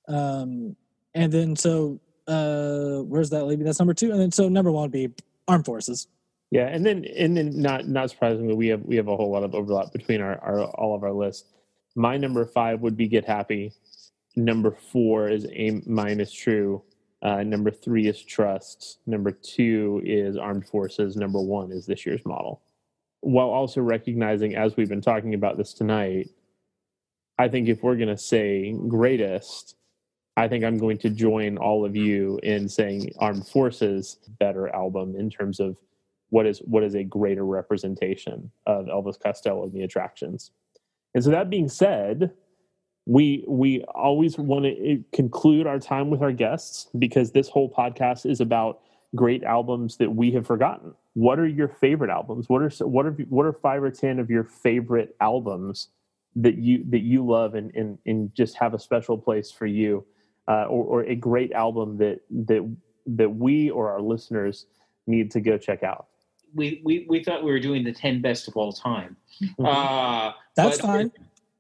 um, 0.07 0.75
and 1.13 1.31
then 1.31 1.55
so 1.55 1.99
uh, 2.27 3.01
where's 3.03 3.29
that 3.29 3.45
leaving 3.45 3.65
that's 3.65 3.79
number 3.79 3.93
two 3.93 4.11
and 4.11 4.19
then 4.19 4.31
so 4.31 4.49
number 4.49 4.71
one 4.71 4.83
would 4.83 4.91
be 4.91 5.11
Armed 5.51 5.65
Forces. 5.65 6.07
Yeah, 6.49 6.67
and 6.67 6.85
then 6.85 7.05
and 7.17 7.35
then 7.35 7.61
not 7.61 7.87
not 7.87 8.09
surprisingly, 8.09 8.53
we 8.53 8.67
have 8.67 8.81
we 8.83 8.95
have 8.97 9.07
a 9.07 9.15
whole 9.15 9.31
lot 9.31 9.43
of 9.43 9.55
overlap 9.55 9.93
between 9.93 10.21
our, 10.21 10.37
our 10.39 10.63
all 10.63 10.95
of 10.95 11.03
our 11.03 11.13
lists. 11.13 11.49
My 11.95 12.17
number 12.17 12.45
five 12.45 12.81
would 12.81 12.97
be 12.97 13.07
Get 13.07 13.25
Happy. 13.25 13.73
Number 14.35 14.71
four 14.71 15.29
is 15.29 15.45
Aim 15.51 15.83
Minus 15.85 16.31
True. 16.31 16.83
Uh, 17.21 17.43
number 17.43 17.69
three 17.69 18.07
is 18.07 18.21
Trust. 18.23 18.99
Number 19.05 19.31
two 19.31 20.01
is 20.03 20.37
Armed 20.37 20.67
Forces. 20.67 21.15
Number 21.15 21.39
one 21.39 21.71
is 21.71 21.85
this 21.85 22.05
year's 22.05 22.25
model. 22.25 22.61
While 23.21 23.49
also 23.49 23.81
recognizing, 23.81 24.55
as 24.55 24.75
we've 24.75 24.89
been 24.89 25.01
talking 25.01 25.33
about 25.33 25.57
this 25.57 25.73
tonight, 25.73 26.29
I 27.37 27.47
think 27.47 27.69
if 27.69 27.83
we're 27.83 27.95
going 27.95 28.09
to 28.09 28.17
say 28.17 28.75
greatest, 28.87 29.75
I 30.37 30.47
think 30.47 30.63
I'm 30.63 30.77
going 30.77 30.97
to 30.99 31.09
join 31.09 31.57
all 31.57 31.85
of 31.85 31.95
you 31.95 32.39
in 32.43 32.67
saying 32.69 33.13
Armed 33.19 33.47
Forces 33.47 34.17
better 34.39 34.69
album 34.69 35.15
in 35.15 35.29
terms 35.29 35.59
of 35.59 35.77
what 36.29 36.45
is 36.45 36.59
what 36.59 36.83
is 36.83 36.95
a 36.95 37.03
greater 37.03 37.45
representation 37.45 38.49
of 38.65 38.85
Elvis 38.85 39.19
Costello 39.19 39.63
and 39.63 39.73
the 39.73 39.83
attractions. 39.83 40.51
And 41.13 41.23
so 41.23 41.29
that 41.31 41.49
being 41.49 41.67
said, 41.67 42.31
we 43.05 43.43
we 43.47 43.83
always 43.83 44.37
want 44.37 44.65
to 44.65 44.71
eh, 44.71 44.97
conclude 45.13 45.67
our 45.67 45.79
time 45.79 46.09
with 46.09 46.21
our 46.21 46.31
guests 46.31 46.87
because 46.97 47.31
this 47.31 47.49
whole 47.49 47.71
podcast 47.71 48.29
is 48.29 48.39
about 48.39 48.81
great 49.15 49.43
albums 49.43 49.97
that 49.97 50.15
we 50.15 50.31
have 50.31 50.47
forgotten. 50.47 50.93
What 51.13 51.39
are 51.39 51.47
your 51.47 51.67
favorite 51.67 52.09
albums? 52.09 52.47
What 52.47 52.61
are 52.61 52.69
what 52.85 53.05
are 53.05 53.11
what 53.29 53.45
are 53.45 53.53
five 53.53 53.83
or 53.83 53.91
ten 53.91 54.19
of 54.19 54.29
your 54.29 54.43
favorite 54.43 55.15
albums 55.19 55.89
that 56.35 56.57
you 56.57 56.85
that 56.89 57.01
you 57.01 57.25
love 57.25 57.55
and 57.55 57.73
and, 57.75 57.97
and 58.05 58.33
just 58.33 58.55
have 58.57 58.73
a 58.73 58.79
special 58.79 59.17
place 59.17 59.51
for 59.51 59.65
you, 59.65 60.05
uh, 60.47 60.65
or, 60.65 60.83
or 60.85 61.03
a 61.03 61.15
great 61.15 61.51
album 61.51 61.97
that 61.97 62.21
that 62.29 62.75
that 63.05 63.29
we 63.29 63.69
or 63.69 63.91
our 63.91 64.01
listeners 64.01 64.67
need 65.07 65.31
to 65.31 65.41
go 65.41 65.57
check 65.57 65.83
out? 65.83 66.07
We, 66.53 66.81
we 66.83 67.05
we 67.09 67.23
thought 67.23 67.43
we 67.43 67.51
were 67.51 67.59
doing 67.59 67.83
the 67.83 67.93
ten 67.93 68.21
best 68.21 68.47
of 68.47 68.55
all 68.55 68.71
time. 68.71 69.17
Uh, 69.63 70.31
That's 70.55 70.77
but- 70.77 70.87
fine. 70.87 71.11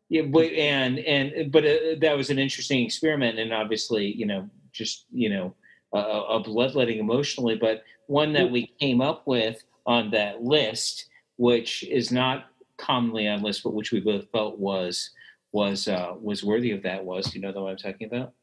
Yeah, 0.09 0.23
but 0.23 0.47
and 0.51 0.99
and 0.99 1.53
but 1.53 1.63
uh, 1.63 1.95
that 2.01 2.17
was 2.17 2.29
an 2.29 2.37
interesting 2.37 2.85
experiment, 2.85 3.39
and 3.39 3.53
obviously, 3.53 4.07
you 4.13 4.25
know, 4.25 4.49
just 4.73 5.05
you 5.09 5.29
know, 5.29 5.55
a, 5.93 5.97
a 5.97 6.39
bloodletting 6.39 6.99
emotionally, 6.99 7.55
but 7.55 7.83
one 8.07 8.33
that 8.33 8.49
we 8.49 8.67
came 8.79 9.01
up 9.01 9.25
with 9.25 9.63
on 9.85 10.11
that 10.11 10.43
list, 10.43 11.05
which 11.37 11.83
is 11.83 12.11
not 12.11 12.45
commonly 12.77 13.27
on 13.27 13.41
lists, 13.41 13.63
but 13.63 13.73
which 13.73 13.91
we 13.91 13.99
both 13.99 14.29
felt 14.31 14.57
was 14.59 15.11
was 15.51 15.87
uh, 15.87 16.13
was 16.19 16.43
worthy 16.43 16.71
of 16.71 16.83
that. 16.83 17.03
Was 17.03 17.25
do 17.27 17.39
you 17.39 17.41
know 17.41 17.51
the 17.51 17.61
one 17.61 17.71
I'm 17.71 17.77
talking 17.77 18.07
about? 18.07 18.33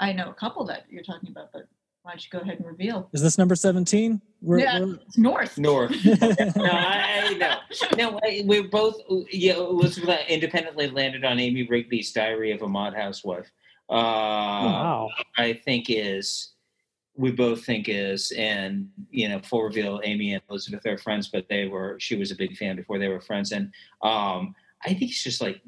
I 0.00 0.12
know 0.12 0.30
a 0.30 0.34
couple 0.34 0.64
that 0.66 0.86
you're 0.90 1.02
talking 1.02 1.30
about, 1.30 1.50
but 1.52 1.68
why 2.02 2.12
don't 2.12 2.24
you 2.24 2.30
go 2.32 2.40
ahead 2.40 2.58
and 2.58 2.66
reveal? 2.66 3.08
Is 3.12 3.22
this 3.22 3.38
number 3.38 3.54
17? 3.54 4.20
We're, 4.40 4.58
yeah, 4.58 4.80
we're- 4.80 4.98
it's 5.06 5.16
North. 5.16 5.56
North. 5.56 5.92
no, 6.56 6.64
I, 6.64 7.28
I 7.30 7.34
no, 7.34 7.56
no. 7.96 8.20
We're 8.44 8.68
both 8.68 8.96
yeah. 9.30 9.54
Elizabeth 9.54 10.20
independently 10.28 10.90
landed 10.90 11.24
on 11.24 11.38
Amy 11.38 11.62
Rigby's 11.68 12.12
Diary 12.12 12.50
of 12.50 12.62
a 12.62 12.68
Mod 12.68 12.94
Housewife. 12.94 13.50
Uh, 13.92 13.94
wow. 13.94 15.08
I 15.36 15.52
think 15.52 15.86
is 15.88 16.52
we 17.14 17.30
both 17.30 17.64
think 17.64 17.88
is 17.88 18.32
and 18.36 18.88
you 19.10 19.28
know 19.28 19.38
full 19.40 19.62
reveal 19.62 20.00
amy 20.04 20.32
and 20.32 20.42
elizabeth 20.48 20.84
are 20.86 20.98
friends 20.98 21.28
but 21.28 21.46
they 21.48 21.66
were 21.66 21.96
she 22.00 22.16
was 22.16 22.30
a 22.30 22.36
big 22.36 22.56
fan 22.56 22.76
before 22.76 22.98
they 22.98 23.08
were 23.08 23.20
friends 23.20 23.52
and 23.52 23.70
um 24.02 24.54
i 24.84 24.88
think 24.88 25.02
it's 25.02 25.22
just 25.22 25.40
like 25.40 25.60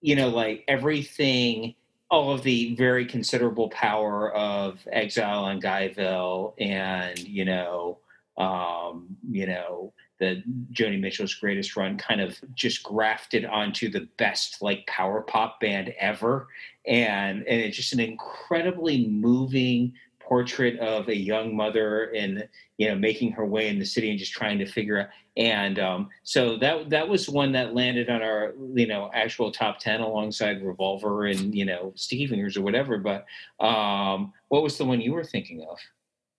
you 0.00 0.14
know 0.14 0.28
like 0.28 0.64
everything 0.68 1.74
all 2.10 2.32
of 2.32 2.42
the 2.42 2.74
very 2.74 3.06
considerable 3.06 3.70
power 3.70 4.32
of 4.34 4.86
exile 4.92 5.44
on 5.44 5.60
guyville 5.60 6.54
and 6.58 7.18
you 7.18 7.44
know 7.44 7.98
um 8.36 9.16
you 9.30 9.46
know 9.46 9.92
the 10.20 10.42
joni 10.72 11.00
mitchell's 11.00 11.34
greatest 11.34 11.76
run 11.76 11.96
kind 11.96 12.20
of 12.20 12.38
just 12.54 12.82
grafted 12.82 13.44
onto 13.44 13.88
the 13.88 14.06
best 14.18 14.60
like 14.60 14.86
power 14.86 15.22
pop 15.22 15.60
band 15.60 15.94
ever 15.98 16.46
and 16.86 17.38
and 17.46 17.60
it's 17.60 17.76
just 17.76 17.92
an 17.92 18.00
incredibly 18.00 19.08
moving 19.08 19.92
portrait 20.20 20.78
of 20.78 21.08
a 21.08 21.16
young 21.16 21.54
mother 21.54 22.04
and 22.14 22.48
you 22.78 22.88
know 22.88 22.94
making 22.94 23.30
her 23.30 23.44
way 23.44 23.68
in 23.68 23.78
the 23.78 23.84
city 23.84 24.10
and 24.10 24.18
just 24.18 24.32
trying 24.32 24.58
to 24.58 24.66
figure 24.66 24.98
out 24.98 25.08
and 25.36 25.78
um, 25.78 26.08
so 26.22 26.56
that 26.56 26.88
that 26.90 27.06
was 27.08 27.28
one 27.28 27.52
that 27.52 27.74
landed 27.74 28.08
on 28.08 28.22
our 28.22 28.54
you 28.74 28.86
know 28.86 29.10
actual 29.12 29.52
top 29.52 29.78
10 29.78 30.00
alongside 30.00 30.62
revolver 30.62 31.26
and 31.26 31.54
you 31.54 31.64
know 31.64 31.92
sticky 31.94 32.26
fingers 32.26 32.56
or 32.56 32.62
whatever 32.62 32.98
but 32.98 33.26
um, 33.64 34.32
what 34.48 34.62
was 34.62 34.78
the 34.78 34.84
one 34.84 35.00
you 35.00 35.12
were 35.12 35.24
thinking 35.24 35.62
of 35.68 35.78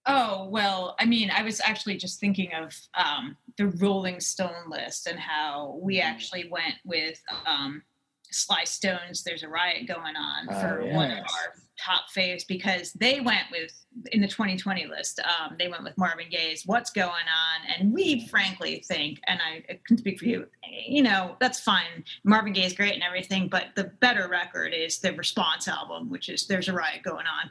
Oh, 0.08 0.48
well, 0.50 0.96
I 1.00 1.06
mean, 1.06 1.32
I 1.32 1.42
was 1.42 1.60
actually 1.60 1.98
just 1.98 2.20
thinking 2.20 2.52
of 2.54 2.76
um, 2.94 3.36
the 3.58 3.70
Rolling 3.70 4.20
Stone 4.20 4.70
list 4.70 5.08
and 5.08 5.20
how 5.20 5.80
we 5.82 6.00
Mm-hmm. 6.00 6.08
actually 6.08 6.48
went 6.50 6.76
with 6.86 7.20
um, 7.48 7.82
Sly 8.32 8.64
Stones, 8.66 9.24
There's 9.24 9.44
a 9.44 9.48
Riot 9.48 9.88
Going 9.88 10.16
On 10.16 10.48
Oh, 10.50 10.60
for 10.60 10.86
one 10.88 11.12
of 11.12 11.20
our 11.20 11.54
top 11.78 12.04
faves 12.16 12.48
because 12.48 12.94
they 12.94 13.20
went 13.20 13.44
with, 13.52 13.72
in 14.12 14.22
the 14.22 14.28
2020 14.28 14.86
list, 14.88 15.20
um, 15.20 15.56
they 15.60 15.68
went 15.68 15.84
with 15.84 15.98
Marvin 15.98 16.28
Gaye's 16.30 16.64
What's 16.66 16.90
Going 16.90 17.10
On. 17.10 17.70
And 17.78 17.92
we 17.94 18.28
frankly 18.28 18.84
think, 18.88 19.20
and 19.28 19.40
I 19.42 19.78
can 19.86 19.98
speak 19.98 20.20
for 20.20 20.26
you, 20.26 20.48
you 20.88 21.04
know, 21.04 21.36
that's 21.40 21.60
fine. 21.60 22.04
Marvin 22.24 22.54
Gaye's 22.54 22.74
great 22.74 22.94
and 22.94 23.04
everything, 23.04 23.48
but 23.50 23.68
the 23.76 23.86
better 24.00 24.28
record 24.30 24.74
is 24.74 25.00
the 25.00 25.14
Response 25.14 25.68
album, 25.68 26.10
which 26.10 26.30
is 26.30 26.48
There's 26.48 26.70
a 26.70 26.74
Riot 26.74 27.04
Going 27.04 27.26
On. 27.28 27.50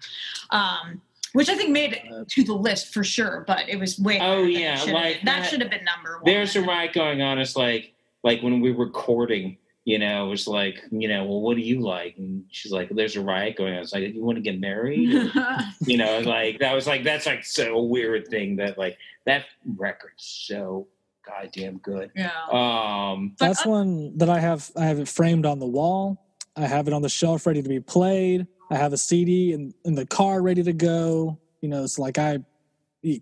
Um, 0.50 1.02
which 1.34 1.48
I 1.48 1.56
think 1.56 1.70
made 1.70 1.94
it 1.94 2.28
to 2.28 2.44
the 2.44 2.54
list 2.54 2.94
for 2.94 3.02
sure, 3.02 3.42
but 3.46 3.68
it 3.68 3.76
was 3.76 3.98
way. 3.98 4.20
Oh, 4.20 4.22
higher 4.22 4.42
than 4.42 4.50
it 4.50 4.60
yeah, 4.60 4.74
like 4.76 4.84
been. 4.84 4.92
that, 4.94 5.24
that- 5.24 5.50
should 5.50 5.60
have 5.60 5.70
been 5.70 5.84
number 5.84 6.14
one. 6.14 6.22
there's 6.24 6.54
a 6.54 6.62
riot 6.62 6.92
going 6.92 7.22
on 7.22 7.40
it's 7.40 7.56
like 7.56 7.92
like 8.22 8.40
when 8.40 8.60
we 8.60 8.70
were 8.70 8.84
recording 8.86 9.56
you 9.84 9.98
know 9.98 10.26
it 10.26 10.30
was 10.30 10.46
like 10.46 10.82
you 10.90 11.08
know 11.08 11.24
well 11.24 11.40
what 11.40 11.56
do 11.56 11.62
you 11.62 11.80
like 11.80 12.16
and 12.16 12.44
she's 12.50 12.72
like 12.72 12.88
there's 12.90 13.16
a 13.16 13.20
riot 13.20 13.56
going 13.56 13.74
on 13.74 13.80
it's 13.80 13.92
like 13.92 14.14
you 14.14 14.24
want 14.24 14.36
to 14.36 14.42
get 14.42 14.58
married 14.58 15.10
you 15.80 15.98
know 15.98 16.20
like 16.20 16.58
that 16.58 16.74
was 16.74 16.86
like 16.86 17.04
that's 17.04 17.26
like 17.26 17.44
so 17.44 17.82
weird 17.82 18.26
thing 18.28 18.56
that 18.56 18.78
like 18.78 18.96
that 19.26 19.44
record's 19.76 20.44
so 20.46 20.86
goddamn 21.26 21.78
good 21.78 22.10
yeah. 22.14 22.30
um 22.50 23.34
But 23.38 23.46
That's 23.46 23.66
uh, 23.66 23.70
one 23.70 24.18
that 24.18 24.28
I 24.28 24.38
have. 24.38 24.70
I 24.76 24.84
have 24.84 24.98
it 24.98 25.08
framed 25.08 25.46
on 25.46 25.58
the 25.58 25.66
wall. 25.66 26.20
I 26.56 26.66
have 26.66 26.86
it 26.86 26.94
on 26.94 27.02
the 27.02 27.08
shelf 27.08 27.46
ready 27.46 27.62
to 27.62 27.68
be 27.68 27.80
played. 27.80 28.46
I 28.70 28.76
have 28.76 28.92
a 28.92 28.96
CD 28.96 29.52
in, 29.52 29.74
in 29.84 29.94
the 29.94 30.06
car 30.06 30.40
ready 30.42 30.62
to 30.62 30.72
go. 30.72 31.38
You 31.60 31.68
know, 31.68 31.82
it's 31.82 31.98
like 31.98 32.18
I 32.18 32.38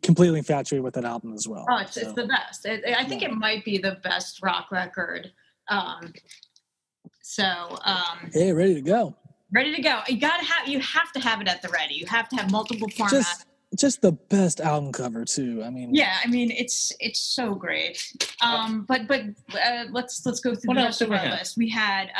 completely 0.02 0.39
infatuated 0.39 0.84
with 0.84 0.94
that 0.94 1.05
album 1.05 1.32
as 1.32 1.48
well. 1.48 1.66
Oh, 1.70 1.78
it's, 1.78 1.97
it's 1.97 2.12
the 2.12 2.26
best. 2.26 2.66
It, 2.66 2.84
I 2.97 3.05
think 3.05 3.22
it 3.22 3.32
might 3.32 3.64
be 3.64 3.78
the 3.78 3.98
best 4.02 4.43
rock 4.43 4.70
record. 4.70 5.32
Um, 5.68 6.12
so 7.23 7.78
um, 7.85 8.31
hey, 8.32 8.53
ready 8.53 8.74
to 8.74 8.81
go. 8.82 9.16
ready 9.53 9.74
to 9.74 9.81
go. 9.82 10.01
You 10.09 10.19
gotta 10.19 10.44
have. 10.44 10.69
You 10.69 10.81
have 10.81 11.12
to 11.12 11.20
have 11.20 11.40
it 11.40 11.49
at 11.49 11.62
the 11.62 11.69
ready. 11.69 11.94
You 11.94 12.07
have 12.07 12.28
to 12.31 12.36
have 12.36 12.51
multiple 12.51 12.89
formats. 12.89 13.11
Just 13.11 13.47
just 13.78 14.03
the 14.03 14.12
best 14.12 14.61
album 14.61 14.93
cover 14.93 15.24
too. 15.24 15.62
I 15.65 15.70
mean, 15.70 15.94
yeah, 15.94 16.19
I 16.24 16.28
mean 16.28 16.51
it's 16.51 16.93
it's 17.01 17.20
so 17.20 17.55
great. 17.55 18.12
Um, 18.43 18.85
but 18.89 19.07
but 19.09 19.23
uh, 19.55 19.85
let's 19.90 20.24
let's 20.27 20.40
go 20.40 20.55
through 20.55 20.69
What 20.69 20.74
the 20.74 20.81
else 20.81 21.01
rest 21.01 21.03
of 21.03 21.07
do 21.09 21.12
we 21.12 21.19
our 21.19 21.24
have? 21.27 21.39
list. 21.39 21.57
We 21.57 21.69
had 21.70 22.11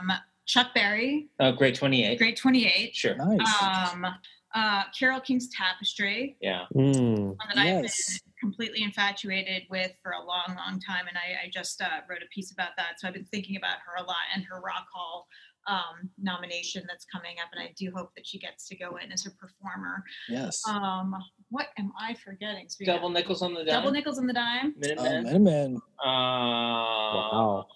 um, 0.00 0.12
Chuck 0.46 0.68
Berry, 0.74 1.28
oh 1.40 1.52
great 1.52 1.74
28 1.74 2.18
Great 2.18 2.36
Twenty 2.36 2.66
Eight. 2.66 2.94
sure 2.94 3.16
nice. 3.16 3.62
Um, 3.62 4.06
uh, 4.54 4.82
Carole 4.98 5.20
King's 5.20 5.48
Tapestry. 5.56 6.36
yeah 6.40 6.64
Mm. 6.74 7.26
one 7.28 7.36
that 7.54 7.58
I've 7.58 7.66
Yes. 7.84 8.20
been 8.20 8.29
completely 8.40 8.82
infatuated 8.82 9.62
with 9.70 9.92
for 10.02 10.12
a 10.12 10.18
long, 10.24 10.56
long 10.56 10.80
time, 10.80 11.06
and 11.08 11.16
I, 11.16 11.46
I 11.46 11.50
just 11.52 11.80
uh, 11.82 12.00
wrote 12.08 12.22
a 12.22 12.28
piece 12.34 12.52
about 12.52 12.70
that. 12.76 12.98
So 12.98 13.06
I've 13.08 13.14
been 13.14 13.24
thinking 13.26 13.56
about 13.56 13.76
her 13.86 14.02
a 14.02 14.06
lot 14.06 14.16
and 14.34 14.44
her 14.44 14.60
Rock 14.60 14.86
Hall 14.92 15.26
um, 15.68 16.08
nomination 16.18 16.82
that's 16.88 17.04
coming 17.04 17.36
up, 17.42 17.50
and 17.54 17.62
I 17.62 17.72
do 17.78 17.92
hope 17.94 18.10
that 18.16 18.26
she 18.26 18.38
gets 18.38 18.66
to 18.68 18.76
go 18.76 18.96
in 18.96 19.12
as 19.12 19.26
a 19.26 19.30
performer. 19.32 20.02
yes. 20.28 20.62
Um, 20.66 21.14
what 21.50 21.66
am 21.78 21.92
I 22.00 22.14
forgetting? 22.14 22.66
So 22.68 22.76
we 22.80 22.86
got 22.86 22.96
double 22.96 23.10
nickels 23.10 23.42
on 23.42 23.52
the 23.54 23.64
dime 23.64 23.74
double 23.74 23.90
nickels 23.90 24.18
on 24.18 24.26
the 24.26 24.32
dime. 24.32 24.74
Minutemen. 24.78 25.24
Minutemen. 25.24 25.76
uh, 26.02 26.06
Wow. 26.06 27.66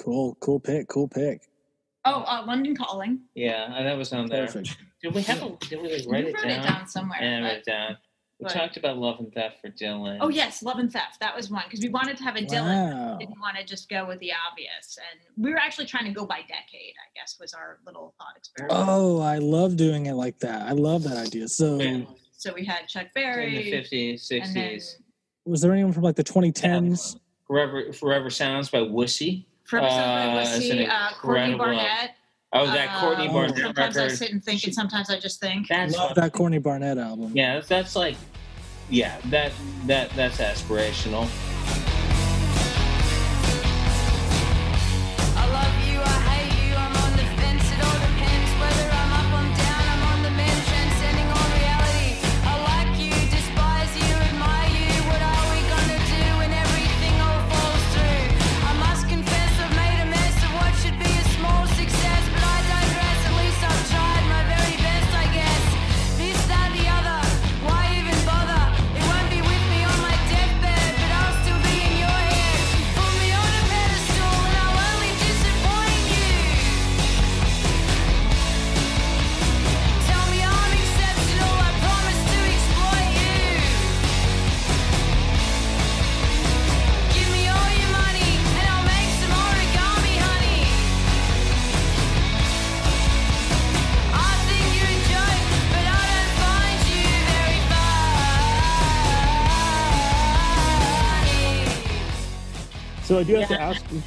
Cool, 0.00 0.36
cool 0.40 0.60
pick, 0.60 0.88
cool 0.88 1.08
pick. 1.08 1.42
Oh, 2.06 2.22
uh, 2.26 2.44
London 2.46 2.76
Calling. 2.76 3.20
yeah 3.34 3.82
that 3.82 3.96
was 3.96 4.12
on 4.12 4.28
there 4.28 4.44
Perfect. 4.46 4.76
did 5.02 5.14
we 5.14 5.22
have 5.22 5.42
a 5.42 5.56
did 5.68 5.80
we 5.80 5.88
like, 5.90 6.06
write 6.06 6.24
it 6.26 6.34
wrote 6.34 6.42
down, 6.42 6.50
it 6.50 6.62
down 6.62 6.86
somewhere. 6.86 7.18
and 7.22 7.42
but- 7.44 7.48
write 7.48 7.58
it 7.58 7.64
down 7.64 7.96
we 8.38 8.44
but- 8.44 8.52
talked 8.52 8.76
about 8.76 8.98
love 8.98 9.20
and 9.20 9.32
theft 9.32 9.60
for 9.60 9.70
dylan 9.70 10.18
Oh 10.20 10.28
yes, 10.28 10.62
Love 10.62 10.78
and 10.78 10.92
Theft. 10.92 11.20
That 11.20 11.34
was 11.36 11.50
one 11.50 11.62
because 11.66 11.80
we 11.80 11.88
wanted 11.88 12.16
to 12.16 12.24
have 12.24 12.36
a 12.36 12.40
Dylan. 12.40 12.92
Wow. 12.92 13.18
Didn't 13.18 13.40
want 13.40 13.56
to 13.56 13.64
just 13.64 13.88
go 13.88 14.06
with 14.06 14.18
the 14.20 14.32
obvious, 14.50 14.98
and 14.98 15.20
we 15.42 15.50
were 15.50 15.58
actually 15.58 15.86
trying 15.86 16.04
to 16.06 16.12
go 16.12 16.26
by 16.26 16.40
decade. 16.40 16.94
I 16.98 17.08
guess 17.14 17.36
was 17.40 17.54
our 17.54 17.78
little 17.86 18.14
thought 18.18 18.36
experiment. 18.36 18.78
Oh, 18.88 19.20
I 19.20 19.38
love 19.38 19.76
doing 19.76 20.06
it 20.06 20.14
like 20.14 20.38
that. 20.40 20.62
I 20.66 20.72
love 20.72 21.04
that 21.04 21.16
idea. 21.16 21.48
So, 21.48 21.80
Yeah. 21.80 22.02
So 22.32 22.52
we 22.52 22.64
had 22.64 22.86
Chuck 22.88 23.04
in 23.04 23.10
the 23.14 23.20
Berry, 23.20 23.72
50s 23.72 24.28
60s 24.30 24.96
was 25.44 25.60
there 25.60 25.72
anyone 25.72 25.92
from 25.92 26.02
like 26.02 26.16
the 26.16 26.24
2010s? 26.24 27.18
Forever, 27.46 27.92
Forever 27.92 28.30
Sounds 28.30 28.70
by 28.70 28.78
Wussy. 28.78 29.46
Forever 29.64 29.88
Sounds 29.88 30.48
by 30.48 30.52
Uh, 30.52 30.56
it's 30.56 30.70
an 30.70 30.78
Wussy, 30.78 30.88
uh, 30.88 31.10
Courtney 31.20 31.54
Barnett. 31.54 32.13
Oh, 32.56 32.66
that 32.66 33.00
Courtney 33.00 33.28
uh, 33.28 33.32
Barnett 33.32 33.58
Sometimes 33.58 33.96
I 33.96 34.08
sit 34.08 34.30
and 34.30 34.42
think, 34.42 34.60
She- 34.60 34.68
and 34.68 34.74
sometimes 34.74 35.10
I 35.10 35.18
just 35.18 35.40
think. 35.40 35.66
That's 35.68 35.96
Love 35.96 36.14
that 36.14 36.32
Courtney 36.32 36.58
Barnett 36.58 36.98
album. 36.98 37.32
yeah, 37.34 37.54
that's, 37.54 37.68
that's 37.68 37.96
like 37.96 38.16
yeah, 38.88 39.18
that 39.26 39.52
that 39.86 40.10
that's 40.10 40.38
aspirational. 40.38 41.28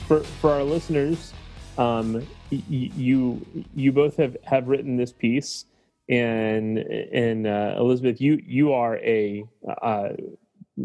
For 0.08 0.22
for 0.24 0.52
our 0.52 0.64
listeners. 0.64 1.34
Um, 1.78 2.26
y- 2.52 2.64
you 2.70 3.46
you 3.76 3.92
both 3.92 4.18
have 4.18 4.38
have 4.44 4.68
written 4.68 4.98
this 4.98 5.12
piece, 5.12 5.66
and 6.10 6.78
and 6.80 7.46
uh, 7.46 7.76
Elizabeth, 7.78 8.20
you 8.22 8.42
you 8.46 8.74
are 8.74 8.98
a 8.98 9.44
uh, 9.82 10.10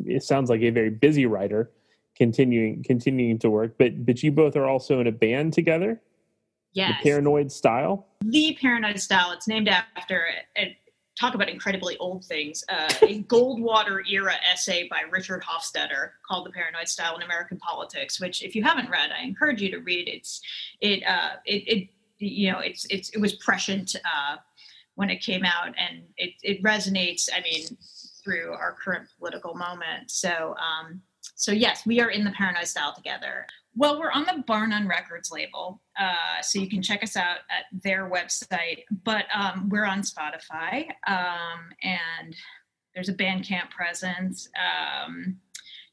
it 0.07 0.23
sounds 0.23 0.51
like 0.51 0.61
a 0.62 0.70
very 0.70 0.90
busy 0.90 1.27
writer, 1.27 1.70
continuing 2.16 2.82
continuing 2.82 3.39
to 3.39 3.51
work. 3.51 3.77
But 3.78 4.05
but 4.05 4.23
you 4.23 4.32
both 4.32 4.57
are 4.57 4.66
also 4.66 5.01
in 5.01 5.07
a 5.07 5.12
band 5.12 5.53
together, 5.55 6.01
Yes. 6.74 6.99
the 7.03 7.09
Paranoid 7.09 7.51
Style. 7.53 8.07
the 8.24 8.57
paranoid 8.61 9.01
style 9.01 9.32
it's 9.32 9.49
named 9.49 9.69
after 9.69 10.27
and 10.57 10.70
talk 11.19 11.35
about 11.35 11.49
incredibly 11.49 11.97
old 11.99 12.25
things 12.25 12.65
uh, 12.69 12.93
a 13.03 13.23
goldwater 13.29 14.01
era 14.11 14.35
essay 14.51 14.89
by 14.89 15.03
richard 15.11 15.43
hofstadter 15.43 16.11
called 16.27 16.47
the 16.47 16.51
paranoid 16.51 16.89
style 16.89 17.17
in 17.17 17.23
american 17.23 17.59
politics 17.59 18.21
which 18.21 18.43
if 18.43 18.55
you 18.55 18.63
haven't 18.63 18.89
read 18.91 19.11
i 19.13 19.23
encourage 19.23 19.61
you 19.61 19.71
to 19.71 19.79
read. 19.79 20.09
It's 20.09 20.41
it 20.81 21.03
uh 21.07 21.37
it, 21.45 21.63
it 21.67 21.89
you 22.19 22.53
know 22.53 22.59
it's 22.59 22.87
it's 22.91 23.11
it 23.11 23.21
was 23.21 23.35
prescient 23.35 23.97
uh 24.05 24.37
when 24.95 25.11
it 25.11 25.21
came 25.21 25.45
out 25.45 25.69
and 25.79 26.03
it 26.17 26.35
it 26.43 26.63
resonates 26.63 27.29
i 27.35 27.41
mean 27.41 27.77
through 28.23 28.53
our 28.53 28.77
current 28.83 29.09
political 29.19 29.55
moment. 29.55 30.11
So 30.11 30.55
um 30.59 31.03
so 31.35 31.53
yes 31.53 31.86
we 31.86 32.01
are 32.01 32.11
in 32.11 32.24
the 32.24 32.32
paranoid 32.32 32.66
style 32.66 32.94
together 32.94 33.47
well, 33.74 33.99
we're 33.99 34.11
on 34.11 34.24
the 34.24 34.44
Bar 34.47 34.66
None 34.66 34.86
Records 34.86 35.31
label, 35.31 35.81
uh, 35.99 36.43
so 36.43 36.59
you 36.59 36.69
can 36.69 36.82
check 36.82 37.03
us 37.03 37.16
out 37.16 37.39
at 37.51 37.65
their 37.82 38.11
website. 38.11 38.85
But 39.05 39.24
um, 39.35 39.69
we're 39.70 39.86
on 39.86 40.03
Spotify, 40.03 40.89
um, 41.07 41.70
and 41.82 42.36
there's 42.94 43.09
a 43.09 43.15
Bandcamp 43.15 43.70
presence. 43.70 44.49
Um, 44.59 45.39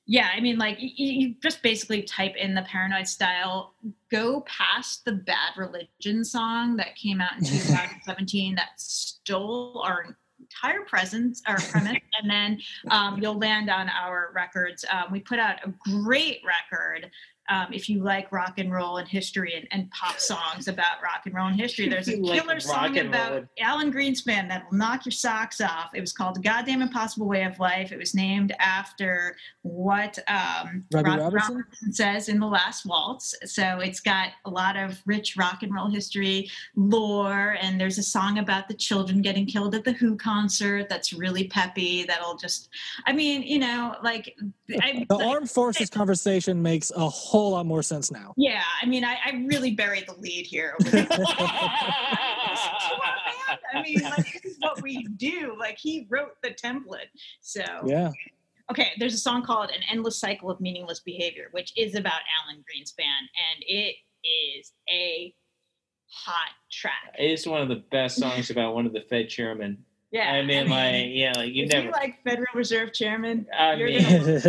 yeah, 0.05 0.29
I 0.35 0.41
mean, 0.41 0.57
like 0.57 0.77
you, 0.79 0.89
you 0.95 1.35
just 1.41 1.63
basically 1.63 2.01
type 2.01 2.35
in 2.35 2.53
the 2.53 2.63
Paranoid 2.63 3.07
Style. 3.07 3.75
Go 4.11 4.41
past 4.41 5.05
the 5.05 5.13
Bad 5.13 5.53
Religion 5.55 6.25
song 6.25 6.75
that 6.77 6.95
came 6.95 7.21
out 7.21 7.37
in 7.37 7.43
2017 7.45 8.55
that 8.55 8.69
stole 8.75 9.81
our 9.85 10.17
entire 10.49 10.81
presence 10.81 11.41
or 11.47 11.55
premise, 11.71 11.97
and 12.21 12.29
then 12.29 12.59
um, 12.91 13.19
you'll 13.21 13.37
land 13.37 13.69
on 13.69 13.89
our 13.89 14.31
records. 14.33 14.85
Um, 14.91 15.11
we 15.11 15.19
put 15.19 15.39
out 15.39 15.57
a 15.65 15.73
great 15.89 16.41
record 16.45 17.09
um, 17.49 17.67
if 17.73 17.89
you 17.89 18.03
like 18.03 18.31
rock 18.31 18.59
and 18.59 18.71
roll 18.71 18.97
and 18.97 19.07
history 19.07 19.55
and, 19.55 19.67
and 19.71 19.89
pop 19.91 20.19
songs 20.19 20.67
about 20.67 21.01
rock 21.03 21.21
and 21.25 21.33
roll 21.33 21.47
and 21.47 21.59
history, 21.59 21.89
there's 21.93 22.07
a 22.07 22.17
You 22.17 22.23
like 22.23 22.41
killer 22.41 22.59
song 22.59 22.97
about 22.97 23.31
roll. 23.31 23.43
Alan 23.59 23.91
Greenspan 23.91 24.47
that 24.49 24.65
will 24.69 24.77
knock 24.77 25.05
your 25.05 25.11
socks 25.11 25.59
off. 25.61 25.91
It 25.95 26.01
was 26.01 26.13
called 26.13 26.35
"The 26.35 26.41
Goddamn 26.41 26.81
Impossible 26.81 27.27
Way 27.27 27.43
of 27.43 27.59
Life." 27.59 27.91
It 27.91 27.97
was 27.97 28.13
named 28.13 28.53
after 28.59 29.35
what 29.63 30.19
um, 30.27 30.85
Robbie 30.93 31.09
Rob- 31.09 31.19
Robertson? 31.19 31.55
Robertson 31.55 31.93
says 31.93 32.29
in 32.29 32.39
the 32.39 32.47
Last 32.47 32.85
Waltz. 32.85 33.33
So 33.45 33.79
it's 33.79 33.99
got 33.99 34.29
a 34.45 34.49
lot 34.49 34.75
of 34.77 34.99
rich 35.05 35.35
rock 35.37 35.63
and 35.63 35.73
roll 35.73 35.89
history 35.89 36.49
lore, 36.75 37.57
and 37.61 37.79
there's 37.81 37.97
a 37.97 38.03
song 38.03 38.37
about 38.39 38.67
the 38.67 38.73
children 38.73 39.21
getting 39.21 39.45
killed 39.45 39.73
at 39.75 39.83
the 39.83 39.93
Who 39.93 40.15
concert 40.17 40.87
that's 40.89 41.13
really 41.13 41.47
peppy. 41.47 42.03
That'll 42.03 42.35
just, 42.35 42.69
I 43.05 43.13
mean, 43.13 43.41
you 43.43 43.59
know, 43.59 43.95
like 44.03 44.35
I, 44.81 45.05
The 45.09 45.15
like- 45.15 45.27
armed 45.27 45.49
forces 45.49 45.89
conversation 45.99 46.61
makes 46.61 46.91
a 46.91 47.07
whole 47.09 47.38
lot 47.41 47.65
more 47.65 47.81
sense 47.83 48.11
now. 48.11 48.33
yeah, 48.37 48.63
I 48.81 48.85
mean, 48.85 49.03
I, 49.05 49.17
I 49.25 49.31
really 49.47 49.71
buried 49.71 50.05
the 50.07 50.13
lead 50.19 50.45
here. 50.45 50.75
I 53.73 53.81
mean, 53.83 54.01
like 54.01 54.33
this 54.33 54.45
is 54.45 54.57
what 54.59 54.81
we 54.81 55.03
do. 55.17 55.55
Like 55.57 55.77
he 55.77 56.07
wrote 56.09 56.31
the 56.43 56.49
template. 56.51 57.09
So 57.41 57.61
Yeah. 57.85 58.11
okay, 58.71 58.89
there's 58.97 59.13
a 59.13 59.17
song 59.17 59.43
called 59.43 59.69
"An 59.71 59.81
Endless 59.91 60.19
Cycle 60.19 60.49
of 60.49 60.59
Meaningless 60.59 60.99
Behavior," 61.01 61.47
which 61.51 61.71
is 61.77 61.95
about 61.95 62.21
Alan 62.43 62.63
Greenspan, 62.63 63.03
and 63.03 63.63
it 63.67 63.95
is 64.23 64.73
a 64.91 65.33
hot 66.11 66.49
track. 66.71 67.13
It's 67.17 67.45
one 67.45 67.61
of 67.61 67.69
the 67.69 67.83
best 67.91 68.17
songs 68.17 68.49
about 68.49 68.73
one 68.73 68.85
of 68.85 68.93
the 68.93 69.01
Fed 69.01 69.29
chairmen. 69.29 69.85
Yeah, 70.11 70.31
I 70.31 70.41
mean, 70.43 70.67
like, 70.69 71.05
yeah, 71.09 71.33
like 71.35 71.53
you 71.53 71.65
if 71.65 71.69
never. 71.71 71.85
you 71.85 71.91
like 71.91 72.23
Federal 72.23 72.47
Reserve 72.55 72.93
Chairman, 72.93 73.45
I 73.55 73.73
you're 73.75 73.89
mean, 73.89 74.01
gonna 74.01 74.23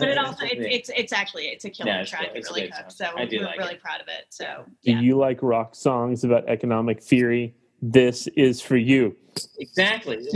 but 0.00 0.08
it 0.08 0.16
also 0.18 0.44
it's, 0.46 0.88
it's 0.88 0.90
it's 0.96 1.12
actually 1.12 1.44
it's 1.48 1.66
a 1.66 1.70
killer 1.70 1.90
Yeah, 1.90 2.00
it's 2.00 2.10
track. 2.10 2.22
good. 2.28 2.36
It 2.36 2.38
It's 2.38 2.50
a 2.50 2.54
really 2.54 2.68
good 2.68 2.74
cooks. 2.74 2.96
song. 2.96 3.08
So 3.14 3.18
I 3.20 3.24
do 3.26 3.38
we're 3.40 3.44
like 3.44 3.58
really 3.58 3.74
it. 3.74 3.82
proud 3.82 4.00
of 4.00 4.08
it. 4.08 4.24
So 4.30 4.64
Do 4.84 4.92
you 4.92 5.18
like 5.18 5.42
rock 5.42 5.74
songs 5.74 6.24
about 6.24 6.48
economic 6.48 7.02
theory? 7.02 7.54
This 7.82 8.28
is 8.28 8.62
for 8.62 8.76
you. 8.78 9.14
exactly. 9.58 10.26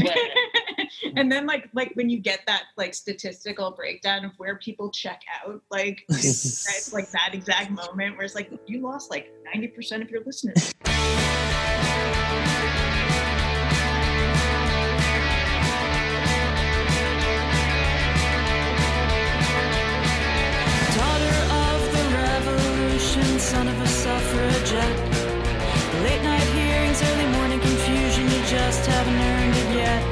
and 1.17 1.33
then 1.33 1.47
like 1.47 1.71
like 1.73 1.93
when 1.95 2.11
you 2.11 2.19
get 2.21 2.41
that 2.47 2.65
like 2.77 2.93
statistical 2.95 3.71
breakdown 3.71 4.25
of 4.25 4.33
where 4.37 4.57
people 4.59 4.91
check 4.91 5.23
out 5.45 5.63
like 5.71 6.05
it's 6.11 6.93
like 6.93 7.11
that 7.11 7.31
exact 7.33 7.71
moment 7.71 8.17
where 8.17 8.25
it's 8.27 8.35
like 8.35 8.51
you 8.67 8.81
lost 8.81 9.11
like 9.11 9.33
90% 9.57 10.03
of 10.03 10.11
your 10.11 10.23
listeners 10.25 10.73
suffragette. 24.73 26.03
Late 26.03 26.23
night 26.23 26.49
hearings, 26.57 27.03
early 27.03 27.29
morning 27.37 27.61
confusion, 27.61 28.25
you 28.25 28.41
just 28.47 28.87
haven't 28.87 29.15
earned 29.15 29.57
it 29.57 29.71
yet. 29.77 30.03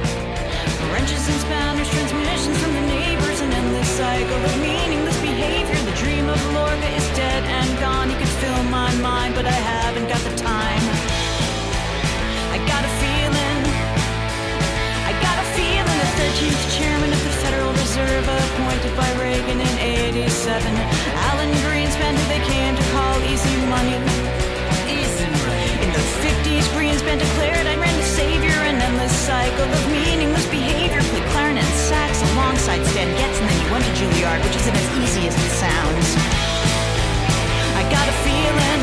Wrenches 0.93 1.29
and 1.29 1.41
spanners, 1.41 1.89
transmissions 1.89 2.59
from 2.63 2.73
the 2.75 2.85
neighbors, 2.87 3.41
an 3.41 3.53
endless 3.53 3.89
cycle 3.89 4.37
of 4.37 4.55
meaningless 4.61 5.19
behavior. 5.21 5.81
The 5.91 5.97
dream 5.97 6.29
of 6.29 6.41
Lorca 6.53 6.89
is 6.97 7.07
dead 7.17 7.43
and 7.45 7.69
gone. 7.81 8.11
You 8.11 8.17
could 8.17 8.35
fill 8.43 8.63
my 8.65 8.93
mind, 8.97 9.35
but 9.35 9.47
I 9.47 9.59
haven't 9.73 10.09
got 10.09 10.21
the 10.21 10.37
time. 10.37 10.85
I 12.55 12.59
got 12.67 12.83
a 12.85 12.93
feeling. 13.01 13.61
I 15.11 15.13
got 15.25 15.37
a 15.41 15.47
feeling 15.57 15.99
the 16.05 16.11
13th 16.21 16.65
chairman 16.77 17.11
of 17.13 17.23
the 17.25 17.35
Federal 17.43 17.73
Reserve, 17.73 18.25
appointed 18.29 18.93
by 18.97 19.09
Reagan 19.23 19.61
in 19.61 19.75
87. 19.79 20.75
Alan 21.31 21.51
Greenspan, 21.65 22.13
who 22.19 22.25
they 22.29 22.43
came 22.53 22.77
to 22.77 22.85
call 22.93 23.15
easy 23.25 23.57
money. 23.67 24.30
Easy 26.61 26.75
money. 26.75 26.91
In 26.91 26.97
the 26.97 27.01
50s, 27.01 27.01
Greenspan 27.01 27.19
declared, 27.19 27.67
Ayn 27.67 27.81
Rand 27.81 27.99
the 27.99 28.03
savior, 28.05 28.51
an 28.51 28.81
endless 28.81 29.13
cycle 29.13 29.65
of 29.65 29.93
meaningless 29.93 30.47
behavior. 30.51 31.01
Played 31.01 31.25
clarinet 31.31 31.65
and 31.65 31.75
sax 31.75 32.23
alongside 32.33 32.85
Stan 32.87 33.09
Getz, 33.17 33.39
and 33.41 33.49
then 33.49 33.65
he 33.65 33.71
went 33.73 33.85
to 33.85 33.91
Juilliard, 33.93 34.45
which 34.45 34.57
isn't 34.57 34.75
as 34.77 34.99
easy 34.99 35.29
as 35.29 35.35
it 35.35 35.51
sounds. 35.51 36.17
I 37.77 37.83
got 37.91 38.09
a 38.09 38.13
feeling. 38.25 38.83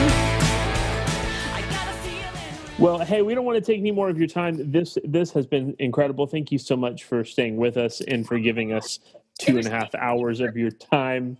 Got 1.69 1.89
a 1.89 1.97
feeling. 1.99 2.79
Well, 2.79 2.99
hey, 2.99 3.21
we 3.21 3.35
don't 3.35 3.45
want 3.45 3.57
to 3.57 3.61
take 3.61 3.79
any 3.79 3.91
more 3.91 4.09
of 4.09 4.17
your 4.17 4.27
time. 4.27 4.71
This 4.71 4.97
this 5.03 5.31
has 5.31 5.45
been 5.45 5.75
incredible. 5.79 6.27
Thank 6.27 6.51
you 6.51 6.57
so 6.57 6.75
much 6.75 7.03
for 7.03 7.23
staying 7.23 7.57
with 7.57 7.77
us 7.77 8.01
and 8.01 8.27
for 8.27 8.39
giving 8.39 8.73
us 8.73 8.99
two 9.39 9.57
and 9.57 9.67
a 9.67 9.69
half 9.69 9.93
hours 9.95 10.39
of 10.39 10.57
your 10.57 10.71
time. 10.71 11.37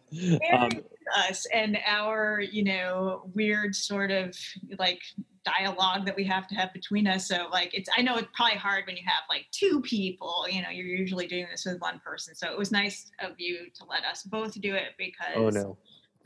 Um, 0.54 0.70
us 1.16 1.46
and 1.54 1.78
our 1.86 2.42
you 2.42 2.64
know 2.64 3.30
weird 3.34 3.76
sort 3.76 4.12
of 4.12 4.36
like 4.78 5.02
dialogue 5.44 6.06
that 6.06 6.16
we 6.16 6.26
have 6.26 6.48
to 6.48 6.56
have 6.56 6.74
between 6.74 7.08
us 7.08 7.28
so 7.28 7.48
like 7.52 7.74
it's 7.74 7.90
i 7.98 8.02
know 8.02 8.18
it's 8.18 8.28
probably 8.36 8.58
hard 8.58 8.84
when 8.86 8.98
you 8.98 9.04
have 9.06 9.24
like 9.30 9.46
two 9.52 9.82
people 9.82 10.46
you 10.50 10.62
know 10.62 10.70
you're 10.70 10.86
usually 10.86 11.26
doing 11.26 11.48
this 11.50 11.66
with 11.66 11.80
one 11.80 12.00
person 12.00 12.36
so 12.36 12.52
it 12.52 12.58
was 12.58 12.72
nice 12.72 13.12
of 13.22 13.32
you 13.38 13.68
to 13.74 13.86
let 13.86 14.04
us 14.04 14.24
both 14.24 14.60
do 14.60 14.76
it 14.76 14.90
oh, 14.90 14.94
because 14.98 15.36
Oh 15.36 15.50
no. 15.50 15.78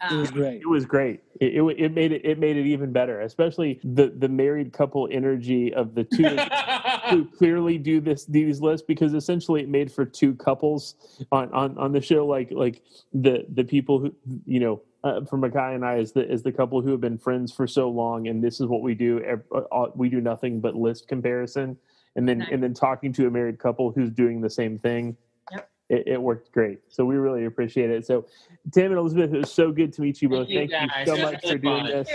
It 0.10 0.16
was 0.16 0.30
um, 0.30 0.34
great. 0.36 0.62
It 0.62 0.68
was 0.68 0.86
great. 0.86 1.22
It, 1.40 1.56
it, 1.56 1.62
it 1.80 1.94
made 1.94 2.12
it 2.12 2.26
it 2.26 2.40
made 2.40 2.58
it 2.58 2.66
even 2.66 2.92
better, 2.92 3.22
especially 3.22 3.80
the 3.84 4.08
the 4.18 4.30
married 4.30 4.74
couple 4.74 5.08
energy 5.12 5.74
of 5.74 5.94
the 5.94 6.04
two 6.04 6.38
who 7.10 7.26
clearly 7.26 7.78
do 7.78 8.02
this 8.02 8.26
these 8.26 8.62
lists 8.62 8.86
because 8.88 9.14
essentially 9.14 9.62
it 9.62 9.70
made 9.70 9.92
for 9.92 10.06
two 10.06 10.34
couples 10.36 10.96
on 11.32 11.52
on 11.54 11.78
on 11.78 11.92
the 11.92 12.02
show 12.02 12.26
like 12.26 12.50
like 12.52 12.82
the 13.14 13.46
the 13.54 13.64
people 13.64 14.00
who 14.00 14.16
you 14.46 14.60
know 14.60 14.82
uh, 15.04 15.22
for 15.26 15.38
Micaiah 15.38 15.76
and 15.76 15.86
I 15.86 15.98
is 15.98 16.12
the 16.14 16.28
is 16.32 16.42
the 16.44 16.52
couple 16.52 16.82
who 16.82 16.92
have 16.92 17.02
been 17.02 17.18
friends 17.18 17.52
for 17.52 17.68
so 17.68 17.90
long 17.90 18.28
and 18.28 18.44
this 18.44 18.60
is 18.60 18.68
what 18.68 18.82
we 18.82 18.96
do 18.96 19.20
ev- 19.24 19.44
uh, 19.54 19.62
uh, 19.72 19.92
we 19.96 20.10
do 20.10 20.22
nothing 20.22 20.60
but 20.62 20.76
list 20.76 21.08
comparison 21.08 21.78
and 22.16 22.28
then 22.28 22.40
Nice. 22.40 22.50
and 22.52 22.64
then 22.64 22.74
talking 22.74 23.14
to 23.14 23.28
a 23.28 23.32
married 23.32 23.60
couple 23.60 23.92
who's 23.92 24.12
doing 24.12 24.42
the 24.42 24.50
same 24.50 24.78
thing 24.80 25.16
Yep. 25.52 25.70
It, 25.92 26.08
it 26.08 26.22
worked 26.22 26.52
great 26.52 26.80
so 26.90 27.06
we 27.06 27.16
really 27.16 27.46
appreciate 27.46 27.90
it 27.90 28.06
so 28.06 28.26
Tim 28.72 28.92
and 28.92 29.00
Elizabeth 29.00 29.34
it 29.34 29.40
was 29.40 29.52
so 29.52 29.72
good 29.72 29.92
to 29.94 30.02
meet 30.02 30.22
you 30.22 30.30
both 30.30 30.48
Thank 30.48 30.72
you, 30.72 30.78
thank 30.78 30.92
guys. 30.92 31.08
you 31.08 31.16
so 31.16 31.22
much 31.22 31.42
was 31.44 31.52
for 31.52 31.58
doing 31.58 31.86
this 31.86 32.10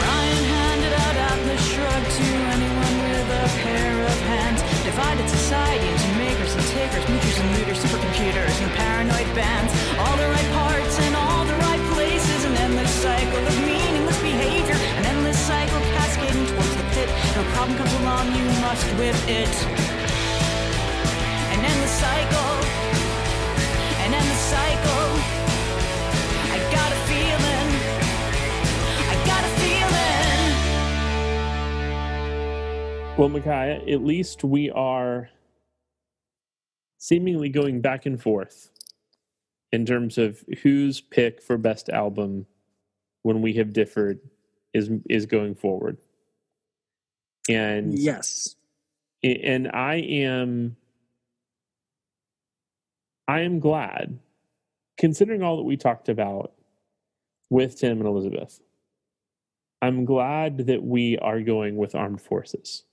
Brian 0.00 0.44
handed 0.56 0.92
out 0.92 1.16
Atlas 1.30 1.62
Shrugged 1.72 2.10
to 2.18 2.26
anyone 2.56 2.94
with 3.04 3.28
a 3.42 3.46
pair 3.62 3.94
of 4.04 4.18
hands. 4.32 4.60
Divided 4.84 5.28
society 5.28 5.86
into 5.86 6.08
makers 6.18 6.52
and 6.54 6.66
takers, 6.72 7.04
moochers 7.10 7.38
and 7.40 7.48
looters, 7.58 7.78
supercomputers 7.84 8.54
and 8.62 8.70
paranoid 8.74 9.28
bands. 9.36 9.70
All 10.00 10.16
the 10.16 10.28
right 10.28 10.50
parts 10.56 10.98
in 11.04 11.14
all 11.14 11.44
the 11.44 11.58
right 11.68 11.84
places. 11.94 12.44
An 12.44 12.54
endless 12.56 12.90
cycle 12.90 13.38
of 13.44 13.56
meaningless 13.66 14.20
behavior. 14.22 14.78
An 14.98 15.04
endless 15.04 15.38
cycle 15.38 15.80
cascading 15.94 16.46
towards 16.46 16.74
the 16.76 16.86
pit. 16.94 17.08
No 17.36 17.42
problem 17.54 17.76
comes 17.76 17.94
along, 18.00 18.34
you 18.34 18.46
must 18.64 18.86
whip 18.98 19.18
it. 19.28 19.93
Well, 33.16 33.28
Micaiah, 33.28 33.80
at 33.88 34.04
least 34.04 34.42
we 34.42 34.70
are 34.70 35.30
seemingly 36.98 37.48
going 37.48 37.80
back 37.80 38.06
and 38.06 38.20
forth 38.20 38.70
in 39.70 39.86
terms 39.86 40.18
of 40.18 40.44
whose 40.62 41.00
pick 41.00 41.40
for 41.40 41.56
best 41.56 41.88
album 41.88 42.46
when 43.22 43.40
we 43.40 43.52
have 43.54 43.72
differed 43.72 44.18
is 44.72 44.90
is 45.08 45.26
going 45.26 45.54
forward. 45.54 45.98
And 47.48 47.96
Yes. 47.96 48.56
and 49.22 49.70
I 49.72 49.96
am 49.96 50.76
I 53.26 53.40
am 53.40 53.60
glad 53.60 54.18
considering 54.98 55.42
all 55.42 55.56
that 55.56 55.64
we 55.64 55.76
talked 55.76 56.08
about 56.08 56.52
with 57.50 57.78
Tim 57.78 57.98
and 57.98 58.06
Elizabeth. 58.06 58.60
I'm 59.82 60.04
glad 60.04 60.66
that 60.66 60.82
we 60.82 61.18
are 61.18 61.40
going 61.40 61.76
with 61.76 61.94
armed 61.94 62.20
forces. 62.22 62.84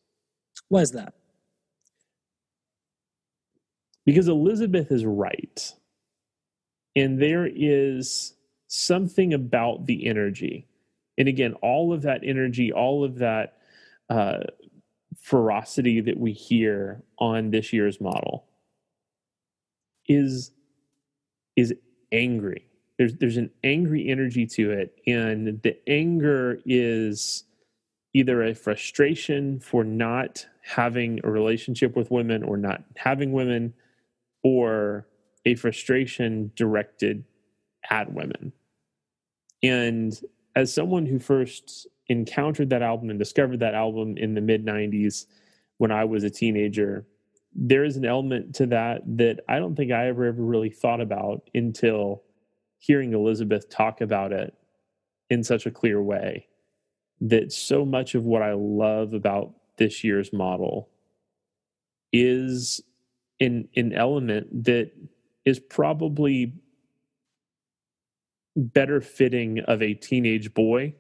Why 0.67 0.81
is 0.81 0.91
that? 0.91 1.13
because 4.05 4.27
Elizabeth 4.27 4.91
is 4.91 5.05
right. 5.05 5.73
And 6.95 7.21
there 7.21 7.47
is 7.47 8.33
something 8.67 9.33
about 9.33 9.85
the 9.85 10.07
energy. 10.07 10.67
And 11.17 11.27
again, 11.27 11.53
all 11.61 11.93
of 11.93 12.01
that 12.03 12.21
energy, 12.23 12.71
all 12.73 13.03
of 13.03 13.19
that 13.19 13.57
uh, 14.09 14.39
ferocity 15.21 16.01
that 16.01 16.17
we 16.17 16.33
hear 16.33 17.03
on 17.19 17.51
this 17.51 17.71
year's 17.71 18.01
model 18.01 18.45
is 20.07 20.51
is 21.55 21.73
angry. 22.11 22.65
There's 22.97 23.15
there's 23.15 23.37
an 23.37 23.51
angry 23.63 24.09
energy 24.09 24.45
to 24.47 24.71
it, 24.71 24.99
and 25.07 25.61
the 25.61 25.77
anger 25.87 26.59
is 26.65 27.43
either 28.13 28.43
a 28.43 28.53
frustration 28.53 29.59
for 29.59 29.83
not 29.83 30.45
having 30.63 31.19
a 31.23 31.31
relationship 31.31 31.95
with 31.95 32.11
women 32.11 32.43
or 32.43 32.57
not 32.57 32.83
having 32.97 33.31
women 33.31 33.73
or 34.43 35.07
a 35.45 35.55
frustration 35.55 36.51
directed 36.55 37.23
at 37.89 38.11
women. 38.11 38.51
And 39.63 40.19
as 40.55 40.73
someone 40.73 41.05
who 41.05 41.19
first 41.19 41.87
encountered 42.07 42.69
that 42.69 42.81
album 42.81 43.09
and 43.09 43.17
discovered 43.17 43.59
that 43.61 43.73
album 43.73 44.17
in 44.17 44.33
the 44.33 44.41
mid 44.41 44.65
90s 44.65 45.25
when 45.77 45.91
I 45.91 46.05
was 46.05 46.23
a 46.23 46.29
teenager, 46.29 47.05
there 47.53 47.83
is 47.83 47.97
an 47.97 48.05
element 48.05 48.55
to 48.55 48.65
that 48.67 49.01
that 49.17 49.41
I 49.49 49.59
don't 49.59 49.75
think 49.75 49.91
I 49.91 50.07
ever 50.07 50.25
ever 50.25 50.41
really 50.41 50.69
thought 50.69 51.01
about 51.01 51.49
until 51.53 52.23
hearing 52.79 53.13
Elizabeth 53.13 53.69
talk 53.69 54.01
about 54.01 54.31
it 54.31 54.53
in 55.29 55.43
such 55.43 55.65
a 55.65 55.71
clear 55.71 56.01
way. 56.01 56.47
That 57.19 57.51
so 57.51 57.85
much 57.85 58.15
of 58.15 58.23
what 58.23 58.41
I 58.41 58.53
love 58.53 59.13
about 59.13 59.53
this 59.77 60.03
year's 60.03 60.33
model 60.33 60.89
is 62.13 62.81
an 63.39 63.67
an 63.75 63.93
element 63.93 64.65
that 64.65 64.91
is 65.45 65.59
probably 65.59 66.53
better 68.55 69.01
fitting 69.01 69.59
of 69.61 69.81
a 69.81 69.93
teenage 69.93 70.53
boy. 70.53 70.93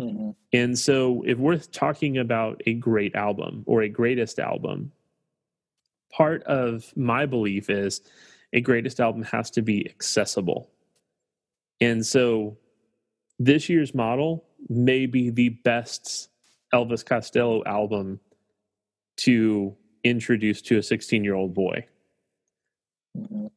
Mhm. 0.00 0.34
And 0.52 0.78
so 0.78 1.22
if 1.22 1.38
we're 1.38 1.58
talking 1.58 2.18
about 2.18 2.62
a 2.66 2.74
great 2.74 3.14
album 3.14 3.62
or 3.66 3.82
a 3.82 3.88
greatest 3.88 4.38
album, 4.38 4.92
part 6.10 6.42
of 6.44 6.92
my 6.96 7.26
belief 7.26 7.70
is 7.70 8.00
a 8.52 8.60
greatest 8.60 9.00
album 9.00 9.22
has 9.22 9.50
to 9.52 9.62
be 9.62 9.88
accessible. 9.88 10.70
And 11.80 12.04
so 12.04 12.58
this 13.38 13.68
year's 13.68 13.94
model 13.94 14.44
may 14.68 15.06
be 15.06 15.30
the 15.30 15.50
best 15.50 16.28
Elvis 16.74 17.04
Costello 17.04 17.62
album 17.64 18.20
to 19.18 19.74
introduce 20.04 20.62
to 20.62 20.78
a 20.78 20.82
16 20.82 21.24
year 21.24 21.34
old 21.34 21.54
boy. 21.54 21.86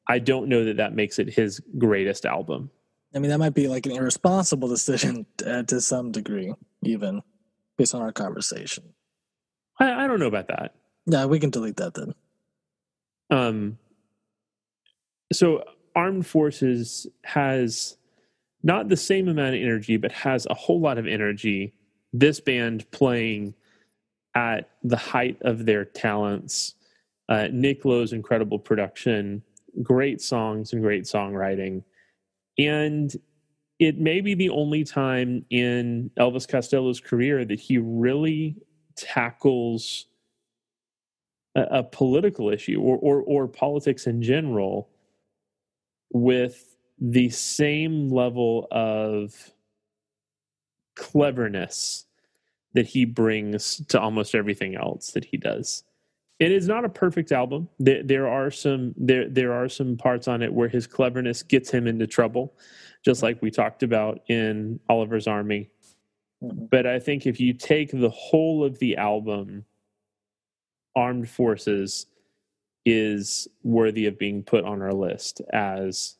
I 0.08 0.20
don't 0.20 0.48
know 0.48 0.66
that 0.66 0.78
that 0.78 0.96
makes 0.96 1.20
it 1.20 1.34
his 1.34 1.62
greatest 1.78 2.26
album. 2.26 2.72
I 3.16 3.20
mean, 3.20 3.30
that 3.30 3.38
might 3.38 3.54
be 3.54 3.68
like 3.68 3.86
an 3.86 3.92
irresponsible 3.92 4.68
decision 4.68 5.28
uh, 5.46 5.64
to 5.64 5.80
some 5.80 6.12
degree, 6.12 6.54
even 6.82 7.22
based 7.78 7.94
on 7.94 8.02
our 8.02 8.12
conversation. 8.12 8.96
I, 9.80 10.06
I 10.06 10.08
don't 10.08 10.20
know 10.20 10.28
about 10.28 10.48
that. 10.48 10.74
Yeah, 11.06 11.26
we 11.26 11.40
can 11.40 11.52
delete 11.52 11.78
that 11.78 11.94
then. 11.94 12.14
Um, 13.34 13.80
so 15.32 15.64
Armed 15.96 16.28
Forces 16.28 17.08
has 17.24 17.98
not 18.62 18.90
the 18.90 18.98
same 18.98 19.28
amount 19.28 19.56
of 19.56 19.62
energy, 19.62 19.98
but 19.98 20.12
has 20.12 20.46
a 20.46 20.54
whole 20.54 20.80
lot 20.80 21.00
of 21.00 21.08
energy. 21.08 21.74
This 22.14 22.40
band 22.40 22.90
playing 22.92 23.56
at 24.36 24.70
the 24.84 24.98
height 24.98 25.38
of 25.42 25.66
their 25.66 25.84
talents. 25.84 26.76
Uh, 27.28 27.48
Nick 27.52 27.86
Lowe's 27.86 28.14
incredible 28.14 28.60
production, 28.60 29.42
great 29.82 30.22
songs 30.22 30.72
and 30.72 30.84
great 30.84 31.06
songwriting. 31.06 31.84
And 32.60 33.12
it 33.80 33.98
may 33.98 34.22
be 34.22 34.36
the 34.36 34.50
only 34.50 34.84
time 34.84 35.44
in 35.50 36.12
Elvis 36.20 36.48
Costello's 36.48 37.00
career 37.00 37.44
that 37.46 37.60
he 37.60 37.80
really 37.80 38.58
tackles 38.96 40.06
a, 41.56 41.62
a 41.62 41.84
political 41.84 42.50
issue 42.50 42.80
or, 42.82 42.98
or 42.98 43.22
or 43.22 43.48
politics 43.48 44.08
in 44.08 44.22
general 44.22 44.90
with 46.12 46.76
the 47.00 47.30
same 47.30 48.10
level 48.10 48.68
of 48.72 49.52
cleverness 50.96 52.06
that 52.74 52.88
he 52.88 53.06
brings 53.06 53.86
to 53.88 54.00
almost 54.00 54.36
everything 54.36 54.76
else 54.76 55.12
that 55.12 55.26
he 55.26 55.38
does. 55.38 55.84
It 56.40 56.52
is 56.52 56.68
not 56.68 56.86
a 56.86 56.90
perfect 56.90 57.32
album. 57.32 57.70
There, 57.80 58.04
there 58.04 58.28
are 58.28 58.52
some 58.52 58.94
there 58.98 59.30
there 59.30 59.54
are 59.54 59.70
some 59.70 59.96
parts 59.96 60.28
on 60.28 60.42
it 60.42 60.52
where 60.54 60.68
his 60.68 60.88
cleverness 60.88 61.44
gets 61.44 61.70
him 61.70 61.88
into 61.88 62.08
trouble, 62.08 62.58
just 63.06 63.24
like 63.24 63.42
we 63.42 63.52
talked 63.52 63.84
about 63.84 64.22
in 64.28 64.80
Oliver's 64.90 65.28
Army. 65.28 65.70
Mhm. 66.44 66.70
But 66.70 66.88
I 66.88 67.00
think 67.00 67.26
if 67.26 67.40
you 67.40 67.54
take 67.54 67.92
the 67.92 68.10
whole 68.10 68.64
of 68.64 68.80
the 68.80 68.98
album, 68.98 69.66
Armed 70.96 71.30
Forces 71.30 72.08
is 72.86 73.48
worthy 73.64 74.06
of 74.08 74.20
being 74.20 74.44
put 74.44 74.66
on 74.66 74.82
our 74.82 74.94
list 74.94 75.42
as 75.52 76.18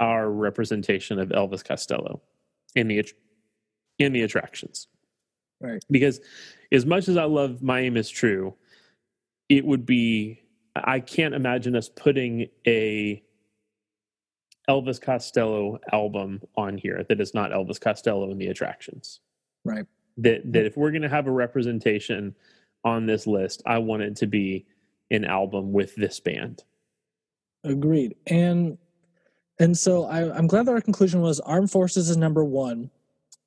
our 0.00 0.30
representation 0.30 1.18
of 1.18 1.30
Elvis 1.30 1.64
Costello 1.64 2.20
in 2.74 2.88
the 2.88 3.04
in 3.98 4.12
the 4.12 4.22
attractions. 4.22 4.88
Right. 5.60 5.82
Because 5.90 6.20
as 6.70 6.86
much 6.86 7.08
as 7.08 7.16
I 7.16 7.24
love 7.24 7.62
My 7.62 7.80
Aim 7.80 7.96
is 7.96 8.08
True, 8.08 8.54
it 9.48 9.64
would 9.64 9.86
be 9.86 10.42
I 10.76 11.00
can't 11.00 11.34
imagine 11.34 11.74
us 11.74 11.88
putting 11.88 12.48
a 12.66 13.22
Elvis 14.68 15.00
Costello 15.00 15.78
album 15.92 16.42
on 16.56 16.76
here 16.76 17.04
that 17.08 17.20
is 17.20 17.34
not 17.34 17.50
Elvis 17.50 17.80
Costello 17.80 18.30
and 18.30 18.40
the 18.40 18.48
Attractions. 18.48 19.20
Right. 19.64 19.86
That 20.18 20.52
that 20.52 20.66
if 20.66 20.76
we're 20.76 20.90
going 20.90 21.02
to 21.02 21.08
have 21.08 21.26
a 21.26 21.32
representation 21.32 22.34
on 22.84 23.06
this 23.06 23.26
list, 23.26 23.62
I 23.66 23.78
want 23.78 24.02
it 24.02 24.16
to 24.16 24.26
be 24.26 24.66
an 25.10 25.24
album 25.24 25.72
with 25.72 25.94
this 25.96 26.20
band. 26.20 26.62
Agreed. 27.64 28.14
And 28.26 28.78
and 29.58 29.76
so 29.76 30.04
I, 30.04 30.32
I'm 30.36 30.46
glad 30.46 30.66
that 30.66 30.72
our 30.72 30.80
conclusion 30.80 31.20
was 31.20 31.40
Armed 31.40 31.70
Forces 31.70 32.08
is 32.08 32.16
number 32.16 32.44
one 32.44 32.90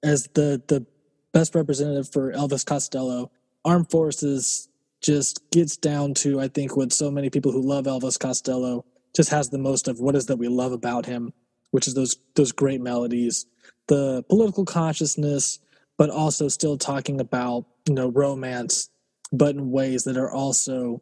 as 0.03 0.27
the 0.33 0.61
the 0.67 0.85
best 1.31 1.55
representative 1.55 2.09
for 2.11 2.33
Elvis 2.33 2.65
Costello. 2.65 3.31
Armed 3.63 3.89
Forces 3.89 4.67
just 5.01 5.49
gets 5.51 5.77
down 5.77 6.13
to 6.15 6.39
I 6.39 6.47
think 6.47 6.75
what 6.75 6.93
so 6.93 7.09
many 7.09 7.29
people 7.29 7.51
who 7.51 7.61
love 7.61 7.85
Elvis 7.85 8.19
Costello 8.19 8.85
just 9.15 9.29
has 9.29 9.49
the 9.49 9.57
most 9.57 9.87
of 9.87 9.99
what 9.99 10.15
is 10.15 10.27
that 10.27 10.37
we 10.37 10.47
love 10.47 10.71
about 10.71 11.05
him, 11.05 11.33
which 11.71 11.87
is 11.87 11.93
those 11.93 12.17
those 12.35 12.51
great 12.51 12.81
melodies, 12.81 13.45
the 13.87 14.23
political 14.29 14.65
consciousness, 14.65 15.59
but 15.97 16.09
also 16.09 16.47
still 16.47 16.77
talking 16.77 17.19
about 17.21 17.65
you 17.87 17.93
know 17.93 18.09
romance, 18.09 18.89
but 19.31 19.55
in 19.55 19.71
ways 19.71 20.03
that 20.03 20.17
are 20.17 20.31
also 20.31 21.01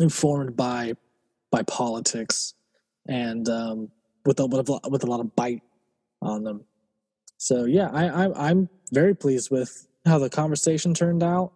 informed 0.00 0.56
by 0.56 0.94
by 1.50 1.62
politics 1.62 2.54
and 3.08 3.48
um, 3.48 3.90
with 4.26 4.38
a 4.40 4.46
with 4.46 4.68
a, 4.68 4.80
with 4.88 5.04
a 5.04 5.06
lot 5.06 5.20
of 5.20 5.34
bite 5.34 5.62
on 6.20 6.44
them. 6.44 6.64
So 7.38 7.64
yeah, 7.64 7.90
I, 7.92 8.26
I 8.26 8.48
I'm 8.50 8.68
very 8.92 9.14
pleased 9.14 9.50
with 9.50 9.86
how 10.04 10.18
the 10.18 10.30
conversation 10.30 10.94
turned 10.94 11.22
out, 11.22 11.52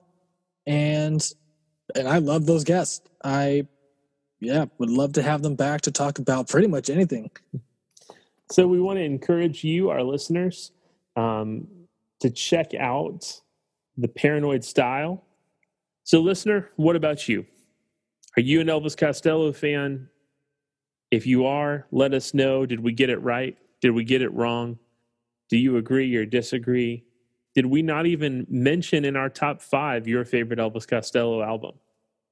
and 0.66 1.22
and 1.94 2.08
I 2.08 2.18
love 2.18 2.46
those 2.46 2.64
guests. 2.64 3.00
I 3.22 3.66
yeah 4.40 4.66
would 4.78 4.90
love 4.90 5.12
to 5.14 5.22
have 5.22 5.42
them 5.42 5.54
back 5.54 5.82
to 5.82 5.90
talk 5.90 6.18
about 6.18 6.48
pretty 6.48 6.68
much 6.68 6.90
anything. 6.90 7.30
So 8.50 8.66
we 8.66 8.80
want 8.80 8.98
to 8.98 9.02
encourage 9.02 9.64
you, 9.64 9.88
our 9.88 10.02
listeners, 10.02 10.72
um, 11.16 11.68
to 12.20 12.28
check 12.28 12.74
out 12.74 13.40
the 13.96 14.08
Paranoid 14.08 14.62
Style. 14.62 15.24
So, 16.04 16.20
listener, 16.20 16.70
what 16.76 16.96
about 16.96 17.28
you? 17.28 17.46
Are 18.36 18.42
you 18.42 18.60
an 18.60 18.66
Elvis 18.66 18.96
Costello 18.96 19.52
fan? 19.52 20.08
If 21.10 21.26
you 21.26 21.46
are, 21.46 21.86
let 21.92 22.12
us 22.12 22.34
know. 22.34 22.66
Did 22.66 22.80
we 22.80 22.92
get 22.92 23.10
it 23.10 23.18
right? 23.18 23.56
Did 23.80 23.90
we 23.90 24.02
get 24.02 24.22
it 24.22 24.32
wrong? 24.32 24.78
Do 25.48 25.58
you 25.58 25.76
agree 25.76 26.14
or 26.16 26.24
disagree? 26.24 27.04
Did 27.54 27.66
we 27.66 27.82
not 27.82 28.06
even 28.06 28.46
mention 28.48 29.04
in 29.04 29.16
our 29.16 29.28
top 29.28 29.60
five 29.60 30.08
your 30.08 30.24
favorite 30.24 30.58
Elvis 30.58 30.88
Costello 30.88 31.42
album? 31.42 31.72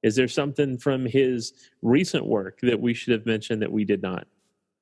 Is 0.03 0.15
there 0.15 0.27
something 0.27 0.77
from 0.77 1.05
his 1.05 1.53
recent 1.81 2.25
work 2.25 2.59
that 2.61 2.79
we 2.79 2.93
should 2.93 3.13
have 3.13 3.25
mentioned 3.25 3.61
that 3.61 3.71
we 3.71 3.85
did 3.85 4.01
not? 4.01 4.27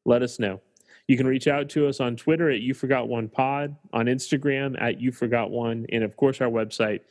Let 0.05 0.23
us 0.23 0.39
know. 0.39 0.61
You 1.07 1.17
can 1.17 1.27
reach 1.27 1.47
out 1.47 1.69
to 1.69 1.87
us 1.87 1.99
on 1.99 2.15
Twitter 2.15 2.49
at 2.49 2.61
You 2.61 2.73
Forgot 2.73 3.09
One 3.09 3.27
Pod, 3.27 3.75
on 3.91 4.05
Instagram 4.05 4.81
at 4.81 5.01
You 5.01 5.11
Forgot 5.11 5.51
One, 5.51 5.85
and 5.91 6.03
of 6.03 6.15
course 6.15 6.39
our 6.39 6.49
website, 6.49 7.01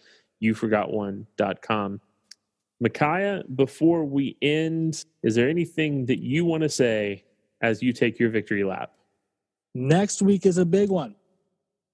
YouForgotOne.com. 0.43 2.01
Micaiah, 2.81 3.43
before 3.55 4.05
we 4.05 4.36
end, 4.40 5.05
is 5.23 5.35
there 5.35 5.48
anything 5.48 6.06
that 6.06 6.20
you 6.20 6.44
want 6.44 6.62
to 6.62 6.69
say 6.69 7.24
as 7.60 7.82
you 7.82 7.93
take 7.93 8.19
your 8.19 8.31
victory 8.31 8.62
lap? 8.62 8.93
Next 9.74 10.23
week 10.23 10.47
is 10.47 10.59
a 10.59 10.65
big 10.65 10.90
one. 10.90 11.16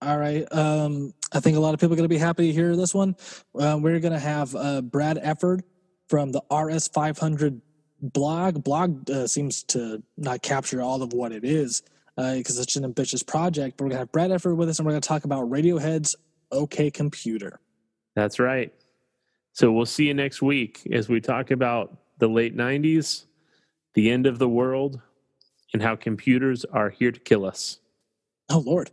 All 0.03 0.19
right. 0.19 0.47
Um, 0.53 1.15
I 1.33 1.41
think 1.41 1.57
a 1.57 1.61
lot 1.61 1.73
of 1.73 1.81
people 1.81 1.95
are 1.95 1.97
going 1.97 2.09
to 2.09 2.15
be 2.15 2.19
happy 2.19 2.49
to 2.49 2.53
hear 2.53 2.77
this 2.77 2.95
one. 2.95 3.17
Uh, 3.59 3.79
we're 3.81 4.01
going 4.01 4.13
to 4.13 4.19
have 4.19 4.55
uh, 4.55 4.83
Brad 4.83 5.17
Efford 5.17 5.63
from 6.09 6.31
the 6.33 6.43
RS500 6.51 7.61
blog. 8.03 8.63
Blog 8.63 9.11
uh, 9.11 9.27
seems 9.27 9.63
to 9.65 10.03
not 10.19 10.43
capture 10.43 10.83
all 10.83 11.03
of 11.03 11.15
what 11.15 11.33
it 11.33 11.45
is 11.45 11.83
because 12.17 12.59
it's 12.59 12.77
an 12.77 12.85
ambitious 12.85 13.23
project. 13.23 13.79
But 13.79 13.85
we're 13.85 13.91
going 13.91 13.97
to 13.97 14.01
have 14.01 14.13
Brad 14.13 14.31
Efford 14.31 14.57
with 14.57 14.69
us, 14.69 14.79
and 14.79 14.87
we're 14.87 14.93
going 14.93 15.03
to 15.03 15.09
talk 15.09 15.25
about 15.25 15.49
Radiohead's 15.49 16.15
OK 16.53 16.91
Computer. 16.91 17.61
That's 18.15 18.39
right. 18.39 18.73
So 19.53 19.71
we'll 19.73 19.87
see 19.87 20.07
you 20.07 20.15
next 20.15 20.43
week 20.43 20.87
as 20.93 21.09
we 21.09 21.21
talk 21.21 21.51
about 21.51 21.97
the 22.19 22.29
late 22.29 22.57
90s, 22.57 23.25
the 23.95 24.11
end 24.11 24.27
of 24.27 24.39
the 24.39 24.49
world, 24.49 25.01
and 25.73 25.83
how 25.83 25.97
computers 25.97 26.65
are 26.65 26.91
here 26.91 27.13
to 27.13 27.21
kill 27.21 27.45
us. 27.45 27.79
Oh, 28.51 28.59
Lord. 28.59 28.91